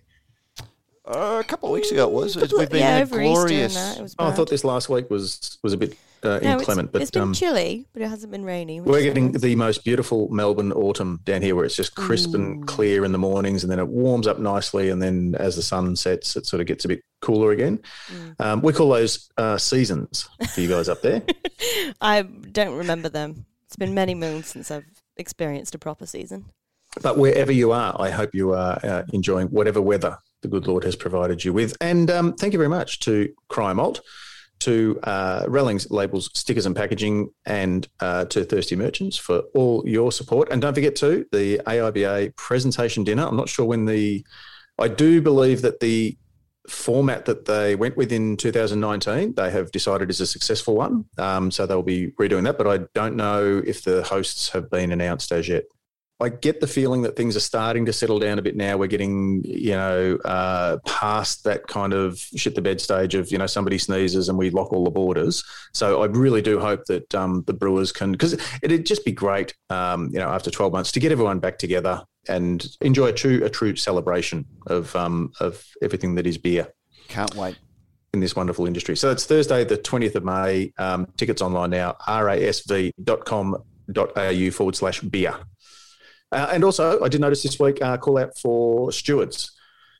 Uh, 1.07 1.37
a 1.39 1.43
couple 1.43 1.69
of 1.69 1.73
weeks 1.73 1.89
ago 1.91 2.07
it 2.07 2.13
was. 2.13 2.35
It's, 2.35 2.47
Couple 2.47 2.59
we've 2.59 2.69
been 2.69 2.79
yeah, 2.79 2.99
over 2.99 3.21
Easter 3.21 3.21
and 3.21 3.33
glorious. 3.33 3.73
that, 3.75 3.99
it 3.99 4.15
Oh, 4.19 4.27
I 4.27 4.31
thought 4.31 4.49
this 4.49 4.65
last 4.65 4.89
week 4.89 5.09
was 5.09 5.57
was 5.63 5.71
a 5.71 5.77
bit 5.77 5.97
uh, 6.23 6.39
No, 6.41 6.59
inclement, 6.59 6.87
it's, 6.87 6.91
but 6.91 7.01
it's 7.01 7.11
been 7.11 7.21
um, 7.21 7.33
chilly, 7.33 7.87
but 7.93 8.01
it 8.01 8.09
hasn't 8.09 8.31
been 8.31 8.43
rainy. 8.43 8.81
We're 8.81 9.01
getting 9.03 9.31
nice. 9.31 9.41
the 9.41 9.55
most 9.55 9.85
beautiful 9.85 10.27
Melbourne 10.29 10.73
autumn 10.73 11.21
down 11.23 11.41
here 11.41 11.55
where 11.55 11.63
it's 11.63 11.75
just 11.75 11.95
crisp 11.95 12.33
and 12.33 12.67
clear 12.67 13.05
in 13.05 13.13
the 13.13 13.17
mornings 13.17 13.63
and 13.63 13.71
then 13.71 13.79
it 13.79 13.87
warms 13.87 14.27
up 14.27 14.39
nicely. 14.39 14.89
And 14.89 15.01
then 15.01 15.35
as 15.39 15.55
the 15.55 15.61
sun 15.61 15.95
sets, 15.95 16.35
it 16.35 16.45
sort 16.45 16.59
of 16.59 16.67
gets 16.67 16.83
a 16.85 16.89
bit 16.89 17.01
cooler 17.21 17.51
again. 17.51 17.79
Mm. 18.11 18.45
Um, 18.45 18.61
we 18.61 18.73
call 18.73 18.89
those 18.89 19.29
uh, 19.37 19.57
seasons 19.57 20.27
for 20.53 20.61
you 20.61 20.67
guys 20.67 20.89
up 20.89 21.01
there. 21.01 21.21
I 22.01 22.23
don't 22.23 22.75
remember 22.75 23.09
them. 23.09 23.45
It's 23.65 23.75
been 23.75 23.93
many 23.93 24.15
moons 24.15 24.47
since 24.47 24.71
I've 24.71 24.85
experienced 25.15 25.75
a 25.75 25.79
proper 25.79 26.05
season. 26.05 26.45
But 27.01 27.17
wherever 27.17 27.51
you 27.51 27.71
are, 27.71 27.95
I 27.99 28.09
hope 28.09 28.33
you 28.33 28.53
are 28.53 28.79
uh, 28.83 29.03
enjoying 29.13 29.47
whatever 29.47 29.81
weather 29.81 30.17
the 30.41 30.47
good 30.47 30.67
Lord 30.67 30.83
has 30.83 30.95
provided 30.95 31.43
you 31.43 31.53
with. 31.53 31.75
And 31.81 32.09
um, 32.09 32.33
thank 32.33 32.53
you 32.53 32.59
very 32.59 32.69
much 32.69 32.99
to 33.01 33.33
Cryer 33.49 33.75
Malt, 33.75 34.01
to 34.59 34.99
uh, 35.03 35.45
Rallings 35.47 35.89
Labels, 35.91 36.29
Stickers 36.33 36.65
and 36.65 36.75
Packaging, 36.75 37.29
and 37.45 37.87
uh, 37.99 38.25
to 38.25 38.43
Thirsty 38.43 38.75
Merchants 38.75 39.17
for 39.17 39.43
all 39.53 39.83
your 39.87 40.11
support. 40.11 40.49
And 40.51 40.61
don't 40.61 40.73
forget 40.73 40.95
to 40.97 41.25
the 41.31 41.61
AIBA 41.65 42.35
presentation 42.35 43.03
dinner. 43.03 43.27
I'm 43.27 43.37
not 43.37 43.49
sure 43.49 43.65
when 43.65 43.85
the, 43.85 44.25
I 44.79 44.87
do 44.87 45.21
believe 45.21 45.61
that 45.61 45.79
the 45.79 46.17
format 46.67 47.25
that 47.25 47.45
they 47.45 47.75
went 47.75 47.95
with 47.95 48.11
in 48.11 48.35
2019, 48.35 49.35
they 49.35 49.49
have 49.49 49.71
decided 49.71 50.09
is 50.09 50.21
a 50.21 50.27
successful 50.27 50.75
one. 50.75 51.05
Um, 51.17 51.49
so 51.49 51.65
they'll 51.65 51.81
be 51.81 52.11
redoing 52.19 52.43
that, 52.43 52.57
but 52.57 52.67
I 52.67 52.85
don't 52.93 53.15
know 53.15 53.61
if 53.65 53.83
the 53.83 54.03
hosts 54.03 54.49
have 54.49 54.69
been 54.69 54.91
announced 54.91 55.31
as 55.31 55.47
yet. 55.47 55.63
I 56.19 56.29
get 56.29 56.61
the 56.61 56.67
feeling 56.67 57.03
that 57.03 57.15
things 57.15 57.35
are 57.35 57.41
starting 57.41 57.85
to 57.85 57.93
settle 57.93 58.17
down 58.17 58.39
a 58.39 58.41
bit 58.41 58.55
now. 58.55 58.75
We're 58.75 58.87
getting, 58.87 59.43
you 59.45 59.73
know, 59.73 60.17
uh, 60.25 60.77
past 60.87 61.43
that 61.43 61.67
kind 61.67 61.93
of 61.93 62.17
shit 62.17 62.55
the 62.55 62.61
bed 62.61 62.81
stage 62.81 63.13
of, 63.13 63.31
you 63.31 63.37
know, 63.37 63.45
somebody 63.45 63.77
sneezes 63.77 64.27
and 64.27 64.35
we 64.35 64.49
lock 64.49 64.73
all 64.73 64.83
the 64.83 64.89
borders. 64.89 65.43
So 65.73 66.01
I 66.01 66.07
really 66.07 66.41
do 66.41 66.59
hope 66.59 66.85
that 66.85 67.13
um, 67.13 67.43
the 67.45 67.53
Brewers 67.53 67.91
can, 67.91 68.13
because 68.13 68.33
it'd 68.63 68.87
just 68.87 69.05
be 69.05 69.11
great, 69.11 69.53
um, 69.69 70.09
you 70.11 70.17
know, 70.17 70.29
after 70.29 70.49
12 70.49 70.73
months 70.73 70.91
to 70.93 70.99
get 70.99 71.11
everyone 71.11 71.37
back 71.37 71.59
together 71.59 72.03
and 72.27 72.65
enjoy 72.81 73.07
a 73.09 73.13
true, 73.13 73.43
a 73.45 73.49
true 73.49 73.75
celebration 73.75 74.43
of, 74.65 74.95
um, 74.95 75.31
of 75.39 75.63
everything 75.83 76.15
that 76.15 76.25
is 76.25 76.39
beer 76.39 76.73
Can't 77.09 77.35
wait. 77.35 77.59
in 78.15 78.21
this 78.21 78.35
wonderful 78.35 78.65
industry. 78.65 78.97
So 78.97 79.11
it's 79.11 79.27
Thursday, 79.27 79.63
the 79.65 79.77
20th 79.77 80.15
of 80.15 80.23
May. 80.23 80.73
Um, 80.79 81.05
tickets 81.15 81.43
online 81.43 81.69
now, 81.69 81.95
rasv.com.au 82.07 82.91
forward 84.51 84.75
slash 84.75 85.01
beer. 85.01 85.35
Uh, 86.31 86.49
and 86.51 86.63
also, 86.63 87.01
I 87.03 87.07
did 87.09 87.21
notice 87.21 87.43
this 87.43 87.59
week 87.59 87.81
uh, 87.81 87.97
call 87.97 88.17
out 88.17 88.37
for 88.37 88.91
stewards. 88.91 89.51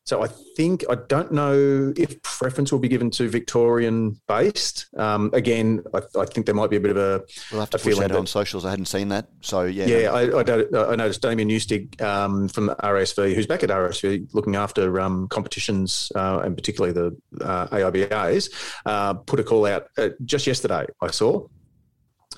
So 0.08 0.24
I 0.24 0.28
think 0.56 0.86
I 0.90 0.96
don't 0.96 1.34
know 1.34 1.92
if 1.98 2.22
preference 2.22 2.72
will 2.72 2.80
be 2.80 2.88
given 2.88 3.12
to 3.12 3.28
Victorian 3.28 4.18
based. 4.26 4.88
Um, 4.96 5.30
again, 5.34 5.84
I, 5.94 5.98
I 6.18 6.26
think 6.26 6.46
there 6.46 6.56
might 6.56 6.70
be 6.70 6.78
a 6.78 6.80
bit 6.80 6.92
of 6.92 6.98
a 6.98 7.26
We'll 7.52 7.60
have 7.60 7.70
to 7.72 7.78
push 7.78 7.88
feel 7.88 8.00
that 8.00 8.12
that- 8.12 8.18
on 8.18 8.26
socials. 8.26 8.64
I 8.64 8.70
hadn't 8.70 8.86
seen 8.86 9.10
that. 9.10 9.28
So 9.42 9.64
yeah. 9.64 9.86
yeah, 9.86 10.12
I, 10.14 10.40
I, 10.40 10.44
don't- 10.44 10.74
I 10.74 10.96
noticed 10.96 11.22
Damien 11.22 11.50
Newstig 11.50 12.02
um, 12.02 12.48
from 12.48 12.70
RSV, 12.70 13.36
who's 13.36 13.48
back 13.48 13.64
at 13.64 13.70
RSV 13.70 14.34
looking 14.34 14.56
after 14.56 14.98
um, 15.02 15.28
competitions 15.28 16.10
uh, 16.16 16.40
and 16.42 16.56
particularly 16.56 16.94
the 16.94 17.46
uh, 17.46 17.68
AIBAs, 17.68 18.50
uh, 18.86 19.14
put 19.14 19.42
a 19.42 19.44
call 19.44 19.66
out 19.66 19.88
uh, 19.98 20.10
just 20.24 20.48
yesterday. 20.48 20.86
I 21.02 21.12
saw. 21.12 21.46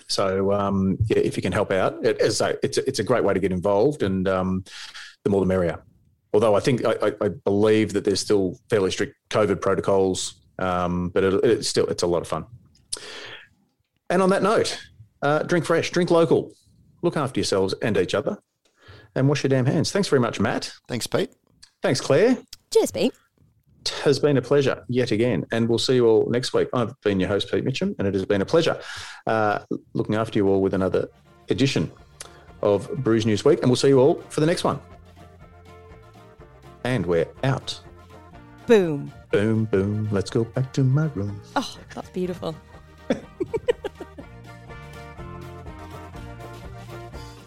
So 0.10 0.52
um, 0.52 0.98
yeah, 1.06 1.20
if 1.20 1.38
you 1.38 1.44
can 1.44 1.52
help 1.54 1.72
out, 1.72 2.04
it, 2.04 2.20
as 2.20 2.42
I 2.42 2.52
say, 2.52 2.58
it's 2.64 2.78
a, 2.78 2.88
it's 2.88 3.00
a 3.00 3.04
great 3.04 3.24
way 3.24 3.34
to 3.34 3.40
get 3.40 3.52
involved, 3.52 4.04
and 4.04 4.28
um, 4.28 4.64
the 5.24 5.30
more 5.30 5.40
the 5.40 5.48
merrier. 5.48 5.82
Although 6.34 6.56
I 6.56 6.60
think 6.60 6.86
I, 6.86 6.94
I, 7.02 7.12
I 7.22 7.28
believe 7.30 7.94
that 7.94 8.04
there's 8.06 8.20
still 8.20 8.60
fairly 8.70 8.92
strict 8.92 9.16
COVID 9.30 9.62
protocols, 9.62 10.42
um, 10.58 11.10
but 11.10 11.24
it, 11.24 11.44
it's 11.44 11.68
still 11.68 11.86
it's 11.88 12.04
a 12.04 12.08
lot 12.08 12.22
of 12.22 12.28
fun. 12.28 12.46
And 14.10 14.22
on 14.22 14.30
that 14.30 14.42
note, 14.42 14.80
uh, 15.22 15.44
drink 15.44 15.66
fresh, 15.66 15.92
drink 15.92 16.10
local, 16.10 16.54
look 17.02 17.16
after 17.16 17.40
yourselves 17.40 17.76
and 17.82 17.96
each 17.98 18.16
other, 18.16 18.38
and 19.16 19.30
wash 19.30 19.44
your 19.44 19.50
damn 19.50 19.66
hands. 19.66 19.92
Thanks 19.92 20.08
very 20.08 20.20
much, 20.20 20.40
Matt. 20.40 20.72
Thanks, 20.88 21.08
Pete. 21.08 21.30
Thanks, 21.82 22.02
Claire. 22.02 22.38
Cheers, 22.72 22.92
Pete. 22.92 23.14
It 23.82 23.90
has 24.04 24.20
been 24.20 24.38
a 24.38 24.42
pleasure 24.42 24.84
yet 24.88 25.12
again, 25.12 25.46
and 25.52 25.68
we'll 25.70 25.80
see 25.80 25.96
you 25.96 26.08
all 26.08 26.30
next 26.30 26.54
week. 26.54 26.70
I've 26.74 27.00
been 27.02 27.20
your 27.20 27.30
host, 27.30 27.52
Pete 27.52 27.64
Mitchum, 27.64 27.96
and 27.98 28.08
it 28.08 28.14
has 28.14 28.26
been 28.26 28.42
a 28.42 28.46
pleasure 28.46 28.80
uh, 29.28 29.60
looking 29.94 30.16
after 30.16 30.38
you 30.38 30.48
all 30.48 30.62
with 30.62 30.74
another 30.74 31.08
edition 31.50 31.92
of 32.62 32.90
Brews 33.04 33.26
News 33.26 33.46
Week, 33.46 33.60
and 33.62 33.70
we'll 33.70 33.78
see 33.78 33.90
you 33.90 34.00
all 34.00 34.22
for 34.30 34.42
the 34.42 34.46
next 34.46 34.64
one. 34.64 34.80
And 36.84 37.06
we're 37.06 37.28
out. 37.44 37.80
Boom. 38.68 39.12
Boom, 39.32 39.66
boom. 39.66 40.08
Let's 40.12 40.30
go 40.30 40.44
back 40.44 40.74
to 40.74 40.84
my 40.84 41.06
room. 41.16 41.42
Oh, 41.56 41.78
that's 41.94 42.10
beautiful. 42.10 42.56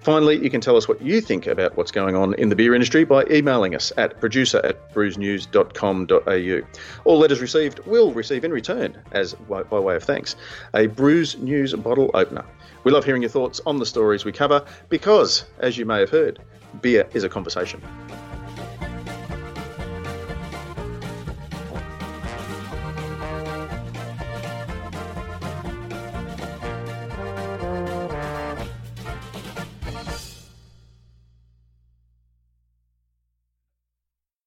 Finally, 0.00 0.42
you 0.42 0.48
can 0.48 0.62
tell 0.62 0.76
us 0.76 0.88
what 0.88 1.00
you 1.02 1.20
think 1.20 1.46
about 1.46 1.76
what's 1.76 1.90
going 1.90 2.16
on 2.16 2.32
in 2.34 2.48
the 2.48 2.56
beer 2.56 2.74
industry 2.74 3.04
by 3.04 3.22
emailing 3.30 3.74
us 3.74 3.92
at 3.98 4.18
producer 4.18 4.60
at 4.64 4.92
brewsnews.com.au. 4.94 6.60
All 7.04 7.18
letters 7.18 7.40
received 7.40 7.80
will 7.80 8.12
receive 8.12 8.42
in 8.44 8.50
return, 8.50 8.96
as 9.12 9.34
by 9.34 9.62
way 9.62 9.96
of 9.96 10.02
thanks, 10.02 10.36
a 10.74 10.86
Brews 10.86 11.36
News 11.36 11.74
bottle 11.74 12.10
opener. 12.14 12.44
We 12.84 12.92
love 12.92 13.04
hearing 13.04 13.20
your 13.20 13.30
thoughts 13.30 13.60
on 13.66 13.78
the 13.78 13.84
stories 13.84 14.24
we 14.24 14.32
cover 14.32 14.64
because, 14.88 15.44
as 15.58 15.76
you 15.76 15.84
may 15.84 16.00
have 16.00 16.10
heard, 16.10 16.38
beer 16.80 17.06
is 17.12 17.24
a 17.24 17.28
conversation. 17.28 17.82